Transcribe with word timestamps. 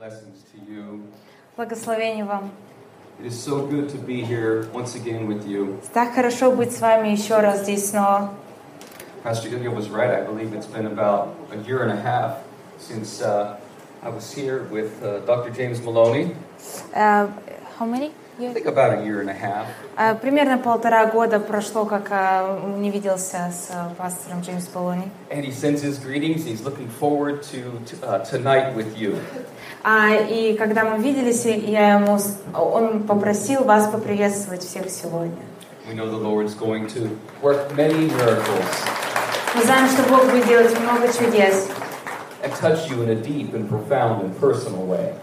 Blessings 0.00 0.44
to 0.52 0.72
you. 0.72 1.02
Благословений 1.56 2.22
вам. 2.22 2.50
It 3.18 3.26
is 3.26 3.38
so 3.42 3.66
good 3.66 3.88
to 3.88 3.96
be 3.96 4.22
here 4.22 4.68
once 4.74 4.94
again 4.94 5.26
with 5.26 5.46
you. 5.48 5.80
Так 5.94 6.14
хорошо 6.14 6.52
быть 6.52 6.72
с 6.72 6.80
вами 6.80 7.08
еще 7.08 7.40
раз 7.40 7.62
здесь 7.62 7.90
снова. 7.90 8.34
Pastor 9.24 9.48
Ilya 9.48 9.70
was 9.70 9.88
right. 9.88 10.10
I 10.10 10.22
believe 10.22 10.52
it's 10.52 10.66
been 10.66 10.86
about 10.86 11.34
a 11.50 11.56
year 11.66 11.82
and 11.82 11.90
a 11.90 11.96
half 12.00 12.40
since 12.78 13.22
uh, 13.22 13.56
I 14.02 14.10
was 14.10 14.30
here 14.32 14.64
with 14.70 15.02
uh, 15.02 15.20
Dr. 15.20 15.50
James 15.50 15.80
Maloney. 15.80 16.36
Э, 16.92 17.28
how 17.78 17.86
many? 17.86 18.12
I 18.40 18.52
think 18.52 18.66
about 18.66 18.98
a 18.98 19.02
year 19.02 19.20
and 19.20 19.30
a 19.30 19.32
half. 19.32 19.66
Э, 19.96 20.14
примерно 20.14 20.58
полтора 20.58 21.06
года 21.06 21.40
прошло, 21.40 21.86
как 21.86 22.08
э, 22.10 22.60
не 22.76 22.90
виделся 22.90 23.50
с 23.50 23.70
э, 23.70 23.94
пастором 23.96 24.42
Джеймс 24.42 24.66
Полони. 24.66 25.08
And 25.30 25.42
he 25.42 25.52
sends 25.52 25.82
his 25.82 25.98
greetings. 25.98 26.44
He's 26.44 26.60
looking 26.62 26.88
forward 26.88 27.42
to, 27.44 27.80
to 27.86 28.06
uh, 28.06 28.24
tonight 28.26 28.74
with 28.76 28.94
you. 28.98 29.16
А, 29.82 30.10
и 30.16 30.54
когда 30.56 30.84
мы 30.84 31.02
виделись, 31.02 31.46
я 31.46 31.94
ему, 31.94 32.18
с- 32.18 32.38
он 32.52 33.04
попросил 33.04 33.64
вас 33.64 33.88
поприветствовать 33.88 34.62
всех 34.62 34.90
сегодня. 34.90 35.42
We 35.88 35.94
know 35.94 36.06
the 36.10 36.18
Lord's 36.18 36.54
going 36.54 36.88
to 36.88 37.08
work 37.40 37.72
many 37.76 38.10
miracles 38.10 38.66
Мы 39.54 39.62
знаем, 39.62 39.88
что 39.88 40.02
Бог 40.10 40.24
будет 40.30 40.46
делать 40.46 40.78
много 40.80 41.06
чудес, 41.10 41.68
and 42.42 42.52
touch 42.60 42.90
you 42.90 43.02
in 43.02 43.08
a 43.10 43.14
deep 43.14 43.54
and 43.54 43.66
profound 43.68 44.22
and 44.22 44.38
personal 44.38 44.84
way. 44.84 45.14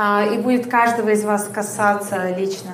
А, 0.00 0.24
и 0.24 0.38
будет 0.38 0.66
каждого 0.66 1.10
из 1.10 1.24
вас 1.24 1.46
касаться 1.52 2.30
лично. 2.30 2.70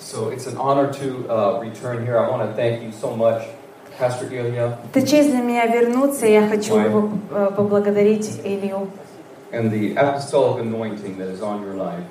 So 0.00 0.30
it's 0.30 0.48
an 0.48 0.56
honor 0.56 0.92
to 0.94 1.28
uh, 1.28 1.60
return 1.60 2.04
here. 2.04 2.18
I 2.18 2.28
want 2.28 2.42
to 2.42 2.52
thank 2.56 2.82
you 2.82 2.90
so 2.90 3.14
much, 3.14 3.42
Pastor 3.96 4.26
Ilya, 4.28 4.76
Это 4.92 5.06
честь 5.06 5.30
для 5.30 5.40
меня 5.40 5.66
вернуться, 5.66 6.26
я 6.26 6.48
хочу 6.48 6.74
э, 7.30 7.50
поблагодарить 7.56 8.40
Илью. 8.42 8.88
and 9.52 9.70
the 9.70 9.94
apostolic 9.94 10.60
anointing 10.60 11.18
that 11.18 11.28
is 11.28 11.42
on 11.42 11.62
your 11.62 11.74
life. 11.74 12.04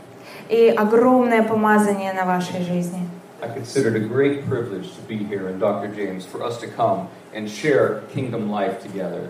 И 0.48 0.70
огромное 0.70 1.44
помазание 1.44 2.14
на 2.14 2.24
вашей 2.26 2.62
жизни. 2.62 3.06
I 3.42 3.50
consider 3.50 3.90
it 3.90 3.96
a 3.96 4.08
great 4.08 4.48
privilege 4.48 4.94
to 4.96 5.02
be 5.10 5.18
here 5.18 5.50
in 5.50 5.60
Dr. 5.60 5.88
James 5.94 6.26
for 6.26 6.42
us 6.42 6.58
to 6.62 6.68
come 6.68 7.10
and 7.34 7.50
share 7.50 8.04
kingdom 8.14 8.50
life 8.50 8.82
together. 8.82 9.28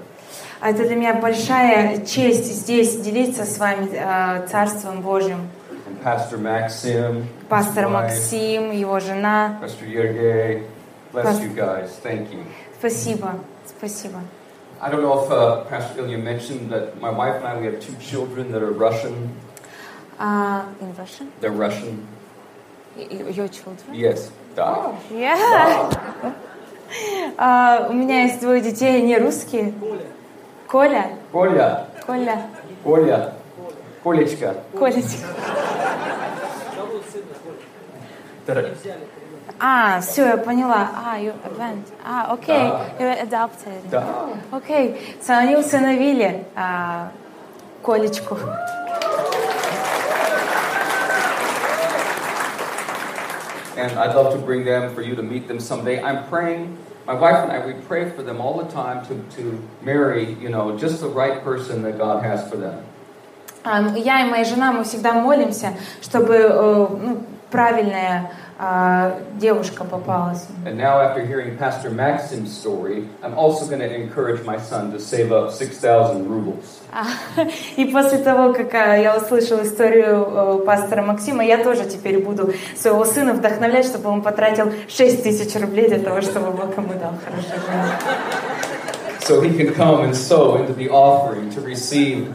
А 0.59 0.69
Это 0.69 0.85
для 0.85 0.95
меня 0.95 1.13
большая 1.15 2.05
честь 2.05 2.45
здесь 2.45 2.95
делиться 2.97 3.45
с 3.45 3.57
вами 3.57 3.89
э, 3.93 4.47
Царством 4.47 5.01
Божьим. 5.01 5.49
Pastor 6.03 6.39
Maxim, 6.39 7.25
Пастор 7.49 7.85
his 7.85 7.87
wife, 7.87 7.91
Максим, 7.91 8.71
его 8.71 8.99
жена. 8.99 9.59
Pastor 9.61 9.87
Yergey, 9.87 10.63
bless 11.13 11.25
Pas- 11.25 11.41
you 11.41 11.53
guys. 11.55 11.89
Thank 12.03 12.31
you. 12.31 12.43
Спасибо, 12.79 13.35
спасибо. 13.67 14.19
I 14.81 14.89
don't 14.89 15.01
know 15.03 15.23
if 15.23 15.31
uh, 15.31 15.63
Pastor 15.69 16.01
Ilya 16.01 16.17
mentioned 16.17 16.71
that 16.71 16.99
my 16.99 17.11
wife 17.11 17.35
and 17.35 17.45
I, 17.45 17.59
we 17.59 17.65
have 17.67 17.79
two 17.79 17.93
children 17.99 18.51
that 18.51 18.63
are 18.63 18.71
Russian. 18.71 19.29
А, 20.17 20.65
in 20.79 20.93
Russian? 20.95 21.31
They're 21.39 21.51
Russian. 21.51 22.07
Your 22.97 23.47
children? 23.47 23.93
Yes. 23.93 24.31
Da. 24.55 24.95
Yeah. 25.11 25.89
А, 27.37 27.87
у 27.89 27.93
меня 27.93 28.23
есть 28.23 28.41
двое 28.41 28.59
детей, 28.61 28.97
они 28.97 29.17
русские. 29.17 29.73
Коля. 30.71 31.05
Коля, 31.33 31.85
Коля. 32.07 32.37
Коля, 32.83 33.33
Колечка. 34.03 34.55
Колечка. 34.79 35.27
Да. 38.47 38.63
А, 39.59 39.99
все, 39.99 40.25
я 40.27 40.37
поняла. 40.37 40.89
А, 41.05 41.19
you 41.19 41.33
went. 41.57 41.83
А, 42.05 42.31
окей. 42.31 42.69
Да. 42.69 42.87
You 42.99 43.21
adopted. 43.21 43.89
Да. 43.91 44.05
Окей. 44.49 45.17
So, 45.21 45.33
они 45.33 45.57
усыновили 45.57 46.45
а, 46.55 47.11
Колечку. 47.83 48.37
And 53.75 53.91
I'd 53.97 54.15
love 54.15 54.33
to 54.33 54.39
bring 54.39 54.63
them 54.63 54.93
for 54.95 55.01
you 55.01 55.15
to 55.15 55.23
meet 55.23 55.49
them 55.49 55.59
someday. 55.59 56.01
I'm 56.01 56.23
praying, 56.29 56.77
my 57.06 57.14
wife 57.14 57.36
and 57.36 57.52
I, 57.52 57.64
we 57.64 57.74
pray 57.86 58.10
for 58.10 58.22
them 58.22 58.40
all 58.40 58.58
the 58.58 58.70
time 58.72 59.06
to, 59.06 59.36
to 59.36 59.62
marry, 59.82 60.34
you 60.34 60.48
know, 60.48 60.76
just 60.76 61.00
the 61.00 61.08
right 61.08 61.42
person 61.42 61.82
that 61.82 61.98
God 61.98 62.24
has 62.24 62.48
for 62.50 62.56
them. 62.56 62.84
А, 63.64 63.80
Я 63.96 64.26
и 64.26 64.30
моя 64.30 64.44
жена, 64.44 64.72
мы 64.72 64.84
всегда 64.84 65.12
молимся, 65.12 65.74
чтобы 66.00 66.34
э, 66.34 66.86
ну, 66.88 67.22
правильная 67.50 68.30
а, 68.30 68.39
девушка 69.39 69.83
попалась. 69.83 70.45
And 70.65 70.77
now, 70.77 70.99
after 70.99 71.25
hearing 71.25 71.57
Pastor 71.57 71.89
Maxim's 71.89 72.55
story, 72.55 73.07
I'm 73.23 73.33
also 73.33 73.65
going 73.65 73.79
to 73.79 73.93
encourage 73.93 74.43
my 74.45 74.57
son 74.57 74.91
to 74.91 74.99
save 74.99 75.31
up 75.31 75.51
6,000 75.51 76.27
rubles. 76.27 76.79
А, 76.91 77.05
И 77.77 77.85
после 77.85 78.19
того, 78.19 78.53
как 78.53 78.73
а, 78.75 78.95
я 78.97 79.17
услышала 79.17 79.63
историю 79.63 80.27
э, 80.27 80.65
пастора 80.65 81.01
Максима, 81.01 81.43
я 81.43 81.63
тоже 81.63 81.85
теперь 81.85 82.19
буду 82.19 82.53
своего 82.75 83.03
сына 83.05 83.33
вдохновлять, 83.33 83.85
чтобы 83.85 84.09
он 84.09 84.21
потратил 84.21 84.71
6 84.87 85.23
тысяч 85.23 85.59
рублей 85.59 85.87
для 85.87 85.99
того, 85.99 86.21
чтобы 86.21 86.51
Бог 86.51 86.77
ему 86.77 86.93
дал 86.93 87.13
жену. 87.13 87.41
So 89.21 89.39
he 89.39 89.55
can 89.55 89.73
come 89.73 90.03
and 90.03 90.15
sow 90.15 90.57
into 90.57 90.73
the 90.73 90.89
offering 90.89 91.49
to 91.51 91.61
receive 91.61 92.33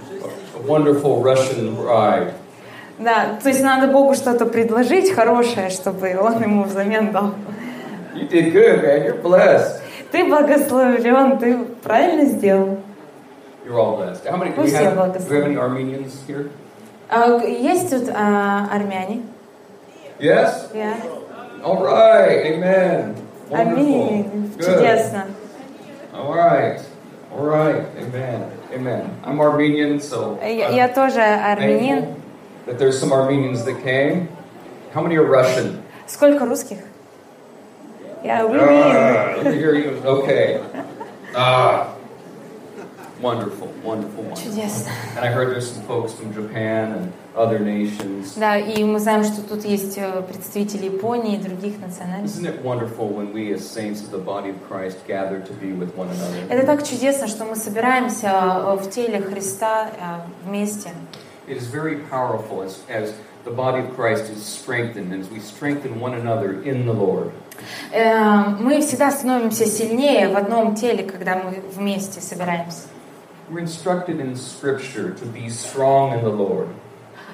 a 0.55 0.59
wonderful 0.67 1.21
Russian 1.21 1.75
bride. 1.75 2.33
Да, 2.99 3.39
то 3.43 3.49
есть 3.49 3.63
надо 3.63 3.89
Богу 3.89 4.15
что-то 4.15 4.47
предложить 4.47 5.13
хорошее, 5.13 5.69
чтобы 5.69 6.17
он 6.19 6.43
ему 6.43 6.65
взамен 6.65 7.13
дал. 7.13 7.35
You 8.15 8.29
did 8.29 8.53
good, 8.53 8.83
man. 8.83 9.05
You're 9.05 9.21
blessed. 9.21 9.83
Ты 10.11 10.25
благословлен, 10.25 11.39
ты 11.39 11.59
правильно 11.83 12.25
сделал. 12.25 12.79
You're 13.67 13.79
all 13.79 13.97
blessed. 13.97 14.25
How 14.25 14.37
many 14.37 14.53
do 14.55 14.63
we 14.63 14.71
have? 14.71 14.95
Do 14.95 15.29
we 15.29 15.37
have 15.37 15.47
any 15.47 15.57
Armenians 15.57 16.15
here? 16.27 16.51
А, 17.09 17.37
есть 17.45 17.91
тут 17.91 18.09
а, 18.15 18.69
армяне? 18.73 19.23
Yes? 20.19 20.71
Я. 20.73 20.95
All 21.63 21.83
right. 21.83 22.47
Amen. 22.47 23.15
Аминь. 23.51 24.53
Чудесно. 24.59 25.27
All 26.15 26.33
right. 26.35 26.81
All 27.31 27.45
right. 27.45 27.85
Amen. 28.01 28.51
Amen. 28.73 29.11
I'm 29.25 29.41
Armenian, 29.41 30.01
so 30.01 30.39
Я, 30.43 30.71
я 30.71 30.89
тоже 30.89 31.21
армянин. 31.21 32.05
thankful 32.05 32.26
that 32.66 32.78
there's 32.80 33.00
some 33.00 33.12
Armenians 33.12 33.64
that 33.66 33.82
came. 33.84 34.30
How 34.94 35.02
many 35.02 35.16
are 35.18 35.24
Russian? 35.26 35.82
Сколько 36.08 36.46
русских? 36.46 36.80
Я 38.24 38.42
Ah, 38.42 38.46
армянин. 38.46 39.44
let 39.44 39.54
me 39.54 39.60
hear 39.60 39.74
you. 39.76 40.02
Okay. 40.06 40.62
Ah. 41.36 41.88
Wonderful, 43.22 43.68
wonderful, 43.84 44.24
wonderful. 44.24 44.44
Чудесно. 44.52 44.90
And 45.16 45.24
I 45.24 45.28
heard 45.28 45.50
there's 45.52 45.72
some 45.72 45.84
folks 45.84 46.12
from 46.12 46.34
Japan 46.34 46.92
and 46.94 47.14
other 47.36 47.60
nations. 47.60 48.34
Да, 48.36 48.58
и 48.58 48.84
мы 48.84 49.00
знаем, 49.00 49.24
что 49.24 49.44
тут 49.44 49.64
есть 49.64 49.96
э, 49.98 50.24
представители 50.24 50.86
Японии 50.86 51.36
и 51.36 51.38
других 51.38 51.80
национальностей. 51.80 52.42
Isn't 52.42 52.48
it 52.48 52.64
wonderful 52.64 53.08
when 53.10 53.32
we, 53.32 53.54
as 53.54 53.62
saints 53.68 54.02
of 54.02 54.10
the 54.10 54.18
body 54.18 54.50
of 54.50 54.56
Christ, 54.68 54.98
gather 55.08 55.40
to 55.40 55.54
be 55.54 55.72
with 55.72 55.96
one 55.96 56.10
another? 56.10 56.48
Это 56.50 56.66
так 56.66 56.84
чудесно, 56.84 57.28
что 57.28 57.46
мы 57.46 57.56
собираемся 57.56 58.28
э, 58.34 58.76
в 58.76 58.90
теле 58.90 59.22
Христа 59.22 59.88
э, 59.92 60.48
вместе. 60.50 60.90
It 61.48 61.58
is 61.58 61.68
very 61.68 61.98
powerful 62.10 62.62
as, 62.62 62.80
as 62.88 63.14
the 63.44 63.52
body 63.52 63.80
of 63.80 63.96
Christ 63.96 64.30
is 64.32 64.44
strengthened, 64.44 65.14
as 65.14 65.30
we 65.30 65.40
strengthen 65.40 66.00
one 66.00 66.14
another 66.14 66.62
in 66.64 66.86
the 66.86 66.94
Lord. 66.94 67.32
Э, 67.92 68.56
Мы 68.60 68.82
всегда 68.82 69.12
становимся 69.12 69.66
сильнее 69.66 70.30
в 70.30 70.38
одном 70.38 70.76
теле, 70.76 71.04
когда 71.04 71.36
мы 71.36 71.62
вместе 71.76 72.22
собираемся. 72.22 72.88
We're 73.50 73.60
instructed 73.60 74.20
in 74.20 74.36
Scripture 74.36 75.14
to 75.16 75.26
be 75.26 75.50
strong 75.50 76.14
in 76.14 76.24
the 76.24 76.32
Lord. 76.32 76.68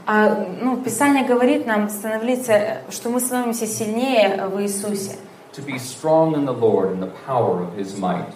А, 0.08 0.48
ну, 0.62 0.78
Писание 0.78 1.26
говорит 1.26 1.68
нам 1.68 1.90
становиться, 1.90 2.54
э, 2.54 2.82
что 2.90 3.10
мы 3.10 3.20
становимся 3.20 3.68
сильнее 3.68 4.48
в 4.48 4.60
Иисусе. 4.62 5.18
To 5.54 5.62
be 5.62 5.78
strong 5.78 6.34
in 6.36 6.46
the 6.46 6.54
Lord 6.54 6.92
and 6.92 7.02
the 7.02 7.12
power 7.26 7.62
of 7.62 7.76
His 7.78 8.00
might. 8.00 8.34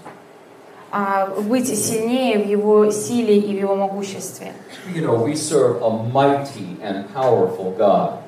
А 0.90 1.26
быть 1.26 1.68
сильнее 1.68 2.38
в 2.38 2.48
Его 2.48 2.90
силе 2.90 3.38
и 3.38 3.56
в 3.56 3.60
Его 3.60 3.74
могуществе. 3.74 4.52
You 4.94 5.02
know, 5.02 5.16
we 5.16 5.34
serve 5.34 5.82
a 5.82 5.90
mighty 5.90 6.78
and 6.82 7.06
powerful 7.12 7.76
God. 7.76 8.20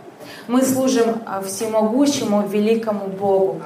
Мы 0.48 0.62
служим 0.62 1.22
а, 1.26 1.40
всемогущему, 1.40 2.46
великому 2.48 3.06
Богу. 3.08 3.60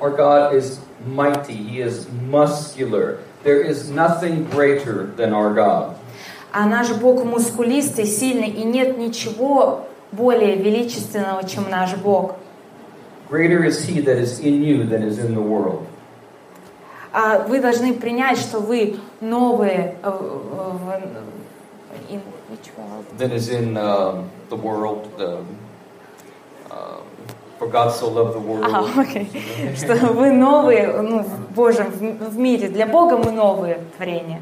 Our 0.00 0.16
God 0.16 0.54
is 0.54 0.78
mighty, 1.06 1.52
He 1.52 1.82
is 1.82 2.06
muscular. 2.28 3.18
There 3.44 3.60
is 3.60 3.90
nothing 3.90 4.44
greater 4.50 5.06
than 5.16 5.32
our 5.34 5.52
God. 5.54 5.96
А 6.52 6.66
наш 6.66 6.90
Бог 6.92 7.24
мускулистый, 7.24 8.06
сильный, 8.06 8.48
и 8.48 8.64
нет 8.64 8.98
ничего 8.98 9.86
более 10.12 10.56
величественного, 10.56 11.46
чем 11.46 11.68
наш 11.70 11.94
Бог. 11.96 12.36
Greater 13.28 13.62
is 13.64 13.86
He 13.86 14.00
that 14.00 14.18
is 14.18 14.40
in 14.40 14.62
you 14.62 14.84
than 14.84 15.02
is 15.02 15.18
in 15.18 15.34
the 15.34 15.42
world. 15.42 15.86
А 17.12 17.38
вы 17.40 17.60
должны 17.60 17.92
принять, 17.94 18.38
что 18.38 18.60
вы 18.60 18.98
новые 19.20 19.96
э, 20.02 20.10
в- 20.10 20.78
в- 20.78 22.12
in 22.12 22.20
which 22.48 22.70
world? 22.76 23.04
Than 23.18 23.32
is 23.32 23.48
in 23.48 23.76
um, 23.76 24.30
the 24.48 24.56
world. 24.56 25.08
The, 25.18 25.38
um, 26.70 27.02
for 27.58 27.66
God 27.68 27.92
so 27.92 28.08
loved 28.08 28.34
the 28.34 28.40
world. 28.40 28.64
Ага, 28.64 29.00
окей. 29.00 29.28
Что 29.76 29.94
вы 30.12 30.30
новые, 30.30 30.86
ну, 31.02 31.22
в 31.22 31.52
Божьем, 31.52 31.90
в 31.90 32.38
мире. 32.38 32.68
Для 32.68 32.86
Бога 32.86 33.16
мы 33.16 33.32
новые 33.32 33.80
творения. 33.96 34.40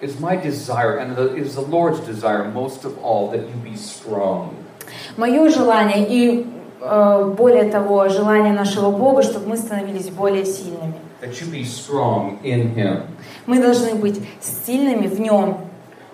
it 0.00 0.10
is 0.10 0.20
my 0.20 0.36
desire, 0.36 0.98
and 0.98 1.18
it 1.18 1.36
is 1.38 1.56
the 1.56 1.60
Lord's 1.60 1.98
desire 2.00 2.44
most 2.52 2.84
of 2.84 2.96
all, 3.02 3.30
that 3.32 3.40
you 3.40 3.54
be 3.64 3.76
strong. 3.76 4.54
Мое 5.16 5.48
желание 5.50 6.06
и 6.08 6.40
э, 6.40 6.44
более 6.80 7.70
того, 7.70 8.08
желание 8.08 8.52
нашего 8.52 8.90
Бога, 8.90 9.22
чтобы 9.22 9.48
мы 9.48 9.56
становились 9.56 10.10
более 10.10 10.44
сильными. 10.44 10.94
That 11.20 11.40
you 11.40 11.50
be 11.50 11.64
strong 11.64 12.38
in 12.44 12.74
Him. 12.74 13.02
Мы 13.46 13.60
должны 13.60 13.94
быть 13.94 14.20
сильными 14.40 15.06
в 15.06 15.18
Нем. 15.18 15.56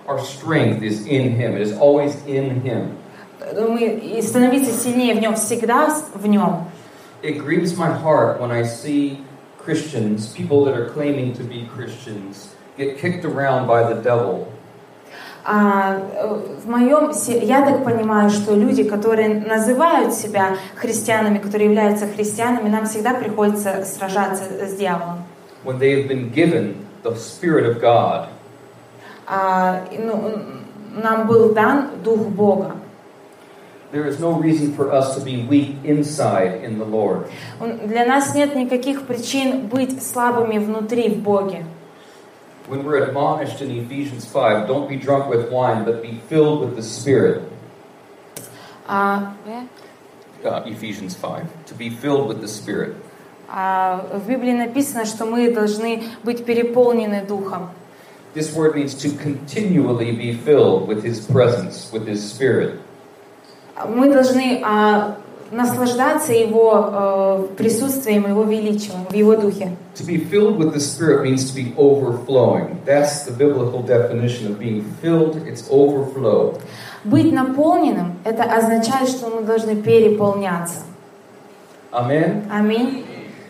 Our 0.07 0.19
strength 0.21 0.83
is 0.83 1.07
in 1.07 1.37
Him, 1.37 1.57
it 1.57 1.63
is 1.63 1.73
always 1.79 2.17
in 2.27 2.63
Him. 2.63 2.97
Мы, 3.53 3.85
и 3.85 4.23
становиться 4.23 4.73
сильнее 4.73 5.15
в 5.15 5.21
Нем 5.21 5.35
всегда 5.35 5.95
в 6.15 6.27
Нем. 6.27 6.65
It 7.23 7.39
grieves 7.39 7.77
my 7.77 7.91
heart 7.91 8.41
when 8.41 8.51
I 8.51 8.63
see 8.63 9.25
Christians, 9.59 10.29
people 10.35 10.65
that 10.67 10.75
are 10.75 10.91
claiming 10.91 11.33
to 11.35 11.43
be 11.43 11.67
Christians, 11.75 12.55
get 12.77 12.99
kicked 12.99 13.25
around 13.25 13.67
by 13.67 13.83
the 13.83 14.01
devil. 14.01 14.49
А, 15.45 15.99
в 16.65 16.69
моем, 16.69 17.13
я 17.43 17.65
так 17.65 17.85
понимаю, 17.85 18.31
что 18.31 18.55
люди, 18.55 18.83
которые 18.83 19.29
называют 19.29 20.15
себя 20.15 20.57
христианами, 20.75 21.39
которые 21.39 21.69
являются 21.69 22.07
христианами, 22.07 22.71
нам 22.71 22.87
всегда 22.87 23.13
приходится 23.15 23.85
сражаться 23.85 24.45
с 24.67 24.75
дьяволом. 24.75 25.25
when 25.65 25.79
they 25.79 25.93
have 25.93 26.09
been 26.09 26.31
given 26.31 26.87
the 27.03 27.17
Spirit 27.17 27.65
of 27.65 27.81
God. 27.81 28.29
А, 29.27 29.85
ну, 29.99 30.33
нам 31.03 31.27
был 31.27 31.55
дан 31.55 31.91
Дух 32.05 32.29
Бога. 32.29 32.77
There 33.91 34.07
is 34.07 34.19
no 34.19 34.33
reason 34.33 34.75
for 34.75 34.93
us 34.93 35.15
to 35.15 35.21
be 35.21 35.47
weak 35.47 35.77
inside 35.85 36.63
in 36.65 36.79
the 36.79 36.85
Lord. 36.85 37.29
Для 37.87 38.05
нас 38.05 38.35
нет 38.35 38.55
никаких 38.55 39.03
причин 39.07 39.67
быть 39.69 40.03
слабыми 40.03 40.59
внутри 40.59 41.09
в 41.09 41.23
Боге. 41.23 41.65
When 42.68 42.84
we're 42.84 43.04
admonished 43.04 43.62
in 43.62 43.72
Ephesians 43.72 44.26
5, 44.26 44.68
don't 44.68 44.88
be 44.88 44.96
drunk 44.96 45.28
with 45.28 45.50
wine, 45.50 45.86
but 45.86 46.04
be 46.04 46.22
filled 46.30 46.62
with 46.62 46.76
the 46.76 46.84
Spirit. 46.84 47.42
А, 48.88 49.34
Uh, 50.44 50.64
Ephesians 50.66 51.16
5. 51.16 51.46
To 51.66 51.74
be 51.76 51.90
filled 51.90 52.28
with 52.30 52.40
the 52.42 52.48
Spirit. 52.48 52.96
а 53.52 54.06
в 54.14 54.28
Библии 54.28 54.54
написано, 54.54 55.06
что 55.06 55.26
мы 55.26 55.52
должны 55.52 56.04
быть 56.24 56.46
переполнены 56.46 57.26
Духом. 57.26 57.70
This 58.36 58.54
word 58.56 58.76
means 58.76 58.94
to 58.96 59.10
continually 59.18 60.12
be 60.12 60.34
filled 60.34 60.88
with 60.88 61.04
His 61.04 61.20
presence, 61.20 61.92
with 61.92 62.08
His 62.08 62.22
Spirit. 62.24 62.80
Мы 63.88 64.14
должны 64.14 64.62
а, 64.64 65.18
наслаждаться 65.52 66.34
Его 66.34 66.90
э, 66.92 67.48
присутствием, 67.58 68.28
Его 68.28 68.44
величием, 68.44 69.06
в 69.10 69.14
Его 69.14 69.36
Духе. 69.36 69.76
To 69.96 70.06
be 70.06 70.18
filled 70.18 70.58
with 70.58 70.74
the 70.74 70.80
Spirit 70.80 71.24
means 71.24 71.50
to 71.52 71.56
be 71.56 71.74
overflowing. 71.76 72.82
That's 72.86 73.24
the 73.26 73.32
biblical 73.32 73.82
definition 73.82 74.48
of 74.48 74.60
being 74.60 74.84
filled, 75.02 75.38
it's 75.48 75.68
overflow. 75.70 76.60
Быть 77.04 77.32
наполненным – 77.32 78.24
это 78.24 78.44
означает, 78.44 79.10
что 79.10 79.30
мы 79.30 79.42
должны 79.42 79.76
переполняться. 79.76 80.82
Amen? 81.92 82.46
Аминь. 82.52 83.06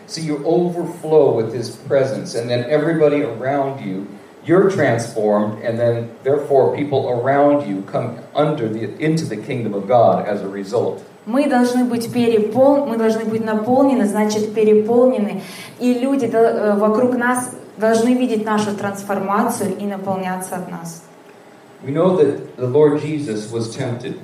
So 0.06 0.20
you 0.20 0.42
overflow 0.44 1.32
with 1.32 1.52
His 1.52 1.70
presence, 1.70 2.34
and 2.34 2.48
then 2.50 2.64
everybody 2.68 3.22
around 3.22 3.80
you, 3.84 4.08
you're 4.44 4.70
transformed, 4.70 5.62
and 5.62 5.78
then 5.78 6.10
therefore 6.24 6.74
people 6.74 7.10
around 7.10 7.68
you 7.68 7.82
come 7.82 8.18
under 8.34 8.68
the 8.68 8.98
into 8.98 9.24
the 9.24 9.36
kingdom 9.36 9.74
of 9.74 9.86
God 9.86 10.26
as 10.26 10.42
a 10.42 10.48
result. 10.48 11.04
Мы 11.25 11.49
должны 11.49 11.85
быть 11.85 12.11
перепол... 12.11 12.85
мы 12.85 12.97
должны 12.97 13.25
быть 13.25 13.43
наполнены, 13.43 14.05
значит 14.05 14.53
переполнены, 14.53 15.41
и 15.79 15.93
люди 15.93 16.25
э, 16.25 16.75
вокруг 16.75 17.15
нас 17.15 17.51
должны 17.77 18.13
видеть 18.13 18.45
нашу 18.45 18.75
трансформацию 18.75 19.75
и 19.77 19.85
наполняться 19.85 20.55
от 20.55 20.69
нас. 20.69 21.01
We 21.83 21.91
know 21.91 22.15
that 22.17 22.57
the 22.57 22.67
Lord 22.67 23.01
Jesus 23.01 23.51
was 23.51 23.75
tempted. 23.75 24.19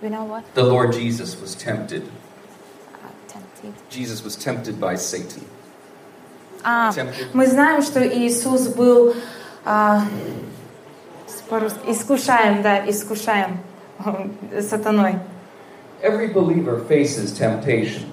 The 0.00 0.64
Lord 0.64 0.92
Jesus 0.92 1.40
was 1.40 1.54
tempted. 1.54 2.02
Jesus 3.88 4.24
was 4.24 4.34
tempted 4.36 4.80
by 4.80 4.96
Satan. 4.96 5.42
А, 6.64 6.92
Tempted. 6.92 7.28
мы 7.32 7.46
знаем, 7.46 7.82
что 7.82 8.00
Иисус 8.06 8.68
был 8.68 9.14
а, 9.64 10.02
по-русски, 11.48 11.78
искушаем, 11.88 12.62
да, 12.62 12.88
искушаем 12.88 13.58
сатаной. 14.60 15.18
Every 16.01 16.27
believer 16.31 16.79
faces 16.87 17.33
temptation. 17.33 18.03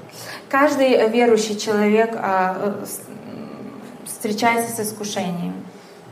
Каждый 0.48 1.08
верующий 1.10 1.56
человек 1.56 2.10
а, 2.16 2.78
э, 2.82 2.86
с- 2.86 3.00
м, 3.08 3.72
встречается 4.06 4.74
с 4.74 4.80
искушением. 4.88 5.54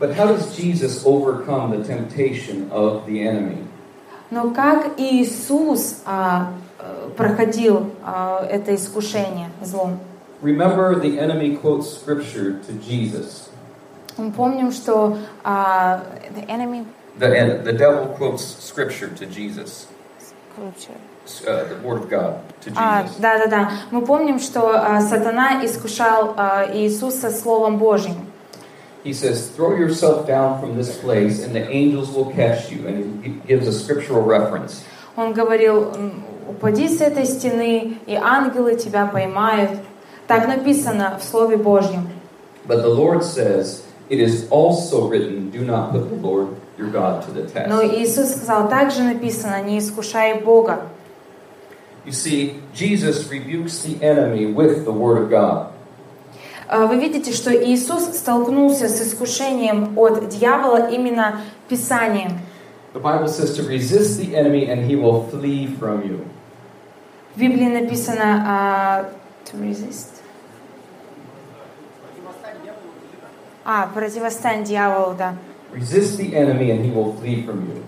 But 0.00 0.16
how 0.16 0.26
does 0.28 0.56
Jesus 0.56 1.04
overcome 1.04 1.70
the 1.70 1.84
temptation 1.84 2.68
of 2.70 3.06
the 3.06 3.22
enemy? 3.26 3.58
Но 4.30 4.50
как 4.50 4.98
Иисус 4.98 6.00
а, 6.06 6.52
э, 6.78 7.10
проходил 7.16 7.90
а, 8.04 8.44
это 8.50 8.74
искушение 8.74 9.48
злом? 9.62 9.98
Remember, 10.42 11.00
the 11.00 11.18
enemy 11.20 11.56
quotes 11.56 11.86
scripture 11.86 12.58
to 12.66 12.72
Jesus. 12.82 13.48
Мы 14.18 14.30
помним, 14.32 14.72
что 14.72 15.16
а, 15.44 16.02
the 16.34 16.46
enemy 16.48 16.84
The, 17.18 17.26
en- 17.36 17.62
the 17.64 17.72
devil 17.72 18.06
quotes 18.18 18.42
scripture 18.42 19.08
to 19.18 19.26
Jesus, 19.26 19.86
scripture. 20.18 20.96
uh, 21.46 21.64
the 21.68 21.76
word 21.86 22.02
of 22.02 22.08
God 22.10 22.40
to 22.62 22.72
А, 22.76 23.02
Jesus. 23.02 23.16
да, 23.20 23.38
да, 23.38 23.46
да. 23.46 23.70
Мы 23.90 24.02
помним, 24.04 24.38
что 24.38 24.70
а, 24.74 25.00
сатана 25.00 25.64
искушал 25.64 26.34
а, 26.36 26.66
Иисуса 26.72 27.30
Словом 27.30 27.78
Божьим. 27.78 28.26
He 29.04 29.12
says, 29.12 29.48
Throw 29.56 29.74
yourself 29.76 30.26
down 30.28 30.60
from 30.60 30.76
this 30.76 30.96
place, 30.98 31.42
and 31.44 31.52
the 31.54 31.68
angels 31.68 32.10
will 32.10 32.30
catch 32.32 32.70
you. 32.70 32.86
And 32.86 33.24
he 33.24 33.30
gives 33.48 33.66
a 33.66 33.72
scriptural 33.72 34.22
reference. 34.22 34.82
Он 35.16 35.32
говорил, 35.32 35.90
м, 35.94 36.22
упади 36.48 36.88
с 36.88 37.00
этой 37.00 37.24
стены, 37.26 37.98
и 38.06 38.14
ангелы 38.14 38.76
тебя 38.76 39.06
поймают. 39.06 39.70
Так 40.28 40.46
написано 40.46 41.18
в 41.20 41.24
Слове 41.24 41.56
Божьем. 41.56 42.08
But 42.66 42.82
the 42.82 42.88
Lord 42.94 43.24
says, 43.24 43.82
It 44.08 44.20
is 44.20 44.46
also 44.50 45.08
written, 45.08 45.50
Do 45.50 45.64
not 45.64 45.90
put 45.92 46.08
the 46.08 46.16
Lord 46.16 46.48
your 46.78 46.88
God 46.90 47.24
to 47.26 47.32
the 47.32 47.46
test. 47.50 47.68
Но 47.68 47.82
Иисус 47.82 48.30
сказал, 48.36 48.68
также 48.68 49.02
написано, 49.02 49.62
не 49.62 49.78
искушай 49.78 50.34
Бога. 50.40 50.82
You 52.06 52.12
see, 52.12 52.60
Jesus 52.74 53.28
rebukes 53.30 53.82
the 53.82 54.02
enemy 54.02 54.46
with 54.46 54.84
the 54.84 54.92
word 54.92 55.22
of 55.22 55.30
God. 55.30 55.72
А, 56.68 56.86
Вы 56.86 56.98
видите, 56.98 57.32
что 57.32 57.52
Иисус 57.52 58.16
столкнулся 58.16 58.88
с 58.88 59.00
искушением 59.00 59.96
от 59.96 60.28
дьявола 60.28 60.90
именно 60.90 61.42
Писанием. 61.68 62.40
The 62.94 63.00
Bible 63.00 63.28
says 63.28 63.56
to 63.56 63.62
resist 63.62 64.18
the 64.18 64.34
enemy 64.34 64.68
and 64.68 64.84
he 64.84 64.96
will 64.96 65.28
flee 65.30 65.66
from 65.78 66.02
you. 66.02 66.24
В 67.34 67.38
Библии 67.38 67.68
написано 67.68 68.44
а, 68.46 69.10
to 69.44 69.58
resist. 69.60 70.20
А, 73.64 73.86
противостань 73.94 74.64
дьяволу, 74.64 75.14
да. 75.14 75.36
Resist 75.72 76.18
the 76.18 76.34
enemy 76.34 76.70
and 76.70 76.84
he 76.84 76.90
will 76.90 77.14
flee 77.20 77.46
from 77.46 77.64
you. 77.68 77.84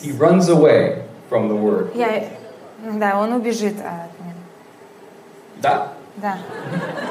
He 0.00 0.12
runs 0.12 0.48
away 0.48 1.02
from 1.32 1.48
the 1.48 1.54
word. 1.54 1.90
Я, 1.94 2.24
да, 2.98 3.18
он 3.20 3.32
убежит 3.32 3.76
от 3.80 4.10
меня. 4.20 4.34
That, 5.62 5.88
Да. 6.16 6.38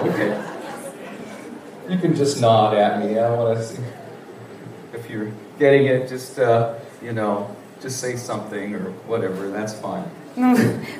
okay. 0.03 0.37
You 1.89 1.97
can 1.99 2.15
just 2.15 2.41
nod 2.41 2.73
at 2.73 2.99
me. 2.99 3.17
I 3.17 3.27
don't 3.29 3.37
want 3.37 3.57
to 3.59 3.63
see. 3.63 3.81
If 4.93 5.09
you're 5.09 5.31
getting 5.57 5.85
it, 5.85 6.09
just, 6.09 6.37
uh, 6.37 6.73
you 7.01 7.13
know, 7.13 7.47
just 7.81 7.99
say 7.99 8.15
something 8.17 8.75
or 8.75 8.91
whatever. 9.07 9.49
That's 9.49 9.73
fine. 9.73 10.03
Ну, 10.35 10.55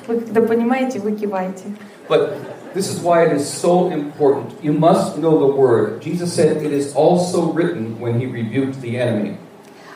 вы 0.06 0.20
когда 0.20 0.40
понимаете, 0.42 0.98
вы 1.00 1.12
киваете. 1.12 1.64
But 2.08 2.32
this 2.74 2.88
is 2.88 3.00
why 3.00 3.24
it 3.24 3.32
is 3.32 3.46
so 3.46 3.90
important. 3.90 4.52
You 4.62 4.72
must 4.72 5.18
know 5.18 5.38
the 5.38 5.54
word. 5.54 6.00
Jesus 6.00 6.32
said 6.32 6.56
it 6.56 6.72
is 6.72 6.94
also 6.94 7.52
written 7.52 8.00
when 8.00 8.18
he 8.18 8.26
rebuked 8.26 8.80
the 8.80 8.98
enemy. 8.98 9.36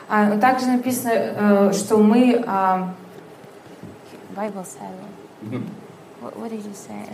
А, 0.09 0.37
также 0.37 0.67
написано, 0.67 1.11
э, 1.11 1.73
что 1.73 1.97
мы... 1.97 2.43
а, 4.37 4.37
Bible 4.37 4.63
said, 4.63 4.93
Mhm. 5.45 5.63
what, 6.21 6.37
what 6.37 6.49
did 6.49 6.63
you 6.63 6.73
say? 6.73 7.07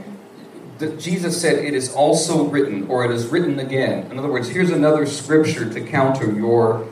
That 0.79 0.97
Jesus 0.99 1.39
said 1.41 1.59
it 1.65 1.73
is 1.73 1.93
also 1.93 2.45
written, 2.45 2.87
or 2.89 3.03
it 3.03 3.11
is 3.11 3.27
written 3.27 3.59
again. 3.59 4.07
In 4.11 4.17
other 4.17 4.31
words, 4.31 4.47
here's 4.49 4.69
another 4.71 5.05
scripture 5.05 5.65
to 5.69 5.81
counter 5.81 6.31
your 6.31 6.85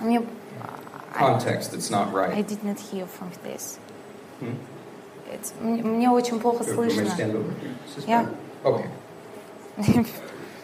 Мне, 0.00 0.20
I, 0.62 1.18
context 1.18 1.72
that's 1.72 1.90
not 1.90 2.08
I 2.08 2.12
right. 2.12 2.46
did 2.46 2.62
not 2.62 2.78
hear 2.78 3.06
from 3.06 3.30
this. 3.42 3.78
Hmm? 4.40 4.54
It's- 5.32 5.52
мне, 5.60 5.82
мне 5.82 6.08
очень 6.10 6.38
плохо 6.38 6.62
Here, 6.64 6.76
want 6.76 6.88
me 6.90 6.94
to 6.94 7.00
слышно. 7.02 7.14
stand 7.14 7.34
over 7.36 7.50
here? 7.60 7.74
Is 7.88 7.94
this 7.96 8.06
Yeah. 8.06 8.22
better? 8.22 8.36
Okay. 8.64 8.88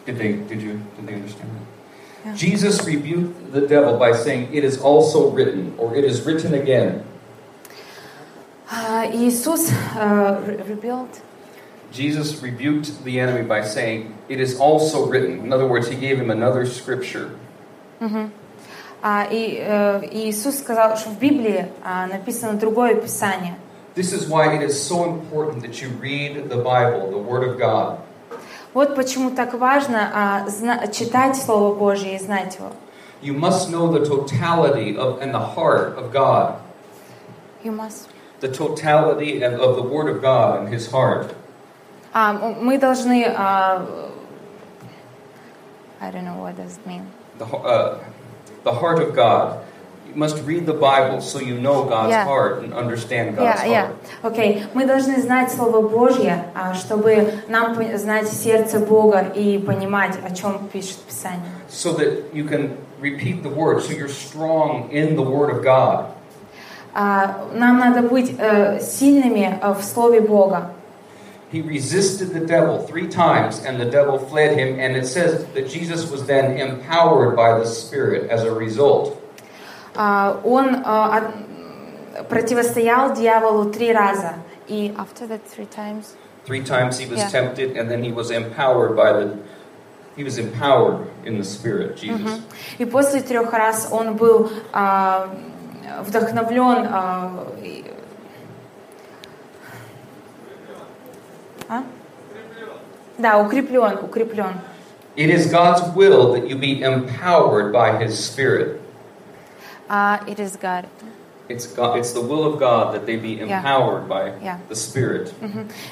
Did 0.06 0.16
they? 0.18 0.32
Did 0.34 0.62
you? 0.62 0.80
Did 0.96 1.06
they 1.06 1.14
understand 1.14 1.50
that? 1.50 2.26
Yeah. 2.26 2.34
Jesus 2.36 2.84
rebuked 2.86 3.52
the 3.52 3.62
devil 3.66 3.98
by 3.98 4.12
saying, 4.12 4.48
"It 4.52 4.62
is 4.64 4.78
also 4.80 5.30
written," 5.30 5.74
or 5.78 5.94
"It 5.94 6.04
is 6.04 6.24
written 6.24 6.54
again." 6.54 7.02
А, 8.70 9.04
Иисус 9.12 9.68
э, 9.96 10.38
re- 10.46 10.62
rebuilt. 10.68 11.20
Jesus 11.92 12.40
rebuked 12.40 13.02
the 13.04 13.18
enemy 13.18 13.42
by 13.42 13.62
saying, 13.62 14.14
It 14.28 14.40
is 14.40 14.60
also 14.60 15.06
written. 15.06 15.40
In 15.44 15.52
other 15.52 15.66
words, 15.66 15.88
he 15.88 15.96
gave 15.96 16.18
him 16.20 16.30
another 16.30 16.64
scripture. 16.66 17.30
Мгм. 18.00 18.30
А, 19.02 19.26
и 19.30 19.56
э, 19.58 20.04
и 20.10 20.30
Иисус 20.30 20.58
сказал, 20.58 20.96
что 20.96 21.10
в 21.10 21.18
Библии 21.18 21.66
а, 21.82 22.06
написано 22.06 22.54
другое 22.58 22.94
Писание. 22.94 23.56
This 23.96 24.12
is 24.12 24.28
why 24.28 24.54
it 24.54 24.62
is 24.62 24.80
so 24.80 25.04
important 25.04 25.62
that 25.62 25.82
you 25.82 25.88
read 26.00 26.48
the 26.48 26.56
Bible, 26.62 27.10
the 27.10 27.18
Word 27.18 27.42
of 27.42 27.58
God. 27.58 27.98
Вот 28.72 28.94
почему 28.94 29.32
так 29.32 29.54
важно 29.54 30.10
а, 30.14 30.48
зна- 30.48 30.86
читать 30.86 31.36
Слово 31.36 31.74
Божье 31.74 32.14
и 32.14 32.18
знать 32.20 32.54
его. 32.56 32.70
You 33.20 33.34
must 33.34 33.68
know 33.68 33.88
the 33.90 34.06
totality 34.06 34.96
of 34.96 35.20
and 35.20 35.34
the 35.34 35.40
heart 35.56 35.96
of 35.98 36.12
God, 36.12 36.54
You 37.64 37.72
must. 37.72 38.08
the 38.44 38.48
totality 38.48 39.42
of, 39.42 39.54
of 39.60 39.76
the 39.76 39.82
Word 39.82 40.08
of 40.08 40.22
God 40.22 40.60
and 40.60 40.68
His 40.72 40.90
heart. 40.90 41.34
А, 42.12 42.32
м- 42.34 42.64
мы 42.64 42.78
должны... 42.78 43.24
а, 43.36 43.86
I 46.00 46.10
don't 46.10 46.24
know 46.24 46.38
what 46.40 46.56
does 46.56 46.78
it 46.78 46.86
mean. 46.86 47.06
The, 47.38 47.44
uh, 47.46 47.98
the 48.64 48.72
heart 48.72 49.00
of 49.00 49.14
God. 49.14 49.58
You 50.08 50.16
must 50.16 50.42
read 50.44 50.66
the 50.66 50.72
Bible 50.74 51.20
so 51.20 51.38
you 51.38 51.54
know 51.60 51.84
God's 51.84 52.10
Yeah. 52.10 52.24
heart 52.24 52.64
and 52.64 52.74
understand 52.74 53.36
God's 53.36 53.62
Yeah, 53.62 53.70
yeah. 53.70 53.86
heart. 53.86 54.32
Окей. 54.32 54.64
Мы 54.74 54.84
должны 54.84 55.20
знать 55.20 55.52
Слово 55.52 55.86
Божье, 55.86 56.46
а, 56.54 56.74
чтобы 56.74 57.32
нам 57.48 57.74
пон- 57.78 57.96
знать 57.96 58.26
сердце 58.28 58.80
Бога 58.80 59.20
и 59.34 59.58
понимать, 59.58 60.18
о 60.24 60.34
чем 60.34 60.66
пишет 60.72 60.96
Писание. 61.06 61.46
So 61.68 61.92
that 61.92 62.34
you 62.34 62.44
can 62.44 62.76
repeat 63.00 63.42
the 63.44 63.50
Word, 63.50 63.82
so 63.82 63.92
you're 63.92 64.08
strong 64.08 64.90
in 64.90 65.14
the 65.14 65.22
Word 65.22 65.50
of 65.50 65.62
God. 65.62 66.06
А, 66.97 67.45
Нам 67.53 67.77
надо 67.79 68.01
быть 68.07 68.33
э, 68.39 68.79
сильными 68.79 69.59
э, 69.61 69.73
в 69.73 69.83
Слове 69.83 70.21
Бога. 70.21 70.71
He 71.51 71.61
resisted 71.61 72.33
the 72.33 72.39
devil 72.39 72.79
three 72.87 73.07
times, 73.07 73.63
and 73.65 73.79
the 73.79 73.85
devil 73.85 74.17
fled 74.17 74.57
him. 74.57 74.79
And 74.79 74.95
it 74.95 75.05
says 75.05 75.45
that 75.53 75.67
Jesus 75.69 76.09
was 76.09 76.25
then 76.25 76.57
empowered 76.57 77.35
by 77.35 77.59
the 77.59 77.65
Spirit 77.65 78.29
as 78.29 78.43
a 78.43 78.51
result. 78.51 79.17
А, 79.95 80.39
Он 80.45 80.81
а, 80.85 81.17
от- 81.17 82.27
противостоял 82.29 83.13
дьяволу 83.13 83.71
три 83.71 83.91
раза. 83.91 84.35
И 84.67 84.93
after 84.97 85.27
that 85.27 85.41
three 85.45 85.67
times. 85.67 86.15
Three 86.45 86.63
times 86.63 86.97
he 86.97 87.07
was 87.07 87.19
Yeah. 87.19 87.29
tempted, 87.29 87.75
and 87.77 87.89
then 87.91 88.03
he 88.03 88.13
was 88.13 88.31
empowered 88.31 88.95
by 88.95 89.11
the. 89.11 89.37
He 90.15 90.23
was 90.23 90.37
empowered 90.37 91.07
in 91.25 91.37
the 91.37 91.43
Spirit, 91.43 91.97
Jesus. 91.97 92.39
И 92.77 92.85
после 92.85 93.19
трех 93.21 93.51
раз 93.51 93.89
он 93.91 94.15
был 94.15 94.49
а, 94.71 95.27
вдохновлен. 96.03 96.87
а, 96.91 97.29
и- 97.61 97.85
А? 101.69 101.83
Да, 103.17 103.37
укреплен, 103.39 103.97
укреплен. 104.03 104.59
It 105.15 105.29
is 105.33 105.47
God's 105.49 105.81
will 105.95 106.33
that 106.33 106.47
you 106.49 106.57
be 106.59 106.81
empowered 106.83 107.71
by 107.71 107.97
His 107.97 108.11
Spirit. 108.19 108.81
А, 109.87 110.19
it 110.27 110.39
is 110.39 110.57
God. 110.57 110.85
It's 111.47 111.65
God, 111.67 111.97
It's 111.97 112.11
the 112.11 112.21
will 112.21 112.43
of 112.43 112.59
God 112.59 112.93
that 112.93 113.05
they 113.05 113.15
be 113.15 113.35
Yeah. 113.37 113.59
empowered 113.59 114.07
by 114.07 114.33
Yeah. 114.43 114.57
the 114.67 114.75
Spirit. 114.75 115.31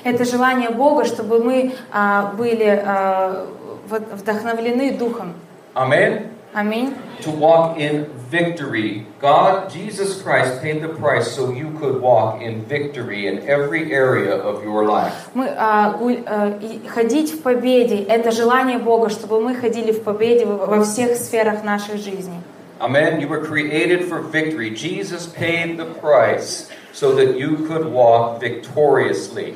Это 0.03 0.25
желание 0.25 0.69
Бога, 0.71 1.05
чтобы 1.05 1.43
мы 1.43 1.75
а, 1.91 2.33
были 2.35 2.81
а, 2.85 3.47
вот 3.87 4.01
вдохновлены 4.11 4.97
Духом. 4.97 5.33
Amen. 5.75 6.32
Аминь. 6.54 6.94
To 7.22 7.30
walk 7.30 7.78
in 7.78 8.06
victory. 8.30 9.06
God, 9.20 9.70
Jesus 9.70 10.22
Christ, 10.22 10.60
paid 10.62 10.82
the 10.82 10.88
price 10.88 11.30
so 11.30 11.52
you 11.52 11.70
could 11.78 12.00
walk 12.00 12.40
in 12.40 12.64
victory 12.64 13.26
in 13.26 13.46
every 13.48 13.92
area 13.92 14.34
of 14.34 14.62
your 14.64 14.84
life. 14.86 15.28
Мы 15.34 15.48
а, 15.56 15.96
гуль- 15.98 16.24
а, 16.26 16.58
и 16.60 16.86
ходить 16.88 17.30
в 17.32 17.42
победе – 17.42 18.08
это 18.08 18.30
желание 18.30 18.78
Бога, 18.78 19.08
чтобы 19.08 19.40
мы 19.40 19.54
ходили 19.54 19.92
в 19.92 20.02
победе 20.02 20.46
во 20.46 20.66
во 20.66 20.84
всех 20.84 21.16
сферах 21.16 21.64
нашей 21.64 21.98
жизни. 21.98 22.40
Amen. 22.80 23.20
You 23.20 23.28
were 23.28 23.44
created 23.44 24.04
for 24.08 24.20
victory. 24.20 24.70
Jesus 24.70 25.26
paid 25.26 25.76
the 25.78 25.86
price 26.00 26.68
so 26.92 27.14
that 27.16 27.36
you 27.36 27.66
could 27.66 27.86
walk 27.92 28.40
victoriously. 28.40 29.54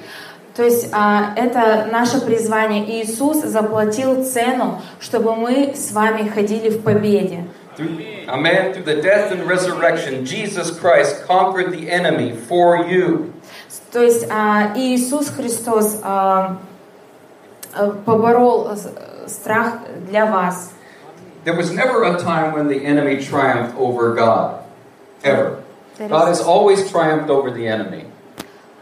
То 0.58 0.64
есть 0.64 0.90
а, 0.92 1.34
это 1.36 1.88
наше 1.92 2.20
призвание. 2.20 2.84
Иисус 3.00 3.44
заплатил 3.44 4.26
цену, 4.26 4.82
чтобы 5.00 5.36
мы 5.36 5.76
с 5.76 5.92
вами 5.92 6.28
ходили 6.28 6.70
в 6.70 6.82
победе. 6.82 7.46
Amen. 7.78 8.74
Through 8.74 8.86
the 8.86 9.00
death 9.04 9.32
and 9.32 9.48
resurrection, 9.48 10.26
Jesus 10.26 10.72
Christ 10.72 11.28
conquered 11.28 11.72
the 11.72 11.92
enemy 11.92 12.36
for 12.50 12.88
you. 12.88 13.32
То 13.92 14.02
есть 14.02 14.26
а, 14.32 14.74
Иисус 14.76 15.30
Христос 15.30 16.02
а, 16.04 16.58
а, 17.76 17.92
поборол 18.04 18.72
страх 19.28 19.76
для 20.10 20.26
вас. 20.26 20.72
There 21.46 21.56
was 21.56 21.72
never 21.72 22.04
a 22.04 22.18
time 22.18 22.54
when 22.54 22.68
the 22.68 22.84
enemy 22.84 23.18
triumphed 23.24 23.78
over 23.78 24.16
God. 24.16 24.64
Ever. 25.24 25.64
God 26.00 26.28
has 26.28 26.42
always 26.42 26.90
triumphed 26.90 27.30
over 27.30 27.52
the 27.52 27.68
enemy. 27.68 28.06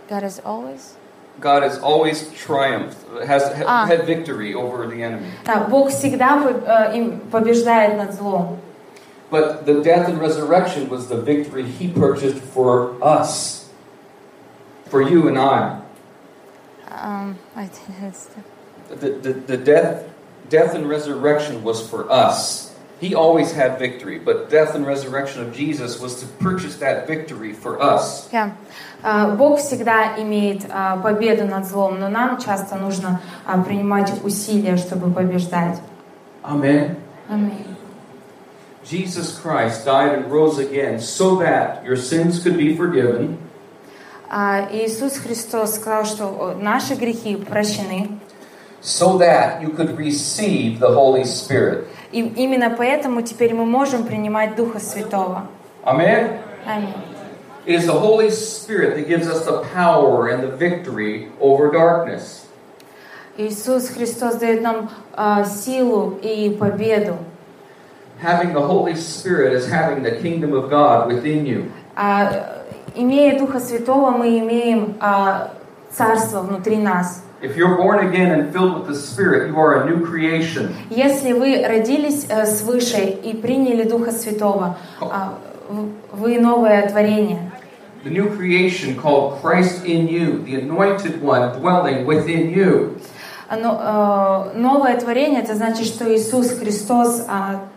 God 0.07 0.23
is 0.23 0.39
always. 0.45 0.95
God 1.40 1.62
has 1.62 1.78
always 1.78 2.30
triumphed, 2.32 2.96
has 3.26 3.44
ha- 3.44 3.64
Ah. 3.66 3.86
had 3.86 4.04
victory 4.04 4.52
over 4.54 4.86
the 4.86 5.02
enemy. 5.02 5.28
Да, 5.44 5.64
Бог 5.70 5.88
всегда 5.90 6.36
по- 6.42 6.50
э, 6.50 6.96
им 6.96 7.20
побеждает 7.30 7.96
над 7.96 8.12
злом. 8.14 8.58
But 9.30 9.64
the 9.64 9.82
death 9.82 10.08
and 10.08 10.18
resurrection 10.20 10.88
was 10.90 11.06
the 11.08 11.16
victory 11.16 11.64
he 11.64 11.88
purchased 11.88 12.38
for 12.54 12.92
us. 13.00 13.68
For 14.90 15.00
you 15.00 15.28
and 15.28 15.38
I. 15.38 15.76
Um, 16.90 17.38
I 17.56 17.66
think 17.68 18.02
it's- 18.02 18.28
The, 18.90 19.10
the, 19.10 19.32
the 19.32 19.56
death, 19.56 20.04
death 20.50 20.74
and 20.74 20.88
resurrection 20.88 21.62
was 21.62 21.80
for 21.80 22.10
us. 22.10 22.63
He 23.00 23.14
always 23.14 23.52
had 23.52 23.78
victory, 23.78 24.18
but 24.18 24.50
death 24.50 24.74
and 24.74 24.86
resurrection 24.86 25.40
of 25.40 25.54
Jesus 25.54 25.98
was 25.98 26.20
to 26.20 26.26
purchase 26.38 26.76
that 26.76 27.06
victory 27.06 27.54
for 27.54 27.80
us. 27.80 28.28
Yeah. 28.30 28.52
А, 29.02 29.34
Бог 29.34 29.58
всегда 29.58 30.16
имеет 30.18 30.66
а, 30.68 30.98
победу 30.98 31.46
над 31.46 31.66
злом, 31.66 31.98
но 31.98 32.10
нам 32.10 32.38
часто 32.38 32.76
нужно 32.76 33.22
а, 33.46 33.62
принимать 33.62 34.12
усилия, 34.22 34.76
чтобы 34.76 35.10
побеждать. 35.10 35.80
Amen. 36.44 36.96
Аминь. 37.28 37.76
Jesus 38.84 39.38
Christ 39.38 39.86
died 39.86 40.12
and 40.12 40.30
rose 40.30 40.58
again 40.58 41.00
so 41.00 41.36
that 41.36 41.84
your 41.84 41.96
sins 41.96 42.42
could 42.42 42.56
be 42.56 42.76
forgiven, 42.76 43.38
А 44.28 44.68
Иисус 44.72 45.16
Христос 45.16 45.74
сказал, 45.74 46.04
что 46.04 46.26
о, 46.26 46.54
наши 46.54 46.94
грехи 46.94 47.36
прощены, 47.36 48.20
so 48.82 49.18
that 49.18 49.60
you 49.60 49.70
could 49.70 49.96
receive 49.98 50.78
the 50.78 50.88
Holy 50.94 51.24
Spirit. 51.24 51.86
И 52.15 52.21
именно 52.21 52.69
поэтому 52.69 53.21
теперь 53.23 53.53
мы 53.53 53.65
можем 53.65 54.05
принимать 54.05 54.55
Духа 54.55 54.79
Святого. 54.79 55.47
Amen. 55.83 56.39
Аминь. 56.65 56.93
It 57.65 57.75
is 57.75 57.85
the 57.87 57.99
Holy 57.99 58.29
Spirit 58.29 58.95
that 58.95 59.05
gives 59.05 59.27
us 59.27 59.43
the 59.45 59.65
power 59.73 60.29
and 60.29 60.41
the 60.41 60.55
victory 60.55 61.27
over 61.41 61.69
darkness. 61.69 62.45
Иисус 63.37 63.89
Христос 63.89 64.35
дает 64.35 64.61
нам 64.61 64.89
а, 65.13 65.43
силу 65.43 66.17
и 66.21 66.55
победу. 66.57 67.17
Having 68.23 68.53
the 68.53 68.65
Holy 68.65 68.95
Spirit 68.95 69.51
is 69.51 69.67
having 69.67 70.01
the 70.01 70.21
kingdom 70.21 70.53
of 70.53 70.69
God 70.69 71.09
within 71.09 71.45
you. 71.45 71.69
А, 71.97 72.63
имея 72.95 73.37
Духа 73.37 73.59
Святого, 73.59 74.11
мы 74.11 74.39
имеем 74.39 74.95
а, 75.01 75.51
Царство 75.91 76.39
внутри 76.39 76.77
нас. 76.77 77.24
If 77.45 77.55
you're 77.55 77.77
born 77.77 78.07
again 78.07 78.31
and 78.31 78.51
filled 78.51 78.73
with 78.73 78.87
the 78.87 78.95
Spirit, 78.95 79.49
you 79.49 79.55
are 79.59 79.83
a 79.83 79.85
new 79.85 80.03
creation. 80.03 80.75
Если 80.89 81.31
вы 81.31 81.63
родились 81.63 82.25
э, 82.27 82.43
свыше 82.47 83.03
и 83.03 83.35
приняли 83.35 83.83
Духа 83.83 84.11
Святого, 84.11 84.77
а, 84.99 85.37
вы 86.11 86.39
новое 86.39 86.89
творение. 86.89 87.51
The 88.03 88.09
new 88.09 88.35
creation 88.35 88.95
called 88.95 89.39
Christ 89.43 89.85
in 89.85 90.07
you, 90.07 90.41
the 90.43 90.55
anointed 90.55 91.21
one 91.21 91.59
dwelling 91.59 92.07
within 92.07 92.49
you. 92.49 92.99
Э, 93.51 94.51
новое 94.55 94.99
творение, 94.99 95.43
это 95.43 95.53
значит, 95.53 95.85
что 95.85 96.11
Иисус 96.15 96.49
Христос, 96.49 97.25
а, 97.27 97.67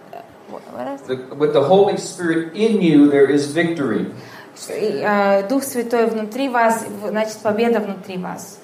with 1.36 1.52
the 1.52 1.68
Holy 1.68 1.98
Spirit 1.98 2.54
in 2.54 2.80
you, 2.80 3.10
there 3.10 3.28
is 3.28 3.52
victory. 3.52 4.14
Э, 4.70 5.46
Дух 5.46 5.62
Святой 5.62 6.06
внутри 6.06 6.48
вас, 6.48 6.86
значит, 7.06 7.36
победа 7.42 7.80
внутри 7.80 8.16
вас. 8.16 8.60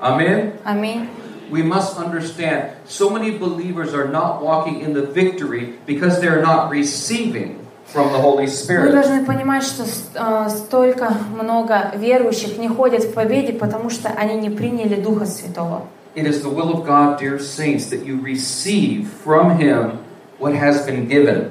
Amen. 0.00 0.52
Аминь. 0.64 1.08
We 1.50 1.62
must 1.62 1.98
understand 1.98 2.70
so 2.86 3.10
many 3.10 3.32
believers 3.36 3.92
are 3.92 4.06
not 4.08 4.40
walking 4.40 4.80
in 4.82 4.92
the 4.94 5.02
victory 5.04 5.74
because 5.86 6.20
they're 6.20 6.40
not 6.42 6.70
receiving 6.70 7.56
from 7.86 8.12
the 8.12 8.18
Holy 8.20 8.44
Мы 8.44 8.48
Spirit. 8.48 8.92
должны 8.92 9.24
понимать, 9.24 9.64
что 9.64 9.84
с- 9.84 10.10
э, 10.14 10.48
столько 10.48 11.12
много 11.34 11.90
верующих 11.96 12.56
не 12.58 12.68
ходят 12.68 13.02
в 13.02 13.12
победе, 13.14 13.52
потому 13.52 13.90
что 13.90 14.10
они 14.10 14.36
не 14.36 14.48
приняли 14.50 14.94
Духа 15.00 15.26
Святого. 15.26 15.82
It 16.14 16.24
is 16.26 16.42
the 16.42 16.48
will 16.52 16.70
of 16.72 16.84
God, 16.86 17.18
dear 17.18 17.38
saints, 17.38 17.86
that 17.90 18.04
you 18.04 18.20
receive 18.22 19.08
from 19.24 19.58
Him 19.58 19.98
what 20.38 20.54
has 20.54 20.86
been 20.86 21.08
given. 21.08 21.50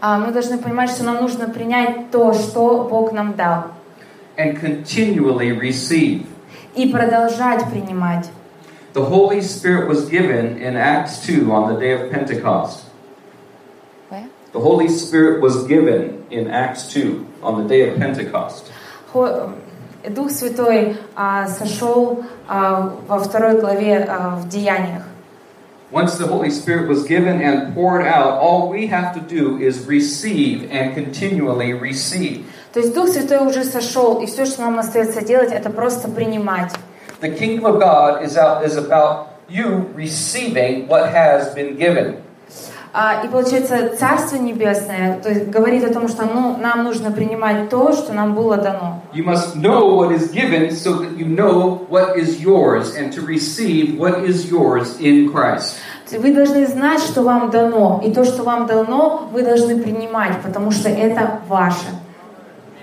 А 0.00 0.18
Мы 0.18 0.32
должны 0.32 0.58
понимать, 0.58 0.90
что 0.90 1.04
нам 1.04 1.16
нужно 1.20 1.48
принять 1.48 2.10
то, 2.10 2.32
что 2.32 2.88
Бог 2.90 3.12
нам 3.12 3.34
дал, 3.34 3.64
and 4.36 4.58
continually 4.60 5.52
receive. 5.56 6.24
и 6.74 6.88
продолжать 6.88 7.64
принимать. 7.70 8.28
The 8.92 9.04
Holy 9.08 9.40
Spirit 9.40 9.88
was 9.88 10.08
given 10.08 10.58
in 10.58 10.76
Acts 10.76 11.24
2 11.24 11.52
on 11.52 11.72
the 11.72 11.78
day 11.80 11.92
of 11.92 12.10
Pentecost. 12.10 12.84
Where? 14.08 14.26
The 14.52 14.58
Holy 14.60 14.88
Spirit 14.88 15.40
was 15.40 15.64
given 15.68 16.24
in 16.30 16.48
Acts 16.48 16.92
2 16.92 17.24
on 17.42 17.62
the 17.62 17.68
day 17.68 17.88
of 17.88 17.98
Pentecost. 17.98 18.64
Хо- 19.12 19.52
Дух 20.08 20.30
Святой 20.30 20.96
а, 21.14 21.46
сошел 21.46 22.24
а, 22.48 22.92
во 23.06 23.18
второй 23.20 23.60
главе 23.60 23.98
а, 24.08 24.36
в 24.36 24.48
Деяниях. 24.48 25.02
Once 25.92 26.16
the 26.18 26.26
Holy 26.26 26.50
Spirit 26.50 26.88
was 26.88 27.04
given 27.04 27.40
and 27.42 27.74
poured 27.74 28.02
out, 28.06 28.38
all 28.38 28.68
we 28.68 28.86
have 28.86 29.12
to 29.12 29.20
do 29.20 29.58
is 29.58 29.86
receive 29.86 30.70
and 30.70 30.94
continually 30.94 31.72
receive. 31.74 32.44
То 32.75 32.81
есть 32.81 32.93
Дух 32.93 33.07
Святой 33.07 33.37
уже 33.37 33.63
сошел, 33.63 34.19
и 34.19 34.25
все, 34.25 34.43
что 34.45 34.63
нам 34.63 34.77
остается 34.79 35.23
делать, 35.23 35.49
это 35.53 35.69
просто 35.69 36.09
принимать. 36.09 36.73
The 37.21 37.33
kingdom 37.33 37.63
of 37.63 37.79
God 37.79 38.21
is, 38.21 38.35
out, 38.35 38.65
is 38.65 38.75
about 38.75 39.27
you 39.47 39.89
receiving 39.95 40.85
what 40.89 41.13
has 41.13 41.55
been 41.55 41.77
given. 41.77 42.17
А, 42.91 43.23
и 43.23 43.29
получается, 43.29 43.95
Царство 43.97 44.35
Небесное 44.35 45.21
то 45.23 45.29
есть, 45.29 45.47
говорит 45.47 45.85
о 45.85 45.93
том, 45.93 46.09
что 46.09 46.25
ну, 46.25 46.57
нам 46.57 46.83
нужно 46.83 47.11
принимать 47.11 47.69
то, 47.69 47.93
что 47.93 48.11
нам 48.11 48.35
было 48.35 48.57
дано. 48.57 49.01
You 49.13 49.23
must 49.23 49.55
know 49.55 49.95
what 49.95 50.11
is 50.11 50.33
given 50.33 50.71
so 50.71 50.99
that 50.99 51.17
you 51.17 51.25
know 51.25 51.87
what 51.89 52.17
is 52.17 52.41
yours 52.41 52.93
and 52.97 53.13
to 53.13 53.21
receive 53.21 53.97
what 53.97 54.25
is 54.25 54.51
yours 54.51 54.99
in 54.99 55.31
Christ. 55.31 55.77
Вы 56.11 56.33
должны 56.33 56.67
знать, 56.67 56.99
что 56.99 57.21
вам 57.21 57.51
дано, 57.51 58.01
и 58.05 58.11
то, 58.11 58.25
что 58.25 58.43
вам 58.43 58.67
дано, 58.67 59.29
вы 59.31 59.43
должны 59.43 59.81
принимать, 59.81 60.41
потому 60.43 60.71
что 60.71 60.89
это 60.89 61.39
ваше. 61.47 61.87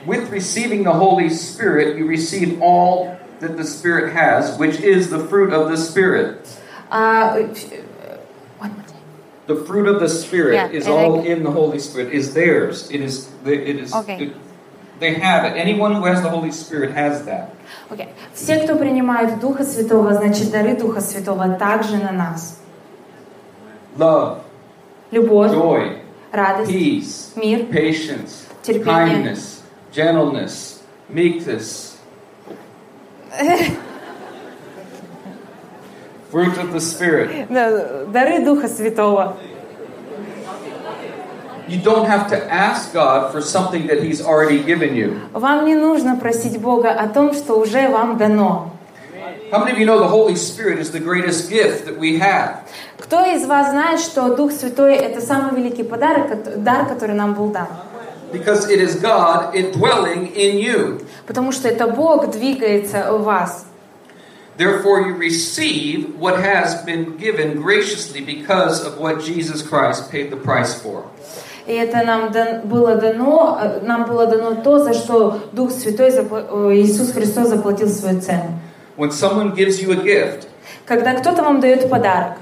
With 0.05 0.31
receiving 0.31 0.83
the 0.83 0.93
Holy 0.93 1.29
Spirit, 1.29 1.97
you 1.97 2.07
receive 2.07 2.61
all 2.61 3.17
that 3.39 3.57
the 3.57 3.63
Spirit 3.65 4.13
has, 4.13 4.57
which 4.57 4.79
is 4.79 5.09
the 5.09 5.19
fruit 5.19 5.51
of 5.51 5.69
the 5.69 5.77
Spirit. 5.77 6.47
А, 6.89 7.35
э, 7.37 7.43
э, 7.43 7.83
one 8.59 8.71
more 8.71 8.83
time. 8.87 9.01
The 9.47 9.55
fruit 9.65 9.87
of 9.87 9.99
the 9.99 10.07
Spirit 10.07 10.53
Yeah, 10.55 10.69
is 10.71 10.87
I 10.87 10.91
all 10.91 11.17
like- 11.17 11.25
in 11.27 11.43
the 11.43 11.51
Holy 11.51 11.79
Spirit. 11.79 12.13
Is 12.13 12.33
theirs. 12.33 12.87
It 12.89 13.01
is. 13.01 13.27
It 13.45 13.79
is. 13.79 13.93
Okay. 13.93 14.17
it- 14.27 14.35
they 14.99 15.13
have 15.13 15.43
it. 15.45 15.55
Anyone 15.57 15.93
who 15.95 16.05
has 16.05 16.21
the 16.21 16.29
Holy 16.29 16.51
Spirit 16.51 16.91
has 16.95 17.23
that. 17.25 17.49
Окей. 17.89 18.07
Все, 18.33 18.59
кто 18.63 18.75
принимает 18.75 19.39
Духа 19.39 19.63
Святого, 19.63 20.13
значит, 20.13 20.51
дары 20.51 20.75
Духа 20.75 21.01
Святого 21.01 21.49
также 21.49 21.97
на 21.97 22.11
нас. 22.11 22.59
Love, 23.97 24.39
Любовь, 25.11 25.51
joy, 25.51 25.97
радость, 26.31 26.71
peace, 26.71 27.39
мир, 27.39 27.61
patience, 27.61 28.45
Терпение. 28.61 29.33
kindness, 29.33 29.60
Gentleness, 29.92 30.82
meekness. 31.08 31.98
Fruit 36.30 36.56
of 36.58 36.72
the 36.72 36.80
Spirit. 36.80 37.48
Да, 37.48 38.04
дары 38.06 38.44
Духа 38.44 38.68
Святого. 38.68 39.36
You 41.68 41.78
don't 41.78 42.06
have 42.06 42.28
to 42.30 42.52
ask 42.52 42.92
God 42.92 43.32
for 43.32 43.40
something 43.40 43.86
that 43.86 44.02
He's 44.02 44.20
already 44.20 44.62
given 44.62 44.94
you. 44.94 45.20
Вам 45.32 45.64
не 45.66 45.74
нужно 45.74 46.16
просить 46.16 46.58
Бога 46.60 46.90
о 46.90 47.08
том, 47.08 47.32
что 47.34 47.58
уже 47.58 47.88
вам 47.88 48.18
дано. 48.18 48.70
How 49.50 49.58
many 49.58 49.72
of 49.72 49.78
you 49.78 49.84
know 49.84 49.98
the 49.98 50.08
Holy 50.08 50.34
Spirit 50.34 50.78
is 50.78 50.90
the 50.90 51.00
greatest 51.00 51.50
gift 51.50 51.84
that 51.84 51.98
we 51.98 52.18
have? 52.18 52.62
Кто 52.98 53.24
из 53.24 53.46
вас 53.46 53.70
знает, 53.70 54.00
что 54.00 54.34
Дух 54.34 54.50
Святой– 54.52 54.94
это 54.96 55.20
самый 55.20 55.54
великий 55.60 55.82
подарок, 55.82 56.62
дар, 56.62 56.86
который 56.86 57.14
нам 57.14 57.34
был 57.34 57.48
дан? 57.48 57.68
Because 58.31 58.69
it 58.69 58.79
is 58.81 58.95
God 59.01 59.55
indwelling 59.55 60.33
in 60.35 60.57
you. 60.57 61.01
Потому 61.25 61.51
что 61.51 61.67
это 61.69 61.87
Бог 61.87 62.29
двигается 62.31 63.11
в 63.13 63.23
вас. 63.23 63.65
Therefore, 64.57 65.01
you 65.07 65.13
receive 65.15 66.15
what 66.19 66.39
has 66.39 66.83
been 66.83 67.15
given 67.17 67.61
graciously 67.61 68.21
because 68.21 68.83
of 68.83 68.97
what 68.99 69.21
Jesus 69.23 69.61
Christ 69.61 70.11
paid 70.11 70.31
the 70.31 70.35
price 70.37 70.73
for. 70.73 71.03
И 71.67 71.73
это 71.73 72.03
нам 72.05 72.31
дан- 72.31 72.61
было 72.67 72.95
дано, 72.95 73.59
э, 73.61 73.81
нам 73.85 74.05
было 74.05 74.25
дано 74.25 74.55
то, 74.55 74.79
за 74.79 74.93
что 74.93 75.39
Дух 75.51 75.69
Святой, 75.71 76.09
запла- 76.09 76.47
э, 76.71 76.75
Иисус 76.81 77.11
Христос 77.11 77.49
заплатил 77.49 77.89
свою 77.89 78.19
цену. 78.21 78.57
When 78.97 79.11
someone 79.11 79.53
gives 79.55 79.79
you 79.81 79.91
a 79.91 79.95
gift, 80.03 80.47
Когда 80.85 81.13
кто-то 81.13 81.43
вам 81.43 81.59
дает 81.59 81.89
подарок, 81.89 82.37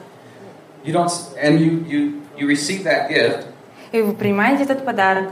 you 0.86 0.93
don't, 0.93 1.12
and 1.43 1.60
you, 1.60 1.84
you, 1.88 2.21
you 2.38 2.47
receive 2.47 2.84
that 2.84 3.10
gift, 3.10 3.45
и 3.91 4.01
вы 4.01 4.13
принимаете 4.13 4.63
этот 4.63 4.86
подарок, 4.86 5.29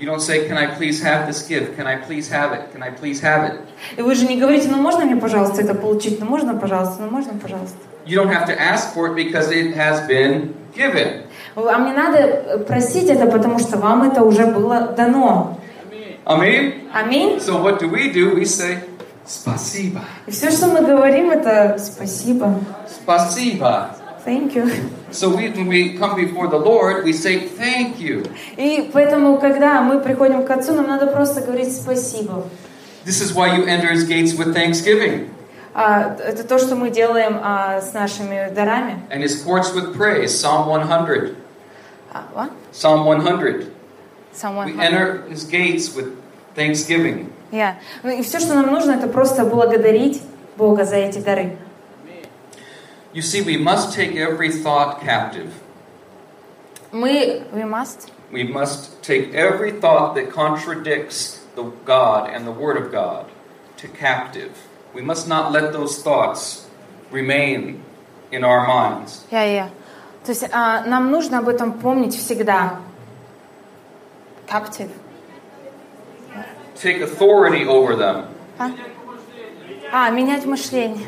you 0.00 0.06
don't 0.06 0.20
say, 0.20 0.48
Can 0.48 0.56
I 0.56 0.66
please 0.74 1.02
have 1.02 1.26
this 1.26 1.46
gift? 1.46 1.76
Can 1.76 1.86
I 1.86 1.96
please 1.96 2.28
have 2.30 2.52
it? 2.52 2.72
Can 2.72 2.82
I 2.82 2.90
please 2.90 3.20
have 3.20 3.44
it? 3.50 3.60
и 3.96 4.02
вы 4.02 4.14
же 4.14 4.26
не 4.26 4.40
говорите, 4.40 4.68
ну 4.68 4.78
можно 4.78 5.04
мне, 5.04 5.16
пожалуйста, 5.16 5.62
это 5.62 5.74
получить, 5.74 6.20
ну 6.20 6.26
можно, 6.26 6.54
пожалуйста, 6.54 7.02
ну 7.02 7.10
можно, 7.10 7.34
пожалуйста. 7.34 7.76
You 8.06 8.16
don't 8.16 8.32
have 8.32 8.46
to 8.46 8.58
ask 8.58 8.94
for 8.94 9.08
it 9.08 9.14
because 9.14 9.50
it 9.50 9.76
has 9.76 10.06
been 10.08 10.54
given. 10.74 11.24
Вам 11.54 11.86
не 11.86 11.92
надо 11.92 12.18
э, 12.18 12.58
просить 12.58 13.08
это, 13.08 13.26
потому 13.26 13.58
что 13.58 13.76
вам 13.76 14.10
это 14.10 14.22
уже 14.22 14.46
было 14.46 14.92
дано. 14.96 15.58
Amen? 16.24 16.88
Аминь. 16.94 17.38
So 17.38 17.62
what 17.62 17.80
do 17.80 17.90
we 17.90 18.12
do? 18.12 18.34
We 18.34 18.44
say, 18.44 18.78
Spasiba. 19.26 20.00
И 20.26 20.30
все, 20.30 20.50
что 20.50 20.68
мы 20.68 20.80
говорим, 20.80 21.30
это 21.30 21.76
спасибо. 21.78 22.54
Spasiba. 22.88 23.90
Thank 24.24 24.54
you. 24.54 24.70
So 25.11 25.29
we, 25.29 25.49
when 25.49 25.67
we 25.67 25.97
come 25.97 26.15
before 26.15 26.47
the 26.47 26.57
Lord, 26.57 27.03
we 27.05 27.13
say, 27.13 27.47
Thank 27.47 27.99
you. 27.99 28.25
И 28.57 28.89
поэтому, 28.93 29.37
когда 29.39 29.81
мы 29.81 29.99
приходим 30.01 30.45
к 30.45 30.51
Отцу, 30.51 30.73
нам 30.73 30.87
надо 30.87 31.07
просто 31.07 31.41
говорить 31.41 31.71
спасибо. 31.75 32.43
This 33.05 33.21
is 33.21 33.33
why 33.33 33.55
you 33.55 33.65
enter 33.65 33.91
his 33.91 34.03
gates 34.07 34.33
with 34.33 34.53
thanksgiving 34.55 35.29
А, 35.73 36.15
это 36.25 36.43
то, 36.45 36.57
что 36.57 36.75
мы 36.75 36.89
делаем 36.89 37.39
а, 37.43 37.81
с 37.81 37.93
нашими 37.93 38.49
дарами. 38.53 38.99
and 39.11 39.21
his 39.21 39.43
courts 39.43 39.73
with 39.73 39.93
praise. 39.95 40.31
Psalm 40.33 40.67
100. 40.67 41.35
А, 42.13 42.23
what? 42.33 42.49
Psalm 42.71 43.05
100. 43.05 43.67
Someone 44.33 44.65
We 44.65 44.79
enter 44.81 45.23
his 45.29 45.43
gates 45.45 45.93
with 45.95 46.13
thanksgiving. 46.55 47.31
Yeah. 47.51 47.75
Ну 48.03 48.09
и 48.09 48.21
все, 48.21 48.39
что 48.39 48.53
нам 48.53 48.71
нужно, 48.71 48.91
это 48.91 49.07
просто 49.07 49.45
благодарить 49.45 50.21
Бога 50.57 50.83
за 50.85 50.95
эти 50.95 51.19
дары. 51.19 51.57
You 53.13 53.21
see, 53.21 53.41
we 53.41 53.57
must 53.57 53.93
take 53.93 54.15
every 54.15 54.51
thought 54.51 55.01
captive. 55.01 55.53
Мы, 56.91 57.43
we 57.53 57.63
must, 57.63 58.11
We 58.31 58.43
must 58.43 59.01
take 59.03 59.33
every 59.33 59.71
thought 59.71 60.15
that 60.15 60.31
contradicts 60.31 61.45
the 61.55 61.63
God 61.85 62.29
and 62.29 62.45
the 62.45 62.51
Word 62.51 62.75
of 62.77 62.91
God 62.91 63.27
to 63.77 63.87
captive. 63.87 64.67
We 64.93 65.01
must 65.01 65.27
not 65.27 65.51
let 65.51 65.71
those 65.73 66.01
thoughts 66.01 66.67
remain 67.11 67.83
in 68.31 68.43
our 68.43 68.65
minds. 68.67 69.25
я, 69.31 69.43
я. 69.43 69.69
То 70.25 70.31
есть 70.31 70.43
а, 70.51 70.83
нам 70.85 71.11
нужно 71.11 71.39
об 71.39 71.47
этом 71.47 71.73
помнить 71.73 72.15
всегда. 72.15 72.79
Captive. 74.47 74.89
Take 76.75 77.01
authority 77.01 77.65
over 77.65 77.95
them. 77.95 78.25
А? 78.57 78.71
А, 79.91 80.09
менять 80.09 80.45
мышление. 80.45 81.07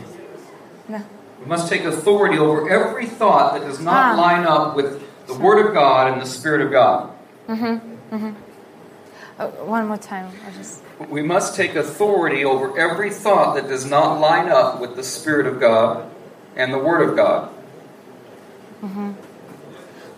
Да. 0.87 1.01
We 1.41 1.45
must 1.45 1.69
take 1.69 1.85
authority 1.85 2.37
over 2.37 2.69
every 2.69 3.05
thought 3.05 3.53
that 3.53 3.65
does 3.65 3.79
not 3.79 4.15
Ah. 4.15 4.21
line 4.21 4.45
up 4.45 4.75
with 4.75 5.01
the 5.27 5.35
Word 5.35 5.65
of 5.65 5.73
God 5.73 6.11
and 6.11 6.21
the 6.21 6.25
Spirit 6.25 6.61
of 6.61 6.71
God. 6.71 7.09
Uh, 9.39 9.45
one 9.65 9.87
more 9.87 9.97
time. 9.97 10.31
I 10.47 10.51
just... 10.57 10.81
We 11.09 11.21
must 11.21 11.55
take 11.55 11.75
authority 11.75 12.43
over 12.43 12.73
every 12.77 13.11
thought 13.11 13.53
that 13.55 13.67
does 13.69 13.85
not 13.85 14.19
line 14.19 14.49
up 14.49 14.81
with 14.81 14.95
the 14.95 15.03
Spirit 15.03 15.45
of 15.45 15.59
God 15.59 16.09
and 16.55 16.73
the 16.73 16.79
Word 16.79 17.01
of 17.07 17.15
God. 17.15 17.49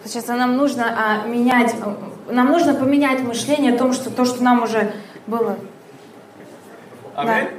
Получается, 0.02 0.36
нам 0.36 0.56
нужно 0.56 0.86
а, 0.95 1.28
менять, 1.28 1.73
э, 1.75 1.95
нам 2.32 2.52
нужно 2.52 2.73
поменять 2.73 3.19
мышление 3.19 3.73
о 3.75 3.78
том, 3.78 3.91
что 3.91 4.10
то, 4.10 4.23
что 4.23 4.41
нам 4.41 4.63
уже 4.63 4.93
было. 5.28 5.58
Amen? 7.17 7.49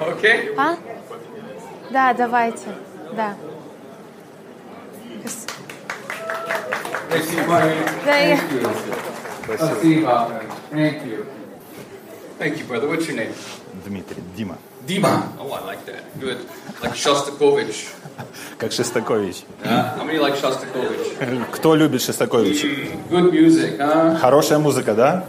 Okay? 0.00 0.54
А? 0.56 0.76
Да, 1.95 2.13
давайте. 2.13 2.65
Да. 3.15 3.35
Я- 8.05 8.37
Thank 10.73 11.05
you. 11.05 11.25
Thank 12.37 12.57
you, 12.57 12.65
brother. 12.67 12.89
What's 12.89 13.07
your 13.07 13.15
name? 13.15 13.31
Дмитрий, 13.85 14.21
Дима, 14.35 14.57
Dima. 14.85 15.23
Oh, 15.39 15.53
I 15.53 15.61
like 15.65 15.85
that. 15.85 16.03
Good. 16.19 16.39
Like 16.83 16.95
Shostakovich. 16.95 17.87
как 18.57 18.73
Шестакович. 18.73 19.45
Yeah? 19.63 19.95
How 19.97 20.03
many 20.03 20.19
like 20.19 20.35
Shostakovich? 20.35 21.45
Кто 21.53 21.75
любит 21.75 22.01
Шестаковича? 22.01 22.67
Good 23.09 23.31
music, 23.31 23.77
huh? 23.79 24.17
Хорошая 24.17 24.59
музыка, 24.59 24.93
да? 24.95 25.25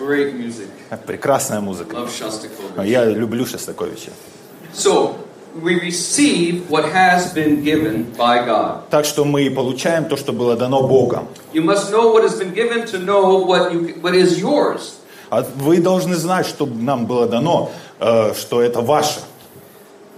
Great 0.00 0.34
music. 0.34 0.66
Прекрасная 1.06 1.60
музыка. 1.60 1.94
Love 1.94 2.08
Shostakovich. 2.10 2.84
Я 2.88 3.04
люблю 3.04 3.46
Шестаковича. 3.46 4.10
So, 4.74 5.14
we 5.61 5.79
receive 5.79 6.69
what 6.69 6.85
has 6.85 7.33
been 7.33 7.63
given 7.63 8.11
by 8.17 8.45
God. 8.45 8.89
Так 8.89 9.05
что 9.05 9.23
мы 9.25 9.49
получаем 9.51 10.05
то, 10.05 10.17
что 10.17 10.33
было 10.33 10.55
дано 10.55 10.87
Богом. 10.87 11.27
You 11.53 11.63
must 11.63 11.91
know 11.91 12.11
what 12.11 12.23
has 12.23 12.37
been 12.39 12.53
given 12.53 12.85
to 12.87 12.99
know 12.99 13.45
what, 13.45 13.71
you, 13.71 13.95
what 14.01 14.15
is 14.15 14.39
yours. 14.39 14.95
А 15.29 15.43
вы 15.55 15.79
должны 15.79 16.15
знать, 16.15 16.45
что 16.45 16.65
нам 16.65 17.05
было 17.05 17.27
дано, 17.27 17.71
э, 17.99 18.33
что 18.35 18.61
это 18.61 18.81
ваше. 18.81 19.21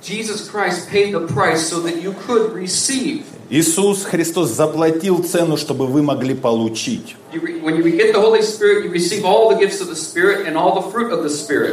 Jesus 0.02 0.48
Christ 0.50 0.90
paid 0.90 1.14
the 1.14 1.28
price 1.28 1.68
so 1.68 1.80
that 1.82 2.02
you 2.02 2.14
could 2.28 2.54
receive. 2.54 3.26
Иисус 3.51 4.05
Христос 4.05 4.51
заплатил 4.51 5.25
цену, 5.25 5.57
чтобы 5.57 5.89
вы 5.89 6.03
могли 6.03 6.35
получить. 6.35 7.17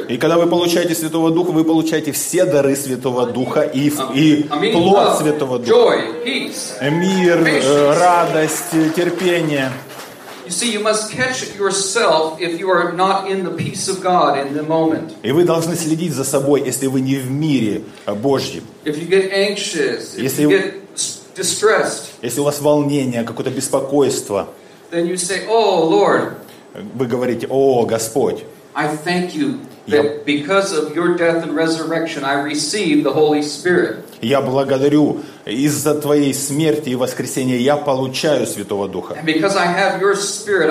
И 0.10 0.18
когда 0.18 0.38
вы 0.38 0.48
получаете 0.48 0.96
Святого 0.96 1.30
Духа, 1.30 1.52
вы 1.52 1.64
получаете 1.64 2.12
все 2.14 2.46
дары 2.46 2.76
Святого 2.76 3.28
Духа 3.28 3.62
и, 3.62 3.92
и 4.16 4.44
плод 4.74 5.20
Святого 5.20 5.60
Духа. 5.60 6.02
Мир, 6.82 7.48
э, 7.48 7.94
радость, 8.00 8.74
э, 8.74 8.90
терпение. 8.96 9.72
You 10.48 10.52
see, 10.52 10.72
you 10.72 10.82
must 10.82 11.12
catch 11.12 11.58
yourself 11.60 12.40
if 12.40 12.58
you 12.58 12.70
are 12.70 12.94
not 12.94 13.30
in 13.30 13.44
the 13.44 13.52
peace 13.52 13.90
of 13.90 14.02
God 14.02 14.38
in 14.40 14.54
the 14.56 14.66
moment. 14.66 15.12
И 15.22 15.32
вы 15.32 15.44
должны 15.44 15.76
следить 15.76 16.14
за 16.14 16.24
собой, 16.24 16.64
если 16.66 16.88
вы 16.88 17.02
не 17.02 17.18
в 17.18 17.30
мире 17.30 17.82
э, 18.06 18.14
Божьем. 18.16 18.64
If 18.86 18.98
you 18.98 19.08
get 19.10 19.32
anxious, 19.32 20.16
if 20.16 20.24
Если- 20.24 20.44
you 20.44 20.50
get 20.50 20.87
Если 22.22 22.40
у 22.40 22.44
вас 22.44 22.62
волнение, 22.62 23.24
какое-то 23.24 23.52
беспокойство, 23.52 24.48
then 24.92 25.08
you 25.08 25.16
say, 25.18 25.48
Oh 25.48 25.90
Lord, 25.90 26.34
вы 26.94 27.08
говорите, 27.08 27.48
о, 27.50 27.86
Господь, 27.86 28.44
I 28.74 28.88
thank 28.96 29.36
you 29.36 29.60
that 29.88 30.26
because 30.26 30.72
of 30.72 30.96
your 30.96 31.16
death 31.18 31.44
and 31.44 31.56
resurrection, 31.56 32.24
I 32.24 32.44
receive 32.44 33.04
the 33.04 33.14
Holy 33.14 33.42
Spirit. 33.42 34.04
я 34.22 34.42
благодарю, 34.42 35.22
из-за 35.46 35.96
Твоей 35.96 36.34
смерти 36.34 36.90
и 36.90 36.96
воскресения 36.96 37.58
я 37.58 37.78
получаю 37.78 38.46
Святого 38.48 38.88
Духа. 38.88 39.18
Spirit. 40.16 40.70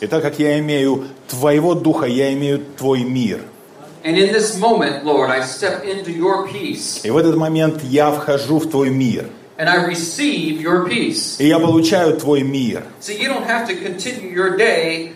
И 0.00 0.06
так 0.06 0.22
как 0.22 0.38
я 0.38 0.58
имею 0.58 1.04
Твоего 1.28 1.74
Духа, 1.74 2.06
я 2.06 2.32
имею 2.32 2.60
Твой 2.76 3.02
мир. 3.04 3.40
И 7.02 7.10
в 7.10 7.16
этот 7.16 7.36
момент 7.36 7.82
я 7.82 8.10
вхожу 8.12 8.58
в 8.58 8.70
Твой 8.70 8.90
мир. 8.90 9.26
and 9.58 9.68
I 9.68 9.86
receive 9.86 10.60
your 10.60 10.86
peace. 10.86 11.36
И 11.38 11.48
я 11.48 11.58
получаю 11.58 12.16
Твой 12.16 12.42
мир. 12.42 12.84
See, 13.00 13.18
you 13.18 13.28
don't 13.28 13.46
have 13.46 13.66
to 13.68 13.74
continue 13.74 14.30
your 14.32 14.56
day 14.56 15.12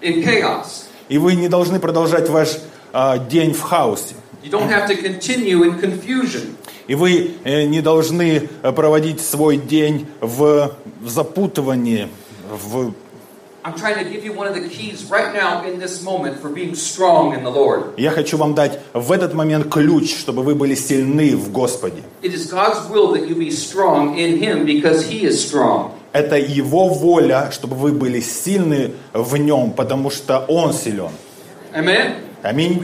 in 0.00 0.22
chaos. 0.22 0.84
И 1.08 1.18
вы 1.18 1.34
не 1.34 1.48
должны 1.48 1.78
продолжать 1.78 2.28
ваш 2.28 2.58
а, 2.92 3.18
день 3.18 3.52
в 3.54 3.60
хаосе. 3.60 4.14
You 4.42 4.50
don't 4.50 4.68
have 4.68 4.88
to 4.88 4.96
continue 5.00 5.64
in 5.64 5.80
confusion. 5.80 6.54
И 6.88 6.94
вы 6.94 7.32
э, 7.44 7.64
не 7.64 7.80
должны 7.80 8.48
э, 8.62 8.72
проводить 8.72 9.20
свой 9.20 9.56
день 9.56 10.06
в, 10.20 10.72
в 11.00 11.08
запутывании, 11.08 12.08
в 12.50 12.92
Я 17.96 18.10
хочу 18.10 18.36
вам 18.36 18.54
дать 18.54 18.80
в 18.92 19.12
этот 19.12 19.34
момент 19.34 19.72
ключ, 19.72 20.18
чтобы 20.18 20.42
вы 20.42 20.54
были 20.54 20.74
сильны 20.74 21.36
в 21.36 21.52
Господе. 21.52 22.02
It 22.22 22.34
is 22.34 22.50
God's 22.50 22.90
will 22.90 23.12
that 23.12 23.28
you 23.28 23.36
be 23.36 23.50
strong 23.50 24.18
in 24.18 24.38
Him 24.40 24.64
because 24.64 25.08
He 25.08 25.22
is 25.22 25.38
strong. 25.38 25.92
Это 26.12 26.36
Его 26.36 26.88
воля, 26.88 27.50
чтобы 27.52 27.76
вы 27.76 27.92
были 27.92 28.20
сильны 28.20 28.92
в 29.12 29.36
Нем, 29.36 29.72
потому 29.72 30.10
что 30.10 30.44
Он 30.48 30.72
силен. 30.72 31.10
Аминь. 32.42 32.80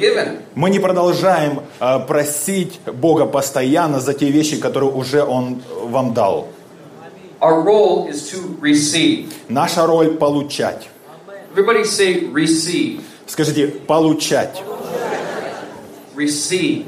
given. 0.00 0.40
Мы 0.56 0.68
не 0.70 0.80
продолжаем 0.80 1.60
э, 1.78 2.00
просить 2.08 2.80
Бога 2.86 3.26
постоянно 3.26 4.00
за 4.00 4.14
те 4.14 4.30
вещи, 4.30 4.56
которые 4.56 4.90
уже 4.90 5.22
Он 5.22 5.62
вам 5.84 6.12
дал. 6.12 6.48
Our 7.41 7.61
role 7.61 8.07
is 8.09 8.29
to 8.31 8.57
receive. 8.59 9.33
Наша 9.49 9.85
роль 9.85 10.17
получать. 10.17 10.87
Everybody 11.55 11.83
say 11.83 12.27
receive. 12.31 13.01
Скажите, 13.27 13.67
получать, 13.67 14.61
Receive. 16.15 16.85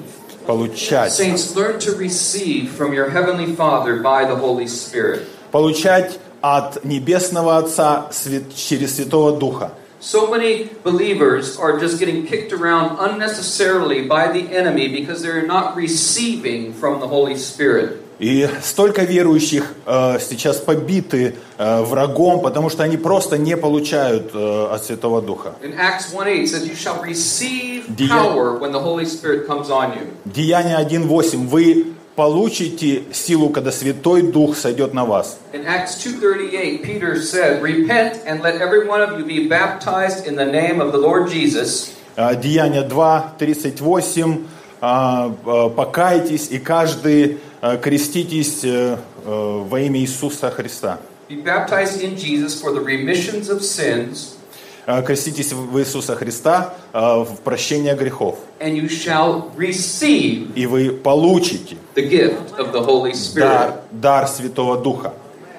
получать. 0.47 1.12
Saints, 1.13 1.55
learn 1.55 1.79
to 1.79 1.95
receive 1.95 2.69
from 2.71 2.93
your 2.93 3.09
Heavenly 3.09 3.53
Father 3.55 3.97
by 4.01 4.25
the 4.25 4.35
Holy 4.35 4.67
Spirit. 4.67 5.27
Получать 5.51 6.17
от 6.41 6.83
Небесного 6.85 7.57
Отца 7.57 8.09
свят- 8.12 8.55
через 8.55 8.95
Святого 8.95 9.38
Духа. 9.38 9.71
So 9.99 10.31
many 10.31 10.69
believers 10.83 11.57
are 11.57 11.77
just 11.77 11.99
getting 11.99 12.25
kicked 12.25 12.53
around 12.53 12.97
unnecessarily 12.99 14.03
by 14.07 14.31
the 14.31 14.47
enemy 14.55 14.88
because 14.88 15.21
they're 15.21 15.45
not 15.45 15.75
receiving 15.75 16.73
from 16.73 17.01
the 17.01 17.07
Holy 17.07 17.35
Spirit. 17.35 18.01
И 18.20 18.48
столько 18.62 19.03
верующих 19.03 19.74
э, 19.87 20.18
сейчас 20.20 20.59
побиты 20.59 21.35
э, 21.59 21.83
врагом, 21.83 22.40
потому 22.40 22.70
что 22.70 22.85
они 22.85 22.96
просто 22.96 23.38
не 23.38 23.57
получают 23.57 24.31
э, 24.35 24.68
от 24.72 24.85
Святого 24.85 25.20
Духа. 25.20 25.55
In 25.62 25.74
Acts 25.77 26.12
1 26.14 26.24
8 26.24 26.44
it 26.44 26.48
says, 26.48 26.64
You 26.68 26.77
shall 26.77 27.03
receive 27.03 27.87
Дея- 27.88 28.09
power 28.09 28.59
when 28.59 28.70
the 28.72 28.79
Holy 28.81 29.05
Spirit 29.05 29.46
comes 29.48 29.68
on 29.68 29.94
you. 29.94 30.07
Деяние 30.24 30.77
1.8. 30.79 31.48
Вы 31.48 31.87
получите 32.14 33.03
силу, 33.12 33.48
когда 33.50 33.72
Святой 33.72 34.22
Дух 34.22 34.57
сойдет 34.57 34.94
на 34.94 35.05
вас. 35.05 35.38
In 35.53 35.64
Acts 35.66 35.96
2:38, 35.98 36.83
Peter 36.85 37.16
said, 37.16 37.61
"Repent 37.61 38.18
and 38.27 38.40
let 38.42 38.61
every 38.61 38.87
one 38.87 39.00
of 39.00 39.18
you 39.18 39.24
be 39.27 39.48
baptized 39.48 40.24
in 40.29 40.37
the 40.37 40.46
name 40.46 40.81
of 40.81 40.92
the 40.92 40.98
Lord 40.98 41.29
Jesus 41.29 41.90
Э, 42.16 42.37
Деяние 42.40 42.83
2.38. 42.88 44.46
э, 44.81 45.31
э, 45.44 45.70
Покайтесь 45.74 46.48
и 46.50 46.59
каждый 46.61 47.38
креститесь 47.83 48.64
э, 48.64 48.96
э, 49.24 49.64
во 49.68 49.81
имя 49.81 50.00
Иисуса 50.00 50.50
Христа. 50.50 50.98
be 51.29 51.37
baptized 51.42 52.03
in 52.03 52.16
Jesus 52.16 52.61
for 52.61 52.70
the 52.72 52.81
remissions 52.85 53.48
of 53.48 53.62
sins, 53.62 54.31
Э, 54.87 55.03
Креститесь 55.03 55.50
в 55.55 55.79
Иисуса 55.81 56.14
Христа 56.14 56.74
э, 56.92 56.98
в 57.00 57.38
прощение 57.42 57.94
грехов. 57.94 58.37
and 58.61 58.77
you 58.77 58.87
shall 58.88 59.50
receive 59.57 60.53
И 60.55 60.66
вы 60.66 60.90
получите 60.90 61.77
the 61.94 62.07
gift 62.07 62.59
of 62.59 62.72
the 62.72 62.85
Holy 62.85 63.12
Spirit." 63.14 63.40
дар, 63.40 63.81
дар 63.92 64.29
Святого 64.29 64.77
Духа. 64.77 65.14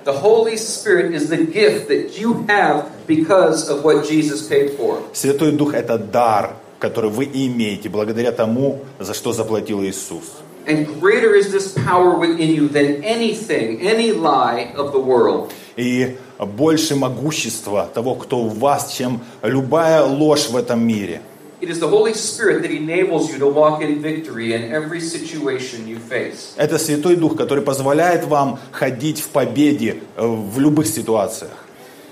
The 0.06 0.13
Holy 0.22 0.56
Spirit 0.58 1.15
is 1.15 1.30
the 1.32 1.44
gift 1.52 1.88
that 1.88 2.15
you 2.20 2.46
have 2.48 2.86
because 3.08 3.68
of 3.68 3.84
what 3.84 4.08
Jesus 4.08 4.48
paid 4.48 4.78
for. 4.78 5.00
Святой 5.13 5.52
Дух– 5.54 5.74
это 5.74 5.98
дар, 5.98 6.54
который 6.80 7.10
вы 7.10 7.26
имеете 7.26 7.89
благодаря 7.89 8.32
тому, 8.32 8.82
за 9.00 9.15
что 9.15 9.34
заплатил 9.34 9.82
Иисус. 9.84 10.26
And 10.67 10.99
greater 10.99 11.36
is 11.36 11.51
this 11.51 11.73
power 11.73 12.17
within 12.17 12.49
you 12.49 12.67
than 12.67 13.04
anything, 13.04 13.82
any 13.82 14.12
lie 14.12 14.73
of 14.75 14.91
the 14.91 14.99
world. 14.99 15.54
И 15.78 16.17
больше 16.39 16.95
могущества 16.95 17.89
того, 17.93 18.15
кто 18.15 18.43
в 18.43 18.58
вас, 18.60 18.93
чем 18.93 19.21
любая 19.43 20.04
ложь 20.04 20.49
в 20.49 20.58
этом 20.58 20.86
мире. 20.86 21.21
It 21.62 21.69
is 21.69 21.80
the 21.80 21.88
Holy 21.88 22.13
Spirit 22.13 22.63
that 22.63 22.71
enables 22.71 23.32
you 23.32 23.39
to 23.39 23.47
walk 23.47 23.82
in 23.82 24.01
victory 24.01 24.54
in 24.54 24.71
every 24.73 24.99
situation 24.99 25.88
you 25.88 25.99
face. 25.99 26.54
Это 26.58 26.78
Святой 26.78 27.15
Дух, 27.15 27.38
который 27.38 27.63
позволяет 27.63 28.25
вам 28.25 28.60
ходить 28.71 29.21
в 29.21 29.30
победе 29.30 30.01
э, 30.17 30.25
в 30.25 30.60
любых 30.60 30.88
ситуациях. 30.88 31.51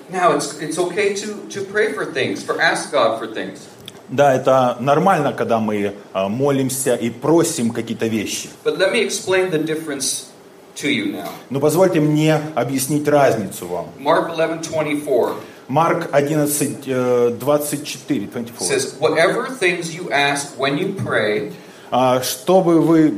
Now, 0.10 0.34
it's, 0.34 0.60
it's 0.60 0.78
okay 0.78 1.14
to, 1.16 1.48
to 1.50 1.62
pray 1.66 1.92
for 1.92 2.06
things, 2.06 2.44
for 2.44 2.62
ask 2.62 2.92
God 2.92 3.20
for 3.20 3.28
things. 3.28 3.68
Да, 4.14 4.32
это 4.32 4.78
нормально, 4.80 5.34
когда 5.34 5.58
мы 5.60 5.76
э, 6.14 6.28
молимся 6.28 6.94
и 6.94 7.10
просим 7.10 7.72
какие-то 7.72 8.06
вещи. 8.06 8.48
But 8.64 8.78
let 8.78 8.92
me 8.94 9.02
explain 9.04 9.50
the 9.50 9.58
difference 9.58 10.28
to 10.76 10.88
you 10.88 11.12
now. 11.12 11.30
Но 11.50 11.60
позвольте 11.60 12.00
мне 12.00 12.40
объяснить 12.54 13.08
разницу 13.08 13.66
вам. 13.66 13.88
Mark 14.00 14.30
11 14.32 14.70
24 14.70 15.34
Марк 15.68 16.10
11, 16.12 16.84
э, 16.86 17.36
24, 17.40 18.28
24. 18.28 18.70
says, 18.70 18.96
Whatever 19.00 19.48
things 19.50 19.96
you 19.96 20.12
ask 20.12 20.56
when 20.60 20.78
you 20.78 20.94
pray, 20.94 21.52
А, 21.90 22.22
Что 22.22 22.62
бы 22.62 22.82
вы 22.82 23.16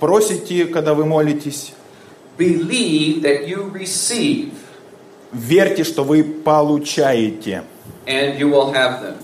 просите, 0.00 0.64
когда 0.64 0.94
вы 0.94 1.04
молитесь? 1.04 1.74
believe 2.38 3.20
that 3.22 3.46
you 3.46 3.70
receive, 3.70 4.52
Верьте, 5.30 5.84
что 5.84 6.04
вы 6.04 6.24
получаете, 6.24 7.64
and 8.06 8.38
you 8.38 8.48
will 8.48 8.72
have 8.72 9.02
them. 9.02 9.16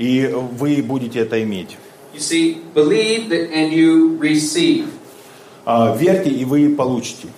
И 0.00 0.26
вы 0.32 0.82
будете 0.82 1.20
это 1.20 1.42
иметь. 1.42 1.76
You 2.14 2.20
see, 2.20 2.62
believe 2.74 3.30
and 3.30 3.70
you 3.70 4.18
receive. 4.18 4.86
А, 5.66 5.94
Верьте, 5.94 6.30
и 6.30 6.44
вы 6.46 6.74
получите. 6.74 7.28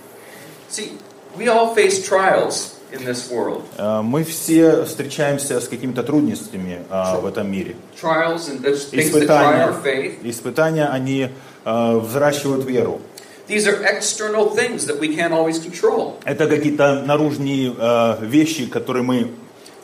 See, 0.71 0.93
we 1.37 1.49
all 1.49 1.75
face 1.75 2.09
trials 2.09 2.77
in 2.93 3.05
this 3.05 3.31
world. 3.31 3.63
А, 3.77 4.01
Мы 4.03 4.23
все 4.23 4.85
встречаемся 4.85 5.61
с 5.61 5.67
какими-то 5.67 6.05
трудностями 6.05 6.79
а, 6.89 7.19
в 7.19 7.27
этом 7.27 7.51
мире. 7.51 7.75
Trials 8.01 8.49
and 8.49 8.63
there's 8.63 8.89
things 8.89 9.11
that 9.13 9.27
try 9.27 9.61
our 9.65 9.73
Испытания, 9.73 9.83
faith. 9.83 10.19
испытания 10.23 10.87
они 10.87 11.31
взращивают 11.65 12.65
веру. 12.65 13.01
These 13.49 13.67
are 13.67 13.83
external 13.85 14.55
things 14.55 14.87
that 14.87 15.01
we 15.01 15.17
can't 15.17 15.33
always 15.33 15.59
control. 15.59 16.15
Это 16.25 16.47
какие-то 16.47 17.03
наружные 17.05 17.75
вещи, 18.21 18.67
которые 18.67 19.03
мы 19.03 19.31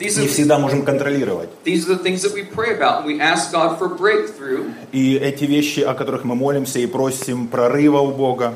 не 0.00 0.28
всегда 0.28 0.58
можем 0.58 0.84
контролировать. 0.84 1.48
these 1.64 1.88
are 1.88 1.94
the 1.94 2.02
things 2.02 2.22
that 2.22 2.32
we 2.32 2.44
pray 2.44 2.76
about. 2.76 3.04
We 3.04 3.20
ask 3.20 3.52
God 3.52 3.78
for 3.78 3.88
breakthrough 3.88 4.72
И 4.92 5.16
эти 5.16 5.44
вещи, 5.44 5.80
о 5.80 5.94
которых 5.94 6.24
мы 6.24 6.34
молимся 6.34 6.78
и 6.78 6.86
просим 6.86 7.48
прорыва 7.48 7.98
у 8.00 8.12
Бога, 8.12 8.54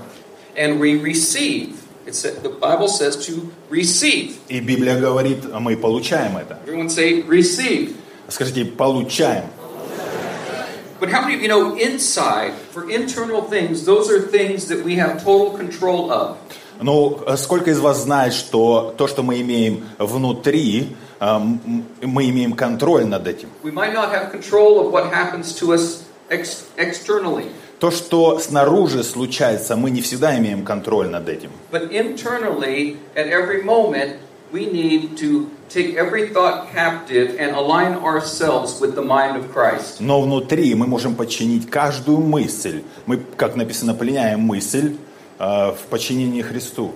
and 0.56 0.78
we 0.78 1.00
receive. 1.00 1.76
It's 2.04 2.22
the 2.22 2.48
Bible 2.48 2.88
says 2.88 3.16
to 3.26 3.50
receive. 3.70 4.34
и 4.48 4.60
Библия 4.60 4.98
говорит, 4.98 5.44
а 5.52 5.60
мы 5.60 5.76
получаем 5.76 6.36
это. 6.36 6.58
Everyone 6.66 6.88
say 6.88 7.24
receive. 7.26 7.94
Скажите, 8.28 8.64
получаем. 8.64 9.44
But 11.00 11.10
how 11.10 11.20
many 11.22 11.34
of 11.34 11.42
you 11.42 11.48
know 11.48 11.74
inside, 11.76 12.54
for 12.72 12.88
internal 12.88 13.42
things, 13.42 13.84
those 13.84 14.08
are 14.08 14.20
things 14.20 14.68
that 14.68 14.84
we 14.84 14.94
have 14.94 15.24
total 15.24 15.50
control 15.50 16.12
of? 16.12 16.36
Ну, 16.80 17.20
э, 17.26 17.36
сколько 17.36 17.70
из 17.70 17.80
вас 17.80 18.02
знает, 18.02 18.32
что 18.32 18.94
то, 18.96 19.08
что 19.08 19.22
мы 19.22 19.40
имеем 19.40 19.84
внутри, 19.98 20.88
э, 20.88 20.94
мы 21.22 22.28
имеем 22.30 22.52
контроль 22.54 23.06
над 23.06 23.26
этим? 23.28 23.48
То, 27.78 27.90
что 27.90 28.38
снаружи 28.38 29.04
случается, 29.04 29.76
мы 29.76 29.90
не 29.90 30.00
всегда 30.00 30.36
имеем 30.38 30.64
контроль 30.64 31.08
над 31.08 31.28
этим. 31.28 31.50
but 31.70 31.90
internally, 31.92 32.96
at 33.14 33.26
every 33.28 33.62
moment, 33.62 34.16
we 34.52 34.66
need 34.66 35.16
to 35.16 35.48
take 35.68 35.96
every 35.96 36.28
thought 36.28 36.68
captive 36.72 37.36
and 37.38 37.56
align 37.56 37.94
ourselves 38.04 38.80
with 38.80 38.94
the 38.94 39.02
mind 39.02 39.36
of 39.36 39.52
Christ. 39.52 40.00
Но 40.00 40.20
внутри 40.20 40.74
мы 40.74 40.86
можем 40.86 41.14
подчинить 41.14 41.70
каждую 41.70 42.18
мысль. 42.18 42.82
Мы, 43.06 43.18
как 43.36 43.56
написано, 43.56 43.94
пленяем 43.94 44.40
мысль 44.40 44.96
э, 45.38 45.44
в 45.44 45.78
подчинении 45.88 46.42
Христу. 46.42 46.92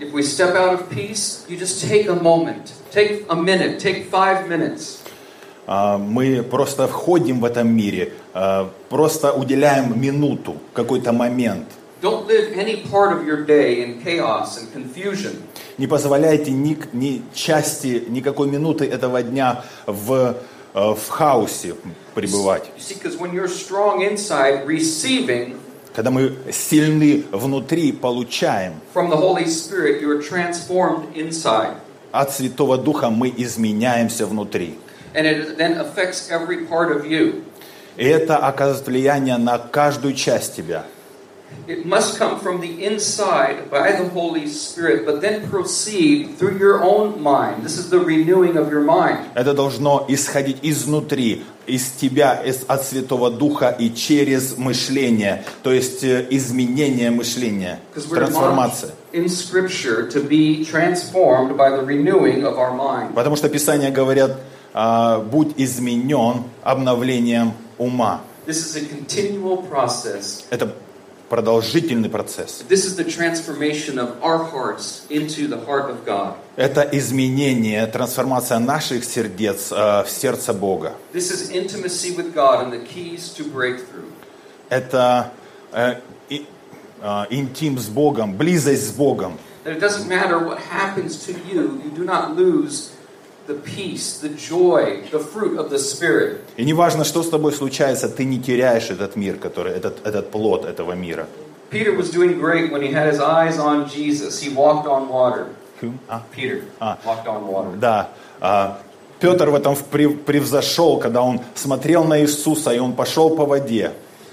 If 0.00 0.12
we 0.12 0.22
step 0.22 0.54
out 0.54 0.74
of 0.74 0.88
peace, 0.90 1.44
you 1.48 1.56
just 1.56 1.82
take 1.82 2.08
a 2.08 2.14
moment, 2.14 2.72
take 2.92 3.26
a 3.28 3.34
minute, 3.34 3.80
take 3.80 4.08
five 4.08 4.48
minutes. 4.48 5.00
А, 5.66 5.98
Мы 5.98 6.44
просто 6.44 6.86
входим 6.86 7.40
в 7.40 7.44
этом 7.44 7.68
мире, 7.68 8.12
э, 8.32 8.68
просто 8.88 9.32
уделяем 9.32 10.00
минуту, 10.00 10.56
какой-то 10.72 11.12
момент. 11.12 11.66
Don't 12.00 12.28
live 12.28 12.56
any 12.56 12.76
part 12.88 13.12
of 13.12 13.26
your 13.26 13.44
day 13.44 13.82
in 13.82 14.00
chaos 14.04 14.56
and 14.56 14.72
confusion. 14.72 15.32
Не 15.78 15.88
позволяйте 15.88 16.52
ни, 16.52 16.78
ни 16.92 17.22
части, 17.34 18.04
никакой 18.08 18.46
минуты 18.46 18.84
этого 18.84 19.20
дня 19.20 19.64
в, 19.84 20.36
э, 20.74 20.94
в 20.94 21.08
хаосе 21.08 21.74
пребывать. 22.14 22.70
You 22.76 22.80
see, 22.80 23.00
Когда 25.98 26.12
мы 26.12 26.32
сильны 26.52 27.24
внутри, 27.32 27.90
получаем. 27.90 28.74
from 28.94 29.10
the 29.10 29.16
Holy 29.16 29.46
Spirit, 29.46 30.00
you're 30.00 30.22
transformed 30.22 31.08
inside. 31.16 31.74
От 32.12 32.32
Святого 32.32 32.78
Духа 32.78 33.10
мы 33.10 33.34
изменяемся 33.36 34.24
внутри. 34.24 34.78
And 35.12 35.26
it 35.26 35.58
then 35.58 35.80
affects 35.80 36.30
every 36.30 36.68
part 36.68 36.92
of 36.92 37.04
you. 37.04 37.42
И 37.96 38.04
это 38.04 38.36
оказывает 38.36 38.86
влияние 38.86 39.38
на 39.38 39.58
каждую 39.58 40.14
часть 40.14 40.54
тебя. 40.54 40.84
It 41.66 41.84
must 41.84 42.16
come 42.16 42.38
from 42.38 42.60
the 42.60 42.84
inside 42.86 43.68
by 43.68 43.90
the 43.90 44.08
Holy 44.08 44.46
Spirit, 44.46 45.04
but 45.04 45.20
then 45.20 45.50
proceed 45.50 46.38
through 46.38 46.58
your 46.58 46.80
own 46.80 47.20
mind. 47.20 47.64
This 47.64 47.76
is 47.76 47.90
the 47.90 47.98
renewing 47.98 48.56
of 48.56 48.70
your 48.70 48.84
mind. 48.84 49.26
Это 49.34 49.52
должно 49.52 50.04
исходить 50.06 50.58
изнутри, 50.62 51.42
из 51.68 51.90
тебя, 51.90 52.34
из, 52.34 52.64
от 52.66 52.84
Святого 52.84 53.30
Духа 53.30 53.68
и 53.78 53.94
через 53.94 54.56
мышление, 54.56 55.44
то 55.62 55.72
есть 55.72 56.02
э, 56.02 56.26
изменение 56.30 57.10
мышления, 57.10 57.80
трансформация. 57.94 58.94
Потому 63.14 63.36
что 63.36 63.48
Писания 63.48 63.90
говорят, 63.90 64.40
а, 64.74 65.20
будь 65.20 65.54
изменен 65.56 66.44
обновлением 66.62 67.52
ума. 67.78 68.22
Это 70.50 70.74
продолжительный 71.28 72.08
процесс. 72.08 72.64
This 72.68 72.84
is 72.84 72.96
the 72.96 73.04
transformation 73.04 73.98
of 73.98 74.16
our 74.22 74.44
hearts 74.44 75.04
into 75.10 75.46
the 75.46 75.58
heart 75.66 75.90
of 75.90 76.04
God. 76.06 76.36
Это 76.58 76.80
изменение, 76.90 77.86
трансформация 77.86 78.58
наших 78.58 79.04
сердец 79.04 79.70
э, 79.70 80.02
в 80.02 80.08
сердце 80.10 80.52
Бога. 80.52 80.94
Это 84.68 85.30
э, 85.72 85.94
и- 86.28 86.46
э, 87.00 87.24
интим 87.30 87.78
с 87.78 87.86
Богом, 87.86 88.36
близость 88.36 88.88
с 88.88 88.90
Богом. 88.90 89.38
That 89.64 89.76
it 89.76 89.80
doesn't 89.80 90.08
matter 90.08 90.40
what 90.40 90.58
happens 90.58 91.24
to 91.26 91.32
you, 91.48 91.80
you 91.84 91.92
do 91.96 92.04
not 92.04 92.34
lose 92.36 92.90
the 93.46 93.54
peace, 93.54 94.18
the 94.20 94.30
joy, 94.30 95.04
the 95.12 95.20
fruit 95.20 95.56
of 95.60 95.70
the 95.70 95.78
Spirit. 95.78 96.40
И 96.56 96.64
неважно, 96.64 97.04
что 97.04 97.22
с 97.22 97.28
тобой 97.28 97.52
случается, 97.52 98.08
ты 98.08 98.24
не 98.24 98.40
теряешь 98.40 98.90
этот 98.90 99.14
мир, 99.14 99.36
который, 99.36 99.74
этот, 99.74 100.04
этот 100.04 100.32
плод 100.32 100.64
этого 100.64 100.94
мира. 100.94 101.28
Peter 101.70 101.94
was 101.96 102.10
doing 102.10 102.40
great 102.40 102.72
when 102.72 102.82
he 102.82 102.90
had 102.92 103.06
his 103.06 103.20
eyes 103.20 103.60
on 103.60 103.88
Jesus. 103.88 104.40
He 104.42 104.52
walked 104.52 104.88
on 104.88 105.08
water. 105.08 105.46
А, 106.08 106.22
Peter 106.36 106.62
Ah. 106.80 106.96
walked 107.04 107.26
on 107.26 107.44
water. 107.46 107.76
Да. 107.78 108.08
А, 108.40 108.78
Петр 109.20 109.50
в 109.50 109.54
этом 109.54 109.76
прев- 109.90 110.16
превзошел, 110.24 110.98
когда 110.98 111.22
он 111.22 111.40
смотрел 111.54 112.04
на 112.04 112.20
Иисуса, 112.20 112.70
и 112.72 112.78
он 112.78 112.92
пошел 112.92 113.30
по 113.36 113.44
воде. 113.44 113.92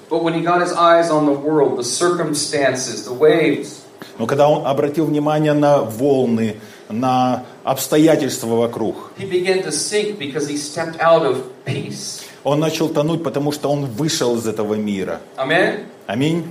But 0.09 0.21
when 0.23 0.35
he 0.35 0.43
got 0.43 0.61
his 0.61 0.73
eyes 0.77 1.09
on 1.09 1.25
the 1.25 1.35
world, 1.43 1.77
the 1.77 1.83
circumstances, 1.83 3.07
the 3.07 3.17
waves, 3.17 3.79
Но 4.19 4.27
когда 4.27 4.47
он 4.47 4.65
обратил 4.65 5.05
внимание 5.05 5.53
на 5.53 5.79
волны, 5.79 6.57
на 6.89 7.43
обстоятельства 7.63 8.47
вокруг, 8.55 9.11
он 12.43 12.59
начал 12.59 12.89
тонуть, 12.89 13.23
потому 13.23 13.51
что 13.51 13.69
он 13.71 13.85
вышел 13.85 14.35
из 14.35 14.47
этого 14.47 14.75
мира. 14.75 15.19
Аминь. 16.07 16.45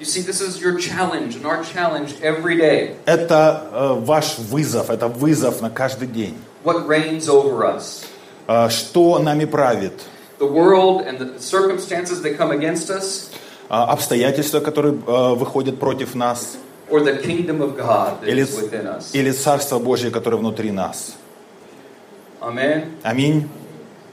You 0.00 0.06
see, 0.06 0.22
this 0.22 0.40
is 0.40 0.58
your 0.58 0.78
challenge 0.78 1.36
and 1.36 1.44
our 1.44 1.62
challenge 1.62 2.14
every 2.22 2.56
day. 2.56 2.96
Это 3.04 3.68
э, 3.70 4.00
ваш 4.00 4.38
вызов, 4.38 4.88
это 4.88 5.08
вызов 5.08 5.60
на 5.60 5.68
каждый 5.68 6.08
день. 6.08 6.36
What 6.64 6.86
reigns 6.88 7.28
over 7.28 7.64
us? 7.66 8.06
Э, 8.48 8.70
что 8.70 9.18
нами 9.18 9.44
правит? 9.44 10.00
The 10.38 10.50
world 10.50 11.06
and 11.06 11.18
the 11.18 11.38
circumstances 11.38 12.22
that 12.22 12.38
come 12.38 12.50
against 12.50 12.88
us, 12.88 13.30
Э, 13.68 13.84
обстоятельства, 13.88 14.58
которые 14.60 14.94
э, 14.94 15.34
выходят 15.34 15.78
против 15.78 16.16
нас, 16.16 16.56
or 16.88 17.04
the 17.04 17.22
kingdom 17.22 17.60
of 17.60 17.76
God 17.76 18.20
that 18.20 18.28
или, 18.28 18.42
is 18.42 18.56
within 18.58 18.86
us? 18.86 19.10
или 19.12 19.30
Царство 19.30 19.78
Божье, 19.78 20.10
которое 20.10 20.38
внутри 20.38 20.72
нас. 20.72 21.14
Amen? 22.40 22.96
Аминь. 23.04 23.48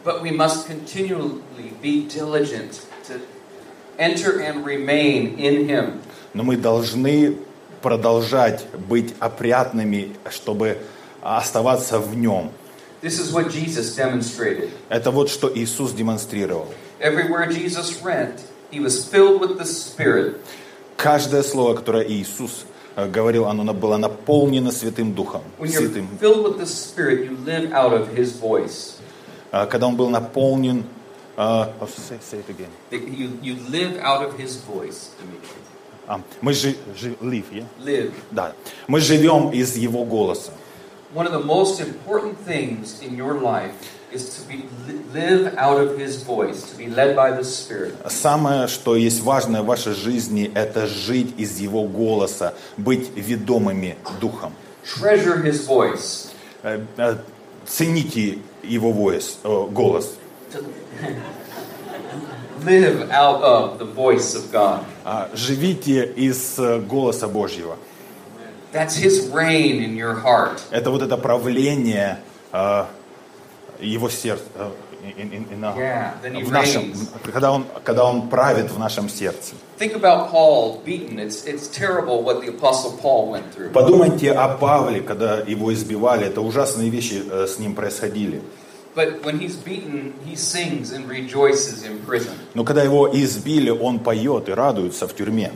But 0.04 0.22
we 0.22 0.32
must 0.32 0.68
continually 0.68 1.74
be 1.82 2.08
diligent 2.08 2.86
enter 3.98 4.40
and 4.42 4.66
remain 4.66 5.38
in 5.38 5.68
Him. 5.68 6.02
Но 6.34 6.44
мы 6.44 6.58
должны 6.58 7.38
продолжать 7.82 8.66
быть 8.88 9.14
опрятными, 9.20 10.16
чтобы 10.30 10.78
оставаться 11.22 12.00
в 12.00 12.16
нем. 12.16 12.52
This 13.02 13.20
is 13.20 13.32
what 13.32 13.52
Jesus 13.52 13.96
demonstrated. 13.96 14.70
Это 14.90 15.12
вот 15.12 15.30
что 15.30 15.52
Иисус 15.54 15.92
демонстрировал. 15.94 16.68
Everywhere 17.00 17.48
Jesus 17.48 18.02
went, 18.02 18.40
He 18.72 18.80
was 18.80 19.06
filled 19.06 19.40
with 19.40 19.58
the 19.58 19.66
Spirit. 19.66 20.38
Каждое 20.98 21.44
слово, 21.44 21.76
которое 21.76 22.08
Иисус 22.08 22.66
э, 22.96 23.08
говорил, 23.08 23.46
оно 23.46 23.74
было 23.74 23.98
наполнено 23.98 24.72
Святым 24.72 25.14
Духом. 25.14 25.44
Святым. 25.64 26.10
Spirit. 26.66 27.38
Э, 29.52 29.66
Когда 29.68 29.88
он 29.88 29.96
был 29.96 30.10
наполнен... 30.10 30.84
э, 31.38 31.72
oh, 31.80 31.86
say- 31.88 32.20
say 32.22 32.40
it 32.40 32.50
again. 32.50 32.72
You, 32.92 33.38
you 33.42 33.56
live 33.70 34.00
out 34.02 34.24
of 34.26 34.38
His 34.38 34.58
voice, 34.58 35.12
Dimitri. 35.20 35.62
А, 36.08 36.22
мы 36.42 36.54
жи, 36.54 36.76
жи- 36.96 37.18
live, 37.22 37.46
yeah? 37.52 37.66
Live. 37.84 38.14
Да. 38.32 38.54
Мы 38.88 39.00
живем 39.02 39.52
из 39.52 39.76
Его 39.78 40.06
голоса. 40.06 40.52
One 41.14 41.26
of 41.28 41.34
the 41.34 41.44
most 41.44 41.80
important 41.80 42.38
things 42.46 43.02
in 43.02 43.16
your 43.16 43.34
life 43.42 43.74
is 44.12 44.36
to 44.36 44.42
be 44.48 44.64
live 45.14 45.54
out 45.58 45.80
of 45.82 45.98
His 45.98 46.24
voice, 46.24 46.64
to 46.72 46.78
be 46.78 46.88
led 46.88 47.16
by 47.16 47.32
the 47.32 47.44
Spirit. 47.44 47.94
Самое, 48.10 48.68
что 48.68 48.96
есть 48.96 49.22
важное 49.22 49.62
в 49.62 49.66
вашей 49.66 49.94
жизни, 49.94 50.50
это 50.56 50.88
жить 50.88 51.34
из 51.38 51.60
Его 51.60 51.84
голоса, 51.86 52.54
быть 52.78 53.10
ведомыми 53.16 53.98
Духом. 54.22 54.54
Treasure 54.86 55.44
His 55.44 55.68
voice. 55.68 56.30
Э, 56.64 56.80
э, 56.98 57.18
Цените 57.66 58.40
Его 58.64 58.92
voice, 58.94 59.36
э, 59.44 59.68
голос. 59.72 60.14
Live 62.66 63.10
out 63.12 63.42
of 63.44 63.80
the 63.80 63.86
voice 63.86 64.36
of 64.36 64.52
God. 64.52 64.84
А, 65.06 65.30
Живите 65.34 66.06
из 66.06 66.58
э, 66.60 66.80
голоса 66.80 67.28
Божьего. 67.28 67.78
That's 68.74 68.96
His 68.98 69.30
reign 69.32 69.80
in 69.82 69.96
your 69.96 70.22
heart. 70.24 70.60
Это 70.72 70.92
вот 70.92 71.02
это 71.02 71.18
правление 71.18 72.20
э, 72.52 72.86
Его 73.80 74.10
сердца. 74.10 74.44
э, 74.56 74.70
in- 75.18 75.32
in- 75.32 75.50
in- 75.52 75.76
Yeah, 75.78 76.14
в 76.46 76.52
нашем, 76.52 76.94
когда, 77.32 77.52
он, 77.52 77.66
когда 77.84 78.04
Он 78.06 78.28
правит 78.28 78.72
в 78.72 78.80
нашем 78.80 79.08
сердце. 79.10 79.54
Think 79.80 79.94
about 79.96 80.32
Paul. 80.32 80.82
It's, 81.20 81.46
it's 81.46 81.68
what 82.24 82.42
the 82.44 82.52
Paul 83.02 83.30
went. 83.30 83.72
Подумайте 83.72 84.32
о 84.32 84.58
Павле, 84.58 85.02
когда 85.02 85.38
его 85.40 85.72
избивали. 85.74 86.26
Это 86.26 86.42
ужасные 86.42 86.90
вещи 86.90 87.24
э, 87.30 87.46
с 87.48 87.60
ним 87.60 87.76
происходили. 87.76 88.42
But 88.98 89.24
when 89.24 89.38
he's 89.38 89.56
beaten, 89.56 90.16
he 90.26 90.36
sings 90.36 90.92
and 90.92 91.08
rejoices 91.08 91.84
in 91.84 92.00
prison. 92.00 92.34
Но 92.56 92.64
когда 92.64 92.82
его 92.82 93.08
избили, 93.14 93.70
он 93.70 94.00
поет 94.00 94.50
и 94.50 94.54
радуется 94.54 95.08
в 95.08 95.14
тюрьме. 95.14 95.52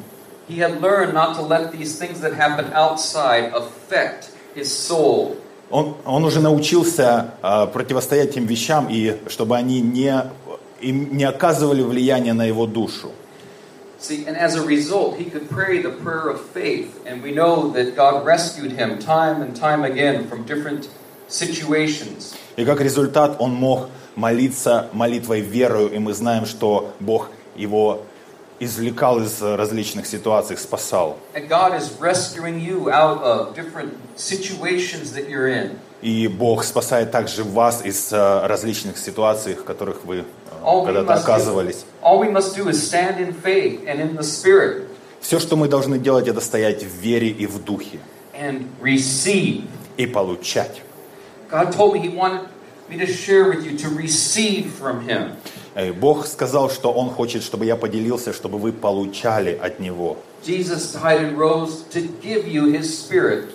He 0.47 0.60
had 0.60 0.80
learned 0.80 1.15
not 1.15 1.36
to 1.38 1.41
let 1.41 1.71
these 1.71 1.97
things 1.97 2.21
that 2.21 2.36
happen 2.36 2.71
outside 2.73 3.51
affect 3.56 4.30
his 4.54 4.71
soul. 4.71 5.38
Он, 5.71 5.95
он 6.06 6.23
уже 6.23 6.39
научился 6.39 7.32
э, 7.41 7.65
противостоять 7.73 8.36
тем 8.36 8.45
вещам, 8.45 8.88
и 8.91 9.17
чтобы 9.27 9.58
они 9.58 9.82
не 9.82 10.13
и 10.80 10.91
не 10.91 11.23
оказывали 11.23 11.82
влияния 11.82 12.34
на 12.34 12.45
его 12.45 12.67
душу. 12.67 13.12
See, 13.99 14.27
and 14.27 14.38
as 14.38 14.56
a 14.56 14.62
result, 14.63 15.17
he 15.17 15.25
could 15.25 15.49
pray 15.49 15.82
the 15.82 15.89
prayer 15.89 16.30
of 16.30 16.39
faith, 16.41 17.01
and 17.08 17.23
we 17.23 17.32
know 17.32 17.71
that 17.71 17.95
God 17.95 18.23
rescued 18.23 18.73
him 18.73 18.99
time 18.99 19.41
and 19.41 19.56
time 19.56 19.84
again 19.84 20.27
from 20.27 20.43
different 20.43 20.89
situations. 21.32 22.36
И 22.58 22.65
как 22.65 22.82
результат 22.82 23.38
он 23.39 23.52
мог 23.54 23.88
молиться 24.15 24.89
молитвой 24.94 25.41
верою, 25.41 25.89
и 25.89 26.00
мы 26.00 26.13
знаем, 26.13 26.46
что 26.46 26.94
Бог 27.00 27.30
его 27.56 28.04
извлекал 28.60 29.20
из 29.20 29.41
различных 29.41 30.06
ситуаций, 30.06 30.56
спасал. 30.58 31.17
И 36.02 36.28
Бог 36.28 36.63
спасает 36.63 37.12
также 37.12 37.44
вас 37.44 37.86
из 37.86 38.13
э, 38.13 38.48
различных 38.48 38.98
ситуаций, 38.98 39.56
в 39.56 39.63
которых 39.63 40.06
вы 40.06 40.17
э, 40.17 40.86
когда-то 40.86 41.13
оказывались. 41.13 41.86
Все, 45.22 45.39
что 45.39 45.56
мы 45.56 45.67
должны 45.67 46.00
делать, 46.00 46.28
это 46.28 46.41
стоять 46.41 46.84
в 46.84 47.02
вере 47.02 47.30
и 47.30 47.48
в 47.48 47.63
духе. 47.63 48.00
И 49.98 50.06
получать. 50.08 50.82
God 51.52 51.72
told 51.74 51.94
me 51.94 52.00
He 52.00 52.10
wanted 52.10 52.48
me 52.90 52.98
to 52.98 53.06
share 53.06 53.50
with 53.50 53.66
you 53.66 53.78
to 53.78 53.90
receive 53.90 54.72
from 54.72 55.02
Him. 55.08 55.36
Э, 55.76 55.92
Бог 55.94 56.26
сказал, 56.26 56.70
что 56.70 56.92
Он 56.92 57.10
хочет, 57.10 57.44
чтобы 57.44 57.66
я 57.66 57.76
поделился, 57.76 58.34
чтобы 58.34 58.58
вы 58.58 58.72
получали 58.72 59.60
от 59.62 59.80
Него. 59.80 60.18
Jesus 60.46 60.94
died 60.94 61.22
and 61.22 61.38
rose 61.38 61.84
to 61.92 62.02
give 62.22 62.48
you 62.48 62.72
His 62.72 62.90
Spirit. 62.90 63.50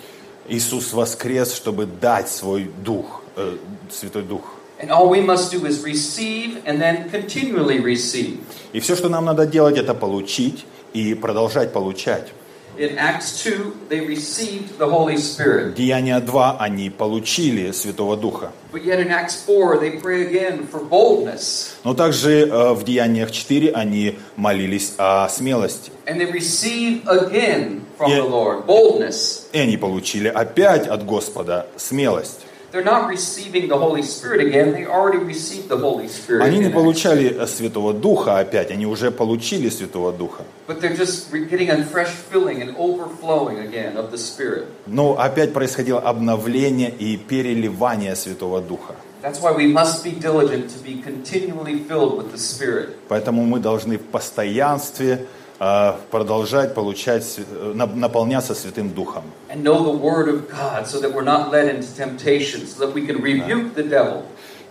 Иисус 0.47 0.93
воскрес, 0.93 1.53
чтобы 1.53 1.85
дать 1.85 2.29
свой 2.29 2.69
дух, 2.83 3.21
э, 3.35 3.57
Святой 3.91 4.23
Дух. 4.23 4.43
And 4.79 4.91
all 4.91 5.09
we 5.09 5.21
must 5.21 5.51
do 5.51 5.65
is 5.65 5.83
receive 5.83 6.61
and 6.65 6.79
then 6.79 7.09
continually 7.09 7.79
receive. 7.79 8.39
И 8.73 8.79
все, 8.79 8.95
что 8.95 9.09
нам 9.09 9.25
надо 9.25 9.47
делать, 9.47 9.77
это 9.77 9.95
получить 9.95 10.65
и 10.93 11.15
продолжать 11.15 11.73
получать. 11.73 12.31
In 12.79 12.99
Acts 12.99 13.43
2, 13.43 13.87
they 13.89 14.01
received 14.01 14.77
the 14.77 14.87
Holy 14.87 15.17
Spirit. 15.17 15.73
Деяния 15.75 16.19
2, 16.19 16.57
они 16.59 16.91
получили 16.91 17.71
Святого 17.71 18.15
Духа. 18.15 18.51
But 18.71 18.83
yet 18.83 18.99
in 18.99 19.09
Acts 19.09 19.43
4, 19.45 19.79
they 19.79 19.99
pray 19.99 20.27
again 20.27 20.67
for 20.67 20.87
boldness. 20.87 21.77
Но 21.83 21.95
также 21.95 22.47
э, 22.47 22.73
в 22.73 22.83
Деяниях 22.83 23.31
4 23.31 23.71
они 23.71 24.19
молились 24.35 24.93
о 24.99 25.27
смелости. 25.29 25.91
And 26.05 26.19
they 26.19 26.31
receive 26.31 27.01
again 27.07 27.81
from 27.97 28.11
the 28.11 28.23
Lord 28.23 28.67
boldness. 28.67 29.47
И 29.53 29.59
они 29.59 29.77
получили 29.77 30.27
опять 30.27 30.87
от 30.87 31.03
Господа 31.03 31.65
смелость. 31.77 32.46
They're 32.77 32.85
not 32.85 33.09
receiving 33.09 33.69
the 33.69 33.77
Holy 33.79 34.03
Spirit 34.03 34.39
again, 34.39 34.71
they 34.71 34.85
already 34.85 35.17
received 35.17 35.67
the 35.67 35.77
Holy 35.77 36.07
Spirit. 36.07 36.43
Они 36.43 36.59
не 36.59 36.69
получали 36.69 37.35
э, 37.35 37.47
Святого 37.47 37.91
Духа 37.91 38.37
опять, 38.37 38.69
они 38.69 38.85
уже 38.85 39.09
получили 39.09 39.67
Святого 39.69 40.13
Духа. 40.13 40.43
But 40.67 40.79
they're 40.79 40.95
just 40.95 41.31
re- 41.33 41.45
getting 41.45 41.71
a 41.71 41.83
fresh 41.83 42.09
filling 42.09 42.61
and 42.61 42.75
overflowing 42.77 43.57
again 43.57 43.97
of 43.97 44.11
the 44.11 44.19
Spirit. 44.19 44.67
Но 44.85 45.19
опять 45.19 45.53
происходило 45.53 45.99
обновление 45.99 46.91
и 46.91 47.17
переливание 47.17 48.15
Святого 48.15 48.61
Духа. 48.61 48.93
That's 49.23 49.41
why 49.41 49.53
we 49.53 49.65
must 49.65 50.03
be 50.03 50.11
diligent 50.11 50.69
to 50.69 50.77
be 50.83 51.01
continually 51.01 51.79
filled 51.79 52.15
with 52.15 52.31
the 52.31 52.37
Spirit. 52.37 52.89
Поэтому 53.07 53.43
мы 53.47 53.59
должны 53.59 53.97
в 53.97 54.03
постоянстве 54.03 55.13
э, 55.13 55.25
продолжать 55.57 56.73
получать, 56.75 57.39
наполняться 57.73 58.53
Святым 58.53 58.89
Духом. 58.89 59.23
And 59.49 59.63
know 59.63 59.83
the 59.83 59.97
Word 59.97 60.27
of 60.29 60.49
God 60.49 60.87
so 60.87 60.99
that 60.99 61.13
we're 61.13 61.23
not 61.23 61.51
led 61.51 61.73
into 61.73 61.87
temptation, 61.95 62.67
so 62.67 62.85
that 62.85 62.93
we 62.93 63.05
can 63.05 63.21
rebuke 63.21 63.73
the 63.75 63.83
devil. 63.83 64.23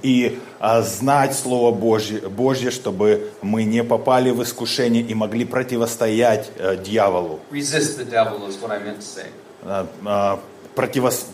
И 0.03 0.39
а, 0.61 0.83
знать 0.83 1.35
Слово 1.35 1.75
Божье, 1.75 2.21
Божье, 2.29 2.71
чтобы 2.71 3.31
мы 3.43 3.65
не 3.65 3.83
попали 3.83 4.31
в 4.31 4.43
искушение 4.43 5.03
и 5.03 5.15
могли 5.15 5.45
противостоять 5.45 6.51
э, 6.57 6.77
дьяволу. 6.77 7.41
Resist 7.51 7.99
the 7.99 8.05
devil 8.05 8.47
is 8.47 8.57
what 8.61 8.71
I 8.71 8.79
meant 8.79 8.99
to 8.99 9.03
say. 9.03 9.27
А, 9.65 9.87
а, 10.05 10.41
противос- 10.77 11.27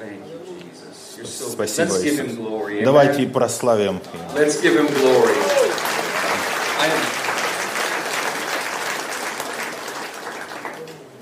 Thank 0.00 0.20
you, 0.26 0.38
Jesus. 0.48 1.18
You're 1.18 1.26
so 1.26 1.48
Спасибо, 1.50 1.92
Let's 1.92 2.02
give 2.02 2.18
him 2.18 2.36
Иисус. 2.36 2.84
Давайте 2.84 3.26
прославим. 3.26 4.00
Let's 4.34 4.60
give 4.60 4.76
him 4.76 4.86
glory. 4.86 5.34
I 6.80 6.86
am... 6.86 7.23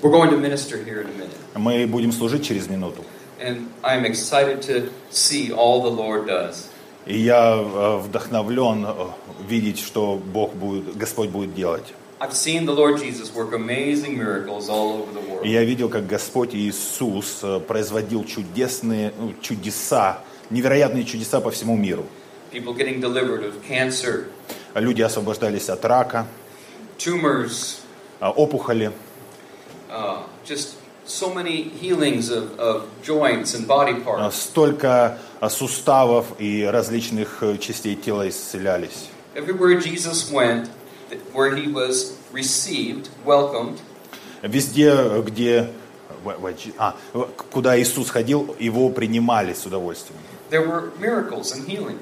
We're 0.03 0.11
going 0.11 0.31
to 0.31 0.37
minister 0.37 0.75
here 0.83 0.99
in 0.99 1.07
a 1.07 1.13
minute. 1.13 1.37
Мы 1.55 1.87
будем 1.87 2.11
служить 2.11 2.45
через 2.45 2.67
минуту. 2.67 3.05
And 3.39 3.69
I'm 3.85 4.03
excited 4.03 4.61
to 4.63 4.91
see 5.09 5.53
all 5.53 5.81
the 5.81 5.89
Lord 5.89 6.27
does. 6.27 6.67
И 7.05 7.17
я 7.19 7.55
э, 7.55 7.97
вдохновлен 7.99 8.85
э, 8.85 8.93
видеть, 9.47 9.79
что 9.79 10.15
Бог 10.17 10.55
будет, 10.55 10.97
Господь 10.97 11.29
будет 11.29 11.55
делать. 11.55 11.93
I've 12.19 12.33
seen 12.33 12.65
the 12.65 12.75
Lord 12.75 12.99
Jesus 12.99 13.33
work 13.33 13.53
amazing 13.53 14.17
miracles 14.17 14.67
all 14.69 15.01
over 15.01 15.13
the 15.13 15.21
И 15.21 15.31
world. 15.31 15.47
я 15.47 15.63
видел, 15.63 15.87
как 15.87 16.05
Господь 16.05 16.53
Иисус 16.53 17.39
э, 17.41 17.61
производил 17.61 18.25
чудесные 18.25 19.13
ну, 19.17 19.33
чудеса, 19.41 20.19
невероятные 20.49 21.05
чудеса 21.05 21.39
по 21.39 21.49
всему 21.49 21.77
миру. 21.77 22.05
People 22.51 22.73
getting 22.75 22.99
delivered 22.99 23.45
of 23.45 23.53
cancer, 23.65 24.25
Люди 24.75 25.01
освобождались 25.01 25.69
от 25.69 25.85
рака, 25.85 26.27
tumors, 26.97 27.77
э, 28.19 28.27
опухоли, 28.27 28.91
uh, 29.93 30.23
just 30.45 30.75
so 31.05 31.33
many 31.33 31.63
healings 31.63 32.29
of, 32.29 32.57
of 32.59 32.87
joints 33.03 33.53
and 33.53 33.67
body 33.67 33.93
parts. 34.03 34.35
столько 34.35 35.17
суставов 35.49 36.25
и 36.39 36.63
различных 36.63 37.43
э, 37.43 37.57
частей 37.57 37.95
тела 37.95 38.27
исцелялись. 38.27 39.09
Everywhere 39.35 39.79
Jesus 39.79 40.31
went, 40.31 40.69
where 41.33 41.55
he 41.55 41.67
was 41.67 42.17
received, 42.31 43.09
welcomed, 43.25 43.79
Везде, 44.41 45.21
где 45.21 45.69
а, 46.77 46.95
куда 47.51 47.79
Иисус 47.81 48.09
ходил, 48.09 48.55
его 48.59 48.89
принимали 48.89 49.53
с 49.53 49.65
удовольствием. 49.65 50.19
there 50.49 50.67
were 50.67 50.91
miracles 50.99 51.51
and 51.53 51.67
healing. 51.67 51.99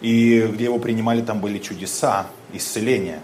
И 0.00 0.42
где 0.52 0.64
его 0.64 0.78
принимали, 0.78 1.22
там 1.22 1.40
были 1.40 1.58
чудеса, 1.58 2.26
исцеления. 2.52 3.20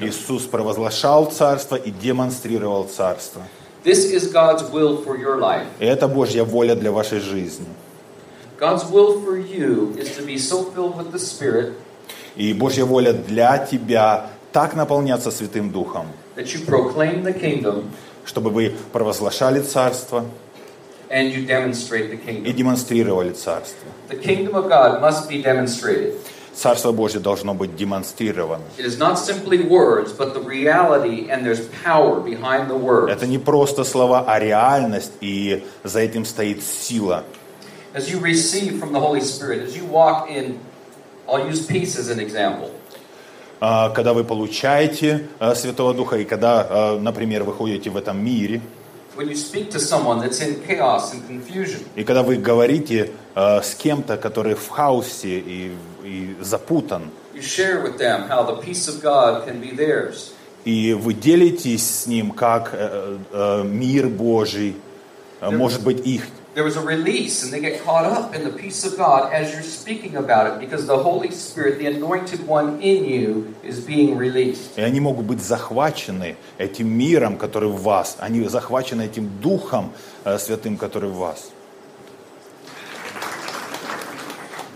Иисус 0.00 0.46
провозглашал 0.46 1.26
царство 1.26 1.76
и 1.76 1.90
демонстрировал 1.90 2.84
царство. 2.84 3.42
This 3.84 4.10
is 4.10 4.32
God's 4.32 4.62
will 4.72 5.04
for 5.04 5.18
your 5.20 5.38
life. 5.38 5.66
И 5.78 5.84
это 5.84 6.08
Божья 6.08 6.44
воля 6.44 6.74
для 6.74 6.90
вашей 6.90 7.20
жизни. 7.20 7.66
God's 8.58 8.90
will 8.90 9.22
for 9.22 9.36
you 9.36 9.94
is 9.98 10.16
to 10.16 10.24
be 10.24 10.38
so 10.38 10.64
filled 10.72 10.96
with 10.96 11.12
the 11.12 11.18
Spirit 11.18 11.74
И 12.36 12.54
Божья 12.54 12.86
воля 12.86 13.12
для 13.12 13.58
тебя 13.58 14.30
так 14.52 14.74
наполняться 14.74 15.30
Святым 15.30 15.70
Духом, 15.70 16.06
that 16.36 16.46
you 16.46 16.64
proclaim 16.64 17.22
the 17.22 17.38
kingdom 17.38 17.90
чтобы 18.24 18.48
вы 18.50 18.74
провозглашали 18.92 19.60
царство 19.60 20.24
and 21.10 21.30
you 21.32 21.46
demonstrate 21.46 22.10
the 22.10 22.14
и 22.14 22.26
kingdom. 22.26 22.52
демонстрировали 22.54 23.32
царство. 23.32 23.88
The 24.08 24.16
kingdom 24.16 24.54
of 24.54 24.70
God 24.70 25.02
must 25.02 25.28
be 25.28 25.42
demonstrated. 25.42 26.14
Царство 26.56 26.92
Божье 26.92 27.20
должно 27.20 27.52
быть 27.52 27.76
демонстрировано. 27.76 28.64
Это 33.08 33.26
не 33.26 33.38
просто 33.38 33.84
слова, 33.84 34.24
а 34.26 34.38
реальность, 34.38 35.12
и 35.20 35.64
за 35.84 36.00
этим 36.00 36.24
стоит 36.24 36.62
сила. 36.62 37.24
As 37.94 38.10
you 38.10 38.20
receive 38.20 38.80
from 38.80 38.92
the 38.92 39.00
Holy 39.00 39.20
Spirit, 39.20 39.62
as 39.62 39.76
you 39.76 39.84
walk 39.90 40.30
in, 40.30 40.58
I'll 41.28 41.46
use 41.46 41.66
peace 41.66 41.96
as 41.98 42.08
an 42.10 42.20
example. 42.20 42.70
А, 43.60 43.90
Когда 43.90 44.12
вы 44.12 44.24
получаете 44.24 45.28
а, 45.38 45.54
Святого 45.54 45.94
Духа, 45.94 46.16
и 46.16 46.24
когда, 46.24 46.66
а, 46.68 46.98
например, 46.98 47.44
вы 47.44 47.52
ходите 47.52 47.90
в 47.90 47.96
этом 47.96 48.22
мире, 48.22 48.60
и 51.94 52.04
когда 52.04 52.22
вы 52.22 52.36
говорите 52.36 53.12
с 53.34 53.74
кем-то, 53.74 54.18
который 54.18 54.54
в 54.54 54.68
хаосе 54.68 55.38
и, 55.38 55.72
и 56.06 56.36
запутан, 56.40 57.10
и 60.64 60.92
вы 60.94 61.14
делитесь 61.14 61.90
с 61.90 62.06
ним, 62.06 62.30
как 62.30 62.70
э, 62.72 63.18
э, 63.32 63.62
мир 63.64 64.08
Божий 64.08 64.76
э, 65.40 65.50
может 65.50 65.82
быть 65.82 66.06
их. 66.06 66.22
there 66.56 66.64
was 66.64 66.76
a 66.76 66.80
release, 66.80 67.44
and 67.44 67.52
they 67.52 67.60
get 67.60 67.84
caught 67.84 68.06
up 68.06 68.34
in 68.34 68.42
the 68.42 68.50
peace 68.50 68.82
of 68.86 68.96
God 68.96 69.30
as 69.30 69.52
you're 69.52 69.62
speaking 69.62 70.16
about 70.16 70.46
it, 70.46 70.58
because 70.58 70.86
the 70.86 70.96
Holy 70.96 71.30
Spirit, 71.30 71.78
the 71.78 71.84
anointed 71.86 72.46
one 72.46 72.80
in 72.80 73.04
you, 73.04 73.54
is 73.62 73.78
being 73.78 74.16
released. 74.16 74.78
И 74.78 74.80
они 74.80 75.00
могут 75.00 75.26
быть 75.26 75.42
захвачены 75.42 76.36
этим 76.56 76.88
миром, 76.88 77.36
который 77.36 77.68
в 77.68 77.82
вас. 77.82 78.16
Они 78.20 78.42
захвачены 78.48 79.02
этим 79.02 79.28
Духом 79.42 79.92
э, 80.24 80.38
Святым, 80.38 80.78
который 80.78 81.10
в 81.10 81.16
вас. 81.16 81.50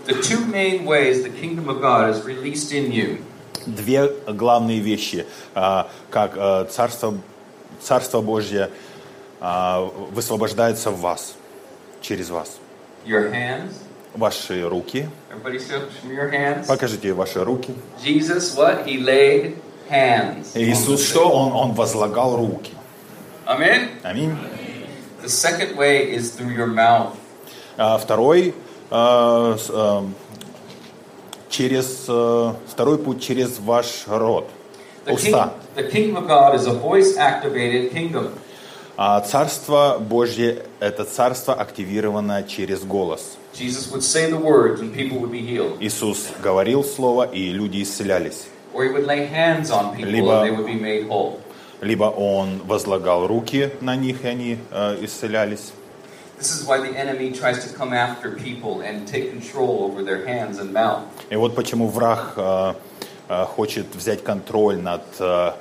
Две 3.65 4.07
главные 4.27 4.79
вещи, 4.79 5.25
а, 5.53 5.87
как 6.09 6.33
э, 6.35 6.65
Царство, 6.71 7.13
Царство 7.79 8.21
Божье 8.21 8.71
а, 9.39 9.81
высвобождается 10.11 10.89
в 10.89 10.99
вас, 10.99 11.35
через 12.01 12.29
вас. 12.29 12.57
your 13.05 13.31
hands. 13.31 13.73
Ваши 14.13 14.67
руки. 14.67 15.07
Your 16.03 16.31
hands. 16.31 16.67
Покажите 16.67 17.13
ваши 17.13 17.43
руки. 17.43 17.73
Jesus, 18.03 18.55
what? 18.55 18.85
He 18.85 18.97
laid 18.97 19.55
hands. 19.89 20.51
Иисус 20.53 21.07
что? 21.07 21.29
Он, 21.29 21.53
он 21.53 21.73
возлагал 21.73 22.35
руки. 22.35 22.73
Amen. 23.45 23.89
Аминь. 24.03 24.35
The 25.21 25.29
second 25.29 25.77
way 25.77 26.11
is 26.11 26.31
through 26.31 26.55
your 26.55 26.67
mouth. 26.67 27.13
А 27.77 27.97
Второй, 27.97 28.53
через, 31.49 32.05
э, 32.07 32.53
второй 32.67 32.97
путь 32.97 33.21
через 33.23 33.59
ваш 33.59 34.05
king, 34.07 34.45
уста. 35.13 35.53
А 38.97 39.19
Царство 39.21 39.97
Божье– 39.99 40.65
это 40.79 41.05
царство, 41.05 41.53
активированное 41.53 42.43
через 42.43 42.83
голос. 42.83 43.37
Иисус 45.79 46.27
говорил 46.43 46.83
слово, 46.83 47.23
и 47.23 47.49
люди 47.51 47.81
исцелялись. 47.81 48.47
Or 48.73 48.83
he 48.85 48.93
would 48.93 49.05
lay 49.05 49.27
hands 49.29 49.69
on 49.71 49.95
people 49.95 50.11
Либо- 50.11 50.31
and 50.31 50.45
they 50.45 50.51
would 50.51 50.65
be 50.65 50.79
made 50.79 51.07
whole. 51.09 51.39
Либо 51.81 52.03
Он 52.05 52.61
возлагал 52.65 53.27
руки 53.27 53.71
на 53.81 53.95
них, 53.95 54.23
и 54.23 54.27
они 54.27 54.57
э, 54.71 54.97
исцелялись. 55.03 55.73
И 61.29 61.35
вот 61.35 61.55
почему 61.55 61.87
враг 61.87 62.33
э, 62.35 62.73
э, 63.29 63.45
хочет 63.45 63.95
взять 63.95 64.23
контроль 64.23 64.77
над 64.77 65.01
э, 65.19 65.51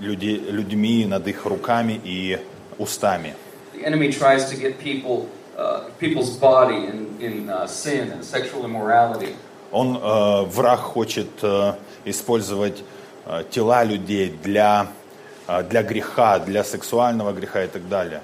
люди- 0.00 0.42
людьми, 0.50 1.06
над 1.06 1.26
их 1.28 1.46
руками 1.46 2.00
и 2.04 2.38
устами. 2.78 3.34
The 3.74 3.84
enemy 3.84 4.08
tries 4.08 4.50
to 4.50 4.56
get 4.56 4.78
people, 4.78 5.26
people's 5.98 6.36
body 6.38 6.86
in, 6.86 7.16
in 7.20 7.68
sin 7.68 8.12
and 8.12 8.24
sexual 8.24 8.64
immorality. 8.64 9.34
Он, 9.70 9.98
враг 10.48 10.80
хочет 10.80 11.28
использовать 12.04 12.84
тела 13.50 13.84
людей 13.84 14.34
для, 14.42 14.88
для 15.62 15.82
греха, 15.82 16.38
для 16.38 16.64
сексуального 16.64 17.32
греха 17.32 17.64
и 17.64 17.68
так 17.68 17.88
далее. 17.88 18.22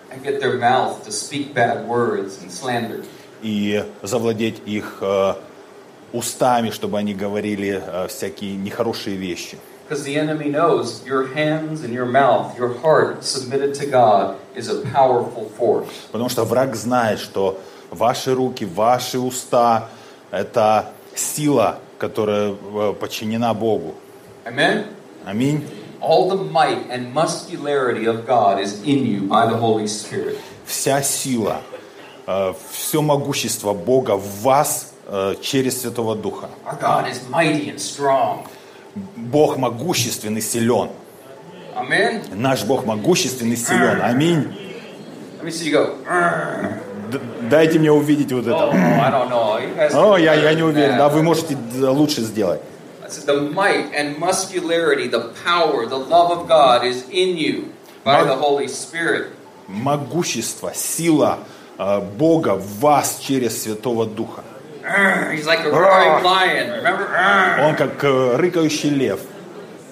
И 3.43 3.85
завладеть 4.03 4.63
их 4.67 4.99
э, 5.01 5.35
устами, 6.13 6.71
чтобы 6.71 6.99
они 6.99 7.15
говорили 7.15 7.83
э, 7.85 8.07
всякие 8.09 8.57
нехорошие 8.57 9.17
вещи. 9.17 9.59
Because 9.89 10.05
the 10.05 10.17
enemy 10.17 10.51
knows 10.51 11.03
your 11.07 11.33
hands 11.35 11.83
and 11.83 11.95
your 11.95 12.05
mouth, 12.05 12.55
your 12.59 12.75
heart 12.83 13.25
submitted 13.25 13.73
to 13.75 13.87
God 13.87 14.37
is 14.55 14.69
a 14.69 14.83
powerful 14.93 15.51
force. 15.57 15.89
Потому 16.13 16.29
что 16.29 16.45
враг 16.45 16.75
знает, 16.77 17.19
что 17.19 17.59
ваши 17.91 18.35
руки, 18.35 18.65
ваши 18.67 19.19
уста– 19.19 19.89
это 20.31 20.93
сила, 21.15 21.79
которая 21.99 22.53
э, 22.55 22.95
подчинена 23.01 23.55
Богу. 23.55 23.95
Аминь. 25.25 25.65
All 26.01 26.29
the 26.29 26.37
might 26.37 26.91
and 26.91 27.13
muscularity 27.13 28.07
of 28.07 28.27
God 28.27 28.61
is 28.61 28.83
in 28.83 29.05
you 29.07 29.23
by 29.29 29.47
the 29.47 29.57
Holy 29.57 29.87
Spirit. 29.89 30.39
Вся 30.65 31.03
сила, 31.03 31.61
все 32.71 33.03
могущество 33.03 33.73
Бога 33.73 34.17
в 34.17 34.43
вас 34.43 34.93
э, 35.07 35.35
через 35.41 35.81
Святого 35.81 36.15
Духа. 36.15 36.51
Our 36.67 36.79
God 36.79 37.11
is 37.11 37.21
mighty 37.31 37.69
and 37.69 37.79
strong. 37.79 38.47
Бог 39.17 39.57
могущественный, 39.57 40.43
силен. 40.43 40.91
Amen? 41.75 42.35
Наш 42.35 42.65
Бог 42.65 42.85
могущественный, 42.85 43.57
силен. 43.57 44.01
Аминь. 44.03 44.55
Let 45.41 45.45
me 45.45 45.51
see 45.51 45.71
you 45.71 45.73
go. 45.73 46.79
Дайте 47.49 47.79
мне 47.79 47.91
увидеть 47.91 48.33
вот 48.33 48.47
Oh, 48.47 49.59
это. 49.59 49.77
Guys 49.77 49.95
О, 49.95 50.19
can 50.19 50.23
я, 50.23 50.35
я 50.35 50.55
не 50.55 50.63
уверен. 50.63 50.99
Да, 50.99 51.09
вы 51.09 51.23
можете 51.23 51.57
лучше 51.81 52.21
сделать. 52.21 52.61
The 53.09 53.41
might 53.41 53.93
and 53.95 54.19
muscularity, 54.19 55.09
the 55.09 55.33
power, 55.45 55.87
the 55.87 55.99
love 55.99 56.31
of 56.31 56.47
God 56.49 56.85
is 56.85 57.09
in 57.09 57.37
you 57.37 57.73
by 58.05 58.23
the 58.25 58.37
Holy 58.37 58.69
Spirit. 58.69 59.33
Могущество, 59.67 60.73
сила 60.75 61.41
э, 61.79 62.01
Бога 62.01 62.55
в 62.55 62.81
вас 62.81 63.19
через 63.21 63.63
Святого 63.63 64.07
Духа. 64.07 64.45
He's 65.33 65.47
like 65.47 65.61
a 65.61 65.71
roaring 65.71 66.23
lion. 66.23 66.71
Remember? 66.71 67.07
Он 67.61 67.77
как 67.77 68.03
э, 68.03 68.37
рыкающий 68.37 68.91
лев. 68.91 69.21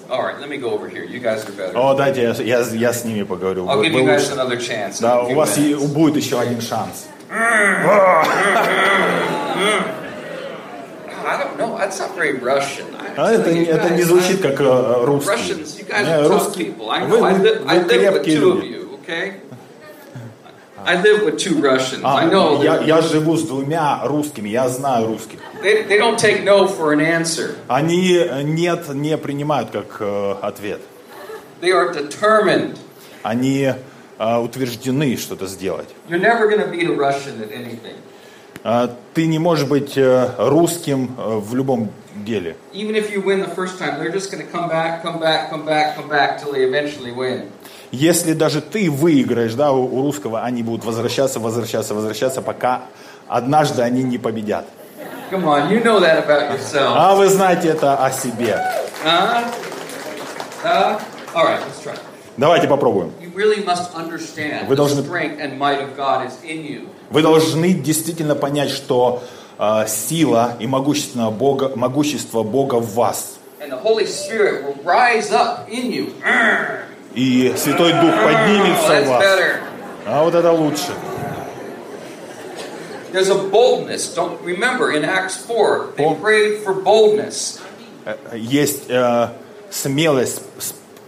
All 0.09 0.23
right, 0.23 0.39
let 0.39 0.49
me 0.49 0.57
go 0.57 0.69
over 0.71 0.87
here. 0.87 1.03
You 1.03 1.19
guys 1.19 1.45
are 1.45 1.51
better. 1.51 1.75
О, 1.75 1.93
дайте 1.93 2.21
я, 2.21 2.31
я, 2.31 2.59
я 2.61 2.93
с 2.93 3.03
ними 3.03 3.23
поговорю. 3.23 3.67
I'll 3.67 3.81
give 3.83 3.93
you 3.93 4.05
guys 4.05 4.31
another 4.31 4.57
chance. 4.57 4.99
Да, 5.01 5.21
у 5.23 5.33
вас 5.33 5.57
будет 5.57 6.15
еще 6.15 6.39
один 6.39 6.61
шанс. 6.61 7.07
I 7.29 7.39
don't 7.39 7.83
know. 7.83 8.23
That's 8.23 8.55
not 8.55 8.65
very 8.65 8.97
Russian. 9.05 9.83
I- 9.83 11.16
А 13.17 13.31
это, 13.31 13.51
не- 13.51 13.63
это 13.65 13.89
не 13.89 14.01
guys, 14.01 14.05
звучит 14.05 14.41
как 14.41 14.59
э, 14.61 15.03
русский. 15.05 15.31
Russians, 15.31 15.77
you 15.79 15.85
guys 15.87 16.05
Не, 16.05 16.11
are 16.11 16.23
tough 16.23 16.45
русский- 16.45 16.63
people. 16.65 16.89
I 16.89 17.03
Вы, 17.05 17.17
know. 17.17 17.25
I, 17.25 17.33
вы- 17.33 17.49
I 17.67 17.79
вы 17.79 17.85
live 17.85 17.85
with 17.85 17.87
крепкие 17.89 18.37
two 18.39 18.51
of 18.51 18.55
люди. 18.61 18.67
you, 18.67 18.99
okay? 19.03 19.33
I 20.85 20.95
live 21.01 21.23
with 21.25 21.37
two 21.37 21.59
Russians. 21.61 22.01
А, 22.03 22.19
I 22.19 22.25
know. 22.29 22.63
я, 22.63 22.79
я 22.81 23.01
живу 23.01 23.35
с 23.35 23.43
двумя 23.43 24.01
русскими, 24.05 24.47
я 24.49 24.69
знаю 24.69 25.07
русских. 25.07 25.39
They, 25.61 25.83
they 25.87 25.99
don't 25.99 26.17
take 26.17 26.43
no 26.45 26.67
for 26.67 26.93
an 26.93 27.01
answer. 27.01 27.55
Они 27.67 28.13
э, 28.15 28.43
нет 28.43 28.87
не 28.93 29.17
принимают 29.17 29.71
как 29.71 29.97
э, 29.99 30.35
ответ. 30.41 30.79
They 31.61 31.71
are 31.71 31.91
determined. 31.93 32.77
Они 33.23 33.73
э, 34.19 34.37
утверждены 34.37 35.17
что-то 35.17 35.47
сделать. 35.47 35.89
You're 36.07 36.19
never 36.21 36.47
going 36.47 36.59
to 36.61 36.69
beat 36.71 36.87
a 36.87 36.95
Russian 36.95 37.41
at 37.41 37.51
anything. 37.51 37.95
А 38.63 38.89
Ты 39.13 39.25
не 39.27 39.39
можешь 39.39 39.67
быть 39.67 39.97
э, 39.97 40.29
русским 40.37 41.15
э, 41.17 41.37
в 41.37 41.55
любом 41.55 41.89
деле. 42.25 42.55
Even 42.73 42.95
if 42.95 43.11
you 43.11 43.21
win 43.23 43.41
the 43.41 43.53
first 43.55 43.79
time, 43.79 43.99
they're 43.99 44.11
just 44.11 44.31
going 44.31 44.45
to 44.45 44.51
come 44.51 44.69
back, 44.69 45.01
come 45.01 45.19
back, 45.19 45.49
come 45.49 45.65
back, 45.65 45.95
come 45.95 46.09
back 46.09 46.39
till 46.39 46.51
they 46.51 46.63
eventually 46.63 47.11
win. 47.11 47.49
Если 47.91 48.33
даже 48.33 48.61
ты 48.61 48.91
выиграешь, 48.91 49.53
да, 49.53 49.71
у, 49.71 49.85
у 49.85 50.01
русского, 50.01 50.43
они 50.43 50.61
будут 50.61 50.83
возвращаться, 50.83 51.39
возвращаться, 51.39 51.93
возвращаться, 51.93 52.41
пока 52.41 52.81
однажды 53.27 53.81
они 53.81 54.03
не 54.03 54.17
победят. 54.17 54.65
Come 55.31 55.45
on, 55.45 55.69
you 55.69 55.83
know 55.83 55.99
that 55.99 56.25
about 56.25 56.51
yourself. 56.51 56.93
А 56.95 57.15
вы 57.15 57.27
знаете 57.27 57.69
это 57.69 57.97
о 57.97 58.11
себе. 58.11 58.61
Huh? 59.03 59.43
Huh? 60.63 61.01
All 61.33 61.45
right, 61.45 61.59
let's 61.59 61.83
try. 61.83 61.97
Давайте 62.37 62.67
попробуем. 62.67 63.11
You 63.21 63.26
Вы 64.67 64.75
должны-. 64.75 65.03
Вы 67.09 67.21
должны 67.21 67.73
действительно 67.73 68.35
понять, 68.35 68.69
что 68.69 69.23
э, 69.59 69.85
сила 69.87 70.55
и 70.59 70.67
могущество 70.67 71.29
Бога, 71.29 71.71
могущество 71.75 72.43
Бога 72.43 72.75
в 72.75 72.93
вас. 72.95 73.37
And 73.59 73.71
the 73.71 73.81
Holy 73.81 74.05
Spirit 74.05 74.63
will 74.65 74.77
rise 74.83 75.31
up 75.31 75.67
in 75.69 75.91
you. 75.91 76.13
И 77.13 77.53
Святой 77.57 77.93
Дух 77.93 78.13
Oh, 78.13 78.23
поднимется 78.23 79.01
в 79.01 79.07
вас. 79.07 79.25
А 80.05 80.23
вот 80.23 80.35
это 80.35 80.51
лучше. 80.51 80.93
There's 83.11 83.29
a 83.29 83.49
boldness. 83.49 84.13
Don't 84.13 84.39
remember 84.43 84.91
in 84.91 85.03
Acts 85.03 85.37
4, 85.37 85.93
they 85.97 86.13
prayed 86.21 86.63
for 86.63 86.73
boldness. 86.73 87.59
Э, 88.05 88.15
Есть 88.35 88.89
э, 88.89 89.29
смелость. 89.71 90.41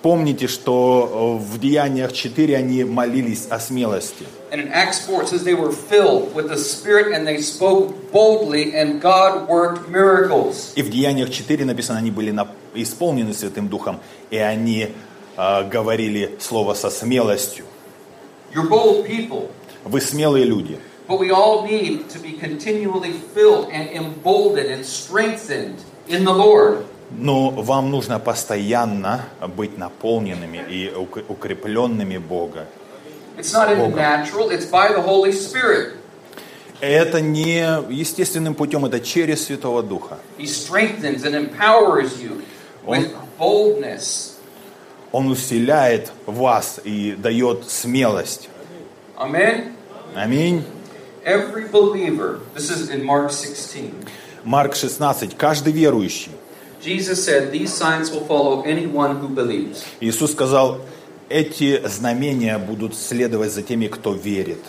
Помните, 0.02 0.48
что 0.48 1.38
э, 1.42 1.44
в 1.44 1.60
Деяниях 1.60 2.14
4 2.14 2.56
они 2.56 2.86
молились 2.86 3.48
о 3.50 3.60
смелости. 3.60 4.26
And 4.52 4.62
in 4.62 4.72
Acts 4.72 5.06
4, 5.06 5.24
it 5.24 5.28
says 5.28 5.44
they 5.44 5.54
were 5.54 5.72
filled 5.74 6.34
with 6.34 6.48
the 6.48 6.58
Spirit 6.58 7.14
and 7.14 7.28
they 7.28 7.42
spoke 7.42 8.12
boldly, 8.12 8.74
and 8.76 9.02
God 9.02 9.48
worked 9.50 9.90
miracles. 9.90 10.72
И 10.76 10.82
в 10.84 10.90
Деяниях 10.90 11.30
4 11.30 11.66
написано, 11.66 12.00
они 12.00 12.12
были 12.12 12.34
исполнены 12.76 13.34
Святым 13.34 13.68
Духом, 13.68 14.00
и 14.30 14.38
они 14.38 14.94
э, 15.38 15.64
говорили 15.70 16.38
слово 16.40 16.76
со 16.76 16.90
смелостью. 16.90 17.66
You're 18.56 18.70
bold 18.70 19.06
people, 19.06 19.50
Вы 19.84 20.00
смелые 20.00 20.46
люди. 20.46 20.80
but 21.10 21.20
we 21.20 21.32
all 21.32 21.66
need 21.66 22.08
to 22.10 22.20
be 22.20 22.34
continually 22.34 23.12
filled 23.34 23.68
and 23.72 23.90
emboldened 23.90 24.70
and 24.70 24.86
strengthened 24.86 25.76
in 26.08 26.24
the 26.24 26.32
Lord. 26.34 26.86
Но 27.12 27.50
вам 27.50 27.90
нужно 27.92 28.20
постоянно 28.20 29.26
быть 29.56 29.78
наполненными 29.78 30.58
и 30.70 30.92
ук- 30.96 31.24
укрепленными 31.28 32.18
Бога. 32.18 32.66
Богом. 33.78 33.94
Это 36.82 37.20
не 37.20 37.58
естественным 37.90 38.54
путем, 38.56 38.86
это 38.86 39.00
через 39.00 39.46
Святого 39.46 39.82
Духа. 39.84 40.18
Boldness. 43.40 44.34
Он 45.12 45.28
усиляет 45.32 46.12
вас 46.26 46.80
и 46.84 47.16
дает 47.18 47.70
смелость. 47.70 48.50
Аминь. 50.16 50.64
Every 51.26 51.70
believer, 51.72 52.40
this 52.56 52.70
is 52.70 52.90
in 52.90 53.04
Mark 53.04 53.32
16. 53.32 53.94
Марк 54.44 54.76
16. 54.76 55.36
Каждый 55.36 55.74
верующий. 55.74 56.32
Иисус 60.02 60.32
сказал, 60.32 60.78
эти 61.30 61.88
знамения 61.88 62.58
будут 62.58 62.96
следовать 62.96 63.52
за 63.52 63.62
теми, 63.62 63.88
кто 63.88 64.14
верит. 64.14 64.60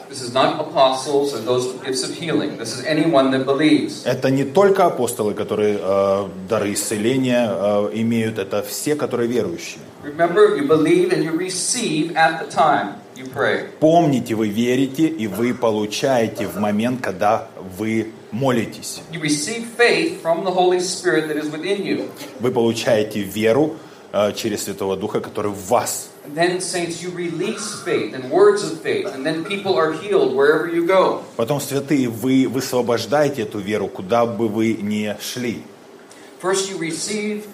Это 4.04 4.30
не 4.30 4.44
только 4.44 4.84
апостолы, 4.86 5.34
которые 5.34 5.78
э, 5.80 6.28
дары 6.48 6.72
исцеления 6.74 7.50
э, 7.50 7.90
имеют, 7.94 8.38
это 8.38 8.62
все, 8.62 8.94
которые 8.94 9.28
верующие. 9.28 9.80
Remember, 10.04 10.56
you 10.56 10.66
believe 10.66 11.12
and 11.12 11.22
you 11.24 11.36
receive 11.36 12.14
at 12.16 12.40
the 12.40 12.48
time 12.48 12.94
you 13.16 13.26
pray. 13.34 13.66
Помните, 13.80 14.34
вы 14.34 14.48
верите 14.48 15.06
и 15.06 15.26
вы 15.26 15.54
получаете 15.54 16.46
в 16.46 16.58
момент, 16.58 17.00
когда 17.02 17.48
вы 17.78 18.12
молитесь. 18.32 19.02
You 19.12 19.20
receive 19.20 19.66
faith 19.76 20.20
from 20.22 20.44
the 20.44 20.50
Holy 20.50 20.80
Spirit 20.80 21.28
that 21.28 21.36
is 21.36 21.50
within 21.50 21.84
you. 21.84 22.10
Вы 22.40 22.50
получаете 22.50 23.20
веру 23.20 23.76
э, 24.12 24.32
через 24.34 24.64
Святого 24.64 24.96
Духа, 24.96 25.20
который 25.20 25.50
в 25.50 25.68
вас. 25.68 26.10
And 26.26 26.36
then, 26.36 26.60
saints, 26.60 27.02
you 27.02 27.10
release 27.10 27.82
faith 27.82 28.14
and 28.14 28.30
words 28.30 28.62
of 28.62 28.80
faith, 28.82 29.06
and 29.06 29.24
then 29.24 29.42
people 29.44 29.76
are 29.76 29.92
healed 29.92 30.34
wherever 30.34 30.68
you 30.68 30.86
go. 30.86 31.22
Потом, 31.36 31.60
святые, 31.60 32.08
вы 32.08 32.46
высвобождаете 32.46 33.42
эту 33.42 33.58
веру, 33.58 33.88
куда 33.88 34.26
бы 34.26 34.48
вы 34.48 34.74
ни 34.74 35.16
шли. 35.20 35.62
First, 36.42 36.70
you 36.70 36.78
receive 36.78 37.46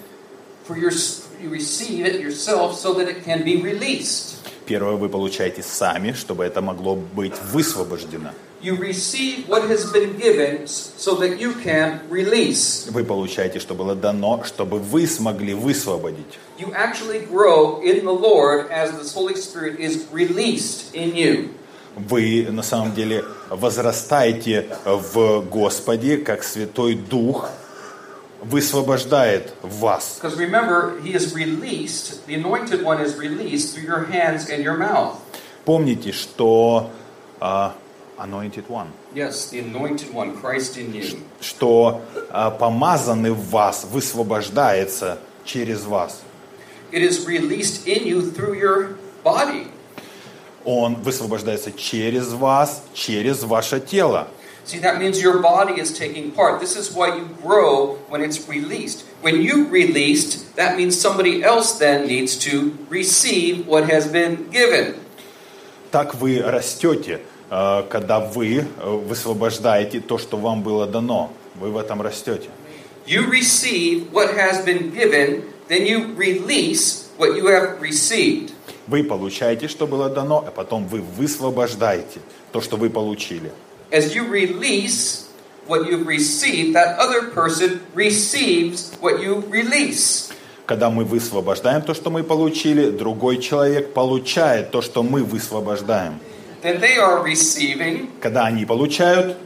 for 0.67 0.77
your 0.77 0.91
you 1.41 1.49
receive 1.51 2.07
it 2.07 2.21
yourself 2.21 2.75
so 2.75 2.95
that 2.95 3.09
it 3.09 3.25
can 3.25 3.45
be 3.45 3.63
released. 3.63 4.37
Первое 4.67 4.97
вы 4.97 5.09
получаете 5.09 5.63
сами, 5.63 6.13
чтобы 6.13 6.45
это 6.45 6.61
могло 6.61 6.97
быть 6.97 7.35
высвобождено. 7.53 8.31
You 8.63 8.77
receive 8.77 9.49
what 9.49 9.69
has 9.69 9.93
been 9.93 10.17
given 10.19 10.67
so 10.67 11.15
that 11.17 11.39
you 11.39 11.53
can 11.63 12.01
release. 12.09 12.89
Вы 12.91 13.05
получаете, 13.05 13.61
что 13.61 13.75
было 13.75 13.95
дано, 13.95 14.45
чтобы 14.45 14.79
вы 14.79 15.07
смогли 15.07 15.55
высвободить. 15.55 16.39
You 16.59 16.73
actually 16.73 17.27
grow 17.31 17.83
in 17.83 18.05
the 18.05 18.13
Lord 18.13 18.71
as 18.71 18.93
the 18.93 19.05
Holy 19.15 19.35
Spirit 19.37 19.79
is 19.79 20.07
released 20.11 20.95
in 20.95 21.15
you. 21.15 21.51
Вы 21.97 22.47
на 22.51 22.63
самом 22.63 22.95
деле 22.95 23.25
возрастаете 23.51 24.67
в 24.85 25.43
Господе, 25.51 26.19
как 26.19 26.43
Святой 26.43 26.95
Дух 26.95 27.51
высвобождает 28.43 29.53
вас. 29.63 30.21
Remember, 30.23 30.99
released. 31.35 32.21
Помните, 35.65 36.13
что 36.13 36.91
а, 37.41 37.75
anointed 38.19 38.69
one, 38.69 38.89
Yes, 39.15 39.51
the 39.51 39.61
anointed 39.61 40.13
one, 40.13 40.37
Christ 40.37 40.77
in 40.77 40.93
you. 40.95 41.19
что 41.41 42.01
а, 42.31 42.51
помазанный 42.51 43.31
в 43.33 43.51
вас 43.51 43.85
высвобождается 43.91 45.19
через 45.45 45.85
вас. 45.85 46.23
It 46.93 47.03
is 47.03 47.27
released 47.27 47.87
in 47.87 48.07
you 48.07 48.23
through 48.31 48.55
your 48.59 48.97
body. 49.25 49.69
Он 50.65 50.97
высвобождается 50.97 51.73
через 51.73 52.33
вас, 52.33 52.83
через 52.95 53.43
ваше 53.45 53.81
тело. 53.81 54.29
See, 54.65 54.81
that 54.81 54.99
means 54.99 55.23
your 55.23 55.39
body 55.41 55.81
is 55.81 55.97
taking 55.97 56.33
part. 56.33 56.61
This 56.61 56.75
is 56.77 56.93
why 56.93 57.15
you 57.17 57.29
grow 57.41 57.99
when 58.09 58.21
it's 58.21 58.49
released. 58.49 59.05
When 59.23 59.41
you 59.41 59.69
released, 59.69 60.57
that 60.57 60.77
means 60.77 61.01
somebody 61.01 61.45
else 61.45 61.79
then 61.79 62.09
needs 62.09 62.37
to 62.39 62.77
receive 62.91 63.65
what 63.69 63.89
has 63.89 64.09
been 64.09 64.51
given. 64.51 64.97
Так 65.93 66.17
вы 66.17 66.43
растете, 66.43 67.13
э, 67.15 67.21
когда 67.49 68.21
вы 68.21 68.59
э, 68.59 68.91
высвобождаете 68.91 70.01
то, 70.01 70.19
что 70.19 70.37
вам 70.37 70.63
было 70.63 70.87
дано. 70.87 71.33
Вы 71.55 71.71
в 71.71 71.77
этом 71.77 72.03
растете. 72.03 72.49
You 73.07 73.31
receive 73.31 74.11
what 74.13 74.35
has 74.37 74.65
been 74.65 74.93
given, 74.93 75.45
then 75.69 75.87
you 75.87 76.15
release 76.17 77.09
what 77.19 77.37
you 77.37 77.47
have 77.47 77.81
received. 77.81 78.53
Вы 78.89 79.05
получаете, 79.05 79.69
что 79.69 79.87
было 79.87 80.09
дано, 80.09 80.45
а 80.47 80.51
потом 80.51 80.87
вы 80.87 81.01
высвобождаете 81.01 82.21
то, 82.53 82.61
что 82.61 82.77
вы 82.77 82.91
получили. 82.91 83.53
As 83.91 84.15
you 84.15 84.29
release 84.29 85.27
what 85.69 85.89
you've 85.89 86.07
received, 86.07 86.75
that 86.75 86.99
other 86.99 87.31
person 87.33 87.81
receives 87.95 88.93
what 89.01 89.21
you 89.23 89.43
release. 89.51 90.33
Когда 90.67 90.91
мы 90.91 91.05
высвобождаем 91.05 91.83
то, 91.83 91.95
что 91.95 92.11
мы 92.11 92.25
получили, 92.25 92.91
другой 92.91 93.39
человек 93.39 93.93
получает 93.93 94.73
то, 94.73 94.83
что 94.83 95.05
мы 95.05 95.23
высвобождаем. 95.23 96.19
Then 96.63 96.81
they 96.81 96.97
are 96.99 97.23
receiving, 97.23 98.09
Когда 98.21 98.47
они 98.47 98.65
получают, 98.65 99.37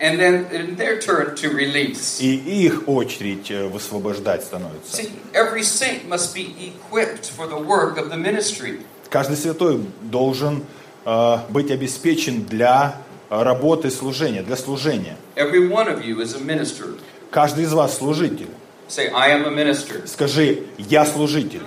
and 0.00 0.18
then 0.18 0.76
their 0.76 0.98
turn 1.00 1.34
to 1.36 1.50
release. 1.54 2.20
и 2.20 2.34
их 2.66 2.88
очередь 2.88 3.50
э, 3.50 3.68
высвобождать 3.68 4.42
становится. 4.42 4.96
See, 4.96 5.10
every 5.32 5.62
saint 5.62 6.08
must 6.08 6.34
be 6.34 6.54
equipped 6.58 7.30
for 7.30 7.46
the 7.46 7.58
work 7.58 7.98
of 7.98 8.10
the 8.10 8.16
ministry. 8.16 8.80
Каждый 9.10 9.36
святой 9.36 9.84
должен 10.02 10.64
э, 11.04 11.36
быть 11.50 11.70
обеспечен 11.70 12.44
для 12.44 12.96
работы 13.28 13.90
служения, 13.90 14.42
для 14.42 14.56
служения. 14.56 15.16
Every 15.36 15.68
one 15.68 15.86
of 15.88 16.04
you 16.04 16.20
is 16.20 16.34
a 16.34 16.40
minister. 16.40 16.96
Каждый 17.30 17.64
из 17.64 17.72
вас 17.72 17.96
служитель. 17.98 18.48
Say, 18.88 19.10
I 19.14 19.30
am 19.30 19.46
a 19.46 19.50
minister. 19.50 20.06
Скажи, 20.06 20.64
я 20.76 21.06
служитель. 21.06 21.62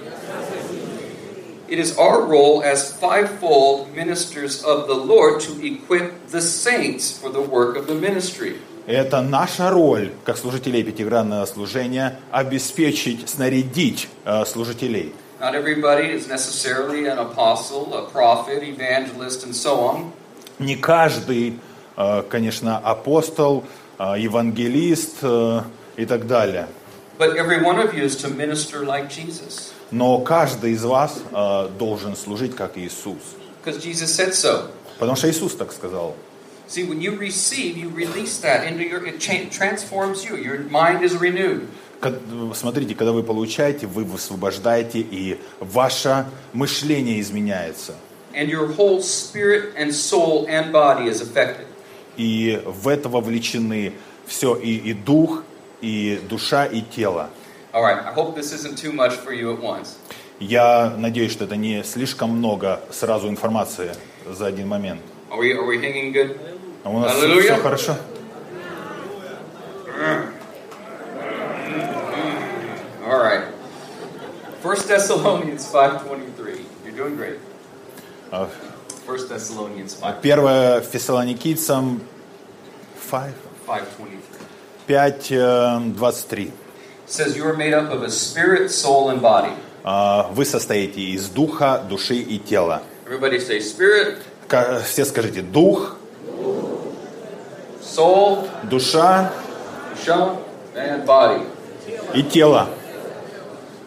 It 1.69 1.79
is 1.79 1.97
our 1.97 2.23
role 2.23 2.63
as 2.65 2.93
fivefold 2.99 3.95
ministers 3.95 4.65
of 4.65 4.89
the 4.89 4.95
Lord 4.95 5.41
to 5.43 5.65
equip 5.65 6.27
the 6.29 6.41
saints 6.41 7.17
for 7.17 7.31
the 7.31 7.41
work 7.41 7.77
of 7.77 7.87
the 7.87 7.95
ministry. 7.95 8.57
Это 8.87 9.21
наша 9.21 9.71
роль, 9.71 10.11
как 10.25 10.37
служителей 10.37 10.83
пятигранного 10.83 11.47
служения, 11.47 12.19
обеспечить, 12.33 13.29
снарядить 13.29 14.09
э, 14.25 14.45
служителей. 14.47 15.13
Not 15.41 15.55
everybody 15.55 16.09
is 16.09 16.29
necessarily 16.29 17.07
an 17.07 17.19
apostle, 17.19 17.95
a 17.95 18.11
prophet, 18.11 18.63
evangelist, 18.65 19.45
and 19.45 19.55
so 19.55 19.79
on. 19.81 20.13
Не 20.59 20.75
каждый, 20.75 21.61
э, 21.97 22.23
конечно, 22.29 22.79
апостол, 22.79 23.65
э, 23.99 24.15
евангелист 24.19 25.19
э, 25.23 25.63
и 25.97 26.05
так 26.05 26.27
далее. 26.27 26.67
But 27.17 27.37
every 27.37 27.63
one 27.63 27.79
of 27.79 27.95
you 27.95 28.03
is 28.03 28.17
to 28.17 28.29
minister 28.29 28.85
like 28.85 29.09
Jesus. 29.09 29.73
Но 29.92 30.20
каждый 30.20 30.72
из 30.74 30.84
вас 30.84 31.22
э, 31.32 31.70
должен 31.78 32.16
служить 32.16 32.56
как 32.56 32.78
Иисус. 32.78 33.18
So. 33.66 34.70
Потому 35.00 35.16
что 35.16 35.30
Иисус 35.30 35.56
так 35.56 35.72
сказал. 35.72 36.16
See, 36.68 36.84
when 36.88 37.00
you 37.00 37.18
receive, 37.18 37.78
you 37.78 37.90
release 37.90 38.40
that 38.42 38.66
into 38.66 38.84
your, 38.84 39.06
it 39.06 39.20
cha- 39.20 39.48
transforms 39.52 40.26
you. 40.26 40.36
Your 40.36 40.60
mind 40.70 41.04
is 41.04 41.16
renewed. 41.16 41.68
Ка- 42.02 42.20
Смотрите, 42.56 42.96
когда 42.96 43.12
вы 43.12 43.22
получаете, 43.24 43.86
вы 43.86 44.04
высвобождаете, 44.04 45.00
и 45.00 45.40
ваше 45.60 46.26
мышление 46.54 47.22
изменяется. 47.22 47.94
And 48.34 48.50
your 48.50 48.68
whole 48.76 49.02
spirit 49.02 49.76
and 49.78 49.92
soul 49.94 50.48
and 50.48 50.72
body 50.72 51.08
is 51.08 51.22
affected. 51.22 51.68
И 52.18 52.62
в 52.66 52.88
это 52.88 53.10
вовлечены 53.10 53.94
все, 54.26 54.56
и, 54.56 54.76
и 54.76 54.94
дух, 54.94 55.44
и 55.82 56.20
душа, 56.28 56.66
и 56.66 56.82
тело. 56.82 57.30
All 57.76 57.84
right, 57.84 58.00
I 58.06 58.14
hope 58.14 58.36
this 58.36 58.54
isn't 58.54 58.78
too 58.78 58.94
much 58.94 59.16
for 59.18 59.34
you 59.34 59.52
at 59.52 59.60
once. 59.62 59.98
Я 60.40 60.94
надеюсь, 60.98 61.34
что 61.34 61.44
это 61.44 61.58
не 61.58 61.84
слишком 61.84 62.30
много 62.30 62.80
сразу 62.90 63.28
информации 63.28 63.92
за 64.26 64.46
один 64.46 64.70
момент. 64.70 65.02
Are 65.30 65.38
we, 65.38 65.52
are 65.52 65.66
we 65.68 65.78
hanging 65.82 66.14
good? 66.14 66.38
А 66.86 66.90
у 66.90 67.00
нас 67.00 67.22
Аллилуйя. 67.22 67.42
все 67.42 67.58
хорошо? 67.58 67.98
All 73.06 73.22
right. 73.22 73.44
1 74.64 74.88
Thessalonians 74.88 75.70
5.23. 75.70 76.66
You're 76.86 76.96
doing 76.96 77.18
great. 77.18 77.40
А, 78.32 78.50
1 79.06 79.28
Thessalonians 79.28 79.96
5, 79.96 80.22
Первое 80.22 80.80
Фессалоникийцам 80.80 82.00
5, 83.12 83.34
5.23. 84.88 86.52
5, 87.08 87.28
э, 87.28 87.34
23. 87.34 87.34
says 87.34 87.38
you 87.38 87.46
are 87.46 87.56
made 87.56 87.74
up 87.74 87.92
of 87.92 88.04
a 88.04 88.10
spirit, 88.10 88.70
soul, 88.72 89.10
and 89.10 89.22
body. 89.22 89.52
А, 89.84 90.32
Вы 90.34 90.46
состоите 90.46 91.02
из 91.02 91.30
духа, 91.30 91.84
души 91.88 92.16
и 92.16 92.40
тела. 92.40 92.82
Everybody 93.08 93.40
say 93.40 93.60
spirit, 93.60 94.18
Все 94.84 95.06
скажите 95.06 95.42
дух, 95.42 95.96
soul, 97.82 98.48
душа 98.64 99.32
shah, 100.04 100.38
and 100.76 101.06
body. 101.06 101.46
и 102.14 102.24
тело. 102.24 102.68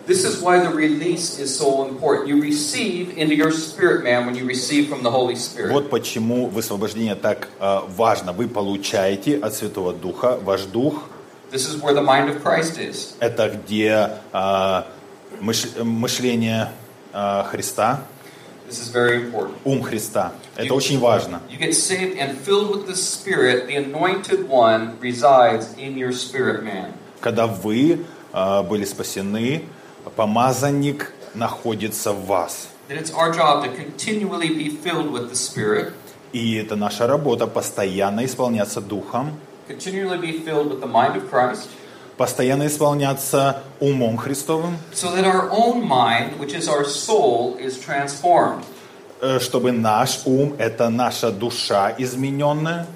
This 0.06 0.24
is 0.24 0.40
why 0.40 0.58
the 0.60 0.70
release 0.70 1.38
is 1.38 1.54
so 1.54 1.86
important. 1.86 2.28
You 2.28 2.40
receive 2.40 3.18
into 3.18 3.34
your 3.34 3.50
spirit, 3.50 4.04
man, 4.04 4.24
when 4.24 4.34
you 4.34 4.46
receive 4.46 4.88
from 4.88 5.02
the 5.02 5.10
Holy 5.10 5.34
Spirit. 5.34 5.70
Вот 5.70 5.90
почему 5.90 6.46
высвобождение 6.46 7.14
так 7.14 7.48
э, 7.60 7.80
важно. 7.94 8.32
Вы 8.32 8.48
получаете 8.48 9.36
от 9.36 9.52
Святого 9.54 9.92
Духа, 9.92 10.38
ваш 10.42 10.62
дух 10.62 11.02
This 11.50 11.66
is 11.66 11.80
where 11.80 11.94
the 11.94 12.02
mind 12.02 12.28
of 12.28 12.42
Christ 12.42 12.78
is.– 12.78 13.14
это 13.20 13.48
где 13.48 14.10
э, 14.32 14.82
мыш- 15.40 15.82
мышление 15.82 16.68
э, 17.12 17.44
Христа, 17.50 18.00
This 18.68 18.80
is 18.80 18.92
very 18.92 19.16
important. 19.24 19.56
ум 19.64 19.82
Христа. 19.82 20.32
Это 20.56 20.74
очень 20.74 20.98
важно. 20.98 21.40
You 21.48 21.58
get 21.58 21.72
saved 21.74 22.18
and 22.18 22.36
filled 22.36 22.70
with 22.70 22.86
the 22.86 22.94
Spirit. 22.94 23.66
The 23.66 23.76
anointed 23.76 24.46
one 24.46 24.98
resides 25.00 25.74
in 25.78 25.96
your 25.96 26.12
spirit, 26.12 26.62
man. 26.62 26.92
Когда 27.20 27.46
вы 27.46 28.04
э, 28.34 28.62
были 28.64 28.84
спасены, 28.84 29.64
помазанник 30.16 31.12
находится 31.34 32.12
в 32.12 32.26
вас. 32.26 32.68
That 32.88 32.98
it's 32.98 33.10
our 33.12 33.32
job 33.32 33.64
to 33.64 33.70
continually 33.74 34.48
be 34.48 34.68
filled 34.68 35.10
with 35.12 35.30
the 35.30 35.36
Spirit, 35.36 35.92
И 36.32 36.56
это 36.56 36.76
наша 36.76 37.06
работа– 37.06 37.46
постоянно 37.46 38.26
исполняться 38.26 38.82
Духом, 38.82 39.38
continually 39.68 40.18
be 40.18 40.40
filled 40.40 40.70
with 40.70 40.80
the 40.80 40.86
mind 40.86 41.14
of 41.16 41.30
Christ, 41.30 41.68
постоянно 42.16 42.66
исполняться 42.66 43.62
умом 43.80 44.16
Христовым, 44.16 44.76
so 44.92 45.14
that 45.14 45.24
our 45.24 45.48
own 45.50 45.86
mind, 45.86 46.38
which 46.40 46.52
is 46.54 46.68
our 46.68 46.84
soul, 46.84 47.56
is 47.60 47.78
transformed. 47.78 48.64
э, 49.20 49.38
чтобы 49.40 49.72
наш 49.72 50.22
ум– 50.24 50.54
это 50.58 50.88
наша 50.88 51.30
душа 51.30 51.94
измененная, 51.98 52.86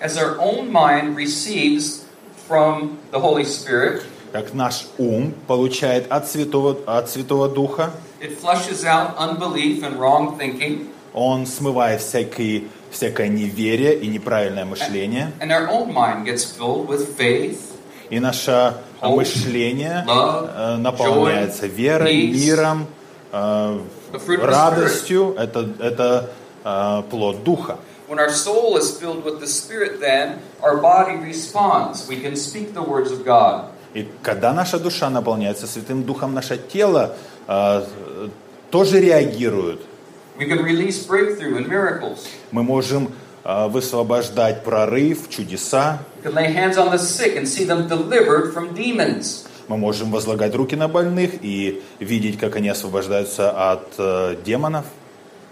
As 0.00 0.18
our 0.18 0.36
own 0.38 0.70
mind 0.70 1.16
receives 1.16 2.04
from 2.46 2.98
the 3.10 3.18
Holy 3.20 3.44
Spirit, 3.44 4.02
как 4.32 4.52
наш 4.52 4.86
ум 4.98 5.32
получает 5.46 6.10
от 6.10 6.28
Святого, 6.28 6.76
от 6.86 7.08
Святого 7.08 7.48
Духа, 7.48 7.92
it 8.20 8.36
flushes 8.38 8.84
out 8.84 9.14
unbelief 9.16 9.82
and 9.82 9.98
wrong 9.98 10.36
thinking, 10.38 10.90
он 11.14 11.46
смывает 11.46 12.00
всякие, 12.02 12.64
всякое 12.94 13.28
неверие 13.28 13.98
и 13.98 14.06
неправильное 14.06 14.64
мышление, 14.64 15.32
and 15.40 15.50
our 15.50 15.68
own 15.68 15.92
mind 15.92 16.24
gets 16.24 16.44
filled 16.44 16.86
with 16.86 17.16
faith, 17.18 17.58
и 18.10 18.20
наше 18.20 18.74
Hope, 19.00 19.16
мышление 19.16 20.04
love, 20.06 20.50
э, 20.54 20.76
наполняется 20.76 21.66
верой, 21.66 22.30
peace, 22.30 22.46
миром, 22.46 22.86
э, 23.32 23.80
радостью. 24.40 25.34
Это, 25.36 25.68
это 25.80 26.30
э, 26.64 27.02
плод 27.10 27.42
Духа. 27.42 27.78
When 28.08 28.18
our 28.18 28.30
soul 28.30 28.76
is 28.76 28.96
filled 28.98 29.24
with 29.24 29.40
the 29.40 29.46
Spirit, 29.46 29.98
then 30.00 30.38
our 30.62 30.76
body 30.76 31.16
responds. 31.16 32.06
We 32.08 32.20
can 32.20 32.36
speak 32.36 32.74
the 32.74 32.82
words 32.82 33.10
of 33.10 33.24
God. 33.24 33.70
И 33.94 34.06
когда 34.22 34.52
наша 34.52 34.78
душа 34.78 35.08
наполняется 35.08 35.66
Святым 35.66 36.02
Духом, 36.04 36.34
наше 36.34 36.58
тело 36.58 37.16
э, 37.46 37.84
тоже 38.70 39.00
реагирует. 39.00 39.80
We 40.36 40.46
can 40.46 40.64
release 40.64 41.06
breakthrough 41.06 41.56
and 41.58 41.68
miracles. 41.68 42.26
Мы 42.50 42.64
можем 42.64 43.12
э, 43.44 43.68
высвобождать 43.68 44.64
прорыв, 44.64 45.30
чудеса. 45.30 46.00
We 46.22 46.28
can 46.28 46.34
lay 46.34 46.52
hands 46.52 46.76
on 46.76 46.90
the 46.90 46.98
sick 46.98 47.36
and 47.36 47.46
see 47.46 47.64
them 47.64 47.86
delivered 47.88 48.52
from 48.52 48.74
demons. 48.74 49.46
Мы 49.68 49.76
можем 49.76 50.10
возлагать 50.10 50.54
руки 50.54 50.74
на 50.74 50.88
больных 50.88 51.34
и 51.40 51.82
видеть, 52.00 52.38
как 52.38 52.56
они 52.56 52.68
освобождаются 52.68 53.72
от 53.72 53.94
э, 53.98 54.36
демонов. 54.44 54.86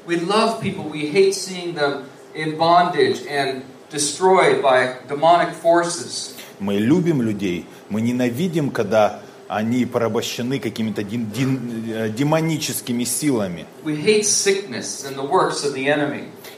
We 0.07 0.16
love 0.18 0.61
people. 0.61 0.91
We 0.91 1.12
hate 1.12 1.35
seeing 1.35 1.74
them 1.74 2.05
in 2.35 2.59
bondage 2.59 3.24
and 3.30 3.62
destroyed 3.91 4.62
by 4.62 4.97
demonic 5.09 5.53
forces. 5.55 6.35
Мы 6.59 6.74
любим 6.74 7.22
людей, 7.22 7.66
мы 7.89 8.01
ненавидим, 8.01 8.70
когда 8.70 9.22
они 9.57 9.84
порабощены 9.84 10.59
какими-то 10.59 11.03
дин- 11.03 11.30
дин- 11.30 11.84
э, 11.94 12.09
демоническими 12.09 13.05
силами. 13.05 13.66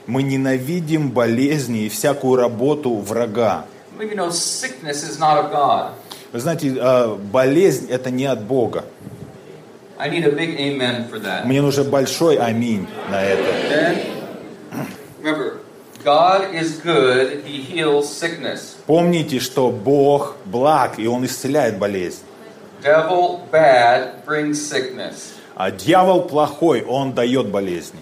Мы 0.07 0.22
ненавидим 0.22 1.11
болезни 1.11 1.86
и 1.86 1.88
всякую 1.88 2.36
работу 2.36 2.95
врага. 2.97 3.64
Вы 6.32 6.40
знаете, 6.40 6.74
э, 6.76 7.16
болезнь 7.32 7.86
это 7.90 8.11
не 8.11 8.26
от 8.26 8.42
Бога. 8.42 8.84
Мне 11.45 11.62
нужен 11.62 11.90
большой 11.90 12.36
аминь 12.36 12.86
на 13.11 13.22
это. 13.22 13.97
God 16.05 16.53
is 16.53 16.82
good. 16.84 17.45
He 17.47 17.64
heals 17.72 18.03
sickness. 18.03 18.76
Помните, 18.86 19.40
что 19.40 19.70
Бог 19.70 20.36
благ, 20.45 20.99
и 20.99 21.07
Он 21.07 21.24
исцеляет 21.24 21.78
болезнь. 21.78 22.20
Devil 22.85 23.41
bad 23.51 24.24
brings 24.26 24.61
sickness. 24.61 25.32
А 25.57 25.70
дьявол 25.70 26.22
плохой, 26.28 26.82
он 26.82 27.14
дает 27.14 27.49
болезни. 27.51 27.99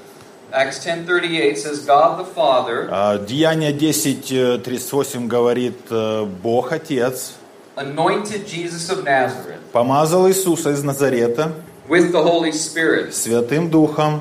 Acts 0.51 0.81
10:38 0.85 1.57
says 1.57 1.87
God 1.87 2.19
the 2.19 2.27
Father 2.35 2.89
А, 2.91 3.17
Деяние 3.19 3.73
10.38 3.73 5.27
говорит, 5.29 5.77
э, 5.89 6.25
Бог 6.43 6.73
Отец 6.73 7.35
anointed 7.77 8.45
Jesus 8.47 8.91
of 8.91 9.05
Nazareth 9.05 9.61
помазал 9.73 10.29
Иисуса 10.29 10.71
из 10.71 10.83
Назарета 10.83 11.53
with 11.89 12.11
the 12.13 12.23
Holy 12.23 12.51
Spirit 12.53 13.13
Святым 13.15 13.71
Духом 13.71 14.21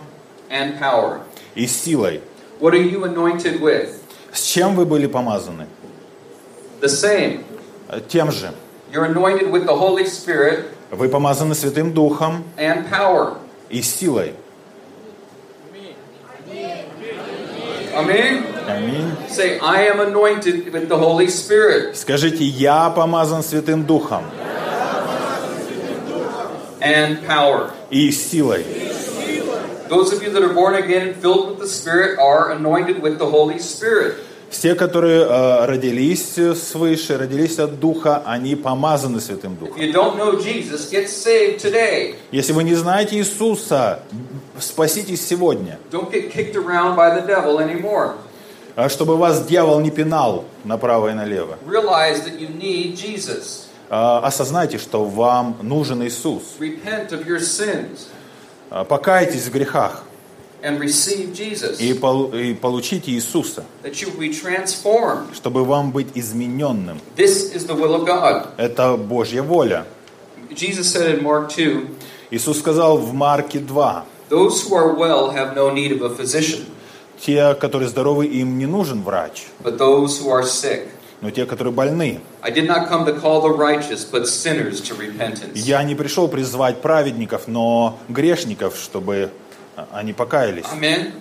and 0.49 0.80
power. 0.80 1.22
и 1.55 1.66
силой. 1.68 2.22
What 2.62 2.74
are 2.74 2.82
you 2.89 3.03
anointed 3.03 3.59
with? 3.59 3.89
С 4.32 4.43
чем 4.43 4.76
вы 4.76 4.86
были 4.86 5.07
помазаны? 5.07 5.66
The 6.80 6.88
same. 6.88 7.43
Э, 7.89 7.99
Тем 8.07 8.32
же. 8.32 8.53
You're 8.93 9.05
anointed 9.07 9.51
with 9.51 9.66
the 9.66 9.74
Holy 9.77 10.05
Spirit 10.07 10.66
Вы 10.91 11.09
помазаны 11.09 11.55
Святым 11.55 11.93
Духом 11.93 12.45
and 12.57 12.89
power. 12.89 13.37
и 13.68 13.83
силой. 13.83 14.35
Amen. 17.95 18.45
Аминь. 18.68 19.12
Say, 19.29 19.59
I 19.61 19.87
am 19.89 20.01
anointed 20.01 20.72
with 20.72 20.89
the 20.89 20.97
Holy 20.99 21.29
Spirit 21.29 21.97
Скажите, 21.97 22.45
я 22.45 22.91
помазан 22.91 23.43
Святым 23.43 23.85
Духом 23.87 24.24
and 26.81 27.24
power. 27.27 27.70
и 27.91 28.11
силой. 28.11 28.64
Those 29.89 30.12
of 30.12 30.22
you 30.22 30.31
that 30.31 30.43
are 30.43 30.53
born 30.53 30.74
again 30.74 31.09
and 31.09 31.16
filled 31.16 31.49
with 31.49 31.59
the 31.61 31.68
Spirit 31.68 32.18
are 32.18 32.51
anointed 32.51 33.01
with 33.01 33.18
the 33.18 33.27
Holy 33.27 33.59
Spirit. 33.59 34.16
Все, 34.52 34.76
которые 34.76 35.22
э, 35.22 35.66
родились 35.66 36.36
свыше, 36.36 37.18
родились 37.18 37.58
от 37.58 37.80
Духа, 37.80 38.22
они 38.26 38.58
помазаны 38.58 39.22
Святым 39.22 39.56
Духом. 39.56 39.82
Jesus. 39.82 40.91
Если 42.32 42.52
вы 42.52 42.66
не 42.66 42.76
знаете 42.76 43.16
Иисуса, 43.16 44.04
спаситесь 44.60 45.26
сегодня, 45.26 45.80
а 48.76 48.89
чтобы 48.89 49.16
вас 49.18 49.45
дьявол 49.45 49.80
не 49.80 49.89
пинал 49.89 50.43
направо 50.66 51.12
и 51.12 51.14
налево. 51.14 51.58
А, 53.89 54.20
Осознайте, 54.20 54.78
что 54.78 55.06
вам 55.06 55.58
нужен 55.62 56.04
Иисус. 56.04 56.43
А, 58.70 58.84
Покайтесь 58.84 59.45
в 59.45 59.52
грехах 59.52 60.04
and 60.64 60.80
receive 60.80 61.34
Jesus. 61.34 61.80
и, 61.80 61.93
пол- 61.93 62.34
и 62.34 62.53
получите 62.53 63.12
Иисуса, 63.12 63.64
That 63.84 63.93
you 64.01 64.12
be 64.18 64.30
transformed. 64.32 65.34
чтобы 65.36 65.64
вам 65.66 65.91
быть 65.91 66.07
измененным. 66.16 66.99
This 67.16 67.53
is 67.55 67.66
the 67.68 67.76
will 67.76 67.95
of 67.95 68.05
God. 68.05 68.47
Это 68.57 68.95
Божья 68.97 69.41
воля. 69.41 69.86
Jesus 70.51 70.91
said 70.91 71.18
in 71.18 71.24
Mark 71.24 71.49
2 71.49 71.88
Иисус 72.32 72.59
сказал 72.59 72.97
в 72.97 73.14
Марке 73.14 73.59
2, 73.59 74.03
Those 74.30 74.64
who 74.64 74.76
are 74.76 74.93
well 74.95 75.32
have 75.32 75.55
no 75.55 75.70
need 75.74 75.91
of 75.91 76.01
a 76.01 76.09
physician, 76.16 76.66
те, 77.20 77.53
которые 77.55 77.89
здоровы, 77.89 78.26
им 78.28 78.57
не 78.57 78.66
нужен 78.66 79.01
врач, 79.03 79.47
but 79.64 79.78
those 79.78 80.20
who 80.22 80.30
are 80.32 80.43
sick. 80.43 80.88
но 81.22 81.30
те, 81.30 81.45
которые 81.45 81.72
больны. 81.74 82.20
Я 85.53 85.84
не 85.84 85.95
пришел 85.95 86.28
призвать 86.28 86.82
праведников, 86.82 87.47
но 87.47 87.99
грешников, 88.09 88.76
чтобы 88.76 89.30
а, 89.30 89.30
они 89.91 90.13
покаялись. 90.13 90.65
Аминь. 90.72 91.11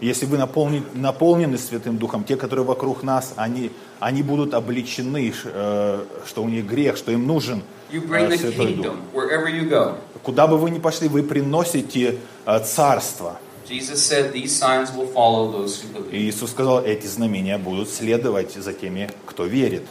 Если 0.00 0.26
вы 0.26 0.36
наполни- 0.36 0.84
наполнены 0.94 1.56
Святым 1.56 1.96
Духом, 1.96 2.24
те, 2.24 2.36
которые 2.36 2.66
вокруг 2.66 3.02
нас, 3.02 3.32
они, 3.36 3.70
они 4.00 4.22
будут 4.22 4.52
обличены, 4.54 5.32
э, 5.44 6.04
что 6.26 6.42
у 6.42 6.48
них 6.48 6.66
грех, 6.66 6.96
что 6.96 7.12
им 7.12 7.26
нужен 7.26 7.62
You 7.90 8.06
bring 8.06 8.28
э, 8.28 8.30
the 8.30 8.38
Святой 8.38 8.74
Дух. 8.74 8.86
kingdom 8.86 8.96
wherever 9.14 9.46
you 9.46 9.68
go. 9.68 9.94
Куда 10.22 10.46
бы 10.46 10.58
вы 10.58 10.70
ни 10.70 10.78
пошли, 10.78 11.08
вы 11.08 11.22
приносите 11.22 12.18
э, 12.44 12.64
царство. 12.64 13.38
И 16.12 16.18
Иисус 16.30 16.50
сказал, 16.50 16.84
эти 16.84 17.06
знамения 17.06 17.58
будут 17.58 17.88
следовать 17.88 18.52
за 18.54 18.72
теми, 18.72 19.08
кто 19.26 19.44
верит. 19.44 19.82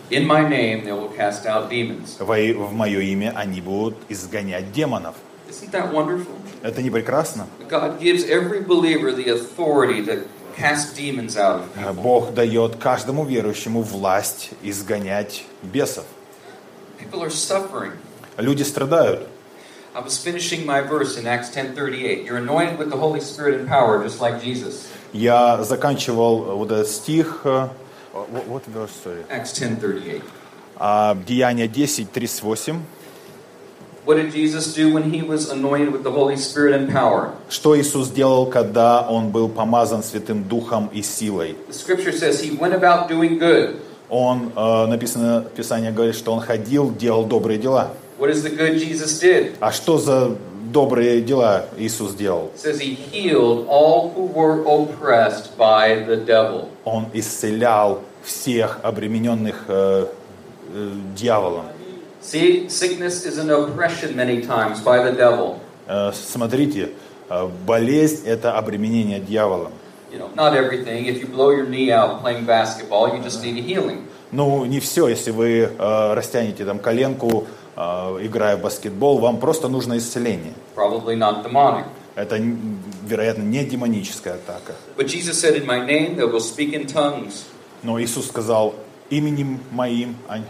Во- 2.19 2.35
В 2.67 2.73
мое 2.73 2.99
имя 3.01 3.33
они 3.35 3.61
будут 3.61 3.95
изгонять 4.09 4.71
демонов. 4.71 5.15
Это 6.63 6.81
не 6.81 6.89
прекрасно? 6.89 7.47
Э. 11.75 11.91
Бог 11.93 12.33
дает 12.33 12.75
каждому 12.75 13.25
верующему 13.25 13.81
власть 13.81 14.51
изгонять 14.61 15.43
бесов. 15.63 16.05
Люди 18.37 18.63
страдают. 18.63 19.27
I 19.93 19.99
was 19.99 20.17
finishing 20.17 20.65
my 20.65 20.79
verse 20.79 21.17
in 21.17 21.27
Acts 21.27 21.49
10:38. 21.49 22.23
You're 22.25 22.37
anointed 22.37 22.79
with 22.79 22.89
the 22.89 22.95
Holy 22.95 23.19
Spirit 23.19 23.59
and 23.59 23.67
power, 23.67 24.01
just 24.01 24.21
like 24.21 24.41
Jesus. 24.41 24.87
Я 25.11 25.61
заканчивал 25.63 26.55
вот 26.55 26.71
этот 26.71 26.87
стих, 26.87 27.41
э, 27.43 27.67
what 28.13 28.63
verse, 28.67 28.91
sorry? 29.03 29.25
Acts 29.29 29.51
10:38. 29.51 30.23
А, 30.77 31.13
Деяния 31.27 31.67
10, 31.67 32.05
38. 32.05 32.79
What 34.05 34.15
did 34.15 34.31
Jesus 34.31 34.73
do 34.73 34.93
when 34.93 35.11
he 35.11 35.21
was 35.21 35.51
anointed 35.51 35.91
with 35.91 36.03
the 36.03 36.11
Holy 36.11 36.37
Spirit 36.37 36.73
and 36.73 36.89
power? 36.89 37.33
Что 37.49 37.77
Иисус 37.77 38.09
делал, 38.11 38.45
когда 38.45 39.01
Он 39.01 39.29
был 39.29 39.49
помазан 39.49 40.03
Святым 40.03 40.45
Духом 40.45 40.89
и 40.93 41.01
силой? 41.01 41.57
The 41.67 41.73
scripture 41.73 42.13
says 42.13 42.39
he 42.39 42.57
went 42.57 42.73
about 42.73 43.09
doing 43.09 43.37
good. 43.37 43.81
Он, 44.09 44.53
э, 44.55 44.85
написано, 44.87 45.45
Писание 45.53 45.91
говорит, 45.91 46.15
что 46.15 46.31
Он 46.31 46.39
ходил, 46.39 46.91
делал 46.95 47.25
добрые 47.25 47.59
дела. 47.59 47.91
What 48.21 48.29
is 48.29 48.43
the 48.43 48.51
good 48.51 48.77
Jesus 48.77 49.19
did? 49.19 49.55
А 49.59 49.71
что 49.71 49.97
за 49.97 50.37
добрые 50.71 51.21
дела 51.21 51.65
Иисус 51.75 52.13
делал? 52.13 52.51
It 52.53 52.59
says 52.59 52.79
he 52.79 52.93
healed 52.93 53.65
all 53.67 54.13
who 54.13 54.27
were 54.27 54.61
oppressed 54.63 55.57
by 55.57 56.05
the 56.05 56.23
devil. 56.23 56.69
Он 56.85 57.07
исцелял 57.15 58.03
всех 58.23 58.79
обремененных 58.83 59.65
э, 59.67 60.05
э, 60.71 60.91
дьяволом. 61.15 61.65
See, 62.21 62.69
sickness 62.69 63.25
is 63.25 63.39
an 63.39 63.49
oppression 63.49 64.15
many 64.15 64.45
times 64.45 64.81
by 64.83 65.03
the 65.03 65.17
devil. 65.17 65.57
Э, 65.87 66.11
смотрите, 66.13 66.91
э, 67.27 67.49
болезнь– 67.65 68.21
это 68.27 68.55
обременение 68.55 69.19
дьяволом. 69.19 69.71
You 70.11 70.19
know, 70.19 70.29
not 70.35 70.53
everything. 70.53 71.07
If 71.07 71.21
you 71.21 71.27
blow 71.27 71.49
your 71.49 71.65
knee 71.65 71.91
out 71.91 72.21
playing 72.21 72.45
basketball, 72.45 73.15
you 73.15 73.23
just 73.23 73.41
need 73.41 73.57
a 73.57 73.63
healing. 73.63 74.05
Ну, 74.31 74.63
не 74.65 74.79
все, 74.79 75.07
если 75.07 75.31
вы 75.31 75.71
э, 75.77 76.13
растянете 76.13 76.65
там 76.65 76.77
коленку, 76.77 77.47
э, 77.47 77.60
играя 77.75 78.57
в 78.57 78.61
баскетбол, 78.61 79.19
вам 79.19 79.39
просто 79.39 79.67
нужно 79.67 79.97
исцеление. 79.97 80.53
Probably 80.75 81.15
not 81.15 81.43
demonic. 81.43 81.85
Это, 82.15 82.37
вероятно, 83.05 83.43
не 83.43 83.63
демоническая 83.63 84.35
атака. 84.35 84.73
But 84.97 85.07
Jesus 85.07 85.39
said, 85.39 85.55
In 85.55 85.65
my 85.65 85.79
name 85.85 86.15
they 86.17 86.25
will 86.25 86.41
speak 86.41 86.73
in 86.73 86.85
tongues. 86.85 87.45
Но 87.83 87.99
Иисус 88.01 88.27
сказал, 88.27 88.75
именем 89.09 89.59
моим 89.71 90.15
они, 90.27 90.43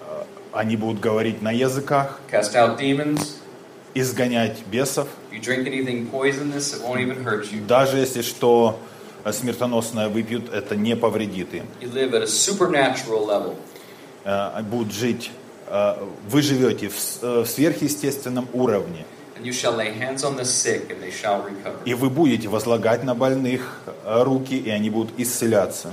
э, 0.00 0.22
они 0.52 0.76
будут 0.76 1.00
говорить 1.00 1.42
на 1.42 1.52
языках, 1.52 2.18
cast 2.32 2.54
out 2.54 2.78
demons. 2.78 3.36
изгонять 3.94 4.64
бесов, 4.66 5.06
If 5.30 5.34
you 5.34 5.40
drink 5.42 5.66
anything 5.68 6.10
poisonous, 6.10 6.72
it 6.74 6.80
won't 6.82 7.00
even 7.00 7.22
hurt 7.24 7.52
you. 7.52 7.64
даже 7.66 7.98
если 7.98 8.22
что 8.22 8.78
э, 9.24 9.32
смертоносное 9.32 10.08
выпьют, 10.08 10.52
это 10.52 10.74
не 10.76 10.96
повредит 10.96 11.52
им. 11.54 11.66
You 11.80 11.92
live 11.92 12.14
at 12.14 12.22
a 12.22 12.26
supernatural 12.26 13.26
level. 13.26 13.54
Э, 14.24 14.62
Будут 14.62 14.92
жить, 14.92 15.30
э, 15.30 15.39
вы 16.28 16.42
живете 16.42 16.88
в 16.88 16.94
э, 17.22 17.44
сверхъестественном 17.46 18.48
уровне, 18.52 19.04
и 21.84 21.94
вы 21.94 22.10
будете 22.10 22.48
возлагать 22.48 23.04
на 23.04 23.14
больных 23.14 23.80
э, 24.04 24.22
руки, 24.22 24.56
и 24.56 24.68
они 24.68 24.90
будут 24.90 25.18
исцеляться. 25.18 25.92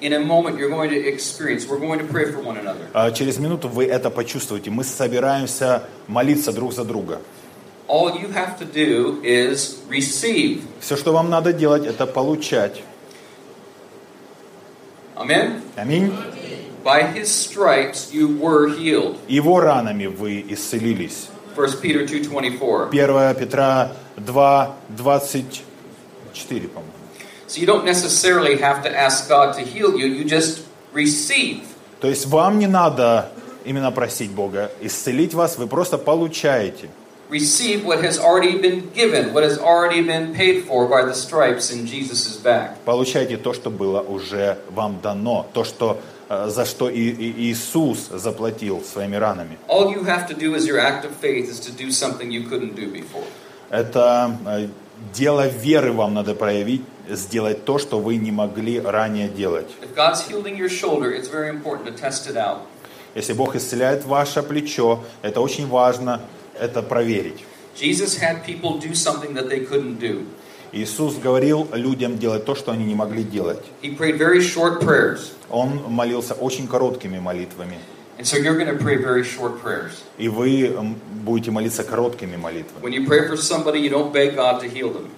In 0.00 0.12
a 0.12 0.20
moment, 0.20 0.58
you're 0.58 0.70
going 0.70 0.90
to 0.90 1.08
experience, 1.08 1.66
we're 1.66 1.80
going 1.80 1.98
to 1.98 2.04
pray 2.04 2.26
for 2.26 2.40
one 2.40 2.56
another. 2.56 2.86
А 2.92 3.10
Через 3.10 3.38
минуту 3.38 3.68
вы 3.68 3.86
это 3.86 4.10
почувствуете. 4.10 4.70
Мы 4.70 4.84
собираемся 4.84 5.82
молиться 6.06 6.52
друг 6.52 6.72
за 6.72 6.84
друга. 6.84 7.20
All 7.88 8.14
you 8.20 8.28
have 8.32 8.58
to 8.60 8.64
do 8.64 9.20
is 9.24 9.78
receive. 9.88 10.60
Все, 10.80 10.96
что 10.96 11.12
вам 11.12 11.30
надо 11.30 11.52
делать, 11.52 11.84
это 11.84 12.06
получать. 12.06 12.82
Amen? 15.16 15.62
Аминь. 15.74 16.12
By 16.88 17.02
his 17.02 17.28
stripes 17.28 18.14
you 18.14 18.38
were 18.40 18.68
healed. 18.68 19.18
Его 19.28 19.60
ранами 19.60 20.06
вы 20.06 20.42
исцелились. 20.48 21.28
1 21.54 21.82
Peter 21.82 22.06
2.24. 22.06 22.88
1 22.90 23.34
Петра 23.34 23.92
2, 24.16 24.74
24, 24.88 26.68
по-моему. 26.68 26.92
So 27.46 27.60
you 27.60 27.66
don't 27.66 27.84
necessarily 27.84 28.56
have 28.56 28.82
to 28.84 28.90
ask 28.90 29.28
God 29.28 29.54
to 29.56 29.60
heal 29.60 29.98
you, 29.98 30.06
you 30.06 30.24
just 30.24 30.62
receive. 30.94 31.60
То 32.00 32.08
есть 32.08 32.24
вам 32.24 32.58
не 32.58 32.66
надо 32.66 33.32
именно 33.66 33.90
просить 33.90 34.30
Бога 34.30 34.70
исцелить 34.80 35.34
вас, 35.34 35.58
вы 35.58 35.66
просто 35.66 35.98
получаете. 35.98 36.88
Receive 37.28 37.84
what 37.84 38.02
has 38.02 38.18
already 38.18 38.56
been 38.58 38.90
given, 38.94 39.34
what 39.34 39.44
has 39.44 39.58
already 39.58 40.00
been 40.00 40.32
paid 40.34 40.64
for 40.64 40.88
by 40.88 41.04
the 41.04 41.12
stripes 41.12 41.70
in 41.70 41.84
Jesus' 41.86 42.38
back. 42.42 42.76
Получайте 42.86 43.36
то, 43.36 43.52
что 43.52 43.68
было 43.68 44.00
уже 44.00 44.56
вам 44.70 45.00
дано, 45.02 45.46
то, 45.52 45.64
что, 45.64 46.00
э, 46.00 46.17
за 46.28 46.64
что 46.64 46.90
и, 46.90 47.10
и 47.10 47.50
Иисус 47.50 48.08
заплатил 48.10 48.82
своими 48.82 49.16
ранами. 49.16 49.58
All 49.68 49.92
you 49.92 50.04
have 50.04 50.28
to 50.28 50.34
do 50.34 50.54
as 50.54 50.66
your 50.66 50.78
act 50.78 51.04
of 51.04 51.12
faith 51.16 51.48
is 51.48 51.58
to 51.60 51.72
do 51.72 51.90
something 51.90 52.30
you 52.30 52.48
couldn't 52.48 52.74
do 52.74 52.90
before. 52.92 53.24
Это 53.70 54.36
э, 54.46 54.68
дело 55.14 55.46
веры 55.48 55.92
вам 55.92 56.14
надо 56.14 56.34
проявить, 56.34 56.82
сделать 57.08 57.64
то, 57.64 57.78
что 57.78 57.98
вы 57.98 58.16
не 58.16 58.30
могли 58.30 58.80
ранее 58.80 59.28
делать. 59.28 59.68
If 59.82 59.94
God's 59.94 60.26
healing 60.28 60.56
your 60.56 60.68
shoulder, 60.68 61.12
it's 61.12 61.28
very 61.28 61.48
important 61.48 61.86
to 61.86 61.92
test 61.92 62.28
it 62.28 62.36
out. 62.36 62.60
Если 63.14 63.32
Бог 63.32 63.56
исцеляет 63.56 64.04
ваше 64.04 64.42
плечо, 64.42 65.02
это 65.22 65.40
очень 65.40 65.66
важно 65.66 66.20
это 66.58 66.82
проверить. 66.82 67.44
Jesus 67.74 68.18
had 68.18 68.44
people 68.44 68.78
do 68.78 68.94
something 68.94 69.34
that 69.34 69.48
they 69.48 69.60
couldn't 69.60 69.98
do. 69.98 70.26
Иисус 70.72 71.16
говорил 71.16 71.68
людям 71.72 72.18
делать 72.18 72.44
то, 72.44 72.54
что 72.54 72.72
они 72.72 72.84
не 72.84 72.94
могли 72.94 73.22
делать. 73.24 73.64
Он 75.50 75.82
молился 75.88 76.34
очень 76.34 76.66
короткими 76.66 77.18
молитвами. 77.18 77.78
And 78.18 78.26
so 78.26 78.36
you're 78.36 78.56
going 78.56 78.66
to 78.66 78.82
pray 78.82 78.96
very 78.96 79.22
short 79.22 79.62
prayers. 79.62 80.02
И 80.18 80.28
вы 80.28 80.74
будете 81.24 81.52
молиться 81.52 81.84
короткими 81.84 82.36
молитвами. 82.36 82.82
When 82.82 82.92
you 82.92 83.06
pray 83.06 83.28
for 83.28 83.36
somebody, 83.36 83.78
you 83.78 83.90
don't 83.90 84.12
beg 84.12 84.34
God 84.34 84.60
to 84.60 84.68
heal 84.68 84.92
them. 84.92 85.08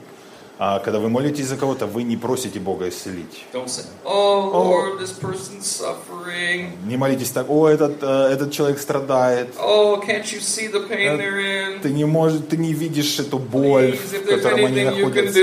А 0.63 0.79
когда 0.79 0.99
вы 0.99 1.09
молитесь 1.09 1.47
за 1.47 1.57
кого-то, 1.57 1.87
вы 1.87 2.03
не 2.03 2.19
просите 2.19 2.61
Бога 2.61 2.87
исцелить. 2.91 3.47
Say, 3.55 3.87
Oh, 4.05 4.51
Lord, 4.53 5.01
this 5.01 5.11
person's 5.19 5.65
suffering. 5.65 6.73
Не 6.87 6.99
молитесь 6.99 7.31
так, 7.31 7.49
о, 7.49 7.67
этот, 7.67 8.03
э, 8.03 8.29
этот 8.31 8.53
человек 8.53 8.79
страдает. 8.79 9.55
Oh, 9.59 9.99
can't 10.07 10.31
you 10.31 10.39
see 10.39 10.69
the 10.71 10.87
pain 10.87 11.17
they're 11.17 11.41
in? 11.41 11.81
Ты 11.81 11.89
не 11.95 12.05
можешь, 12.05 12.43
ты 12.51 12.59
не 12.59 12.75
видишь 12.75 13.19
эту 13.19 13.39
боль, 13.39 13.99
Please, 14.13 14.23
в 14.23 14.27
которой 14.27 14.67
они 14.67 14.85
находятся. 14.85 15.41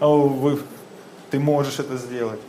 О, 0.00 0.28
вы, 0.28 0.58
ты 1.30 1.38
можешь 1.38 1.78
это 1.78 1.96
сделать. 1.96 2.40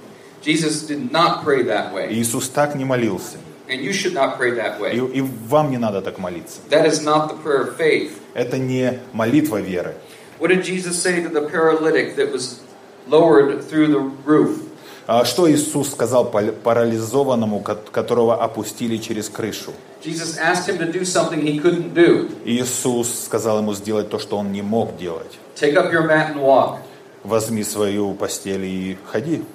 Иисус 0.45 2.49
так 2.49 2.75
не 2.75 2.83
молился. 2.83 3.37
And 3.69 3.79
you 3.81 3.93
should 3.93 4.13
not 4.13 4.37
pray 4.37 4.51
that 4.57 4.77
И, 4.93 4.99
way. 4.99 5.13
и 5.13 5.21
вам 5.21 5.71
не 5.71 5.77
надо 5.77 6.01
так 6.01 6.19
молиться. 6.19 6.59
That 6.69 6.85
is 6.85 7.01
not 7.01 7.29
the 7.29 7.37
prayer 7.41 7.61
of 7.65 7.77
faith. 7.77 8.11
Это 8.33 8.57
не 8.57 8.99
молитва 9.13 9.61
веры. 9.61 9.95
What 10.43 10.49
did 10.49 10.65
Jesus 10.65 11.01
say 11.01 11.23
to 11.23 11.29
the 11.29 11.47
paralytic 11.47 12.17
that 12.17 12.29
was 12.33 12.59
lowered 13.07 13.63
through 13.63 13.87
the 13.87 14.01
roof? 14.25 14.59
А 15.07 15.23
Что 15.23 15.49
Иисус 15.49 15.91
сказал 15.91 16.25
парализованному, 16.29 17.61
ко- 17.61 17.75
которого 17.75 18.35
опустили 18.43 18.97
через 18.97 19.29
крышу? 19.29 19.71
Jesus 20.03 20.37
asked 20.37 20.67
him 20.67 20.79
to 20.79 20.91
do 20.91 21.05
something 21.05 21.39
he 21.39 21.61
couldn't 21.61 21.93
do. 21.93 22.29
Иисус 22.43 23.07
сказал 23.23 23.59
ему 23.59 23.73
сделать 23.73 24.09
то, 24.09 24.19
что 24.19 24.35
он 24.35 24.51
не 24.51 24.61
мог 24.61 24.97
делать. 24.97 25.31
Take 25.55 25.77
up 25.77 25.93
your 25.93 26.05
mat 26.05 26.35
and 26.35 26.41
walk. 26.41 26.79
Возьми 27.23 27.63
свою 27.63 28.13
постель 28.13 28.65
и 28.65 28.97
ходи. 29.09 29.45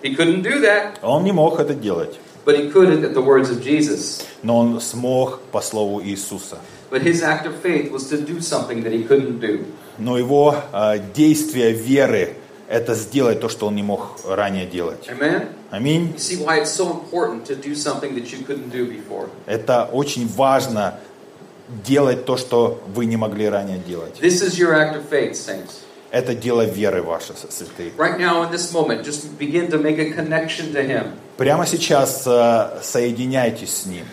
He 0.00 0.14
couldn't 0.16 0.42
do 0.42 0.60
that, 0.60 1.00
Он 1.02 1.24
не 1.24 1.32
мог 1.32 1.58
это 1.58 1.74
делать, 1.74 2.20
but 2.44 2.56
he 2.56 2.70
could 2.70 3.02
at 3.04 3.14
the 3.14 3.20
words 3.20 3.50
of 3.50 3.64
Jesus. 3.64 4.22
но 4.44 4.58
он 4.58 4.80
смог 4.80 5.40
по 5.50 5.60
слову 5.60 6.00
Иисуса. 6.00 6.58
But 6.88 7.02
his 7.02 7.20
act 7.20 7.46
of 7.46 7.56
faith 7.60 7.90
was 7.90 8.08
to 8.10 8.16
do 8.16 8.40
something 8.40 8.84
that 8.84 8.92
he 8.92 9.02
couldn't 9.04 9.40
do. 9.40 9.66
Но 10.00 10.18
его 10.18 10.56
а, 10.72 10.98
действие 10.98 11.72
веры– 11.72 12.34
это 12.70 12.94
сделать 12.94 13.40
то, 13.40 13.48
что 13.48 13.66
он 13.66 13.74
не 13.74 13.82
мог 13.82 14.20
ранее 14.24 14.64
делать. 14.64 15.08
Аминь. 15.70 16.16
Это 19.46 19.90
очень 19.92 20.28
важно 20.28 20.94
делать 21.84 22.24
то, 22.24 22.36
что 22.36 22.82
вы 22.94 23.06
не 23.06 23.16
могли 23.16 23.48
ранее 23.48 23.78
делать. 23.78 24.20
Это 26.12 26.34
дело 26.34 26.64
веры 26.64 27.02
ваше, 27.02 27.34
святые. 27.34 27.92
Right 27.96 28.18
now, 28.18 28.42
in 28.42 28.50
this 28.50 28.72
moment, 28.72 29.04
just 29.04 29.38
begin 29.38 29.70
to 29.70 29.78
make 29.78 29.98
a 29.98 30.10
connection 30.12 30.72
to 30.72 30.82
Him. 30.82 31.12
Прямо 31.40 31.64
сейчас 31.64 32.26
э, 32.26 32.82
соединяйтесь 32.82 33.74
с 33.74 33.86
Ним. 33.86 34.04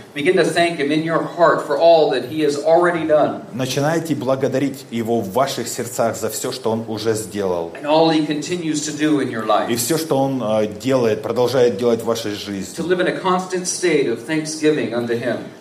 Начинайте 3.51 4.15
благодарить 4.15 4.85
Его 4.91 5.19
в 5.19 5.33
ваших 5.33 5.67
сердцах 5.67 6.15
за 6.15 6.29
все, 6.29 6.53
что 6.53 6.71
Он 6.71 6.85
уже 6.87 7.15
сделал. 7.15 7.73
И 9.69 9.75
все, 9.75 9.97
что 9.97 10.17
Он 10.17 10.41
э, 10.41 10.67
делает, 10.67 11.21
продолжает 11.21 11.75
делать 11.75 12.01
в 12.01 12.05
вашей 12.05 12.31
жизни. 12.31 12.73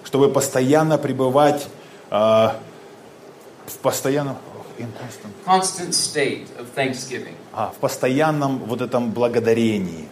Чтобы 0.04 0.28
постоянно 0.28 0.98
пребывать 0.98 1.66
э, 2.12 2.14
в 2.14 3.78
постоянном... 3.82 4.36
in 4.78 4.92
constant. 5.00 5.32
constant 5.44 5.94
state 5.94 6.46
of 6.60 6.66
thanksgiving. 6.76 7.34
А, 7.52 7.72
в 7.74 7.80
постоянном 7.80 8.58
вот 8.58 8.82
этом 8.82 9.10
благодарении. 9.10 10.08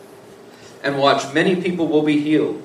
And 0.85 0.99
watch, 0.99 1.33
many 1.33 1.57
people 1.57 1.87
will 1.89 2.05
be 2.05 2.21
healed. 2.21 2.61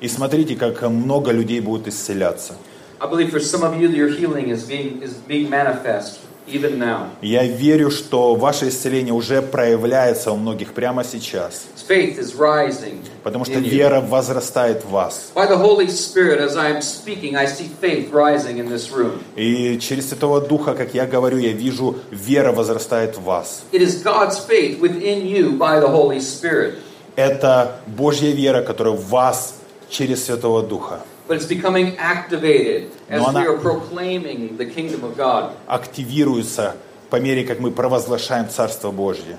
И 0.00 0.08
смотрите, 0.08 0.56
как 0.56 0.82
много 0.82 1.30
людей 1.30 1.60
будет 1.60 1.86
исцеляться. 1.86 2.54
I 2.98 3.06
believe 3.06 3.30
for 3.30 3.40
some 3.40 3.62
of 3.62 3.80
you, 3.80 3.88
your 3.88 4.08
healing 4.08 4.50
is 4.50 4.66
being, 4.66 5.00
is 5.02 5.14
being 5.26 5.48
manifest 5.48 6.18
even 6.48 6.78
now. 6.78 7.10
Я 7.22 7.44
верю, 7.44 7.90
что 7.90 8.34
ваше 8.34 8.68
исцеление 8.68 9.14
уже 9.14 9.40
проявляется 9.40 10.32
у 10.32 10.36
многих 10.36 10.72
прямо 10.72 11.04
сейчас. 11.04 11.66
Faith 11.88 12.18
is 12.18 12.36
rising. 12.36 12.98
Потому 13.22 13.44
что 13.44 13.58
вера 13.60 14.00
возрастает 14.00 14.84
в 14.84 14.90
вас. 14.90 15.30
By 15.34 15.46
the 15.48 15.56
Holy 15.56 15.86
Spirit, 15.88 16.40
as 16.40 16.56
I 16.56 16.70
am 16.72 16.82
speaking, 16.82 17.36
I 17.36 17.46
see 17.46 17.70
faith 17.80 18.10
rising 18.12 18.58
in 18.58 18.68
this 18.68 18.90
room. 18.90 19.20
И 19.36 19.78
через 19.78 20.08
Святого 20.08 20.40
Духа, 20.40 20.74
как 20.74 20.92
я 20.92 21.06
говорю, 21.06 21.38
я 21.38 21.52
вижу, 21.52 21.96
вера 22.10 22.52
возрастает 22.52 23.16
в 23.16 23.22
вас. 23.22 23.62
It 23.72 23.80
is 23.80 24.02
God's 24.02 24.38
faith 24.38 24.80
within 24.80 25.24
you 25.24 25.56
by 25.56 25.80
the 25.80 25.88
Holy 25.88 26.20
Spirit. 26.20 26.74
Это 27.16 27.80
Божья 27.86 28.30
вера, 28.32 28.62
которая 28.62 28.94
в 28.94 29.08
вас 29.08 29.54
через 29.88 30.24
Святого 30.24 30.62
Духа 30.62 31.00
But 31.28 31.36
it's 31.38 31.46
becoming 31.48 31.96
activated 31.96 32.90
as 33.08 33.20
Но 33.20 33.28
она- 33.28 33.42
we 33.44 33.46
are 33.46 33.60
proclaiming 33.60 34.56
the 34.56 34.66
kingdom 34.74 35.02
of 35.04 35.16
God. 35.16 35.52
активируется 35.66 36.74
по 37.08 37.16
мере, 37.16 37.44
как 37.44 37.60
мы 37.60 37.70
провозглашаем 37.70 38.48
Царство 38.48 38.90
Божье. 38.90 39.38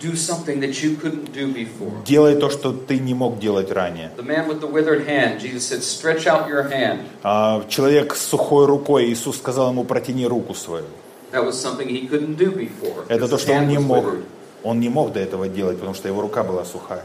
Do 0.00 0.12
something 0.16 0.60
that 0.60 0.82
you 0.82 0.96
couldn't 1.00 1.32
do 1.32 1.52
before. 1.54 2.04
Делай 2.04 2.34
то, 2.36 2.50
что 2.50 2.72
ты 2.72 2.98
не 2.98 3.14
мог 3.14 3.38
делать 3.38 3.70
ранее. 3.70 4.10
The 4.16 4.24
man 4.26 4.48
with 4.48 4.60
the 4.60 4.68
withered 4.70 5.06
hand, 5.06 5.40
Jesus 5.40 5.66
said, 5.68 5.82
Stretch 5.82 6.26
out 6.26 6.48
your 6.48 6.68
hand. 6.70 7.00
А, 7.22 7.64
Человек 7.68 8.14
с 8.14 8.26
сухой 8.26 8.66
рукой, 8.66 9.06
Иисус 9.06 9.36
сказал 9.38 9.70
ему, 9.70 9.84
протяни 9.84 10.26
руку 10.26 10.52
свою. 10.54 10.84
That 11.32 11.44
was 11.44 11.52
something 11.52 11.88
he 11.88 12.08
couldn't 12.08 12.36
do 12.36 12.52
before. 12.52 13.04
Это 13.08 13.28
то, 13.28 13.38
что 13.38 13.52
он 13.52 13.68
не 13.68 13.76
was 13.76 13.82
мог. 13.82 14.04
withered. 14.04 14.24
Он 14.64 14.80
не 14.80 14.88
мог 14.88 15.12
до 15.12 15.20
этого 15.20 15.46
делать, 15.48 15.76
потому 15.78 15.94
что 15.94 16.08
его 16.08 16.20
рука 16.20 16.42
была 16.42 16.64
сухая. 16.64 17.04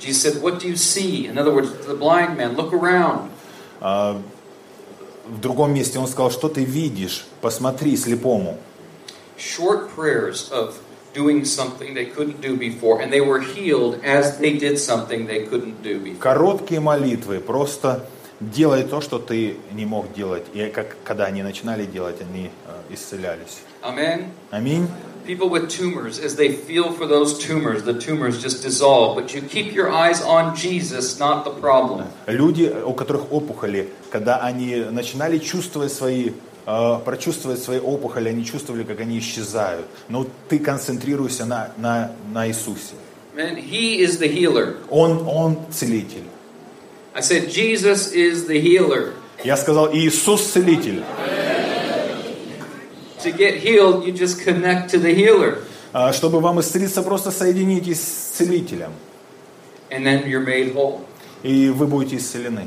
Jesus 0.00 0.22
said, 0.22 0.42
What 0.42 0.60
do 0.60 0.68
you 0.68 0.76
see? 0.76 1.26
In 1.26 1.38
other 1.38 1.54
words, 1.54 1.70
the 1.86 1.94
blind 1.94 2.36
man, 2.36 2.56
look 2.56 2.72
around. 2.72 3.30
А, 3.80 4.20
В 5.26 5.40
другом 5.40 5.72
месте 5.72 5.98
он 5.98 6.06
сказал, 6.06 6.30
что 6.30 6.48
ты 6.48 6.64
видишь? 6.64 7.26
Посмотри 7.40 7.96
слепому. 7.96 8.58
Short 9.38 9.88
prayers 9.96 10.50
of 10.52 10.74
doing 11.14 11.44
something 11.44 11.94
they 11.94 12.04
couldn't 12.04 12.40
do 12.42 12.56
before, 12.58 13.00
and 13.00 13.10
they 13.10 13.20
were 13.22 13.40
healed 13.40 14.00
as 14.04 14.38
they 14.38 14.58
did 14.58 14.78
something 14.78 15.26
they 15.26 15.46
couldn't 15.48 15.82
do 15.82 15.98
before. 16.00 16.18
Короткие 16.20 16.80
молитвы, 16.80 17.40
просто 17.40 18.04
делай 18.40 18.82
то, 18.84 19.00
что 19.00 19.18
ты 19.18 19.56
не 19.72 19.86
мог 19.86 20.12
делать. 20.12 20.44
И 20.52 20.66
как, 20.68 20.96
когда 21.04 21.24
они 21.24 21.42
начинали 21.42 21.86
делать, 21.86 22.20
они 22.20 22.50
э, 22.66 22.94
исцелялись. 22.94 23.62
Amen. 23.82 24.26
Аминь. 24.50 24.88
People 25.26 25.48
with 25.48 25.70
tumors, 25.70 26.18
as 26.18 26.36
they 26.36 26.52
feel 26.52 26.92
for 26.92 27.06
those 27.06 27.38
tumors, 27.38 27.82
the 27.82 27.94
tumors 27.98 28.42
just 28.42 28.62
dissolve. 28.62 29.16
But 29.16 29.34
you 29.34 29.40
keep 29.40 29.72
your 29.72 29.90
eyes 29.90 30.20
on 30.20 30.54
Jesus, 30.54 31.18
not 31.18 31.44
the 31.44 31.50
problem. 31.50 32.06
Люди, 32.26 32.70
у 32.84 32.92
которых 32.92 33.32
опухоли, 33.32 33.88
когда 34.10 34.38
они 34.40 34.76
начинали 34.90 35.38
чувствовать 35.38 35.92
свои, 35.92 36.32
э, 36.66 36.98
прочувствовать 37.04 37.62
свои 37.62 37.78
опухоли, 37.78 38.28
они 38.28 38.44
чувствовали, 38.44 38.84
как 38.84 39.00
они 39.00 39.18
исчезают. 39.18 39.86
Но 40.10 40.26
ты 40.48 40.58
концентрируйся 40.58 41.46
на, 41.46 41.72
на, 41.78 42.12
на 42.32 42.46
Иисусе. 42.46 42.94
Man, 43.34 43.56
He 43.56 44.00
is 44.00 44.18
the 44.18 44.28
healer. 44.28 44.76
Он, 44.90 45.26
Он 45.26 45.58
целитель. 45.72 46.24
I 47.14 47.20
said, 47.20 47.48
Jesus 47.48 48.12
is 48.12 48.46
the 48.46 48.60
healer. 48.60 49.14
Я 49.42 49.56
сказал, 49.56 49.94
Иисус 49.94 50.42
целитель. 50.42 51.02
To 53.24 53.32
get 53.32 53.54
healed, 53.56 54.04
you 54.04 54.12
just 54.12 54.42
connect 54.44 54.90
to 54.90 54.98
the 54.98 55.14
healer, 55.14 55.58
А, 55.94 56.12
Чтобы 56.12 56.40
вам 56.40 56.60
исцелиться, 56.60 57.02
просто 57.02 57.30
соединитесь 57.30 58.00
с 58.00 58.36
целителем. 58.36 58.92
and 59.90 60.04
then 60.04 60.24
you're 60.26 60.44
made 60.44 60.74
whole. 60.74 61.00
И 61.42 61.70
вы 61.70 61.86
будете 61.86 62.16
исцелены. 62.16 62.66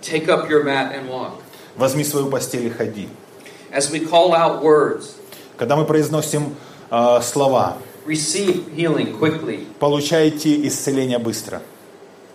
Take 0.00 0.28
up 0.28 0.48
your 0.48 0.64
mat 0.64 0.94
and 0.94 1.08
walk. 1.10 1.32
Возьми 1.76 2.04
свою 2.04 2.26
постель 2.30 2.66
и 2.66 2.70
ходи. 2.70 3.08
As 3.70 3.90
we 3.90 4.00
call 4.08 4.32
out 4.34 4.62
words, 4.62 5.14
Когда 5.58 5.76
мы 5.76 5.84
произносим 5.84 6.54
э, 6.90 7.20
слова, 7.22 7.76
receive 8.06 8.74
healing 8.74 9.18
quickly. 9.18 9.66
получайте 9.78 10.66
исцеление 10.66 11.18
быстро. 11.18 11.60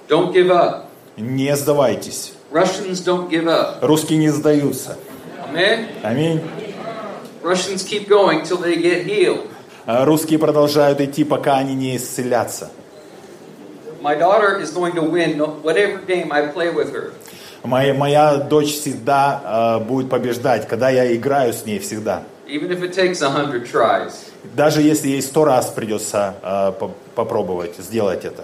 Don't 0.07 0.31
give 0.33 0.51
up. 0.51 0.85
Не 1.17 1.55
сдавайтесь. 1.55 2.33
Russians 2.51 3.03
don't 3.03 3.29
give 3.29 3.45
up. 3.47 3.79
Русские 3.81 4.19
не 4.19 4.29
сдаются. 4.29 4.97
Amen? 5.51 5.87
Аминь. 6.03 6.41
Russians 7.47 7.81
keep 7.83 8.09
going 8.09 8.43
till 8.43 8.57
they 8.57 8.75
get 8.75 9.05
healed. 9.05 9.47
А 9.85 10.03
Русские 10.03 10.37
продолжают 10.37 10.99
идти, 10.99 11.23
пока 11.23 11.55
они 11.57 11.75
не 11.75 11.95
исцелятся. 11.95 12.69
My 14.01 14.15
daughter 14.15 14.59
is 14.61 14.71
going 14.71 14.93
to 14.95 15.01
win 15.01 15.39
whatever 15.63 15.99
game 16.05 16.31
I 16.31 16.47
play 16.47 16.69
with 16.73 16.91
her. 16.91 17.13
Моя, 17.63 17.93
моя 17.93 18.35
дочь 18.37 18.73
всегда 18.73 19.79
э, 19.79 19.85
будет 19.85 20.09
побеждать, 20.09 20.67
когда 20.67 20.89
я 20.89 21.15
играю 21.15 21.53
с 21.53 21.65
ней 21.65 21.79
всегда. 21.79 22.23
Even 22.47 22.69
if 22.69 22.81
it 22.83 22.93
takes 22.93 23.21
a 23.21 23.29
hundred 23.29 23.65
tries. 23.71 24.13
Даже 24.55 24.81
если 24.81 25.07
ей 25.09 25.21
сто 25.21 25.45
раз 25.45 25.67
придется 25.67 26.35
э, 26.43 26.71
по- 26.77 26.91
попробовать 27.15 27.75
сделать 27.77 28.25
это. 28.25 28.43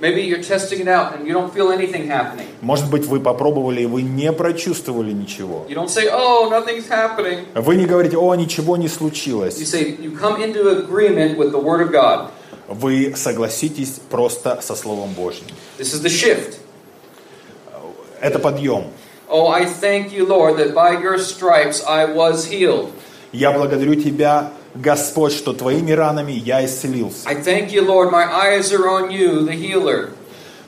Maybe 0.00 0.22
you're 0.22 0.42
testing 0.42 0.80
it 0.80 0.88
out 0.88 1.14
and 1.14 1.26
you 1.26 1.34
don't 1.34 1.52
feel 1.52 1.70
anything 1.70 2.06
happening. 2.08 2.46
Может 2.62 2.88
быть, 2.90 3.04
вы 3.06 3.20
попробовали 3.20 3.82
и 3.82 3.86
вы 3.86 4.00
не 4.02 4.32
прочувствовали 4.32 5.12
ничего. 5.12 5.66
You 5.68 5.74
don't 5.74 5.90
say, 5.90 6.08
oh, 6.10 6.48
nothing's 6.50 6.88
happening. 6.88 7.44
Вы 7.54 7.76
не 7.76 7.84
говорите, 7.84 8.16
о, 8.16 8.34
ничего 8.34 8.78
не 8.78 8.86
You 8.86 8.88
случилось. 8.88 9.56
say, 9.56 9.96
you 10.00 10.16
come 10.18 10.40
into 10.42 10.70
agreement 10.70 11.36
with 11.36 11.52
the 11.52 11.60
Word 11.62 11.82
of 11.82 11.92
God. 11.92 12.30
Вы 12.68 13.14
согласитесь 13.14 14.00
просто 14.10 14.60
со 14.62 14.74
Словом 14.74 15.12
Божьим. 15.12 15.44
This 15.78 15.92
is 15.92 16.02
the 16.02 16.08
shift. 16.08 16.56
Это 18.22 18.38
подъем. 18.38 18.84
Oh, 19.28 19.48
I 19.48 19.64
thank 19.66 20.12
you, 20.12 20.26
Lord, 20.26 20.56
that 20.56 20.74
by 20.74 20.92
your 20.98 21.18
stripes 21.18 21.82
I 21.86 22.06
was 22.06 22.46
healed. 22.50 22.90
Я 23.32 23.52
благодарю 23.52 23.94
Тебя, 23.94 24.50
Господь, 24.74 25.32
что 25.32 25.52
Твоими 25.52 25.92
ранами 25.92 26.32
я 26.32 26.64
исцелился. 26.64 27.28
I 27.28 27.34
thank 27.36 27.72
you, 27.72 27.84
Lord, 27.84 28.10
my 28.10 28.24
eyes 28.24 28.72
are 28.72 28.88
on 28.88 29.10
you, 29.10 29.44
the 29.44 29.54
healer. 29.54 30.10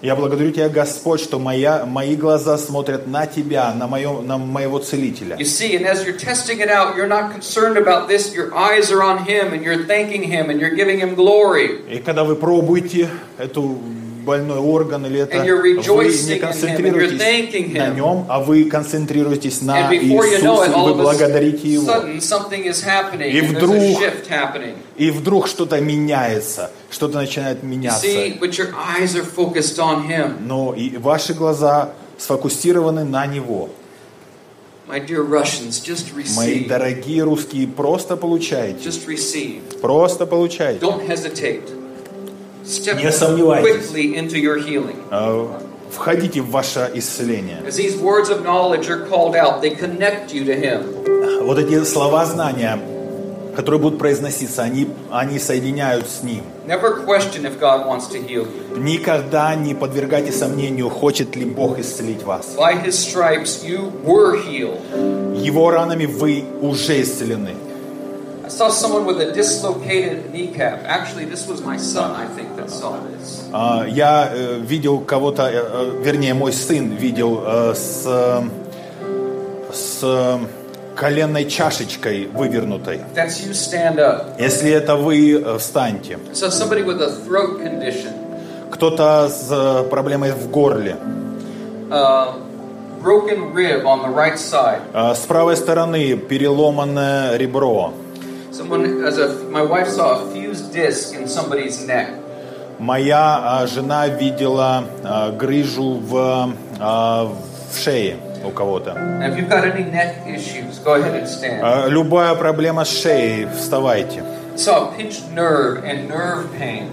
Я 0.02 0.16
благодарю 0.16 0.50
Тебя, 0.50 0.68
Господь, 0.68 1.20
что 1.20 1.38
моя, 1.38 1.86
мои 1.86 2.16
глаза 2.16 2.58
смотрят 2.58 3.06
на 3.06 3.26
Тебя, 3.26 3.72
на, 3.72 3.86
моё, 3.86 4.20
на 4.20 4.36
моего 4.36 4.80
Целителя. 4.80 5.36
You 5.36 5.44
see, 5.44 5.76
and 5.76 5.86
as 5.86 6.04
you're 6.04 6.18
testing 6.18 6.58
it 6.58 6.68
out, 6.68 6.96
you're 6.96 7.06
not 7.06 7.30
concerned 7.32 7.78
about 7.78 8.08
this. 8.08 8.34
Your 8.34 8.52
eyes 8.52 8.90
are 8.90 9.04
on 9.04 9.24
Him, 9.24 9.52
and 9.52 9.62
you're 9.62 9.84
thanking 9.86 10.24
Him, 10.24 10.50
and 10.50 10.58
you're 10.60 10.74
giving 10.74 10.98
Him 10.98 11.14
glory. 11.14 11.84
И 11.88 11.98
когда 12.00 12.24
вы 12.24 12.34
пробуете 12.34 13.08
эту 13.38 13.78
больной 14.24 14.58
орган 14.58 15.04
или 15.06 15.20
это, 15.20 15.38
вы 15.96 16.04
не 16.34 16.38
концентрируетесь 16.40 17.18
на 17.74 17.88
нем, 17.96 18.26
а 18.28 18.40
вы 18.40 18.64
концентрируетесь 18.64 19.60
на 19.62 19.74
Иисусе, 20.06 20.38
и 20.66 20.70
вы 20.70 20.94
благодарите 21.02 21.68
Его. 21.68 21.84
И 23.30 23.40
вдруг-. 23.54 24.00
И 24.96 25.10
вдруг 25.10 25.46
что-то 25.48 25.80
меняется, 25.80 26.70
что-то 26.90 27.18
начинает 27.18 27.62
меняться. 27.62 28.06
Но 30.40 30.74
и 30.74 30.96
ваши 30.98 31.34
глаза 31.34 31.92
сфокусированы 32.18 33.04
на 33.04 33.26
Него. 33.26 33.68
Мои 36.36 36.64
дорогие 36.68 37.22
русские, 37.22 37.66
просто 37.66 38.16
получайте. 38.16 38.84
Просто 39.80 40.26
получайте. 40.26 40.80
Step 42.72 42.96
Не 42.96 43.12
сомневайтесь. 43.12 43.86
quickly 43.90 44.14
into 44.16 44.38
your 44.38 44.56
healing. 44.58 44.96
Э, 45.10 45.46
Входите 45.90 46.40
в 46.40 46.50
ваше 46.50 46.90
исцеление. 46.94 47.58
As 47.66 47.76
these 47.76 47.96
words 48.00 48.30
of 48.30 48.42
knowledge 48.42 48.88
are 48.88 49.06
called 49.10 49.36
out, 49.36 49.60
they 49.60 49.76
connect 49.76 50.32
you 50.32 50.44
to 50.46 50.54
Him. 50.58 51.44
Вот 51.44 51.58
эти 51.58 51.84
слова 51.84 52.24
знания, 52.24 52.78
которые 53.54 53.78
будут 53.78 53.98
произноситься, 53.98 54.62
они, 54.62 54.88
они 55.10 55.38
соединяют 55.38 56.08
с 56.08 56.22
Ним. 56.22 56.44
Never 56.66 57.04
question 57.04 57.44
if 57.44 57.58
God 57.60 57.86
wants 57.86 58.08
to 58.12 58.18
heal 58.26 58.46
you. 58.46 58.78
Никогда 58.78 59.54
не 59.54 59.74
подвергайте 59.74 60.32
сомнению, 60.32 60.88
хочет 60.88 61.36
ли 61.36 61.44
Бог 61.44 61.78
исцелить 61.78 62.22
вас. 62.22 62.56
By 62.56 62.82
His 62.82 62.92
stripes, 62.96 63.62
you 63.62 63.92
were 64.02 64.42
healed. 64.42 64.78
Его 65.36 65.70
ранами 65.70 66.06
вы 66.06 66.44
уже 66.62 67.02
исцелены. 67.02 67.50
I 68.44 68.48
saw 68.48 68.68
someone 68.70 69.06
with 69.06 69.20
a 69.20 69.32
dislocated 69.32 70.32
kneecap. 70.32 70.82
Actually, 70.84 71.26
this 71.26 71.46
was 71.46 71.62
my 71.62 71.76
son, 71.76 72.10
I 72.10 72.26
think, 72.26 72.56
that 72.56 72.70
saw 72.70 72.98
this. 72.98 73.44
А, 73.52 73.84
Я 73.86 74.30
э, 74.34 74.58
видел 74.60 75.00
кого-то, 75.00 75.42
э, 75.48 75.52
э, 75.54 76.02
вернее, 76.02 76.34
мой 76.34 76.52
сын 76.52 76.90
видел 76.90 77.42
э, 77.46 77.74
с, 77.74 78.02
э, 78.04 78.42
с 79.72 80.00
э, 80.02 80.38
коленной 80.96 81.44
чашечкой 81.48 82.26
вывернутой. 82.26 83.00
That's 83.14 83.40
you, 83.46 83.52
stand 83.52 83.98
up. 83.98 84.34
Если 84.40 84.70
это 84.72 84.96
вы, 84.96 85.40
э, 85.40 85.58
встаньте. 85.58 86.18
Saw 86.32 86.50
somebody 86.50 86.82
with 86.84 87.00
a 87.00 87.10
throat 87.24 87.62
condition. 87.62 88.12
Кто-то 88.72 89.28
с 89.28 89.48
э, 89.50 89.84
проблемой 89.88 90.32
в 90.32 90.50
горле. 90.50 90.96
Uh, 91.90 92.34
broken 93.02 93.52
rib 93.54 93.84
on 93.84 94.00
the 94.02 94.08
right 94.12 94.36
side. 94.38 94.80
А, 94.94 95.14
С 95.14 95.20
правой 95.26 95.56
стороны 95.56 96.16
переломанное 96.16 97.36
ребро. 97.36 97.92
Someone, 98.52 99.02
as 99.04 99.16
a, 99.16 99.48
my 99.48 99.62
wife 99.62 99.88
saw 99.88 100.22
a 100.22 100.30
fused 100.30 100.74
disc 100.74 101.14
in 101.14 101.26
somebody's 101.26 101.86
neck. 101.86 102.10
Моя 102.78 103.60
а, 103.60 103.66
жена 103.66 104.08
видела 104.08 104.84
а, 105.02 105.30
грыжу 105.30 105.94
в, 105.94 106.52
а, 106.78 107.32
в 107.70 107.78
шее 107.78 108.16
у 108.44 108.50
кого-то. 108.50 108.92
А, 111.62 111.88
Любая 111.88 112.34
проблема 112.34 112.84
с 112.84 112.90
шеей, 112.90 113.48
вставайте. 113.56 114.22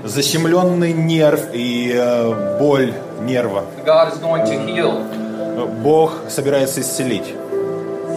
Защемленный 0.06 0.94
нерв 0.94 1.42
и 1.52 1.92
э, 1.94 2.58
боль 2.58 2.94
нерва. 3.22 3.66
God 3.86 4.14
is 4.14 4.20
going 4.22 4.46
to 4.46 4.66
heal. 4.66 5.04
Бог 5.82 6.14
собирается 6.30 6.80
исцелить. 6.80 7.36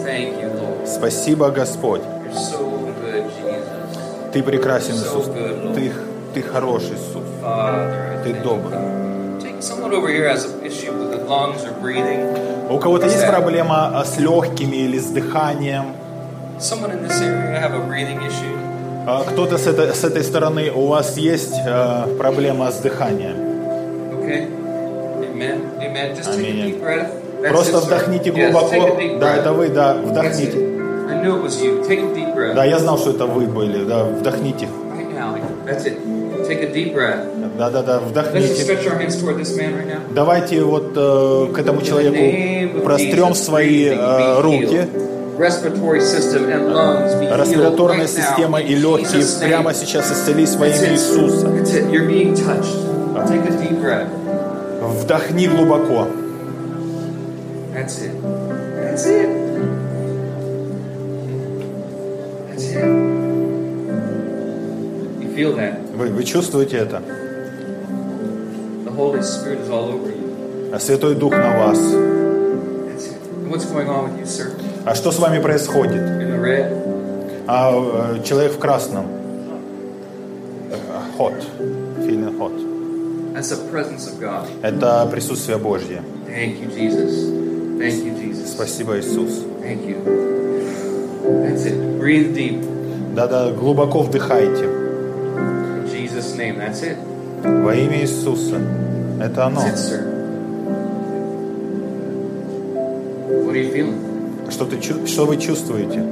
Thank 0.05 0.39
you, 0.39 0.49
Lord. 0.61 0.87
Спасибо, 0.87 1.49
Господь. 1.49 2.01
Ты 4.33 4.41
прекрасен, 4.41 4.95
Иисус. 4.95 5.27
Ты, 5.75 5.91
ты 6.33 6.41
хороший, 6.41 6.93
Иисус. 6.93 7.23
Ты 8.23 8.33
breathing. 11.79 12.69
У 12.69 12.79
кого-то 12.79 13.05
есть 13.05 13.27
проблема 13.27 13.99
а, 13.99 14.05
с 14.05 14.17
легкими 14.17 14.77
или 14.77 14.97
с 14.97 15.07
дыханием? 15.11 15.93
А 19.05 19.23
Кто-то 19.23 19.57
с 19.57 19.67
этой, 19.67 19.93
с 19.93 20.03
этой 20.03 20.23
стороны, 20.23 20.71
у 20.71 20.87
вас 20.87 21.17
есть 21.17 21.53
э, 21.65 22.15
проблема 22.17 22.71
с 22.71 22.77
дыханием? 22.77 23.35
Okay? 24.13 24.47
Amen. 25.19 25.61
Amen. 25.79 26.15
Just 26.15 26.31
take 26.31 26.45
a 26.45 26.49
Аминь. 26.49 27.49
Просто 27.49 27.77
вдохните 27.77 28.31
глубоко. 28.31 28.97
Да, 29.19 29.35
это 29.35 29.53
вы, 29.53 29.69
да, 29.69 29.93
вдохните. 29.93 30.72
Да, 32.55 32.65
я 32.65 32.79
знал, 32.79 32.97
что 32.97 33.11
это 33.11 33.25
вы 33.25 33.45
были. 33.45 33.83
Да, 33.85 34.03
вдохните. 34.05 34.67
Да, 37.57 37.69
да, 37.69 37.83
да, 37.83 37.99
вдохните. 37.99 38.65
Давайте 40.11 40.63
вот 40.63 40.93
э, 40.95 41.53
к 41.53 41.59
этому 41.59 41.81
человеку 41.81 42.79
прострем 42.83 43.33
свои 43.35 43.85
э, 43.85 44.41
руки. 44.41 44.87
Респираторная 47.39 48.07
система 48.07 48.61
и 48.61 48.75
легкие 48.75 49.23
прямо 49.41 49.73
сейчас 49.73 50.11
исцелись 50.11 50.55
во 50.55 50.67
имя. 50.67 50.91
Иисуса. 50.91 51.47
Вдохни 54.81 55.47
глубоко. 55.47 56.07
That's 57.73 57.99
it. 57.99 58.11
That's 58.77 59.05
it. 59.07 59.42
Вы, 65.95 66.07
вы 66.09 66.23
чувствуете 66.23 66.77
это? 66.77 67.01
А 70.71 70.79
Святой 70.79 71.15
Дух 71.15 71.31
на 71.33 71.57
вас. 71.57 71.79
А 74.85 74.95
что 74.95 75.11
с 75.11 75.19
вами 75.19 75.39
происходит? 75.39 76.01
А 77.47 77.71
э, 77.73 78.23
человек 78.23 78.53
в 78.53 78.59
красном. 78.59 79.05
Э, 80.71 81.17
Hot. 81.17 81.43
Feeling 82.05 82.37
hot. 82.37 82.53
That's 83.33 83.49
the 83.49 83.71
presence 83.71 84.07
of 84.07 84.19
God. 84.19 84.47
Это 84.61 85.07
присутствие 85.11 85.57
Божье. 85.57 86.01
Thank 86.27 86.59
you, 86.59 86.69
Jesus. 86.69 87.29
Thank 87.79 88.03
you, 88.03 88.15
Jesus. 88.17 88.51
Спасибо, 88.51 88.99
Иисус. 88.99 89.43
Thank 89.61 89.85
you. 89.85 89.97
That's 91.43 91.65
it. 91.65 91.92
Breathe 92.03 92.35
deep. 92.35 93.15
Да-да, 93.15 93.51
глубоко 93.51 94.01
вдыхайте. 94.01 94.65
In 94.65 95.87
Jesus' 95.89 96.35
name. 96.35 96.57
That's 96.59 96.81
it. 96.83 96.97
Во 97.63 97.73
имя 97.73 98.01
Иисуса. 98.01 98.57
Это 99.21 99.45
оно. 99.45 99.61
That's 99.61 99.73
it, 99.73 99.77
sir. 99.77 100.03
What 103.45 103.55
are 103.55 103.63
you 103.63 103.71
feeling? 103.71 104.51
Что, 104.51 104.65
ты, 104.65 104.81
что 105.07 105.25
вы 105.25 105.37
чувствуете? 105.37 106.03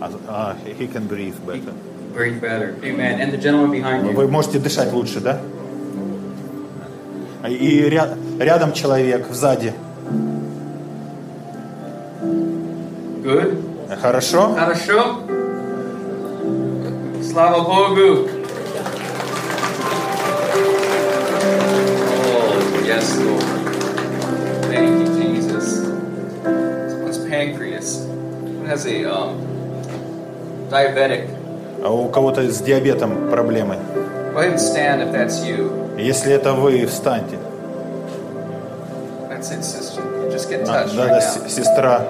А, 0.00 0.10
а, 0.28 0.56
he 0.78 0.88
can 0.92 1.06
breathe 1.08 1.36
better. 1.46 1.72
Breathe 2.12 2.40
better. 2.40 2.74
Amen. 2.82 3.20
And 3.20 3.32
the 3.32 3.38
gentleman 3.38 3.70
behind 3.70 4.04
you. 4.04 4.12
Вы 4.14 4.26
можете 4.26 4.58
дышать 4.58 4.92
лучше, 4.92 5.20
да? 5.20 5.40
И 7.48 7.82
ря- 7.88 8.16
рядом 8.40 8.72
человек, 8.72 9.26
сзади. 9.30 9.72
Good. 13.24 13.56
Хорошо? 14.02 14.54
Хорошо? 14.54 15.16
Слава 17.22 17.60
Богу! 17.64 18.28
Oh, 21.16 22.82
yes, 22.84 23.16
Lord. 23.24 23.44
Thank 24.70 24.92
you, 25.00 25.08
Jesus. 25.16 25.66
Someone's 26.92 27.18
pancreas. 27.30 27.88
Someone 28.04 28.66
has 28.66 28.84
a 28.86 29.04
um, 29.06 29.40
diabetic. 30.70 31.28
А 31.82 31.90
у 31.90 32.08
кого-то 32.08 32.42
с 32.42 32.60
диабетом 32.60 33.30
проблемы. 33.30 33.76
Go 34.34 34.40
ahead 34.40 34.52
and 34.52 34.60
stand 34.60 35.02
if 35.02 35.12
that's 35.12 35.42
you. 35.44 35.96
Если 35.98 36.32
это 36.34 36.52
вы, 36.52 36.84
встаньте. 36.86 37.38
That's 39.30 39.50
it, 39.50 39.62
sister. 39.64 40.02
Just 40.30 40.50
get 40.50 40.62
А, 40.68 40.84
touched 40.84 40.96
да, 40.96 41.06
right 41.06 41.20
да, 41.20 41.20
now. 41.20 41.48
сестра. 41.48 42.02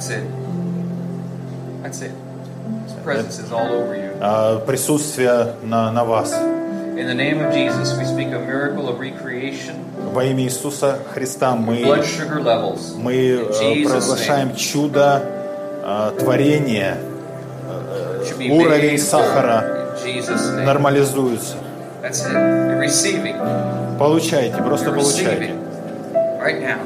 That's 0.00 0.08
it. 0.08 0.24
That's 1.82 2.00
it. 2.00 2.12
His 2.86 2.94
presence 3.04 3.38
is 3.38 3.52
all 3.52 3.68
over 3.70 3.94
you. 3.94 4.16
а, 4.18 4.58
присутствие 4.60 5.56
на, 5.62 5.92
на 5.92 6.04
вас. 6.04 6.32
In 6.32 7.06
the 7.06 7.14
name 7.14 7.40
of 7.40 7.52
Jesus, 7.52 7.92
we 7.98 8.06
speak 8.06 8.28
a 8.32 8.38
miracle 8.38 8.88
of 8.88 8.98
recreation, 8.98 9.74
Во 10.14 10.24
имя 10.24 10.44
Иисуса 10.44 11.00
Христа 11.12 11.54
мы, 11.54 11.84
мы 12.96 13.14
э, 13.14 13.84
провозглашаем 13.84 14.56
чудо 14.56 15.22
э, 15.84 16.12
творения. 16.18 16.96
Уровень 18.50 18.98
сахара. 18.98 19.96
Нормализуется. 20.64 21.56
Получайте, 23.98 24.56
просто 24.62 24.92
получайте. 24.92 25.56
Right 26.40 26.62
now, 26.62 26.78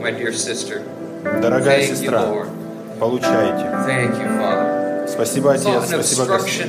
my 0.00 0.10
dear 0.10 0.32
sister. 0.32 0.82
Дорогая 1.24 1.80
Thank 1.80 1.90
you, 1.90 1.96
сестра, 1.96 2.20
Lord. 2.20 2.48
получайте. 3.00 3.64
Thank 3.86 4.18
you, 4.20 4.38
Father. 4.38 5.08
Спасибо, 5.08 5.52
Отец, 5.52 5.86
спасибо, 5.86 6.24
Господь. 6.26 6.66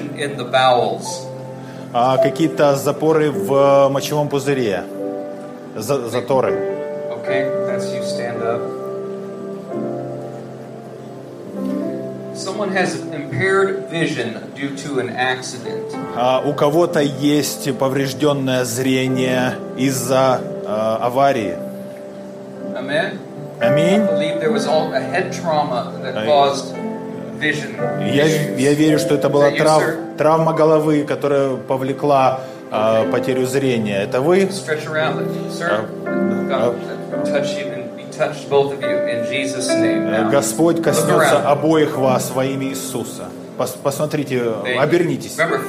А 1.93 2.17
какие-то 2.17 2.75
запоры 2.75 3.31
в 3.31 3.89
мочевом 3.89 4.27
пузыре, 4.27 4.83
За- 5.75 6.09
заторы. 6.09 6.51
Okay, 7.09 7.45
that's 7.67 7.85
you. 7.93 8.03
Stand 8.03 8.41
up. 8.43 8.61
Someone 12.35 12.71
has 12.71 12.95
impaired 13.13 13.89
vision 13.89 14.51
due 14.55 14.75
to 14.75 14.99
an 14.99 15.09
accident. 15.15 15.95
А 16.15 16.41
у 16.45 16.53
кого-то 16.53 16.99
есть 16.99 17.77
поврежденное 17.77 18.65
зрение 18.65 19.55
из-за 19.77 20.41
а, 20.65 20.97
аварии. 21.01 21.57
Amen. 22.73 23.17
Аминь. 23.59 24.01
Я, 28.13 28.25
я 28.57 28.73
верю, 28.73 28.99
что 28.99 29.15
это 29.15 29.29
была 29.29 29.51
трав- 29.51 30.17
травма 30.17 30.53
головы, 30.53 31.03
которая 31.03 31.55
повлекла 31.57 32.41
а, 32.71 33.09
потерю 33.11 33.45
зрения. 33.45 34.03
Это 34.03 34.21
вы? 34.21 34.43
Uh. 34.43 34.51
Э, 40.07 40.29
Господь 40.31 40.81
коснется 40.81 41.49
обоих 41.49 41.97
вас 41.97 42.31
во 42.31 42.45
имя 42.45 42.67
Иисуса. 42.67 43.25
Пос- 43.57 43.77
Посмотрите, 43.81 44.41
обернитесь. 44.79 45.37
Remember, 45.37 45.67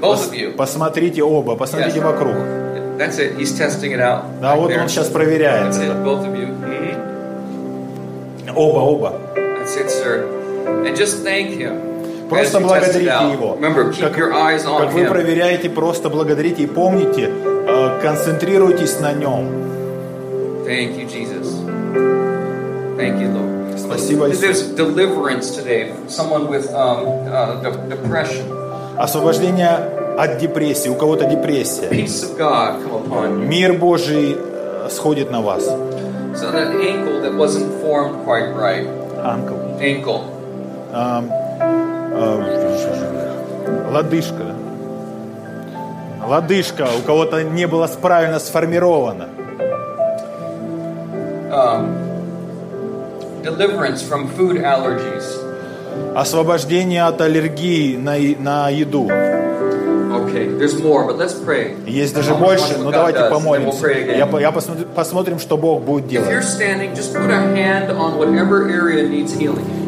Пос-. 0.00 0.28
Посмотрите 0.56 1.22
оба, 1.22 1.56
посмотрите 1.56 1.98
Yes. 1.98 2.04
вокруг. 2.04 2.34
That's 3.00 3.16
it. 3.18 3.36
He's 3.38 3.52
testing 3.56 3.92
it 3.92 4.00
out. 4.00 4.24
Да, 4.42 4.54
вот 4.56 4.70
there. 4.70 4.82
он 4.82 4.88
сейчас 4.90 5.08
проверяет 5.08 5.68
That's 5.74 5.78
это. 5.80 5.92
it, 5.94 6.04
both 6.04 6.22
of 6.26 6.34
you. 6.36 6.48
Mhm. 6.48 8.54
Оба, 8.54 8.78
оба. 8.80 9.12
That's 9.34 9.74
it, 9.76 9.88
sir. 9.90 10.26
And 10.84 10.94
just 10.94 11.24
thank 11.24 11.52
Him. 11.56 11.80
Просто 12.28 12.60
благодарите. 12.60 13.06
Его. 13.32 13.54
Remember, 13.58 13.90
keep 13.90 14.02
Как, 14.02 14.18
your 14.18 14.34
eyes 14.34 14.66
on 14.66 14.80
как 14.84 14.92
вы 14.92 15.00
Him. 15.04 15.08
проверяете, 15.08 15.70
просто 15.70 16.10
благодарите 16.10 16.64
и 16.64 16.66
помните, 16.66 17.30
э, 17.30 18.00
концентрируйтесь 18.02 19.00
на 19.00 19.14
Нем. 19.14 19.48
Thank 20.66 20.98
you, 20.98 21.06
Jesus. 21.08 21.46
Thank 22.98 23.18
you, 23.18 23.30
Lord. 23.32 23.78
Спасибо, 23.78 24.28
Иисус. 24.28 24.42
There's 24.42 24.62
deliverance 24.76 25.52
today. 25.56 25.92
from 25.94 26.06
Someone 26.10 26.48
with 26.48 26.70
um, 26.74 27.06
uh, 27.32 27.62
de- 27.62 27.88
depression. 27.96 28.44
Освобождение 28.98 29.88
от 30.18 30.38
депрессии, 30.38 30.88
у 30.88 30.94
кого-то 30.94 31.24
депрессия. 31.24 31.88
Мир 33.28 33.74
Божий 33.74 34.36
э, 34.36 34.88
сходит 34.90 35.30
на 35.30 35.40
вас. 35.40 35.64
So 36.34 36.52
that 36.52 36.74
ankle 36.80 37.20
that 37.22 37.34
wasn't 37.34 37.82
formed 37.82 38.24
quite 38.24 38.54
right. 38.54 38.86
Анкл. 39.24 39.56
Ankle. 39.80 40.22
Ам, 40.92 41.30
э, 42.12 42.60
лодыжка. 43.92 44.54
Лодыжка 46.26 46.88
у 46.98 47.02
кого-то 47.02 47.42
не 47.42 47.66
была 47.66 47.88
правильно 47.88 48.38
сформирована. 48.38 49.28
Um, 51.50 51.96
deliverance 53.42 54.02
from 54.02 54.28
food 54.36 54.62
allergies. 54.62 55.24
Освобождение 56.14 57.02
от 57.04 57.20
аллергии 57.20 57.96
на, 57.96 58.16
на 58.38 58.68
еду. 58.70 59.10
Есть 61.86 62.14
даже 62.14 62.30
больше, 62.34 62.78
но 62.78 62.90
давайте 62.90 63.18
помолимся. 63.30 63.78
Я, 64.16 64.26
я 64.40 64.50
посмотрю- 64.52 64.86
посмотрим, 64.94 65.38
что 65.38 65.56
Бог 65.56 65.82
будет 65.82 66.08
делать. 66.08 66.28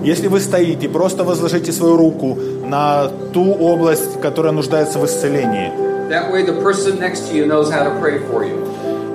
Если 0.05 0.29
вы 0.29 0.41
стоите, 0.41 0.89
просто 0.89 1.25
возложите 1.25 1.73
свою 1.73 1.97
руку 1.97 2.37
на 2.67 3.09
ту 3.33 3.55
область, 3.55 4.21
которая 4.21 4.53
нуждается 4.53 4.99
в 4.99 5.05
исцелении. 5.05 5.71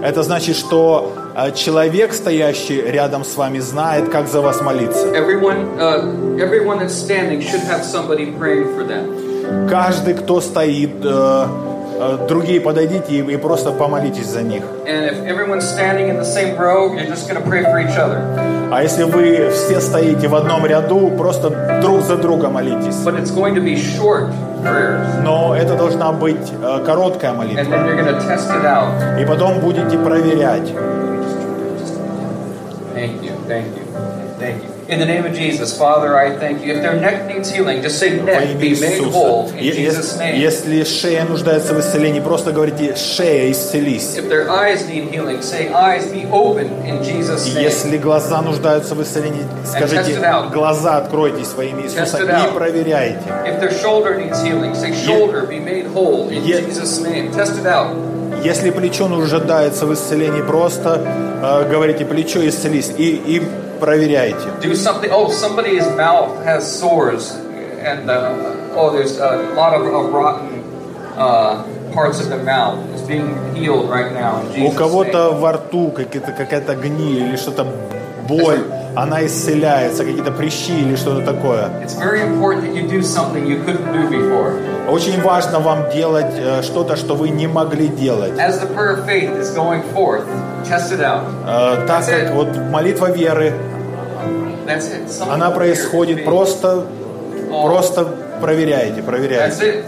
Это 0.04 0.24
значит, 0.24 0.56
что 0.56 1.12
э, 1.36 1.52
человек, 1.54 2.14
стоящий 2.14 2.82
рядом 2.82 3.24
с 3.26 3.36
вами, 3.36 3.60
знает, 3.60 4.10
как 4.10 4.28
за 4.28 4.42
вас 4.42 4.62
молиться. 4.62 5.08
Everyone, 5.08 5.78
uh, 5.78 6.38
everyone 6.40 6.82
Каждый, 9.70 10.14
кто 10.14 10.42
стоит, 10.42 11.04
э, 11.04 11.46
э, 12.00 12.18
другие 12.28 12.60
подойдите 12.62 13.16
и, 13.16 13.34
и 13.34 13.38
просто 13.38 13.72
помолитесь 13.72 14.28
за 14.28 14.42
них. 14.42 14.64
Row. 16.58 16.96
А 18.72 18.84
если 18.84 19.04
вы 19.04 19.50
все 19.52 19.80
стоите 19.80 20.28
в 20.28 20.36
одном 20.36 20.66
ряду, 20.66 21.10
просто 21.18 21.80
друг 21.82 22.02
за 22.02 22.18
друга 22.18 22.50
молитесь. 22.50 22.96
Но 25.24 25.56
это 25.56 25.76
должна 25.76 26.12
быть 26.12 26.52
э, 26.62 26.84
короткая 26.86 27.34
молитва. 27.34 27.64
И 29.20 29.26
потом 29.26 29.60
будете 29.60 29.98
проверять. 29.98 30.74
Thank 32.98 33.22
you, 33.22 33.32
thank 33.48 33.68
you, 33.78 33.84
thank 34.40 34.64
you. 34.64 34.77
In 34.90 35.00
the 35.00 35.06
name 35.06 35.26
of 35.26 35.34
Jesus, 35.34 35.78
Father, 35.78 36.18
I 36.18 36.38
thank 36.38 36.64
you. 36.64 36.74
If 36.76 36.82
their 36.82 36.98
neck 36.98 37.28
needs 37.28 37.52
healing, 37.52 37.82
just 37.82 38.00
say 38.00 38.22
neck 38.22 38.58
be 38.58 38.80
made 38.80 39.04
whole 39.12 39.50
in 39.50 39.74
Jesus' 39.74 40.18
name. 40.18 40.40
Если 40.40 40.86
шея 40.86 41.26
нуждается 41.26 41.74
в 41.74 41.80
исцелении, 41.82 42.22
просто 42.22 42.54
говорите 42.54 42.96
«шея, 42.96 43.52
исцелись». 43.52 44.16
If 44.16 44.30
their 44.30 44.50
eyes 44.50 44.88
need 44.88 45.12
healing, 45.12 45.42
say 45.42 45.74
eyes 45.74 46.08
be 46.10 46.26
open 46.32 46.68
in 46.86 47.04
Jesus' 47.04 47.54
name. 47.54 47.64
Если 47.64 47.98
глаза 47.98 48.42
нуждаются 48.42 48.96
в 48.96 49.04
исцелении, 49.04 49.44
скажите. 49.66 50.22
«глаза 50.54 50.98
откройтесь 51.00 51.52
во 51.54 51.66
имя 51.66 51.84
Иисуса» 51.84 52.20
и 52.20 52.54
проверяйте. 52.54 53.20
If 53.46 53.60
their 53.60 53.74
shoulder 53.74 54.16
needs 54.16 54.42
healing, 54.42 54.74
say 54.74 54.94
shoulder 54.94 55.46
be 55.46 55.60
made 55.60 55.88
whole 55.94 56.30
in 56.30 56.46
Jesus' 56.46 57.02
name. 57.02 57.34
Test 57.34 57.60
it 57.62 57.66
out. 57.66 57.94
Если 58.42 58.70
плечо 58.70 59.10
нуждается 59.10 59.86
в 59.86 59.94
исцелении, 59.94 60.42
просто 60.44 61.02
э, 61.44 61.70
говорите 61.70 62.06
«плечо, 62.06 62.40
исцелись» 62.48 62.90
и, 62.98 63.22
и 63.26 63.42
проверяйте. 63.78 64.48
Do 64.62 64.76
something. 64.76 65.10
Oh, 65.12 65.30
somebody's 65.30 65.88
mouth 65.96 66.44
has 66.44 66.66
sores, 66.80 67.32
and 67.82 68.10
uh, 68.10 68.76
oh, 68.76 68.92
there's 68.92 69.18
a 69.18 69.54
lot 69.56 69.74
of, 69.74 69.86
of 69.86 70.14
rotten 70.14 70.64
uh, 71.18 71.64
parts 71.94 72.20
of 72.20 72.30
the 72.30 72.38
mouth. 72.38 72.78
It's 72.94 73.02
being 73.02 73.34
healed 73.56 73.90
right 73.90 74.12
now 74.14 74.42
in 74.42 74.66
У 74.66 74.72
Jesus' 74.72 74.78
кого-то 74.78 75.32
во 75.32 75.54
рту 75.54 75.92
какая-то, 75.92 76.32
какая-то 76.32 76.76
гниль 76.76 77.30
или 77.30 77.36
что-то 77.38 77.66
боль, 78.28 78.64
она 78.98 79.24
исцеляется, 79.26 80.04
какие-то 80.04 80.32
прыщи 80.32 80.80
или 80.82 80.96
что-то 80.96 81.22
такое. 81.24 81.70
Очень 84.90 85.22
важно 85.22 85.60
вам 85.60 85.90
делать 85.94 86.34
э, 86.36 86.62
что-то, 86.64 86.96
что 86.96 87.14
вы 87.16 87.30
не 87.30 87.48
могли 87.48 87.88
делать. 87.90 88.34
Forth. 89.94 90.26
Э, 91.48 91.86
Так 91.88 92.06
как 92.06 92.34
вот 92.34 92.58
молитва 92.72 93.12
веры, 93.12 93.54
она 95.30 95.52
происходит 95.52 96.26
просто, 96.26 96.86
Oh. 97.50 97.66
просто 97.66 98.06
проверяйте, 98.42 99.02
проверяйте. 99.04 99.64
it. 99.66 99.86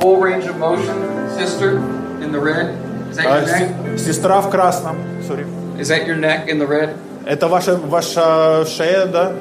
Full 0.00 0.20
range 0.20 0.46
of 0.46 0.58
motion, 0.58 0.94
sister, 1.38 1.80
in 2.20 2.32
the 2.32 2.40
red. 2.40 2.74
Is 3.10 3.16
that 3.18 3.26
А, 3.26 3.38
your 3.40 3.46
neck? 3.46 3.98
се- 3.98 4.12
Сестра 4.12 4.40
в 4.40 4.50
красном, 4.50 4.96
sorry. 5.28 5.46
Is 5.78 5.88
that 5.90 6.06
your 6.06 6.16
neck 6.16 6.48
in 6.48 6.58
the 6.58 6.66
red? 6.66 6.90
Это 7.26 7.48
ваша, 7.48 7.76
ваша 7.76 8.64
шея, 8.66 9.06
да? 9.06 9.32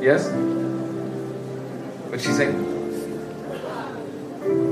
Yes. 0.00 0.30
What's 2.10 2.22
she 2.24 2.32
saying? 2.32 2.54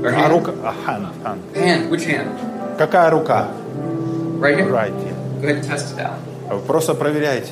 Her 0.03 0.09
А 0.09 0.21
hand? 0.21 0.31
рука? 0.33 0.51
А, 0.63 0.73
hand, 0.85 1.07
hand. 1.23 1.39
Hand. 1.55 1.89
Which 1.91 2.05
hand? 2.05 2.29
Какая 2.77 3.09
рука? 3.11 3.47
Right 4.39 4.57
here. 4.57 4.71
Right. 4.71 4.93
yeah. 4.93 5.13
Go 5.41 5.47
ahead 5.47 5.57
and 5.57 5.63
test 5.67 5.93
it 5.97 5.99
out. 5.99 6.65
Просто 6.65 6.93
проверяйте. 6.93 7.51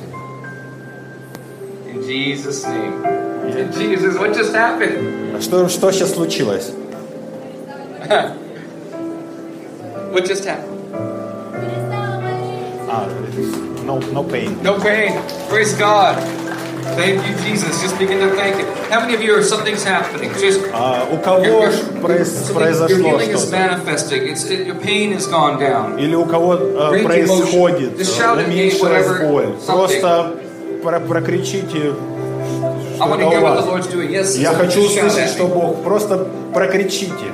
In 1.92 2.02
Jesus' 2.02 2.64
name. 2.66 3.04
In 3.58 3.72
Jesus, 3.74 4.18
what 4.18 4.34
just 4.34 4.54
happened? 4.56 5.42
Что, 5.42 5.68
что 5.68 5.92
сейчас 5.92 6.14
случилось? 6.14 6.72
What 10.12 10.26
just 10.26 10.46
happened? 10.46 10.72
А, 12.88 13.08
no, 13.86 14.00
no 14.12 14.24
pain. 14.24 14.58
No 14.64 14.80
pain. 14.80 15.14
Praise 15.50 15.74
God. 15.78 16.18
Thank 16.96 17.26
you, 17.28 17.34
Jesus. 17.44 17.82
Just 17.82 17.98
begin 17.98 18.20
to 18.20 18.30
thank 18.36 18.56
Him. 18.58 18.68
How 18.90 19.00
many 19.02 19.14
of 19.16 19.22
you 19.22 19.34
are 19.36 19.44
something's 19.44 19.84
happening? 19.84 20.32
Just 20.40 20.62
А 20.74 21.06
у 21.12 21.18
кого 21.18 21.44
your, 21.44 21.72
ж 21.72 21.76
произ- 22.02 22.26
something- 22.26 22.50
your 22.50 22.60
произошло 22.62 23.10
healing 23.10 23.32
is 23.32 23.52
manifesting. 23.52 24.22
It's 24.28 24.46
it, 24.46 24.66
your 24.68 24.76
pain 24.76 25.12
has 25.14 25.28
gone 25.28 25.60
down. 25.60 25.98
Или 26.00 26.16
у 26.16 26.26
кого 26.26 26.56
э, 26.56 26.92
of 26.92 27.04
происходит, 27.04 28.00
э, 28.00 28.46
уменьшилась 28.46 29.08
боль. 29.22 29.48
Просто 29.66 30.36
про- 30.84 31.00
прокричите, 31.00 31.94
to 33.00 33.16
это 33.20 33.40
у 33.40 33.42
вас. 33.42 33.66
Yes. 34.10 34.38
Я 34.40 34.54
хочу 34.54 34.82
услышать, 34.86 35.30
что. 35.30 35.48
Бог. 35.48 35.84
Просто 35.84 36.28
прокричите. 36.54 37.32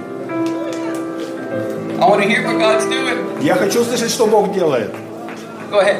I 2.00 2.04
want 2.10 2.24
to 2.24 2.28
hear 2.28 2.42
what 2.48 2.58
God's 2.58 2.86
doing. 2.86 3.18
Я 3.44 3.56
хочу 3.56 3.82
услышать, 3.82 4.10
что 4.10 4.26
Бог 4.26 4.54
делает. 4.54 4.92
Go 5.70 5.80
ahead. 5.80 5.98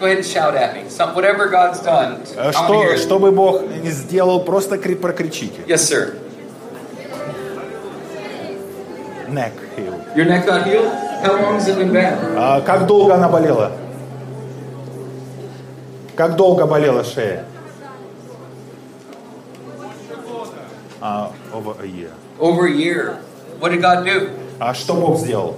Go 0.00 0.06
ahead 0.06 0.18
and 0.18 0.26
shout 0.26 0.54
at 0.56 0.74
me. 0.74 0.88
Some, 0.88 1.14
whatever 1.14 1.48
God's 1.48 1.80
done. 1.80 2.20
Э, 2.36 2.52
Что, 2.52 2.96
что 2.96 3.18
бы 3.18 3.30
Бог 3.30 3.62
ни 3.62 3.90
сделал, 3.90 4.44
просто 4.44 4.76
кри- 4.76 4.96
прокричите. 4.96 5.62
Yes, 5.66 5.82
sir. 5.88 6.16
Neck 9.28 9.52
heal. 9.76 9.94
Your 10.16 10.26
neck 10.26 10.46
got 10.46 10.66
healed? 10.66 10.92
How 11.22 11.32
long 11.40 11.54
has 11.54 11.68
it 11.68 11.76
been 11.78 11.92
bad? 11.92 12.18
А 12.36 12.60
как 12.60 12.86
долго 12.86 13.14
она 13.14 13.28
болела? 13.28 13.72
Как 16.16 16.36
долго 16.36 16.66
болела 16.66 17.02
шея? 17.04 17.44
А, 21.00 21.30
over 21.52 21.74
a 21.82 21.86
year. 21.86 22.10
Over 22.38 22.66
a 22.66 22.70
year. 22.72 23.18
What 23.60 23.70
did 23.72 23.80
God 23.82 24.04
do? 24.04 24.30
А 24.60 24.74
что 24.74 24.94
Бог 24.94 25.18
сделал? 25.18 25.56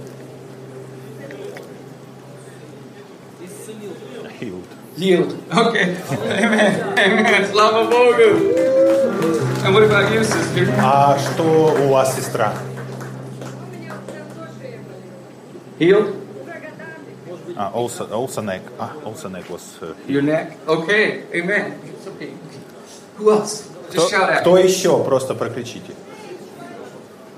Healed. 4.98 5.31
Healed. 5.31 5.68
Okay. 5.68 5.98
Amen. 6.11 6.99
Amen. 6.99 7.45
Slava 7.52 7.89
Bogu. 7.89 9.64
And 9.64 9.73
what 9.73 9.84
about 9.84 10.11
you, 10.11 10.23
sister? 10.23 10.68
А 10.80 11.18
что 11.19 11.43
у 11.85 11.89
вас, 11.89 12.15
сестра? 12.15 12.53
Healed? 15.80 16.15
А, 17.57 17.72
also, 17.73 18.07
also 18.11 18.41
neck. 18.41 18.61
А, 18.80 18.91
also 19.06 19.30
neck 19.30 19.49
was 19.49 19.77
uh, 19.81 19.93
healed. 19.93 20.10
Your 20.10 20.22
neck? 20.22 20.57
Okay. 20.68 21.23
Amen. 21.34 21.80
It's 21.85 22.07
okay. 22.07 22.31
Who 23.18 23.31
else? 23.31 23.69
Just 23.91 24.07
Кто, 24.07 24.10
shout 24.10 24.30
at 24.30 24.41
кто 24.41 24.56
me. 24.56 24.64
еще? 24.64 25.03
Просто 25.03 25.35
прокричите. 25.35 25.93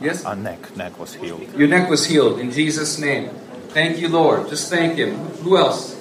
Yes? 0.01 0.21
А, 0.25 0.35
neck. 0.35 0.75
Neck 0.75 0.97
was 0.99 1.13
healed. 1.15 1.41
Your 1.57 1.67
neck 1.67 1.89
was 1.89 2.05
healed 2.05 2.39
in 2.39 2.51
Jesus' 2.51 2.99
name. 2.99 3.29
Thank 3.69 3.97
you, 3.99 4.07
Lord. 4.09 4.49
Just 4.49 4.69
thank 4.69 4.95
Him. 4.97 5.15
Who 5.43 5.57
else? 5.57 5.95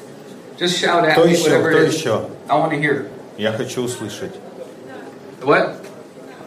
Just 0.57 0.77
shout 0.79 1.05
at 1.05 1.13
Кто 1.13 1.25
me, 1.25 1.31
еще? 1.33 1.49
whatever 1.49 1.69
Кто 1.69 1.79
it 1.79 1.89
is. 1.89 1.93
еще? 1.95 2.29
I 2.49 2.55
want 2.57 2.71
to 2.71 2.79
hear. 2.81 3.09
Я 3.37 3.51
хочу 3.53 3.83
услышать. 3.83 4.33
What? 5.41 5.75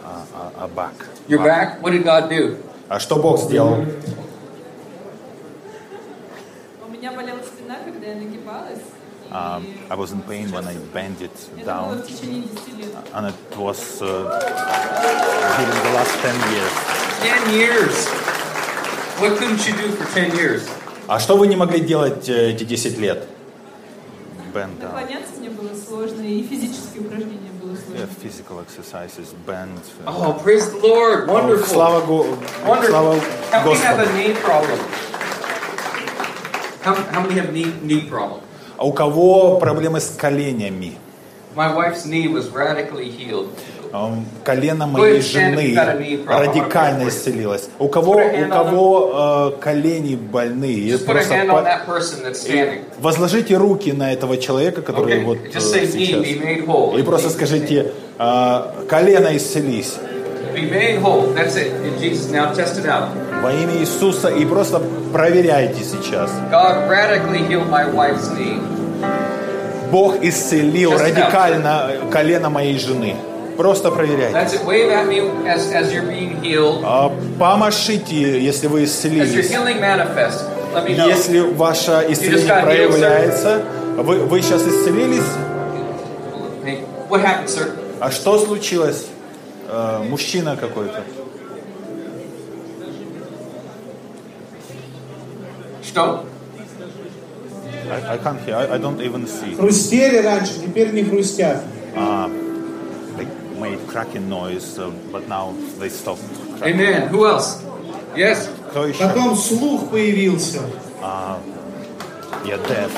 А, 0.03 0.25
а, 0.33 0.51
а 0.57 0.67
back. 0.67 0.93
Your 1.27 1.39
Back. 1.39 1.79
back? 1.79 1.81
What 1.81 1.91
did 1.93 2.03
God 2.03 2.29
do? 2.29 2.57
А 2.89 2.99
что 2.99 3.15
Бог 3.15 3.39
сделал? 3.39 3.85
У 6.85 6.91
меня 6.91 7.11
болела 7.13 7.39
спина, 7.41 7.77
когда 7.85 8.07
я 8.07 8.15
нагибалась, 8.15 8.79
Um, 9.31 9.65
I 9.89 9.95
was 9.95 10.11
in 10.11 10.21
pain 10.23 10.51
when 10.51 10.65
I 10.67 10.75
bent 10.93 11.21
it 11.21 11.31
down, 11.65 12.03
10 12.05 12.49
and 13.15 13.27
it 13.27 13.57
was 13.57 14.01
uh, 14.01 14.27
during 15.55 15.83
the 15.87 15.91
last 15.95 16.19
10 16.19 16.35
years. 16.51 16.73
Ten 17.23 17.53
years. 17.53 18.07
What 19.21 19.37
couldn't 19.37 19.65
you 19.65 19.73
do 19.77 19.87
for 19.95 20.03
ten 20.13 20.35
years? 20.35 20.67
А 21.07 21.17
что 21.19 21.37
вы 21.37 21.47
не 21.47 21.55
могли 21.55 21.79
делать 21.79 22.27
э, 22.27 22.49
эти 22.51 22.65
10 22.65 22.97
лет? 22.97 23.25
Bend 24.53 24.79
down. 24.81 24.91
Наклоняться 24.93 25.33
мне 25.39 25.49
было 25.49 25.69
сложно, 25.75 26.21
и 26.21 26.43
физические 26.43 27.03
упражнения 27.03 27.51
было 27.61 27.71
Yeah, 27.71 28.07
сложно. 28.07 28.09
physical 28.21 28.59
exercises, 28.59 29.33
bend. 29.47 29.79
Oh, 30.05 30.33
praise 30.43 30.69
the 30.69 30.79
Lord! 30.81 31.27
Wonderful. 31.27 31.65
Слава, 31.67 31.99
Wonderful. 32.65 32.89
слава 32.89 33.15
How 33.51 33.63
many 33.63 33.79
have 33.79 33.99
a 33.99 34.13
knee 34.13 34.33
problem? 34.43 34.79
How, 36.83 36.95
how 36.95 37.21
many 37.21 37.35
have 37.35 37.53
knee 37.53 37.71
knee 37.81 38.01
problem? 38.09 38.41
А 38.77 38.85
у 38.85 38.91
кого 38.93 39.59
проблемы 39.59 39.99
с 40.01 40.15
коленями? 40.17 40.97
My 41.55 41.73
wife's 41.73 42.05
knee 42.05 42.27
was 42.27 42.49
radically 42.49 43.09
healed. 43.09 43.49
Колено 44.43 44.87
моей 44.87 45.21
жены 45.21 45.75
радикально 46.27 47.09
исцелилось. 47.09 47.69
У 47.79 47.87
кого, 47.87 48.13
у 48.13 48.49
кого 48.49 49.51
э, 49.57 49.61
колени 49.61 50.15
больные? 50.15 50.87
просто 51.05 51.35
по-. 51.47 51.61
Возложите 52.99 53.57
руки 53.57 53.91
на 53.91 54.13
этого 54.13 54.37
человека, 54.37 54.81
который 54.81 55.11
Okay? 55.11 55.25
вот 55.25 55.37
э, 55.53 55.59
сейчас. 55.59 56.99
И 56.99 57.03
просто 57.03 57.29
скажите, 57.29 57.91
э, 58.17 58.61
колено 58.87 59.35
исцелись 59.35 59.95
во 63.41 63.51
имя 63.51 63.77
Иисуса 63.77 64.29
и 64.29 64.45
просто 64.45 64.81
проверяйте 65.13 65.83
сейчас. 65.83 66.29
Бог 69.91 70.23
исцелил 70.23 70.93
Just 70.93 70.99
now. 70.99 71.03
радикально 71.03 71.91
колено 72.11 72.49
моей 72.49 72.77
жены. 72.79 73.15
Просто 73.61 73.91
проверяйте. 73.91 74.35
As, 74.35 75.71
as. 75.71 76.83
А, 76.83 77.11
Помашите, 77.37 78.41
если 78.41 78.65
вы 78.65 78.85
исцелились. 78.85 79.51
Если 80.87 81.39
ваше 81.41 82.07
исцеление 82.09 82.47
healed, 82.47 82.63
проявляется, 82.63 83.61
вы, 83.97 84.15
вы 84.25 84.41
сейчас 84.41 84.63
исцелились, 84.65 85.29
Hey, 86.63 86.83
what 87.07 87.23
happened, 87.23 87.49
sir? 87.49 87.71
а 87.99 88.09
что 88.09 88.39
случилось? 88.39 89.05
Э, 89.69 89.99
мужчина 90.09 90.57
какой-то. 90.57 91.03
Что? 95.83 96.25
I, 97.91 98.15
I 98.15 98.17
can't 98.17 98.43
hear, 98.43 98.55
I, 98.55 98.75
I 98.75 98.77
don't 98.79 98.99
even 99.01 99.27
see. 99.27 99.55
Хрустели 99.55 100.17
раньше, 100.17 100.53
теперь 100.65 100.91
не 100.93 101.03
хрустят. 101.03 101.61
They 101.93 102.50
made 103.60 103.78
cracking 103.88 104.28
noise, 104.28 104.78
uh, 104.78 104.90
but 105.10 105.28
now 105.28 105.54
they 105.78 105.88
stopped. 105.88 106.22
cracking. 106.58 106.80
Amen. 106.80 107.08
Who 107.08 107.26
else? 107.26 107.64
Yes. 108.14 108.48
Кто 108.70 108.86
еще? 108.86 108.98
Потом 108.98 109.36
слух 109.36 109.90
появился. 109.90 110.60
Я 112.44 112.58
deaf. 112.58 112.92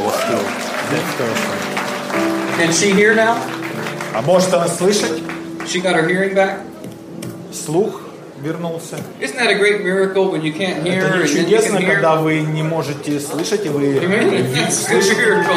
Was 0.00 0.14
still 0.14 0.44
deaf 0.90 1.18
person. 1.18 2.56
Can 2.58 2.72
she 2.72 2.92
hear 2.92 3.14
now? 3.14 3.36
А 4.14 4.22
может 4.22 4.52
она 4.52 4.68
слышать? 4.68 5.22
She 5.66 5.80
got 5.80 5.94
her 5.94 6.06
hearing 6.06 6.34
back? 6.34 6.60
Слух 7.52 8.02
вернулся. 8.42 8.96
Isn't 9.20 9.36
that 9.36 9.50
a 9.50 9.58
great 9.58 9.82
miracle 9.84 10.30
when 10.30 10.42
you 10.42 10.52
can't 10.52 10.82
hear 10.86 11.04
Это 11.04 11.14
and 11.14 11.22
не 11.22 11.28
then 11.28 11.28
you 11.28 11.44
чудесно, 11.44 11.78
can 11.78 11.82
hear? 11.86 11.94
когда 11.94 12.16
вы 12.16 12.40
не 12.40 12.62
можете 12.62 13.20
слышать, 13.20 13.66
и 13.66 13.68
вы 13.68 13.98
Amen. 13.98 14.52
That's 14.54 14.88
a 14.88 14.94
good 14.94 15.16
miracle. 15.16 15.54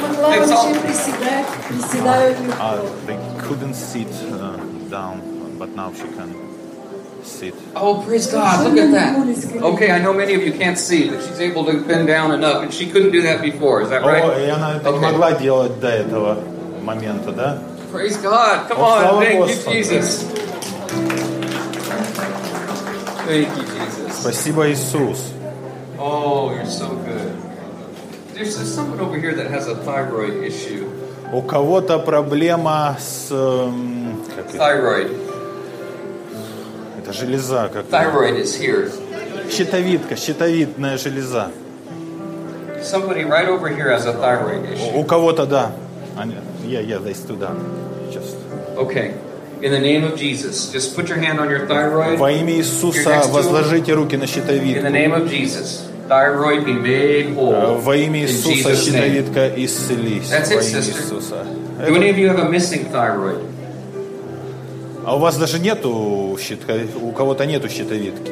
Могла 0.00 0.36
It's 0.36 0.50
all- 0.50 0.66
вообще 0.66 0.80
приседать, 0.80 1.46
приседают 1.68 2.38
легко. 2.40 2.62
Uh, 2.62 2.88
they 3.06 3.18
couldn't 3.48 3.74
sit 3.74 4.08
uh, 4.32 4.56
down, 4.90 5.20
but 5.58 5.74
now 5.76 5.92
she 5.94 6.08
can 6.16 6.34
sit. 7.24 7.54
Oh, 7.76 8.02
praise 8.06 8.26
God. 8.26 8.64
Look 8.64 8.76
at 8.78 8.90
that. 8.92 9.62
Okay, 9.62 9.90
I 9.92 9.98
know 10.00 10.12
many 10.12 10.34
of 10.34 10.42
you 10.42 10.52
can't 10.52 10.76
see, 10.78 11.08
but 11.10 11.22
she's 11.22 11.40
able 11.40 11.64
to 11.66 11.80
bend 11.86 12.06
down 12.08 12.32
and 12.32 12.44
up, 12.44 12.62
and 12.62 12.72
she 12.74 12.86
couldn't 12.90 13.12
do 13.12 13.22
that 13.22 13.40
before. 13.42 13.80
Is 13.82 13.90
that 13.90 14.02
О, 14.02 14.06
right? 14.08 14.44
и 14.44 14.50
она 14.50 14.76
это 14.76 14.90
не 14.90 14.98
Okay. 14.98 15.00
могла 15.12 15.32
делать 15.32 15.78
до 15.80 15.88
этого 15.88 16.38
момента, 16.82 17.30
да? 17.32 17.58
Praise 17.92 18.16
God. 18.20 18.68
Come 18.68 18.78
Oh, 18.78 18.84
on. 18.84 19.00
слава 19.00 19.22
Thank 19.22 19.34
you, 19.34 19.40
Господу. 19.46 19.76
Jesus. 19.76 20.24
Thank 23.29 23.55
you, 23.55 23.63
Jesus. 23.63 24.21
Спасибо, 24.21 24.71
Иисус. 24.71 25.33
Oh, 25.99 26.51
you're 26.51 26.65
so 26.65 26.95
good. 27.05 27.31
There's, 28.33 28.55
someone 28.73 28.99
over 28.99 29.19
here 29.19 29.35
that 29.35 29.51
has 29.51 29.67
a 29.67 29.75
thyroid 29.75 30.43
issue. 30.43 30.89
У 31.31 31.43
кого-то 31.43 31.99
проблема 31.99 32.97
с... 32.99 33.29
эм, 33.29 34.23
как? 34.35 34.49
Thyroid. 34.55 35.15
Это 36.97 37.13
железа, 37.13 37.69
как 37.71 37.85
Thyroid 37.85 38.41
is 38.41 38.59
here. 38.59 38.89
щитовидка, 39.51 40.15
щитовидная 40.15 40.97
железа. 40.97 41.51
Somebody 42.81 43.25
right 43.25 43.47
over 43.47 43.69
here 43.69 43.91
has 43.91 44.07
a 44.07 44.13
thyroid 44.13 44.65
issue. 44.73 44.95
У 44.95 45.03
кого-то, 45.03 45.45
да. 45.45 45.71
Yeah, 46.65 46.79
yeah, 46.79 46.97
they 46.97 47.13
stood 47.13 47.43
up. 47.43 47.55
Just. 48.11 48.37
Okay. 48.75 49.13
In 49.61 49.71
the 49.71 49.79
name 49.79 50.05
of 50.05 50.15
Jesus, 50.17 50.71
just 50.71 50.95
put 50.95 51.09
your 51.09 51.17
hand 51.17 51.37
on 51.39 51.49
your 51.49 51.67
thyroid. 51.67 52.17
Во 52.17 52.31
имя 52.31 52.53
Иисуса 52.53 53.23
возложите 53.29 53.93
руки 53.93 54.15
на 54.15 54.23
In 54.23 54.27
the 54.27 54.27
щитовидку. 54.27 54.87
name 54.87 55.13
of 55.13 55.29
Jesus, 55.29 55.83
thyroid 56.07 56.63
be 56.65 56.73
made 56.73 57.27
Э, 57.27 57.35
whole. 57.35 57.77
Во 57.81 57.95
имя 57.97 58.21
Иисуса 58.21 58.73
щитовидка 58.75 59.49
исцелись. 59.57 60.31
That's 60.31 60.49
it, 60.51 60.55
Во 60.55 60.61
имя 60.63 60.81
sister. 60.81 61.01
Иисуса. 61.03 61.45
Do 61.85 61.95
any 61.95 62.09
of 62.09 62.17
you 62.17 62.29
have 62.29 62.39
a 62.39 62.49
missing 62.49 62.89
thyroid? 62.89 63.41
А 65.05 65.15
у 65.15 65.19
вас 65.19 65.37
даже 65.37 65.59
нету 65.59 66.37
щитка, 66.41 66.75
у 67.01 67.11
кого-то 67.11 67.45
нету 67.45 67.67
щитовидки. 67.67 68.31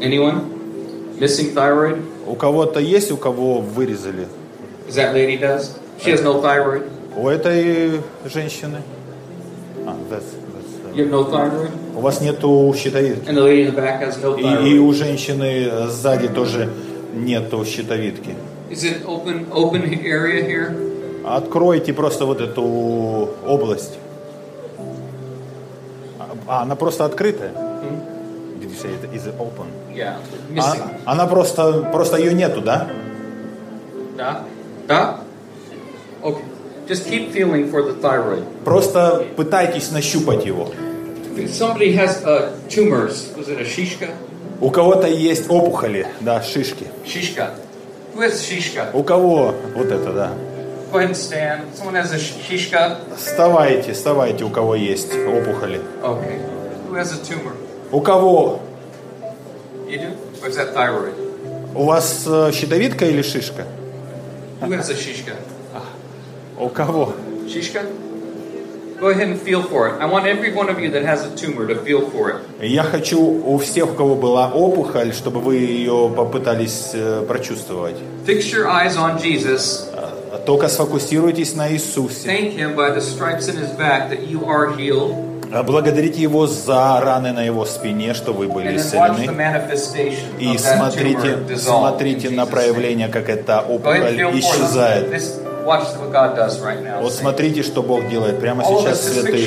Anyone? 0.00 0.40
Missing 1.20 1.52
thyroid? 1.54 2.00
У 2.26 2.34
кого-то 2.34 2.80
есть, 2.80 3.12
у 3.12 3.16
кого 3.18 3.60
вырезали. 3.60 4.26
Is 4.88 4.94
that 4.96 5.12
lady 5.14 5.36
does? 5.38 5.76
She 6.02 6.10
has 6.12 6.22
no 6.22 6.40
thyroid. 6.40 6.88
У 7.14 7.28
этой 7.28 8.00
женщины. 8.24 8.78
That's, 10.12 10.30
that's, 10.52 10.96
You 10.96 11.04
have 11.04 11.10
no 11.10 11.24
thyroid, 11.24 11.70
uh, 11.70 11.98
у 11.98 12.00
вас 12.00 12.20
нету 12.20 12.74
щитовидки. 12.76 13.28
and 13.28 13.36
the 13.36 13.42
lady 13.42 13.62
in 13.66 13.74
the 13.74 13.76
back 13.76 14.02
has 14.02 14.18
no 14.22 14.36
И, 14.38 14.74
и 14.74 14.78
у 14.78 14.92
женщины 14.92 15.88
сзади 15.88 16.28
тоже 16.28 16.68
нету 17.14 17.64
щитовидки. 17.64 18.34
Is 18.70 18.84
it 18.84 19.04
open 19.06 19.46
open 19.50 19.82
area 20.04 20.42
here? 20.44 20.74
Откройте 21.24 21.92
просто 21.92 22.26
вот 22.26 22.40
эту 22.40 22.62
область. 23.46 23.98
А, 26.46 26.62
она 26.62 26.74
просто 26.76 27.04
открытая? 27.04 27.52
Did 28.60 28.70
you 28.70 28.76
say 28.76 28.90
it 28.90 29.12
is 29.14 29.26
open? 29.38 29.66
Yeah. 29.94 30.16
А- 30.58 30.76
она 31.12 31.26
просто, 31.26 31.88
просто 31.92 32.16
ее 32.18 32.34
нету, 32.34 32.60
да? 32.60 32.88
Da? 34.16 34.44
Da? 34.86 35.20
Okay. 36.22 36.42
Just 36.92 37.08
keep 37.08 37.30
feeling 37.32 37.70
for 37.70 37.80
the 37.80 37.94
thyroid. 37.94 38.44
Просто 38.64 39.24
пытайтесь 39.34 39.90
нащупать 39.92 40.44
его. 40.44 40.70
If 41.34 41.48
somebody 41.54 41.94
has 41.94 42.22
uh, 42.22 42.52
tumors, 42.68 43.32
was 43.34 43.48
it 43.48 43.58
a 43.58 43.64
shishka? 43.64 44.10
У 44.60 44.68
кого-то 44.70 45.06
есть 45.06 45.48
опухоли, 45.48 46.06
да, 46.20 46.42
шишки. 46.42 46.84
Shishka. 47.06 47.54
Who 48.14 48.20
has 48.20 48.42
shishka? 48.42 48.90
У 48.92 49.02
кого 49.04 49.54
вот 49.74 49.86
это, 49.86 50.12
да. 50.12 50.32
Go 50.92 50.98
ahead 50.98 51.08
and 51.08 51.16
stand. 51.16 51.62
Someone 51.74 51.94
has 51.94 52.12
a 52.12 52.18
sh- 52.18 52.34
shishka? 52.46 52.98
Вставайте, 53.16 53.94
вставайте, 53.94 54.44
у 54.44 54.50
кого 54.50 54.74
есть 54.74 55.14
опухоли. 55.14 55.80
Okay. 56.02 56.40
Who 56.90 56.94
has 56.96 57.10
a 57.14 57.24
tumor? 57.24 57.54
У 57.90 58.02
кого? 58.02 58.60
You 59.88 59.98
do? 59.98 60.16
Or 60.42 60.48
is 60.50 60.56
that 60.58 60.74
thyroid? 60.74 61.14
У 61.74 61.84
вас 61.86 62.24
э, 62.26 62.52
щитовидка 62.52 63.06
или 63.06 63.22
шишка? 63.22 63.64
Who 64.60 64.68
has 64.76 64.90
a 64.90 64.94
shishka? 64.94 65.32
У 66.58 66.68
кого? 66.68 67.14
Shishka? 67.46 67.80
Go 69.00 69.08
ahead 69.08 69.28
and 69.30 69.40
feel 69.40 69.64
for 69.64 69.88
it. 69.88 70.00
I 70.00 70.06
want 70.06 70.26
every 70.28 70.52
one 70.54 70.68
of 70.68 70.78
you 70.78 70.88
that 70.92 71.04
has 71.04 71.24
a 71.24 71.34
tumor 71.36 71.66
to 71.66 71.74
feel 71.74 72.08
for 72.08 72.30
it. 72.30 72.36
Я 72.62 72.84
хочу 72.84 73.18
у 73.20 73.58
всех, 73.58 73.90
у 73.90 73.94
кого 73.94 74.14
была 74.14 74.46
опухоль, 74.52 75.12
чтобы 75.12 75.40
вы 75.40 75.56
ее 75.56 76.08
попытались 76.16 76.92
э, 76.94 77.24
прочувствовать. 77.26 77.96
Fix 78.24 78.52
your 78.52 78.66
eyes 78.68 78.96
on 78.96 79.18
Jesus. 79.20 79.88
Э, 79.92 80.38
Только 80.46 80.68
сфокусируйтесь 80.68 81.56
на 81.56 81.72
Иисусе. 81.72 82.28
Thank 82.28 82.56
Him 82.56 82.76
by 82.76 82.94
the 82.94 83.00
stripes 83.00 83.48
in 83.48 83.56
His 83.56 83.76
back 83.76 84.08
that 84.10 84.28
you 84.28 84.44
are 84.46 84.76
healed. 84.76 85.16
Э, 85.52 85.64
Благодарите 85.64 86.22
Его 86.22 86.46
за 86.46 87.00
раны 87.02 87.32
на 87.32 87.42
Его 87.42 87.64
спине, 87.64 88.14
что 88.14 88.32
вы 88.32 88.46
были 88.46 88.76
исцелены. 88.76 89.24
И 90.38 90.56
смотрите, 90.58 91.58
смотрите 91.58 92.30
на 92.30 92.46
проявление, 92.46 93.08
как 93.08 93.28
эта 93.28 93.62
опухоль 93.62 94.38
исчезает. 94.38 95.08
This, 95.62 95.66
watch 95.66 95.96
what 95.98 96.12
God 96.12 96.36
does 96.36 96.60
right 96.60 96.82
now. 96.82 97.00
Вот 97.02 97.12
смотрите, 97.12 97.62
что 97.62 97.82
Бог 97.82 98.08
делает 98.08 98.40
прямо 98.40 98.64
сейчас, 98.64 99.02
святые. 99.12 99.46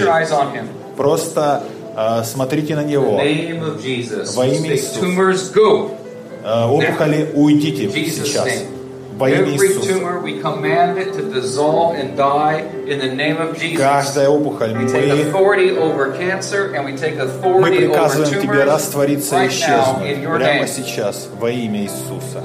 Просто 0.96 1.64
э, 1.96 2.24
смотрите 2.24 2.76
на 2.76 2.84
Него. 2.84 3.20
name 3.20 3.62
of 3.62 3.82
Jesus. 3.82 4.36
Во 4.36 4.46
имя 4.46 4.72
Иисуса. 4.72 5.00
Э, 6.44 6.66
опухоли, 6.66 7.32
уйдите 7.34 7.90
сейчас. 7.90 8.48
во 9.18 9.30
имя 9.30 9.40
Every 9.40 9.56
Иисуса. 9.56 9.94
tumor, 9.94 10.22
we 10.22 10.42
command 10.42 10.98
it 10.98 11.14
to 11.14 11.24
dissolve 11.32 11.96
and 11.96 12.18
die 12.18 12.66
in 12.86 13.00
the 13.00 13.16
name 13.16 13.38
of 13.38 13.58
Jesus. 13.58 13.80
Каждая 13.80 14.30
опухоль, 14.30 14.74
We 14.74 14.88
take 14.92 15.08
мы, 15.08 15.22
authority 15.30 15.78
over 15.78 16.12
cancer 16.18 16.74
and 16.76 16.86
we 16.86 16.98
take 16.98 17.16
мы 17.16 17.72
приказываем 17.72 18.42
тебе 18.42 18.64
раствориться 18.64 19.44
и 19.44 19.48
исчезнуть 19.48 20.18
your 20.18 20.38
прямо 20.38 20.64
name. 20.64 20.68
сейчас 20.68 21.28
во 21.40 21.50
имя 21.50 21.84
Иисуса. 21.84 22.42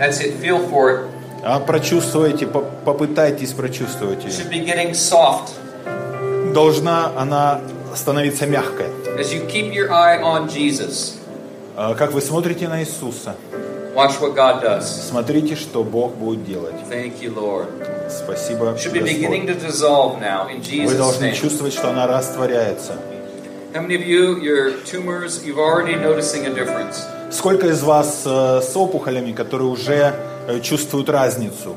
А 1.43 1.59
прочувствуйте, 1.61 2.47
по- 2.47 2.61
попытайтесь 2.85 3.53
прочувствовать 3.53 4.25
ее. 4.25 4.33
Должна 6.53 7.13
она 7.17 7.61
становиться 7.95 8.47
мягкой. 8.47 8.87
as 9.19 9.33
you 9.33 9.47
keep 9.47 9.73
your 9.73 9.91
eye 9.91 10.21
on 10.23 10.49
Jesus. 10.49 11.15
А 11.77 11.95
Как 11.95 12.13
вы 12.13 12.21
смотрите 12.21 12.69
на 12.69 12.81
Иисуса, 12.83 13.37
Watch 13.95 14.21
what 14.21 14.35
God 14.35 14.63
does. 14.63 14.83
смотрите, 14.83 15.57
что 15.57 15.83
Бог 15.83 16.15
будет 16.15 16.45
делать. 16.45 16.75
Thank 16.89 17.21
you, 17.21 17.35
Lord. 17.35 17.67
Спасибо, 18.09 18.75
Should 18.77 18.93
be 18.93 19.01
beginning 19.03 19.47
to 19.47 19.55
dissolve 19.55 20.21
now 20.21 20.49
in 20.49 20.59
Вы 20.61 20.93
Jesus' 20.95 20.97
должны 20.97 21.25
name. 21.27 21.35
чувствовать, 21.35 21.73
что 21.73 21.91
она 21.91 22.07
растворяется. 22.07 22.95
How 23.75 23.83
many 23.87 23.95
of 23.97 24.05
you, 24.07 24.41
your 24.43 24.73
tumors, 24.85 25.43
you've 25.45 25.59
already 25.59 25.95
noticing 25.97 26.47
a 26.47 26.51
difference? 26.51 27.05
Сколько 27.31 27.69
из 27.69 27.83
вас 27.83 28.23
э, 28.25 28.61
с 28.63 28.77
опухолями, 28.77 29.33
которые 29.33 29.69
уже 29.69 30.15
чувствуют 30.63 31.09
разницу? 31.09 31.77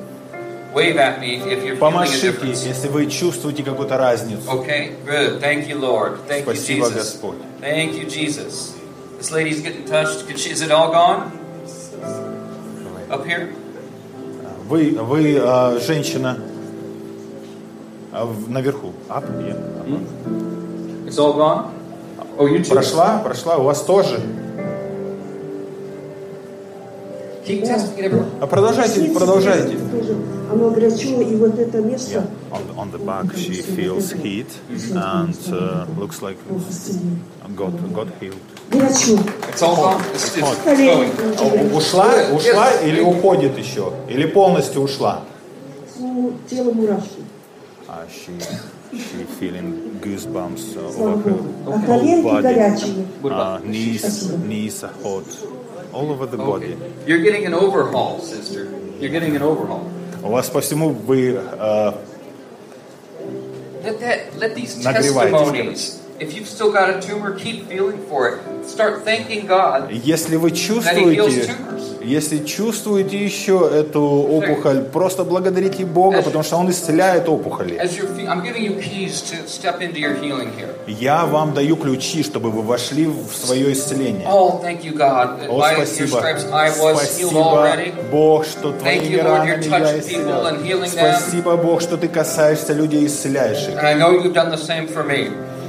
Помашите, 1.80 2.34
если 2.44 2.88
вы 2.88 3.06
чувствуете 3.06 3.64
какую-то 3.64 3.98
разницу. 3.98 4.50
Okay, 4.50 4.96
good. 5.06 5.40
Thank 5.40 5.68
you, 5.68 5.80
Lord. 5.80 6.18
Thank 6.28 6.46
you, 6.46 6.56
Спасибо, 6.56 6.88
Jesus. 6.88 6.96
Господь. 6.96 7.38
Thank 7.62 7.94
you, 7.94 8.10
Jesus. 8.10 8.74
This 9.20 9.32
lady's 9.32 9.62
getting 9.62 9.86
touched. 9.86 10.26
She, 10.38 10.50
is 10.50 10.62
it 10.62 10.72
all 10.72 10.92
gone? 10.92 11.32
Up 13.10 13.26
here? 13.26 13.54
Вы, 14.68 14.98
вы 15.00 15.36
э, 15.36 15.80
женщина 15.86 16.40
э, 18.12 18.34
наверху. 18.48 18.94
Up, 19.10 19.26
yeah. 19.40 19.56
It's 21.06 21.20
all 21.20 21.34
gone? 21.34 21.72
Oh, 22.38 22.48
you 22.48 22.64
too. 22.64 22.74
Прошла, 22.74 23.20
прошла, 23.20 23.58
у 23.58 23.64
вас 23.64 23.84
тоже. 23.84 24.20
Keep 27.46 27.64
testing 27.64 27.98
it 27.98 28.06
everywhere. 28.06 28.28
А 28.42 28.48
продолжайте, 28.48 29.02
продолжайте. 29.12 29.78
Оно 30.52 30.70
горячо, 30.70 31.22
и 31.22 31.36
вот 31.36 31.58
это 31.60 31.80
место 31.82 32.26
On, 32.52 32.62
on 32.78 32.92
the 32.92 33.00
back 33.00 33.36
she 33.36 33.62
feels 33.62 34.12
heat 34.14 34.48
and 34.96 35.36
uh, 35.52 35.86
looks 35.98 36.22
like 36.22 36.38
got, 37.56 37.74
got 37.94 38.08
healed. 38.22 38.38
горячо. 38.70 39.20
It's 39.50 39.62
all 39.62 39.76
gone? 39.76 40.02
It's, 40.14 40.38
it's 40.38 40.64
going. 40.66 41.76
Ушла, 41.76 42.14
ушла 42.34 42.72
или 42.82 43.02
уходит 43.02 43.58
еще? 43.58 43.92
Или 44.08 44.26
полностью 44.26 44.82
ушла? 44.84 45.24
Ну, 46.00 46.34
тело 46.50 46.72
мурашки. 46.72 47.24
А 47.88 48.06
she, 48.10 48.40
she 48.92 49.26
feeling 49.40 50.00
goosebumps 50.02 50.76
uh, 50.78 51.04
over 51.04 51.30
her. 51.30 51.40
А 51.68 51.80
коленки 51.86 52.26
body. 52.26 52.42
горячие. 52.42 53.06
Uh, 53.24 53.60
knees, 53.64 54.32
knees 54.48 54.84
are 54.84 54.94
hot. 55.04 55.26
All 55.93 56.11
over 56.11 56.27
the 56.27 56.37
Okay. 56.37 56.75
body. 56.75 56.77
You're 57.07 57.23
getting 57.23 57.47
an 57.47 57.55
overhaul, 57.55 58.21
sister. 58.21 58.69
You're 59.01 59.11
getting 59.11 59.35
an 59.37 59.43
overhaul. 59.43 59.83
У 60.23 60.29
вас 60.31 60.49
по 60.51 60.61
всему 60.61 60.91
вы 60.91 61.35
э, 61.35 61.93
Let 63.85 64.01
that 64.01 64.19
let 64.39 64.55
these 64.55 64.83
Нагревайтесь, 64.85 65.33
testimonies. 65.33 65.99
If 66.24 66.34
you've 66.36 66.48
still 66.48 66.72
got 66.72 66.90
a 66.90 67.02
tumor, 67.02 67.32
keep 67.38 67.68
feeling 67.68 68.00
for 68.10 68.30
it. 68.30 68.40
Start 68.66 69.04
thanking 69.04 69.46
God 69.46 69.92
Если 69.92 70.38
вы 70.38 70.52
чувствуете, 70.52 71.54
если 72.04 72.40
чувствуете 72.46 73.24
еще 73.24 73.70
эту 73.74 74.02
опухоль, 74.02 74.84
просто 74.84 75.24
благодарите 75.24 75.86
Бога, 75.86 76.22
потому 76.22 76.44
что 76.44 76.58
Он 76.58 76.70
исцеляет 76.70 77.30
опухоли. 77.30 77.80
Я 80.88 81.26
вам 81.26 81.54
даю 81.54 81.76
ключи, 81.78 82.24
чтобы 82.24 82.52
вы 82.52 82.62
вошли 82.62 83.06
в 83.08 83.34
свое 83.34 83.72
исцеление. 83.74 84.28
Oh, 84.28 84.60
О, 85.50 85.74
спасибо. 85.76 86.24
Спасибо. 86.78 87.78
Бог, 88.12 88.46
что 88.46 88.72
твоими 88.72 89.18
ранами 89.18 89.64
я 89.64 90.00
исцелял. 90.00 90.88
Спасибо, 90.88 91.58
Бог, 91.58 91.82
что 91.82 91.98
ты 91.98 92.08
касаешься 92.08 92.74
людей 92.74 93.04
и 93.04 93.08
исцеляешь 93.08 93.68
их. 93.68 93.76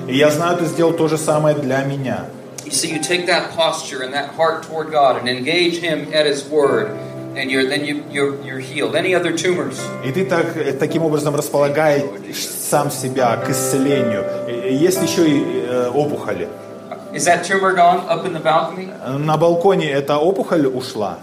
И 0.07 0.17
я 0.17 0.31
знаю, 0.31 0.59
ты 0.59 0.67
сделал 0.67 0.93
то 0.93 1.09
же 1.09 1.17
самое 1.17 1.57
для 1.57 1.83
меня. 1.85 2.27
See, 2.71 2.91
you 2.91 3.01
take 3.01 3.27
that 3.27 3.55
posture 3.55 4.03
and 4.03 4.13
that 4.15 4.35
heart 4.37 4.63
toward 4.65 4.91
God 4.91 5.17
and 5.17 5.29
engage 5.29 5.79
Him 5.79 6.13
at 6.13 6.27
His 6.27 6.45
Word, 6.49 6.89
and 7.37 7.51
you're, 7.51 7.69
then 7.69 7.85
you, 7.85 8.03
you're, 8.11 8.43
you're 8.43 8.59
healed. 8.59 8.97
Any 8.97 9.15
other 9.15 9.33
tumors? 9.37 9.79
И 10.05 10.11
ты 10.13 10.25
так, 10.25 10.57
э, 10.57 10.73
таким 10.73 11.05
образом 11.05 11.37
располагаешь 11.37 12.03
сам 12.37 12.91
себя 12.91 13.37
к 13.37 13.51
исцелению. 13.51 14.25
Есть 14.71 15.03
еще 15.03 15.29
и 15.29 15.67
э, 15.67 15.91
опухоли. 15.91 16.49
Is 17.13 17.27
that 17.27 17.45
tumor 17.45 17.73
gone 17.75 18.09
up 18.09 18.25
in 18.25 18.33
the 18.33 18.43
balcony? 18.43 18.89
На 19.19 19.37
балконе 19.37 19.91
эта 19.91 20.19
опухоль 20.19 20.67
ушла. 20.67 21.19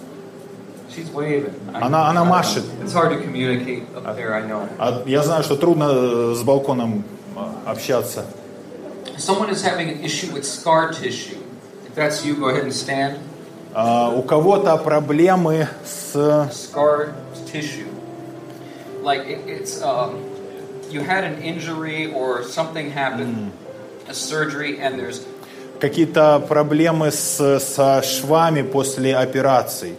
She's 0.95 1.11
waving. 1.13 1.53
Она, 1.73 2.07
она 2.09 2.23
машет. 2.23 2.63
It's 2.83 2.93
hard 2.93 3.11
to 3.11 3.21
communicate 3.21 3.83
up 3.95 4.15
there, 4.15 4.33
I 4.33 4.41
know. 4.47 4.67
А 4.77 5.03
Я 5.05 5.23
знаю, 5.23 5.43
что 5.43 5.55
трудно 5.55 5.89
э, 5.91 6.33
с 6.35 6.43
балконом 6.43 7.03
э, 7.35 7.39
общаться. 7.69 8.25
Someone 9.20 9.50
is 9.50 9.62
having 9.62 9.88
an 9.88 10.04
issue 10.04 10.32
with 10.32 10.44
scar 10.44 10.92
tissue. 10.92 11.38
If 11.86 11.94
that's 11.94 12.24
you, 12.24 12.34
go 12.36 12.48
ahead 12.48 12.64
and 12.64 12.72
stand. 12.72 13.18
А, 13.74 14.10
У 14.10 14.22
кого-то 14.22 14.76
проблемы 14.78 15.68
с... 15.84 16.14
Scar 16.50 17.14
tissue. 17.50 17.88
Like 19.02 19.26
it, 19.26 19.40
it's, 19.46 19.82
um, 19.82 20.22
you 20.90 21.00
had 21.00 21.24
an 21.24 21.42
injury 21.42 22.12
or 22.12 22.42
something 22.42 22.90
happened, 22.90 23.52
a 24.08 24.14
surgery, 24.14 24.80
and 24.80 24.98
there's 24.98 25.24
Какие-то 25.80 26.42
проблемы 26.48 27.10
с, 27.10 27.60
со 27.60 28.02
швами 28.02 28.62
после 28.62 29.14
операций. 29.14 29.94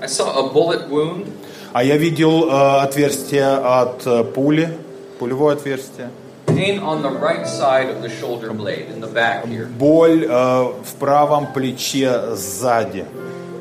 I 0.00 0.06
saw 0.06 0.46
a 0.46 0.52
bullet 0.52 0.88
wound 0.88 1.26
А 1.72 1.82
я 1.82 1.96
видел 1.96 2.48
э, 2.48 2.82
отверстие 2.82 3.48
от 3.48 4.06
э, 4.06 4.22
пули, 4.22 4.78
пулевое 5.18 5.56
отверстие. 5.56 6.10
Pain 6.59 6.79
on 6.79 7.01
the 7.01 7.09
right 7.09 7.47
side 7.47 7.89
of 7.89 8.01
the 8.01 8.09
shoulder 8.09 8.53
blade 8.53 8.87
in 8.93 8.99
the 9.01 9.07
back 9.07 9.45
here. 9.45 9.65
Боль 9.67 10.25
э, 10.25 10.73
в 10.83 10.93
правом 10.99 11.53
плече 11.53 12.35
сзади. 12.35 13.05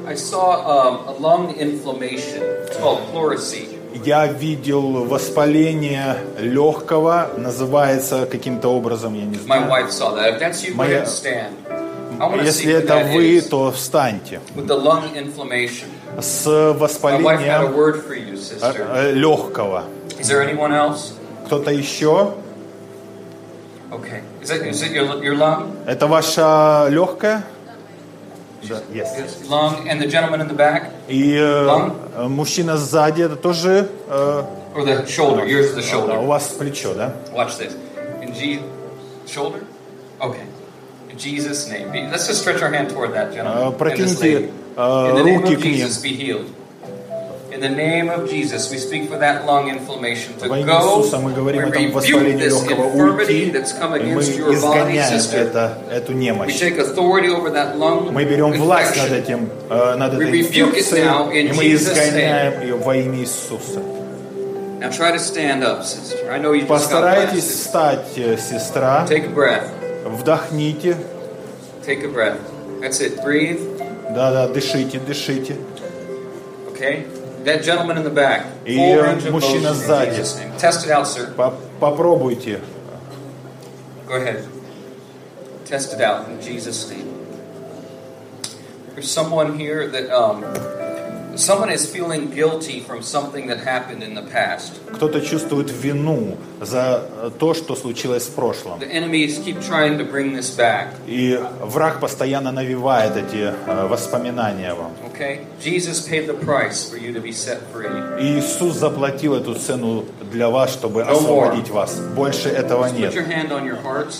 I 0.06 0.14
saw 0.14 0.46
um, 0.66 1.08
a 1.08 1.14
lung 1.20 1.54
inflammation. 1.58 2.42
It's 2.66 2.76
called 2.78 3.00
pleurisy. 3.12 3.68
Я 4.04 4.26
видел 4.26 5.04
воспаление 5.06 6.16
легкого, 6.38 7.30
называется 7.36 8.26
каким-то 8.26 8.68
образом, 8.68 9.14
я 9.14 9.24
не 9.24 9.36
My 9.36 9.40
знаю. 9.42 9.70
wife 9.70 9.90
saw 9.90 10.14
that. 10.14 10.34
If 10.34 10.40
that's 10.40 10.64
you, 10.64 10.74
Моя- 10.74 11.02
and 11.02 11.08
stand. 11.08 11.54
Если 12.44 12.72
это 12.72 12.96
вы, 13.12 13.40
то 13.42 13.70
встаньте. 13.70 14.40
With 14.56 14.66
the 14.66 14.76
lung 14.76 15.14
inflammation. 15.14 15.86
С 16.20 16.46
My 16.46 16.50
wife 16.50 16.50
had 16.50 16.74
a 16.74 16.78
воспалением 16.78 17.74
word 17.76 18.04
for 18.06 18.14
you, 18.14 18.36
sister. 18.36 18.86
э, 18.92 19.12
легкого. 19.12 19.84
Is 20.18 20.28
there 20.28 20.42
anyone 20.42 20.72
else? 20.72 21.12
Кто-то 21.46 21.70
еще? 21.70 22.34
Okay. 23.90 24.20
Is 24.42 24.50
it, 24.50 24.66
is 24.66 24.82
it 24.82 24.92
your, 24.92 25.22
your 25.24 25.34
lung? 25.36 25.76
Это 25.86 26.06
ваша 26.06 26.88
легкая? 26.90 27.42
Да, 28.68 28.80
yes. 28.92 29.08
Yes. 29.16 29.48
Lung 29.48 29.88
and 29.88 30.00
the 30.00 30.06
gentleman 30.06 30.40
in 30.40 30.48
the 30.48 30.54
back? 30.54 30.90
И 31.08 31.34
э, 31.34 31.90
э, 32.16 32.28
мужчина 32.28 32.76
сзади, 32.76 33.22
это 33.22 33.36
тоже 33.36 33.88
э, 34.08 34.44
Or 34.74 34.84
the 34.84 35.06
shoulder? 35.06 35.46
Yours 35.46 35.66
is 35.70 35.76
the 35.76 35.80
да, 35.82 35.88
shoulder. 35.88 36.22
у 36.22 36.26
вас 36.26 36.48
плечо, 36.48 36.92
да? 36.94 37.14
Watch 37.32 37.56
this. 37.58 37.74
In 38.20 38.34
G 38.34 38.60
shoulder? 39.26 39.64
Okay. 40.20 40.44
In 41.10 41.16
Jesus' 41.16 41.68
name. 41.70 41.90
Let's 42.10 42.26
just 42.26 42.40
stretch 42.42 42.60
our 42.62 42.70
hand 42.70 42.90
toward 42.90 43.12
that 43.14 43.30
Э, 43.30 43.34
gentleman. 43.36 43.72
Протяните 43.78 44.20
lady. 44.22 44.50
э, 44.76 45.10
In 45.10 45.16
the 45.16 45.24
name 45.24 45.40
руки 45.40 45.54
of 45.54 45.60
к 45.62 45.64
ним. 45.64 45.74
Jesus, 45.74 46.02
be 46.02 46.10
healed. 46.14 46.46
In 47.58 47.64
the 47.74 47.76
name 47.76 48.08
of 48.08 48.30
Jesus, 48.30 48.70
we 48.70 48.78
speak 48.78 49.08
for 49.10 49.18
that 49.18 49.44
lung 49.44 49.68
inflammation 49.68 50.32
to 50.38 50.48
Во 50.48 50.58
имя 50.58 50.78
go. 50.78 51.00
Иисуса 51.00 51.18
мы 51.18 51.30
We 51.32 51.34
говорим 51.34 51.64
о 51.64 51.70
том 51.72 51.82
rebuke 51.86 51.92
воспалении 51.94 52.46
this 52.46 52.54
легкого 52.54 52.84
infirmity 52.86 53.46
уйти, 53.46 53.50
that's 53.50 53.72
come 53.72 53.96
и 53.96 54.02
мы 54.14 54.20
against 54.20 54.38
your 54.38 54.46
body, 54.50 54.54
изгоняем 54.54 55.18
sister. 55.18 55.38
это, 55.38 55.78
эту 55.90 56.12
We 56.12 56.18
немощь. 56.18 56.60
take 56.60 56.78
authority 56.78 57.28
over 57.30 57.50
that 57.50 57.76
lung 57.76 58.12
Мы 58.12 58.24
берем 58.26 58.52
власть 58.52 58.96
над 58.96 59.10
infection. 59.10 59.18
этим, 59.24 59.50
э, 59.70 59.94
над 59.96 60.14
We 60.14 60.24
этой 60.28 60.40
rebuke 60.40 60.76
it 60.76 60.92
now 60.92 61.32
инфекцией, 61.32 61.48
in 61.48 61.50
и 61.50 61.52
мы 61.56 61.72
изгоняем 61.72 62.62
ее 62.62 62.76
во 62.76 62.94
имя 62.96 63.18
Иисуса. 63.18 63.80
Now 64.78 64.90
try 64.90 65.10
to 65.10 65.18
stand 65.18 65.64
up, 65.64 65.82
sister. 65.84 66.30
I 66.30 66.38
know 66.38 66.52
you 66.52 66.60
just 66.60 66.68
Постарайтесь 66.68 67.42
blasted. 67.42 67.64
встать, 67.64 68.06
э, 68.18 68.36
сестра, 68.38 69.04
Take 69.10 69.26
a 69.26 69.34
breath. 69.34 69.68
вдохните, 70.06 70.96
Take 71.84 72.04
a 72.04 72.08
breath. 72.08 72.38
That's 72.80 73.00
it. 73.00 73.20
Breathe. 73.24 73.58
да-да, 74.14 74.46
дышите, 74.46 75.00
дышите. 75.00 75.56
Okay? 76.72 77.04
That 77.47 77.63
gentleman 77.63 77.97
in 77.97 78.03
the 78.03 78.09
back. 78.09 78.45
И, 78.65 78.75
Full 78.77 78.97
э, 78.97 79.01
range 79.03 79.25
of 79.25 79.33
мужчина 79.33 79.69
motion 79.71 79.81
in 79.81 79.87
сзади. 79.87 80.15
Jesus' 80.15 80.37
name. 80.39 80.51
Test 80.57 80.85
it 80.85 80.91
out, 80.91 81.07
sir. 81.07 81.33
По- 81.35 81.53
Попробуйте. 81.79 82.61
Go 84.07 84.15
ahead. 84.15 84.47
Test 85.65 85.93
it 85.93 86.01
out 86.01 86.29
in 86.29 86.39
Jesus' 86.41 86.89
name. 86.89 87.09
There's 88.93 89.09
someone 89.11 89.57
here 89.59 89.87
that 89.87 90.09
um, 90.11 90.43
Кто-то 94.92 95.20
чувствует 95.20 95.70
вину 95.70 96.36
за 96.60 97.02
э, 97.22 97.30
то, 97.38 97.54
что 97.54 97.76
случилось 97.76 98.24
в 98.24 98.34
прошлом. 98.34 98.80
И 101.06 101.38
враг 101.60 102.00
постоянно 102.00 102.50
навевает 102.52 103.16
эти 103.16 103.52
э, 103.66 103.86
воспоминания 103.86 104.74
вам. 104.74 104.90
Иисус 108.20 108.74
заплатил 108.74 109.34
эту 109.34 109.54
цену 109.54 110.04
для 110.32 110.48
вас, 110.48 110.72
чтобы 110.72 111.02
освободить 111.02 111.70
вас. 111.70 111.96
Больше 112.16 112.48
этого 112.48 112.86
нет. 112.86 113.14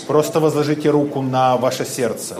Просто 0.07 0.39
возложите 0.39 0.89
руку 0.89 1.21
на 1.21 1.57
ваше 1.57 1.85
сердце. 1.85 2.35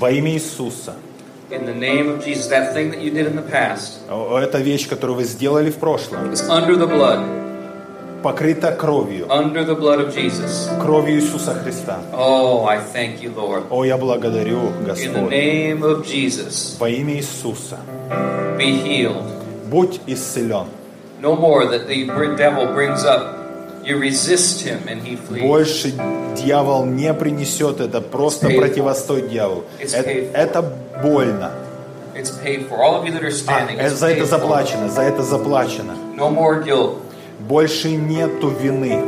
Во 0.00 0.10
имя 0.10 0.30
Иисуса. 0.32 0.94
In 1.50 1.64
the 1.64 1.74
name 1.74 2.10
of 2.10 2.22
Jesus. 2.24 2.46
That 2.48 2.74
thing 2.74 2.90
that 2.90 3.00
you 3.00 3.10
did 3.10 3.26
in 3.26 3.36
the 3.36 3.42
past 3.50 4.00
Э, 4.08 4.38
Эта 4.42 4.58
вещь, 4.58 4.86
которую 4.88 5.16
вы 5.16 5.24
сделали 5.24 5.70
в 5.70 5.76
прошлом, 5.78 6.30
is 6.32 6.42
under 6.48 6.76
the 6.76 6.86
blood. 6.86 7.20
покрыта 8.22 8.72
кровью. 8.72 9.26
Under 9.30 9.64
the 9.64 9.74
blood 9.78 10.00
of 10.00 10.14
Jesus. 10.14 10.68
Кровью 10.82 11.16
Иисуса 11.20 11.54
Христа. 11.54 12.00
Oh, 12.12 12.66
I 12.66 12.78
thank 12.78 13.22
you, 13.22 13.32
Lord. 13.34 13.64
О, 13.70 13.84
я 13.84 13.96
благодарю 13.96 14.58
In 14.58 14.84
the 14.84 14.86
Господь. 14.88 15.30
name 15.32 15.82
of 15.82 16.04
Jesus. 16.06 16.76
Во 16.78 16.88
имя 16.88 17.14
Иисуса. 17.16 17.78
Be 18.58 18.82
healed. 18.84 19.24
Будь 19.70 20.00
исцелен. 20.06 20.66
No 21.22 21.34
more 21.34 21.66
that 21.70 21.86
the 21.88 22.06
devil 22.36 22.74
brings 22.74 23.04
up. 23.04 23.36
You 23.84 23.98
resist 23.98 24.60
him 24.66 24.80
and 24.86 25.00
he 25.00 25.16
flees. 25.16 25.42
Больше 25.42 25.92
дьявол 26.36 26.84
не 26.84 27.14
принесет 27.14 27.80
это, 27.80 28.00
просто 28.02 28.50
противостой 28.50 29.22
дьяволу. 29.22 29.64
It's 29.80 29.94
это 29.96 30.72
больно. 31.02 31.50
It's 32.14 32.30
paid 32.30 32.66
for. 32.68 32.82
All 32.82 32.96
of 33.00 33.06
you 33.06 33.12
that 33.12 33.22
are 33.22 33.28
А, 33.28 33.30
standing, 33.30 33.78
э, 33.78 33.86
it's 33.86 33.94
за 33.98 34.08
это 34.08 34.24
заплачено, 34.26 34.88
за 34.88 35.02
это 35.02 35.22
заплачено. 35.22 35.94
No 36.16 36.30
more 36.30 36.62
guilt. 36.64 36.98
Больше 37.38 37.90
нету 37.90 38.48
вины. 38.50 39.04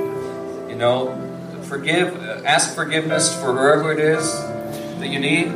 You 0.69 0.77
know, 0.77 1.11
forgive, 1.69 2.15
uh, 2.23 2.43
ask 2.47 2.75
forgiveness 2.75 3.35
for 3.35 3.53
whoever 3.53 3.93
it 3.93 3.99
is 3.99 4.25
that 5.01 5.09
you 5.09 5.19
need, 5.19 5.53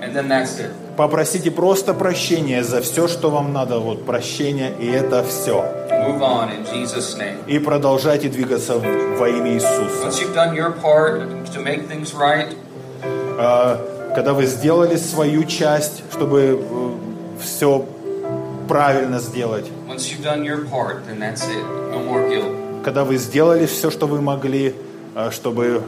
and 0.00 0.14
then 0.16 0.28
that's 0.28 0.58
it. 0.58 0.70
Попросите 0.96 1.50
просто 1.50 1.92
прощения 1.92 2.62
за 2.62 2.80
все, 2.80 3.08
что 3.08 3.28
вам 3.30 3.52
надо. 3.52 3.80
Вот 3.80 4.06
прощение, 4.06 4.72
и 4.78 4.86
это 4.90 5.22
все. 5.24 5.64
Move 5.90 6.20
on 6.22 6.50
in 6.50 6.64
Jesus' 6.72 7.16
name. 7.18 7.36
И 7.46 7.58
продолжайте 7.58 8.28
двигаться 8.28 8.78
во 8.78 9.28
имя 9.28 9.52
Иисуса. 9.54 10.06
Once 10.06 10.20
you've 10.20 10.34
done 10.34 10.54
your 10.54 10.70
part 10.70 11.22
to 11.52 11.60
make 11.62 11.88
things 11.88 12.14
right, 12.14 12.56
А, 13.38 13.78
Когда 14.14 14.32
вы 14.32 14.46
сделали 14.46 14.96
свою 14.96 15.44
часть, 15.44 16.02
чтобы 16.12 16.60
все 17.40 17.84
правильно 18.68 19.18
сделать, 19.18 19.66
part. 20.70 21.02
No 21.92 22.82
когда 22.84 23.04
вы 23.04 23.16
сделали 23.16 23.66
все, 23.66 23.90
что 23.90 24.06
вы 24.06 24.20
могли, 24.20 24.74
а, 25.14 25.30
чтобы 25.30 25.82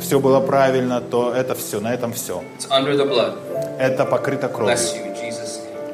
все 0.00 0.18
было 0.20 0.40
правильно, 0.40 1.00
то 1.00 1.32
это 1.32 1.54
все, 1.54 1.80
на 1.80 1.92
этом 1.92 2.12
все. 2.12 2.42
Это 3.78 4.04
покрыто 4.04 4.48
кровью. 4.48 4.76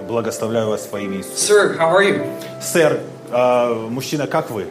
Благословляю 0.06 0.68
вас 0.68 0.88
во 0.90 1.00
имя 1.00 1.16
Иисуса. 1.18 1.46
Сэр, 2.62 3.00
а, 3.30 3.74
мужчина, 3.88 4.26
как 4.26 4.50
вы? 4.50 4.66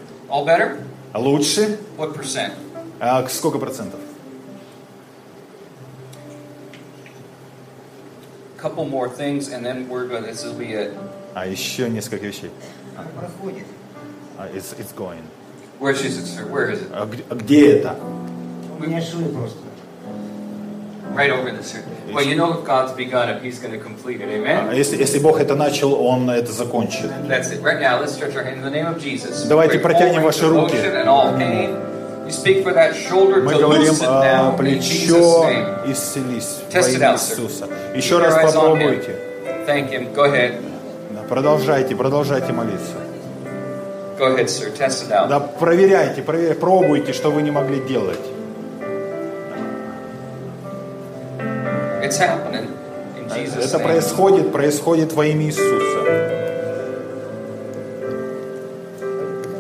Лучше? 1.14 1.78
What 1.98 2.16
percent? 2.16 2.52
А 3.00 3.28
сколько 3.28 3.60
процентов? 3.60 4.00
Couple 8.64 8.86
more 8.86 9.10
things, 9.10 9.52
and 9.52 9.66
then 9.66 9.90
we're 9.90 10.08
going. 10.08 10.24
This 10.24 10.44
will 10.46 10.58
be 10.58 10.72
it. 10.74 10.92
А 11.36 11.46
еще 11.46 11.90
несколько 11.90 12.26
вещей. 12.26 12.52
А, 12.96 14.48
It's, 14.56 14.74
it's 14.80 14.94
going. 14.96 15.24
Where 15.80 15.92
is 15.92 16.18
it, 16.18 16.26
sir? 16.26 16.46
Where 16.46 16.70
is 16.72 16.82
it? 16.82 16.90
А 16.94 17.06
где, 17.06 17.24
а 17.30 17.36
где 17.36 17.78
это? 17.78 17.96
Right 21.14 21.30
over 21.30 21.52
this, 21.52 21.72
sir. 21.72 21.84
Well, 22.12 22.26
you 22.26 22.36
know 22.36 22.58
if 22.58 22.66
God's 22.66 22.94
begun 22.94 23.30
it, 23.30 23.44
He's 23.44 23.60
going 23.60 23.74
to 23.74 23.84
complete 23.84 24.22
it. 24.22 24.30
А 24.30 24.34
Amen. 24.34 24.76
Если, 24.76 24.98
если 24.98 25.20
Бог 25.20 25.40
это 25.40 25.56
начал, 25.56 25.94
Он 25.94 26.30
это 26.30 26.52
закончит. 26.52 27.12
That's 27.28 27.52
it. 27.52 27.62
Right 27.62 27.80
now, 27.80 28.00
let's 28.00 28.14
stretch 28.14 28.36
our 28.36 28.44
hand 28.44 28.58
in 28.58 28.64
the 28.64 28.72
name 28.72 28.88
of 28.88 29.00
Jesus. 29.00 29.46
Давайте 29.48 29.80
протянем 29.80 30.24
ваши 30.24 30.48
руки. 30.48 30.76
And 30.76 31.08
all 31.08 31.34
pain. 31.38 31.93
We 32.26 32.32
speak 32.32 32.64
for 32.64 32.74
that 32.74 32.96
shoulder 32.96 33.42
Мы 33.44 33.52
to 33.54 33.60
говорим 33.60 33.88
loosen 33.88 34.08
now 34.08 34.56
in 34.60 34.80
Jesus' 34.82 35.08
плечо 35.10 35.44
name. 35.44 35.92
исцелись 35.92 36.62
во 36.66 36.80
Test 36.80 36.90
it 36.90 36.96
имя 36.98 37.06
out, 37.14 37.20
sir. 37.20 37.34
Иисуса. 37.44 37.68
Еще 37.96 38.18
раз 38.20 38.34
eyes 38.36 38.44
on 38.44 38.48
him. 38.48 38.54
попробуйте. 38.54 39.16
Thank 39.68 39.92
Him. 39.92 40.14
Go 40.14 40.24
ahead. 40.26 40.54
Да, 41.14 41.22
Продолжайте, 41.28 41.96
продолжайте 41.96 42.54
молиться. 42.54 42.96
Go 44.18 44.28
ahead, 44.36 44.48
sir. 44.48 44.72
Test 44.78 45.08
it 45.08 45.12
out. 45.12 45.28
Да, 45.28 45.40
проверяйте, 45.40 46.22
проверяйте, 46.22 46.60
пробуйте, 46.60 47.12
что 47.14 47.30
вы 47.32 47.42
не 47.42 47.52
могли 47.52 47.80
делать. 47.82 48.20
It's 52.02 52.18
happening 52.20 52.68
in 53.18 53.30
Jesus' 53.30 53.66
Это 53.66 53.78
name. 53.80 53.84
происходит, 53.84 54.52
происходит 54.52 55.14
во 55.14 55.26
имя 55.26 55.46
Иисуса. 55.46 56.00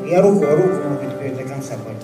Я 0.05 0.21
руку, 0.21 0.45
руку 0.45 0.89
могу 0.89 1.11
теперь 1.11 1.33
до 1.33 1.43
конца 1.43 1.73
поднять. 1.75 2.02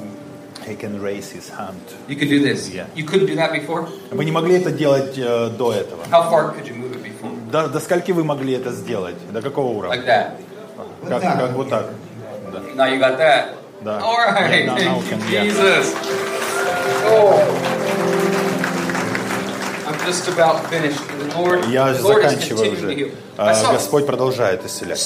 He 0.68 0.76
can 0.76 1.00
raise 1.02 1.30
his 1.30 1.48
hand. 1.50 1.80
You 2.08 2.16
could 2.16 2.28
do 2.30 2.40
this. 2.40 2.70
Yeah. 2.70 2.86
You 2.94 3.04
couldn't 3.04 3.26
do 3.26 3.34
that 3.36 3.52
before. 3.52 3.86
Вы 4.10 4.24
не 4.24 4.30
могли 4.32 4.56
это 4.56 4.70
делать 4.72 5.16
э, 5.18 5.50
до 5.50 5.72
этого. 5.72 6.04
How 6.10 6.30
far 6.30 6.54
could 6.54 6.66
you 6.66 6.74
move 6.74 6.92
it 6.96 7.02
before? 7.02 7.32
До, 7.50 7.68
до 7.68 7.80
скольки 7.80 8.12
вы 8.12 8.24
могли 8.24 8.54
это 8.54 8.70
сделать? 8.72 9.16
До 9.32 9.42
какого 9.42 9.72
уровня? 9.78 9.96
Like 9.98 10.06
that. 10.06 10.40
Как, 11.08 11.22
так. 11.22 11.38
как 11.38 11.52
вот 11.52 11.68
так? 11.68 11.90
Да. 12.52 12.60
Now 12.86 12.86
you 12.92 12.98
got 12.98 13.18
that. 13.18 13.54
Да. 13.82 14.00
All 14.00 14.16
right. 14.16 14.50
Yeah, 14.50 14.66
now- 14.66 14.74
now 14.76 15.00
Thank 15.00 15.04
you, 15.04 15.10
can- 15.10 15.32
yeah. 15.32 15.44
Jesus. 15.44 15.94
Oh. 17.06 17.57
Я 21.69 21.93
заканчиваю 21.93 22.73
уже. 22.73 23.11
А, 23.37 23.71
Господь 23.71 24.05
продолжает 24.05 24.65
исцелять. 24.65 24.99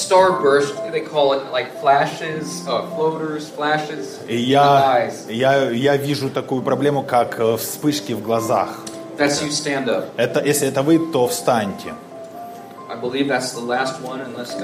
uh. 4.24 4.28
И 4.28 4.36
я, 4.36 5.10
я, 5.28 5.70
я 5.70 5.96
вижу 5.96 6.30
такую 6.30 6.62
проблему, 6.62 7.02
как 7.02 7.38
э, 7.38 7.56
вспышки 7.56 8.12
в 8.12 8.22
глазах. 8.22 8.70
Это, 10.16 10.44
если 10.44 10.68
это 10.68 10.82
вы, 10.82 10.98
то 11.12 11.28
встаньте. 11.28 11.94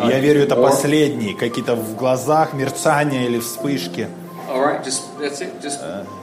Я 0.09 0.19
верю, 0.19 0.43
это 0.43 0.55
more. 0.55 0.63
последние, 0.63 1.37
какие-то 1.37 1.75
в 1.75 1.97
глазах 1.97 2.53
мерцания 2.53 3.27
или 3.27 3.39
вспышки. 3.39 4.09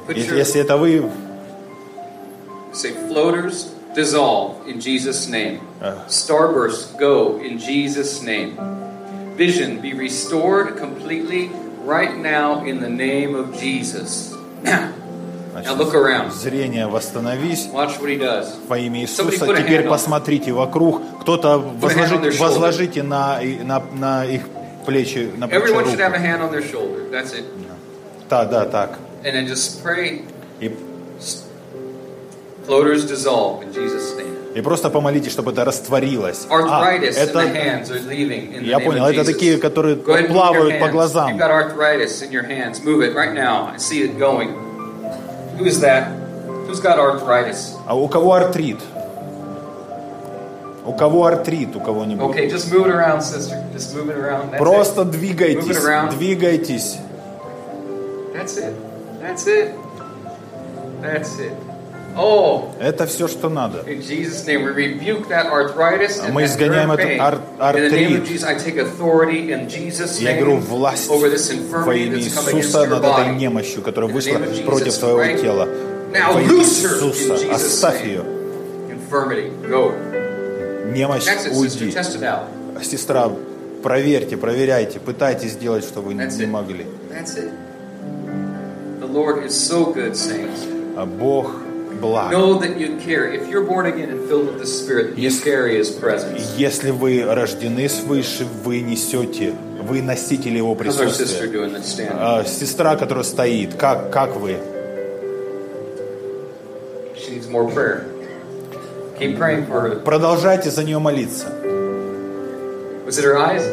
Если 0.07 0.61
это 0.61 0.77
вы, 0.77 1.10
say 2.73 2.94
floaters 3.10 3.76
dissolve 3.97 4.67
in 4.67 4.79
Jesus' 4.79 5.27
name. 5.27 5.59
Starbursts 6.07 6.97
go 6.97 7.41
in 7.41 7.57
Jesus' 7.57 8.21
name. 8.21 8.55
Vision 9.35 9.81
be 9.81 9.93
restored 9.93 10.77
completely 10.77 11.49
right 11.83 12.15
now 12.15 12.63
in 12.63 12.79
the 12.79 12.89
name 12.89 13.35
of 13.35 13.57
Jesus. 13.59 14.33
Now 14.63 15.73
look 15.73 15.95
around. 15.95 16.31
зрение 16.31 16.87
восстановись 16.87 17.69
Watch 17.73 17.99
what 17.99 18.09
he 18.09 18.17
does. 18.17 18.55
во 18.67 18.77
имя 18.77 19.01
Иисуса. 19.01 19.47
Теперь 19.57 19.87
посмотрите 19.87 20.51
вокруг. 20.51 21.01
Кто-то 21.21 21.57
возложите, 21.57 22.37
возложите 22.39 23.03
на, 23.03 23.39
на, 23.63 23.79
на 23.79 24.25
их 24.25 24.43
плечи, 24.85 25.31
на 25.35 25.47
плечо 25.47 25.65
Everyone 25.65 25.85
should 25.85 25.99
have 25.99 26.13
a 26.13 26.17
руку. 26.17 26.27
hand 26.27 26.41
on 26.43 26.51
their 26.51 26.61
shoulder. 26.61 27.09
That's 27.09 27.33
it. 27.33 27.45
Да, 28.29 28.45
да, 28.45 28.65
так. 28.65 28.99
And 29.23 29.33
then 29.33 29.47
just 29.47 29.83
pray. 29.83 30.21
И, 30.59 30.71
Floaters 32.68 33.06
dissolve 33.07 33.64
in 33.64 33.72
Jesus' 33.73 34.15
name. 34.18 34.38
и 34.57 34.61
просто 34.61 34.89
помолитесь, 34.89 35.31
чтобы 35.31 35.52
это 35.52 35.65
растворилось. 35.65 36.48
А, 36.49 36.91
это, 36.91 37.41
я 38.61 38.80
понял, 38.80 39.06
это 39.06 39.23
такие, 39.23 39.57
которые 39.57 39.98
плавают 39.98 40.80
по 40.80 40.88
глазам. 40.88 41.39
А 47.85 47.95
у 47.95 48.07
кого 48.07 48.34
артрит? 48.34 48.80
У 50.85 50.94
кого 50.94 51.26
артрит 51.26 51.76
у 51.76 51.80
кого-нибудь? 51.80 52.35
Okay, 52.35 52.49
just 52.49 52.72
move 52.72 52.88
it 52.88 52.95
around, 52.95 53.22
sister. 53.22 53.64
Just 53.76 53.94
move 53.94 54.10
it 54.10 54.18
around. 54.18 54.52
That's 54.52 54.57
Просто 54.57 55.02
it. 55.02 55.11
двигайтесь, 55.11 55.65
Move 55.65 55.72
it 55.72 55.84
around. 55.84 56.18
двигайтесь. 56.18 56.98
That's 58.34 58.57
it. 58.57 58.73
That's 59.22 59.45
it. 59.45 59.76
That's 61.02 61.38
it. 61.39 61.66
Oh, 62.19 62.72
Это 62.80 63.06
все, 63.06 63.27
что 63.27 63.49
надо. 63.49 63.84
Мы 66.31 66.45
изгоняем 66.45 66.91
этот 66.91 67.19
ар- 67.19 67.35
of 67.35 67.39
артрит. 67.60 68.26
Я 70.19 70.39
беру 70.39 70.57
власть 70.57 71.07
во 71.85 71.95
имя 71.95 72.18
Иисуса 72.61 72.85
над 72.85 73.03
этой 73.03 73.35
немощью, 73.35 73.81
которая 73.81 74.11
вышла 74.11 74.38
против 74.65 74.94
твоего 74.98 75.19
тела. 75.41 75.68
Во 76.34 76.41
имя 76.41 76.49
Иисуса, 76.60 77.35
оставь 77.53 78.03
ее. 78.06 78.23
Немощь, 80.94 81.23
уйди. 81.52 81.91
Сестра, 82.84 83.31
проверьте, 83.84 84.38
проверяйте, 84.38 84.99
пытайтесь 84.99 85.52
сделать, 85.52 85.84
что 85.84 86.02
вы 86.02 86.14
не 86.14 86.45
могли. 86.48 86.85
А 90.98 91.06
Бог 91.06 91.52
благ. 91.99 92.31
Если 96.57 96.91
вы 96.91 97.23
рождены 97.25 97.89
свыше, 97.89 98.45
вы 98.63 98.81
несете, 98.81 99.53
вы 99.81 100.01
носители 100.01 100.57
Его 100.57 100.75
присутствия. 100.75 102.11
А, 102.13 102.43
Сестра, 102.45 102.95
которая 102.95 103.23
стоит, 103.23 103.73
как, 103.75 104.11
как 104.11 104.35
вы? 104.35 104.57
Продолжайте 110.05 110.69
за 110.69 110.83
нее 110.83 110.99
молиться. 110.99 111.47
Was 113.05 113.17
it 113.17 113.23
her 113.23 113.37
eyes? 113.37 113.63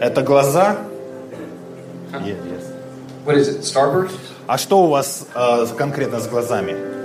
Это 0.00 0.22
глаза? 0.22 0.76
Yes, 2.12 2.36
yes. 2.44 2.62
What 3.24 3.36
is 3.36 3.48
it? 3.48 3.62
Starburst? 3.62 4.12
А 4.46 4.58
что 4.58 4.84
у 4.84 4.86
вас 4.88 5.26
э, 5.34 5.66
конкретно 5.76 6.20
с 6.20 6.28
глазами? 6.28 6.95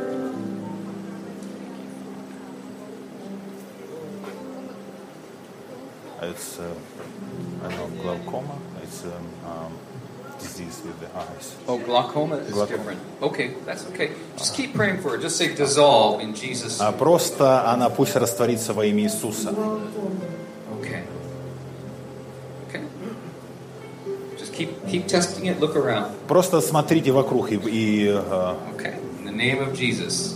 It's, 6.30 6.58
uh, 6.58 6.64
I 7.64 7.68
don't 7.68 7.96
know, 7.96 8.02
glaucoma. 8.02 8.54
It's 8.82 9.04
um, 9.04 9.10
um, 9.46 9.72
disease 10.40 10.82
with 10.84 10.98
the 11.00 11.08
eyes. 11.18 11.56
Oh, 11.68 11.78
glaucoma 11.78 12.36
is 12.36 12.52
Glaucoma. 12.52 12.76
different. 12.78 13.00
Okay, 13.22 13.54
that's 13.64 13.86
okay. 13.88 14.10
Just 14.36 14.54
keep 14.54 14.74
praying 14.74 15.00
for 15.02 15.10
her. 15.10 15.18
Just 15.18 15.36
say 15.36 15.54
dissolve 15.54 16.20
in 16.20 16.34
Jesus. 16.34 16.80
А 16.80 16.92
просто 16.92 17.68
она 17.70 17.88
пусть 17.90 18.16
растворится 18.16 18.72
во 18.72 18.84
имя 18.86 19.04
Иисуса. 19.04 19.50
Okay. 20.80 21.02
Okay. 22.68 22.82
Just 24.38 24.52
keep 24.52 24.70
keep 24.88 25.06
testing 25.06 25.46
it. 25.46 25.58
Look 25.60 25.76
around. 25.76 26.12
Просто 26.28 26.60
смотрите 26.60 27.12
вокруг 27.12 27.50
и, 27.52 27.56
и, 27.56 28.06
э, 28.08 28.56
Okay. 28.74 28.94
In 29.20 29.26
the 29.26 29.32
name 29.32 29.60
of 29.62 29.74
Jesus. 29.74 30.34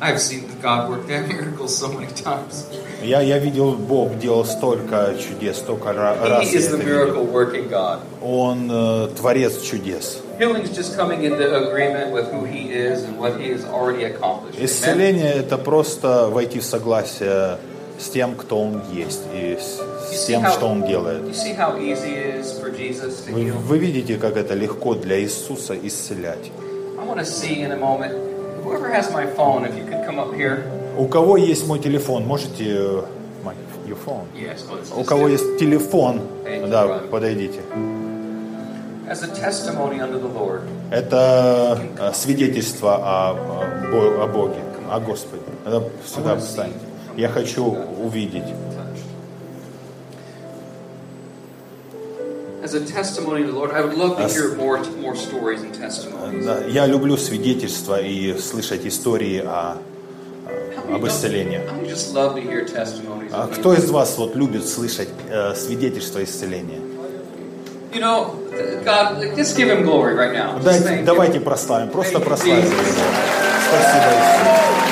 I've 0.00 0.20
seen 0.20 0.44
God 0.60 0.90
work 0.90 1.06
that 1.08 1.26
miracle 1.26 1.68
so 1.68 1.88
many 1.90 2.12
times. 2.12 2.66
Я, 3.01 3.21
я 3.21 3.37
видел, 3.39 3.73
Бог 3.73 4.17
делал 4.19 4.45
столько 4.45 5.15
чудес, 5.19 5.57
столько 5.57 5.93
раз. 5.93 6.17
He 6.43 6.53
я 6.53 6.59
is 6.59 6.69
the 6.71 6.83
miracle 6.83 7.25
working 7.31 7.69
God. 7.69 7.99
Он 8.21 8.69
э, 8.71 9.07
творец 9.17 9.61
чудес. 9.61 10.19
Healing's 10.39 10.71
just 10.75 10.97
coming 10.97 11.23
into 11.23 11.45
agreement 11.55 12.11
with 12.11 12.31
who 12.31 12.45
He 12.45 12.71
is 12.71 13.03
and 13.03 13.17
what 13.19 13.39
He 13.39 13.49
has 13.51 13.63
already 13.65 14.03
accomplished. 14.05 14.57
Amen? 14.57 14.65
Исцеление 14.65 15.33
это 15.33 15.57
просто 15.57 16.29
войти 16.29 16.59
в 16.59 16.63
согласие 16.63 17.57
с 17.99 18.09
тем, 18.09 18.35
кто 18.35 18.59
он 18.59 18.81
есть, 18.91 19.21
и 19.33 19.57
с, 19.59 19.79
с 20.15 20.25
тем, 20.25 20.43
how- 20.43 20.51
что 20.51 20.67
он 20.67 20.83
делает. 20.87 21.21
Вы, 23.29 23.51
вы 23.51 23.77
видите, 23.77 24.17
как 24.17 24.37
это 24.37 24.55
легко 24.55 24.95
для 24.95 25.19
Иисуса 25.21 25.75
исцелять. 25.75 26.51
I 26.99 27.05
want 27.05 27.19
to 27.19 27.25
see 27.25 27.61
in 27.61 27.71
a 27.71 27.77
moment, 27.77 28.13
whoever 28.63 28.89
has 28.89 29.11
my 29.11 29.25
phone, 29.35 29.65
if 29.65 29.75
you 29.77 29.83
could 29.85 30.05
come 30.05 30.17
up 30.19 30.33
here. 30.33 30.63
У 30.97 31.07
кого 31.07 31.37
есть 31.37 31.67
мой 31.67 31.79
телефон, 31.79 32.25
можете... 32.25 32.65
э, 32.67 33.01
У 35.01 35.03
кого 35.03 35.27
есть 35.27 35.57
телефон, 35.57 36.21
да, 36.69 36.87
подойдите. 37.11 37.61
Это 40.91 41.79
э, 41.99 42.13
свидетельство 42.13 42.95
о, 42.95 43.31
о 43.31 43.91
Бо- 43.91 44.23
о 44.23 44.27
Боге, 44.27 44.59
о 44.89 44.99
Господе. 44.99 45.43
Это 45.65 45.83
сюда 46.05 46.35
встаньте. 46.37 46.79
Я 47.17 47.27
хочу 47.29 47.65
увидеть. 48.03 48.43
Я 56.69 56.85
люблю 56.85 57.17
свидетельства 57.17 57.99
и 57.99 58.37
слышать 58.37 58.85
истории 58.85 59.39
о, 59.43 59.77
об 60.93 61.07
исцелении. 61.07 61.61
А 63.31 63.47
кто 63.47 63.73
из 63.73 63.89
вас 63.89 64.17
вот 64.17 64.35
любит 64.35 64.67
слышать 64.67 65.09
э, 65.29 65.55
свидетельства 65.55 66.23
исцеления? 66.23 66.79
You 67.93 67.99
know, 67.99 68.35
God, 68.85 69.35
just 69.35 69.57
give 69.57 69.67
Him 69.67 69.83
glory 69.83 70.15
right 70.15 70.31
now. 70.33 70.57
Дайте- 70.63 70.85
thank 70.85 70.99
Him. 71.01 71.05
давайте 71.05 71.39
прославим, 71.41 71.89
просто 71.89 72.19
Thank 72.19 72.25
прославим. 72.25 72.63
Его. 72.63 72.73
Спасибо, 73.67 74.05
Иисус. 74.17 74.91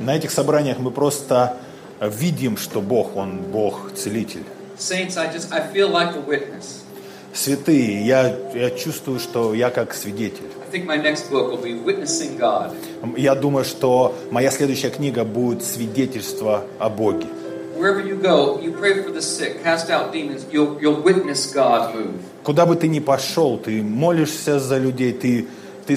На 0.00 0.16
этих 0.16 0.30
собраниях 0.30 0.78
мы 0.78 0.90
просто 0.90 1.56
видим, 2.08 2.56
что 2.56 2.80
Бог, 2.80 3.16
Он 3.16 3.38
Бог, 3.38 3.92
Целитель. 3.94 4.44
Saints, 4.78 5.18
I 5.18 5.30
just 5.32 5.52
I 5.52 5.60
feel 5.72 5.90
like 5.90 6.16
a 6.16 6.20
witness. 6.20 6.80
Святые, 7.32 8.04
я, 8.04 8.36
я 8.54 8.70
чувствую, 8.70 9.20
что 9.20 9.54
я 9.54 9.70
как 9.70 9.94
свидетель. 9.94 10.46
I 10.66 10.72
think 10.72 10.86
my 10.86 10.96
next 10.96 11.30
book 11.30 11.52
will 11.52 11.62
be 11.62 11.84
Witnessing 11.84 12.38
God. 12.38 12.74
Я 13.16 13.34
думаю, 13.34 13.64
что 13.64 14.16
моя 14.30 14.50
следующая 14.50 14.90
книга 14.90 15.24
будет 15.24 15.62
свидетельство 15.62 16.64
о 16.78 16.88
Боге. 16.88 17.26
Wherever 17.76 18.04
you 18.04 18.20
go, 18.20 18.60
you 18.60 18.72
pray 18.72 19.02
for 19.02 19.12
the 19.12 19.22
sick, 19.22 19.62
cast 19.62 19.90
out 19.90 20.12
demons, 20.12 20.44
you'll, 20.50 20.78
you'll 20.80 21.02
witness 21.02 21.52
God 21.54 21.94
move. 21.94 22.20
Куда 22.42 22.66
бы 22.66 22.74
ты 22.74 22.88
ни 22.88 22.98
пошел, 22.98 23.58
ты 23.58 23.80
молишься 23.82 24.58
за 24.58 24.78
людей, 24.78 25.12
ты, 25.12 25.46
ты 25.86 25.96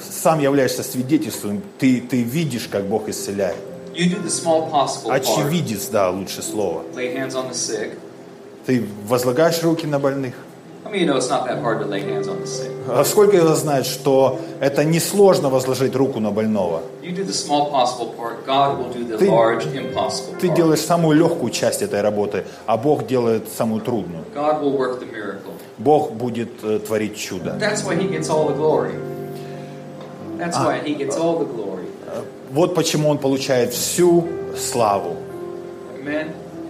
сам 0.00 0.40
являешься 0.40 0.82
свидетельством, 0.82 1.62
ты, 1.78 2.00
ты 2.00 2.22
видишь, 2.22 2.68
как 2.70 2.84
Бог 2.86 3.08
исцеляет. 3.08 3.56
You 3.98 4.08
do 4.08 4.20
the 4.22 4.30
small 4.30 4.70
possible 4.70 5.10
part. 5.10 5.22
Очевидец, 5.22 5.88
да, 5.88 6.10
лучше 6.10 6.40
слово. 6.40 6.82
Lay 6.94 7.16
hands 7.16 7.34
on 7.34 7.50
the 7.50 7.54
sick. 7.54 7.98
Ты 8.64 8.84
возлагаешь 9.08 9.60
руки 9.64 9.86
на 9.88 9.98
больных. 9.98 10.34
How 10.84 10.90
many 10.92 11.00
of 11.00 11.00
you 11.00 11.06
know 11.06 11.16
it's 11.16 11.28
not 11.28 11.44
that 11.48 11.60
hard 11.60 11.80
to 11.80 11.86
lay 11.86 12.00
hands 12.02 12.28
on 12.28 12.38
the 12.40 12.46
sick? 12.46 12.70
А 12.88 13.04
сколько 13.04 13.42
вас 13.44 13.58
знает, 13.62 13.86
что 13.86 14.38
это 14.60 14.84
несложно 14.84 15.50
возложить 15.50 15.96
руку 15.96 16.20
на 16.20 16.30
больного? 16.30 16.82
You 17.02 17.12
do 17.12 17.24
the 17.26 17.32
small 17.32 17.72
possible 17.72 18.14
part, 18.16 18.46
God 18.46 18.78
will 18.78 18.92
do 18.94 19.04
the 19.04 19.18
Ты- 19.18 19.28
large 19.28 19.66
impossible 19.74 20.38
Ты 20.40 20.46
part. 20.46 20.54
делаешь 20.54 20.80
самую 20.80 21.16
легкую 21.18 21.50
часть 21.50 21.82
этой 21.82 22.00
работы, 22.00 22.44
а 22.66 22.76
Бог 22.76 23.04
делает 23.08 23.48
самую 23.48 23.80
трудную. 23.82 24.22
God 24.32 24.62
will 24.62 24.78
work 24.78 25.00
the 25.00 25.10
miracle. 25.12 25.52
Бог 25.78 26.12
будет 26.12 26.62
э, 26.62 26.78
творить 26.78 27.16
чудо. 27.18 27.56
That's 27.58 27.82
why 27.84 27.96
He 27.96 28.08
gets 28.08 28.30
all 28.30 28.46
the 28.46 28.54
glory. 28.54 28.92
That's 30.38 30.56
why 30.56 30.78
He 30.86 30.94
gets 30.94 31.16
all 31.16 31.40
the 31.40 31.46
glory. 31.46 31.77
Вот 32.50 32.74
почему 32.74 33.10
Он 33.10 33.18
получает 33.18 33.72
всю 33.72 34.26
славу. 34.56 35.16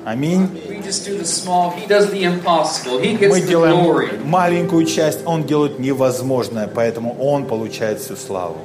Аминь. 0.05 0.49
Мы 3.29 3.41
делаем 3.41 3.77
маленькую 4.25 4.85
часть, 4.87 5.21
Он 5.27 5.45
делает 5.45 5.79
невозможное, 5.79 6.67
поэтому 6.67 7.17
Он 7.21 7.47
получает 7.47 8.01
всю 8.01 8.17
славу. 8.17 8.57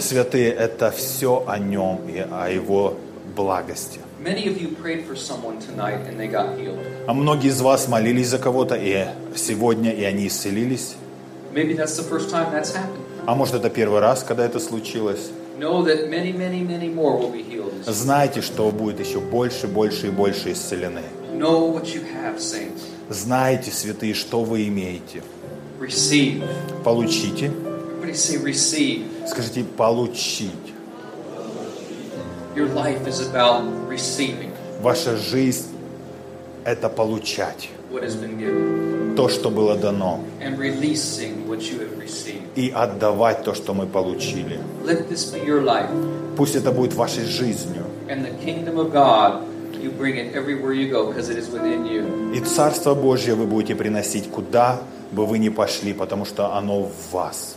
Святые, 0.00 0.50
это 0.52 0.90
все 0.90 1.44
о 1.46 1.58
Нем 1.58 2.00
и 2.08 2.24
о 2.30 2.48
Его 2.48 2.94
благости. 3.36 4.00
А 7.06 7.12
многие 7.14 7.48
из 7.48 7.60
вас 7.60 7.88
молились 7.88 8.28
за 8.28 8.38
кого-то, 8.38 8.74
и 8.74 9.06
сегодня 9.36 9.92
и 9.92 10.02
они 10.04 10.26
исцелились. 10.26 10.96
А 13.26 13.34
может 13.34 13.54
это 13.54 13.70
первый 13.70 14.00
раз, 14.00 14.22
когда 14.22 14.44
это 14.44 14.58
случилось. 14.60 15.30
Знайте, 17.86 18.40
что 18.40 18.70
будет 18.70 19.00
еще 19.00 19.20
больше, 19.20 19.66
больше 19.66 20.06
и 20.06 20.10
больше 20.10 20.52
исцелены. 20.52 21.02
Знайте, 23.08 23.70
святые, 23.70 24.14
что 24.14 24.42
вы 24.44 24.68
имеете. 24.68 25.22
Получите. 26.84 27.50
Скажите, 29.26 29.64
получить. 29.64 30.50
Ваша 34.82 35.16
жизнь– 35.16 35.68
это 36.64 36.88
получать 36.88 37.68
то, 39.20 39.28
что 39.28 39.50
было 39.50 39.76
дано, 39.76 40.20
и 42.56 42.72
отдавать 42.74 43.44
то, 43.44 43.54
что 43.54 43.74
мы 43.74 43.86
получили. 43.86 44.58
Пусть 46.36 46.56
это 46.56 46.72
будет 46.72 46.94
вашей 46.94 47.24
жизнью. 47.24 47.84
И 52.34 52.40
Царство 52.40 52.94
Божье 52.94 53.34
вы 53.34 53.44
будете 53.44 53.74
приносить, 53.74 54.30
куда 54.30 54.78
бы 55.12 55.26
вы 55.26 55.38
ни 55.38 55.50
пошли, 55.50 55.92
потому 55.92 56.24
что 56.24 56.56
оно 56.56 56.84
в 56.84 57.12
вас. 57.12 57.56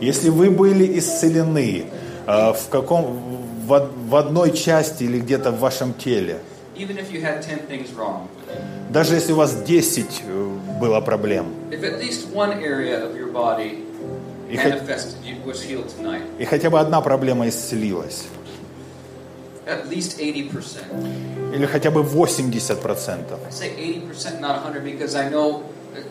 Если 0.00 0.30
вы 0.30 0.50
были 0.50 0.98
исцелены 0.98 1.84
э, 2.26 2.52
в, 2.52 2.68
каком, 2.70 3.02
в, 3.66 3.90
в 4.08 4.16
одной 4.16 4.52
части 4.52 5.04
или 5.04 5.20
где-то 5.20 5.50
в 5.50 5.58
вашем 5.58 5.92
теле. 5.92 6.38
Even 6.78 6.98
if 6.98 7.10
you 7.12 7.20
had 7.22 7.42
10 7.42 7.66
things 7.68 7.92
wrong, 7.96 8.28
Даже 8.90 9.14
если 9.14 9.32
у 9.32 9.36
вас 9.36 9.52
10 9.66 10.22
э, 10.26 10.58
было 10.80 11.00
проблем, 11.00 11.46
if 11.70 11.82
at 11.82 11.98
least 12.00 12.28
one 12.34 12.52
area 12.62 13.02
of 13.04 13.16
your 13.16 13.32
body 13.32 13.82
и, 14.50 14.56
хоть- 14.56 14.72
manifested, 14.74 15.14
you 15.24 15.36
was 15.44 15.62
healed 15.62 15.88
tonight, 15.98 16.22
и 16.38 16.44
хотя 16.44 16.70
бы 16.70 16.78
одна 16.78 17.00
проблема 17.00 17.48
исцелилась, 17.48 18.24
at 19.66 19.88
least 19.88 20.18
80%. 20.20 21.54
или 21.54 21.66
хотя 21.66 21.90
бы 21.90 22.02
80%. 22.02 23.38
I 23.46 23.50
say 23.50 23.70
80%, 23.76 24.40
not 24.40 24.62
100, 24.64 24.84
because 24.84 25.14
I 25.16 25.28
know 25.30 25.62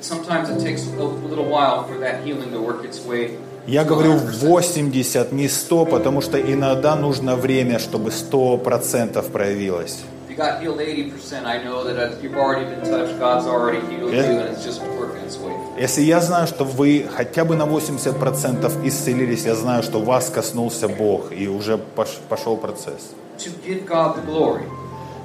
sometimes 0.01 0.49
it 0.49 0.59
takes 0.61 0.85
a 0.87 0.89
little 1.29 1.45
while 1.45 1.83
for 1.87 1.97
that 1.99 2.23
healing 2.25 2.51
to 2.51 2.59
work 2.59 2.83
its 2.83 2.99
way. 3.05 3.37
Я 3.67 3.83
говорю 3.83 4.13
100%. 4.15 4.43
80, 4.43 5.31
не 5.31 5.47
100, 5.47 5.85
потому 5.85 6.21
что 6.21 6.39
иногда 6.39 6.95
нужно 6.95 7.35
время, 7.35 7.79
чтобы 7.79 8.09
100% 8.11 9.31
проявилось. 9.31 9.99
You 10.35 10.43
got 10.43 10.59
healed 10.61 10.79
80%, 10.79 11.45
I 11.45 11.63
know 11.63 11.85
that 11.85 11.95
uh, 11.97 12.13
you've 12.21 12.35
already 12.35 12.65
been 12.65 12.81
touched, 12.83 13.17
God's 13.17 13.47
already 13.47 13.79
healed 13.87 14.11
Yeah. 14.11 14.29
you, 14.33 14.39
and 14.41 14.49
it's 14.53 14.65
just 14.65 14.81
working 14.99 15.23
its 15.23 15.37
way. 15.37 15.53
Если 15.79 16.01
я 16.01 16.19
знаю, 16.19 16.45
что 16.47 16.65
вы 16.65 17.05
хотя 17.09 17.45
бы 17.45 17.55
на 17.55 17.63
80% 17.65 18.85
исцелились, 18.85 19.45
я 19.45 19.55
знаю, 19.55 19.81
что 19.81 20.01
вас 20.01 20.29
коснулся 20.29 20.89
Бог, 20.89 21.31
и 21.31 21.47
уже 21.47 21.79
пош- 21.95 22.19
пошел 22.27 22.57
процесс. 22.57 23.11
To 23.37 23.49
give 23.65 23.85
God 23.87 24.17
the 24.17 24.25
glory, 24.25 24.63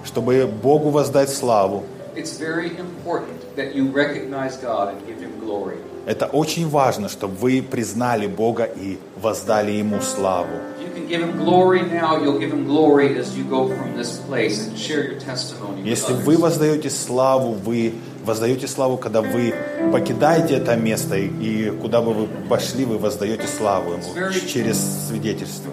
Чтобы 0.04 0.46
Богу 0.46 0.90
воздать 0.90 1.28
славу, 1.30 1.82
it's 2.14 2.38
very 2.38 2.70
important 2.78 3.40
that 3.56 3.74
you 3.74 3.90
recognize 3.90 4.56
God 4.62 4.94
and 4.94 5.04
give 5.08 5.18
Him 5.20 5.40
glory. 5.40 5.78
это 6.06 6.26
очень 6.26 6.68
важно, 6.68 7.08
чтобы 7.08 7.34
вы 7.34 7.62
признали 7.62 8.28
Бога 8.28 8.62
и 8.62 9.00
воздали 9.20 9.72
Ему 9.72 10.00
славу. 10.02 10.54
You 10.80 10.89
give 11.10 11.22
Him 11.22 11.36
glory 11.36 11.82
now, 11.82 12.22
you'll 12.22 12.38
give 12.38 12.52
Him 12.52 12.64
glory 12.64 13.18
as 13.18 13.36
you 13.36 13.44
go 13.44 13.68
from 13.68 13.96
this 13.96 14.18
place 14.28 14.66
and 14.66 14.78
share 14.78 15.02
your 15.10 15.20
testimony 15.20 15.82
Если 15.84 16.14
вы 16.14 16.38
воздаете 16.38 16.88
славу, 16.88 17.52
вы 17.52 17.94
воздаете 18.24 18.68
славу, 18.68 18.96
когда 18.96 19.20
вы 19.22 19.54
покидаете 19.92 20.54
это 20.54 20.76
место, 20.76 21.16
и, 21.16 21.70
куда 21.70 22.00
бы 22.00 22.12
вы 22.12 22.28
пошли, 22.48 22.84
вы 22.84 22.98
воздаете 22.98 23.46
славу 23.46 23.92
Ему 23.92 24.32
через 24.46 25.08
свидетельство. 25.08 25.70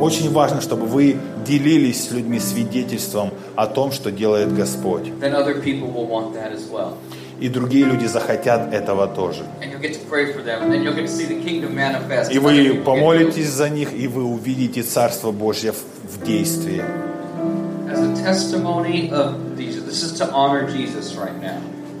Очень 0.00 0.32
важно, 0.32 0.60
чтобы 0.60 0.86
вы 0.86 1.16
делились 1.46 2.08
с 2.08 2.10
людьми 2.10 2.40
свидетельством 2.40 3.30
о 3.54 3.66
том, 3.66 3.92
что 3.92 4.10
делает 4.10 4.54
Господь. 4.54 5.12
И 7.44 7.48
другие 7.50 7.84
люди 7.84 8.06
захотят 8.06 8.72
этого 8.72 9.06
тоже. 9.06 9.44
И 12.30 12.38
вы 12.38 12.82
помолитесь 12.82 13.50
за 13.50 13.68
них, 13.68 13.92
и 13.92 14.08
вы 14.08 14.24
увидите 14.24 14.82
Царство 14.82 15.30
Божье 15.30 15.72
в, 15.72 15.76
в 16.10 16.24
действии. 16.24 16.82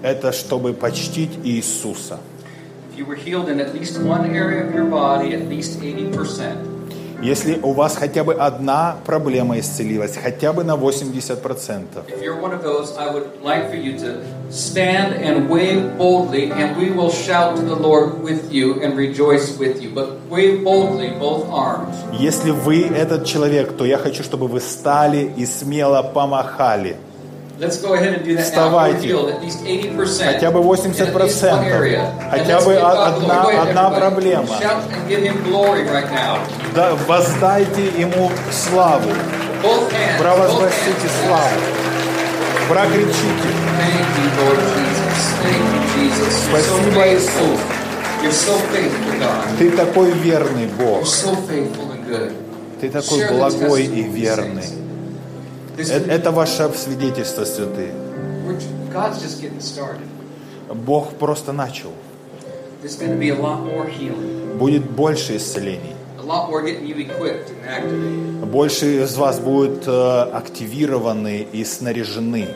Это 0.02 0.32
чтобы 0.32 0.72
почтить 0.72 1.38
Иисуса. 1.44 2.20
If 2.90 2.98
you 2.98 3.04
were 3.04 3.16
healed 3.16 3.50
in 3.50 3.60
at 3.60 3.74
least 3.74 4.00
one 4.00 4.34
area 4.34 4.64
of 4.64 4.72
your 4.72 4.86
body, 4.86 5.34
at 5.34 5.46
least 5.50 5.78
80%, 5.78 6.73
Если 7.22 7.58
у 7.62 7.72
вас 7.72 7.96
хотя 7.96 8.24
бы 8.24 8.34
одна 8.34 8.96
проблема 9.06 9.58
исцелилась, 9.58 10.16
хотя 10.16 10.52
бы 10.52 10.64
на 10.64 10.76
80%, 10.76 12.04
if 12.08 12.22
you're 12.22 12.40
one 12.40 12.52
of 12.52 12.62
those, 12.62 12.96
I 12.96 13.12
would 13.12 13.42
like 13.42 13.70
for 13.70 13.76
you 13.76 13.98
to 13.98 14.22
stand 14.50 15.14
and 15.14 15.48
wave 15.48 15.96
boldly, 15.96 16.50
and 16.50 16.76
we 16.76 16.90
will 16.90 17.10
shout 17.10 17.56
to 17.56 17.62
the 17.62 17.76
Lord 17.76 18.22
with 18.22 18.52
you 18.52 18.82
and 18.82 18.96
rejoice 18.96 19.58
with 19.58 19.82
you. 19.82 19.90
But 19.90 20.20
wave 20.28 20.64
boldly 20.64 21.10
both 21.18 21.48
arms. 21.50 21.94
если 22.18 22.50
вы 22.50 22.86
этот 22.86 23.24
человек, 23.24 23.76
то 23.76 23.84
я 23.84 23.98
хочу, 23.98 24.22
чтобы 24.22 24.48
вы 24.48 24.60
стали 24.60 25.32
и 25.36 25.46
смело 25.46 26.02
помахали. 26.02 26.96
Вставайте. 28.42 29.08
you're 29.08 29.26
healed, 29.26 29.34
at 29.34 29.42
least 29.42 29.62
80%. 29.62 30.34
Хотя 30.34 30.50
бы 30.50 30.60
in 30.60 30.90
at 30.92 31.14
least 31.14 31.42
one 31.42 31.64
80%. 31.64 31.72
area. 31.72 32.12
Хотя 32.30 32.60
бы 32.60 32.74
одна- 32.76 33.62
одна 33.62 33.90
проблема. 33.90 34.48
Да, 36.74 36.94
воздайте 37.06 37.86
Ему 37.96 38.30
славу, 38.50 39.10
провозгласите 40.18 41.08
славу, 41.24 41.60
прокричите. 42.68 43.48
Спасибо, 46.48 46.90
God. 49.20 49.58
Ты 49.58 49.70
такой 49.70 50.10
верный 50.10 50.66
Бог, 50.78 51.06
ты 52.80 52.90
такой 52.90 53.28
благой 53.28 53.84
и 53.84 54.02
верный. 54.02 54.83
This 55.76 55.90
Э- 55.90 56.06
Это 56.08 56.30
ваше 56.30 56.70
свидетельство, 56.74 57.44
святые. 57.44 57.92
Бог 60.72 61.14
просто 61.18 61.52
начал. 61.52 61.90
Будет 64.58 64.88
больше 64.90 65.36
исцелений. 65.36 65.94
Больше 68.46 69.02
из 69.02 69.16
вас 69.16 69.40
будут 69.40 69.86
э, 69.86 70.22
активированы 70.32 71.46
и 71.52 71.64
снаряжены. 71.64 72.46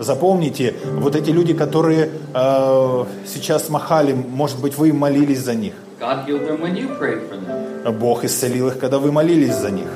Запомните, 0.00 0.74
вот 1.00 1.14
эти 1.16 1.30
люди, 1.30 1.54
которые 1.54 2.10
э, 2.34 3.04
сейчас 3.26 3.68
махали, 3.68 4.12
может 4.12 4.60
быть, 4.60 4.76
вы 4.78 4.92
молились 4.92 5.40
за 5.40 5.54
них. 5.54 5.72
God 5.98 6.28
healed 6.28 6.46
them 6.46 6.60
when 6.60 6.76
you 6.76 6.88
prayed 6.98 7.22
for 7.28 7.36
them. 7.36 7.98
Бог 7.98 8.24
исцелил 8.24 8.68
их, 8.68 8.78
когда 8.78 8.98
вы 8.98 9.12
молились 9.12 9.54
за 9.54 9.70
них. 9.70 9.88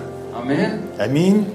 Аминь. 0.99 1.47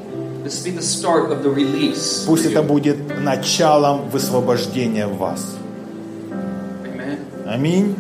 This 0.44 0.64
be 0.64 0.72
the 0.72 0.84
start 0.84 1.32
of 1.32 1.42
the 1.42 1.50
release. 1.50 2.24
for 2.24 2.28
Пусть 2.28 2.46
это 2.46 2.62
будет 2.62 2.98
началом 3.20 4.10
высвобождения 4.10 5.08
в 5.08 5.18
вас. 5.18 5.58
Аминь. 7.48 7.96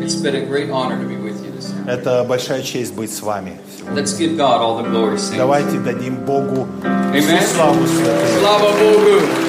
It's 0.00 0.16
been 0.16 0.34
a 0.34 0.44
great 0.44 0.70
honor 0.70 0.98
to 0.98 1.08
be 1.08 1.16
with 1.16 1.42
you 1.42 1.52
this 1.56 1.72
morning. 1.72 1.88
Это 1.88 2.24
большая 2.24 2.62
честь 2.62 2.92
быть 2.94 3.10
с 3.10 3.22
вами. 3.22 3.58
Let's 3.94 4.12
give 4.18 4.36
God 4.36 4.60
all 4.60 4.82
the 4.82 4.90
glory. 4.90 5.16
Saints. 5.16 5.38
Давайте 5.38 5.78
дадим 5.78 6.16
Богу 6.26 6.66
всю 7.14 7.46
славу. 7.54 7.80
Slava 8.42 8.72
Bogu. 8.78 9.47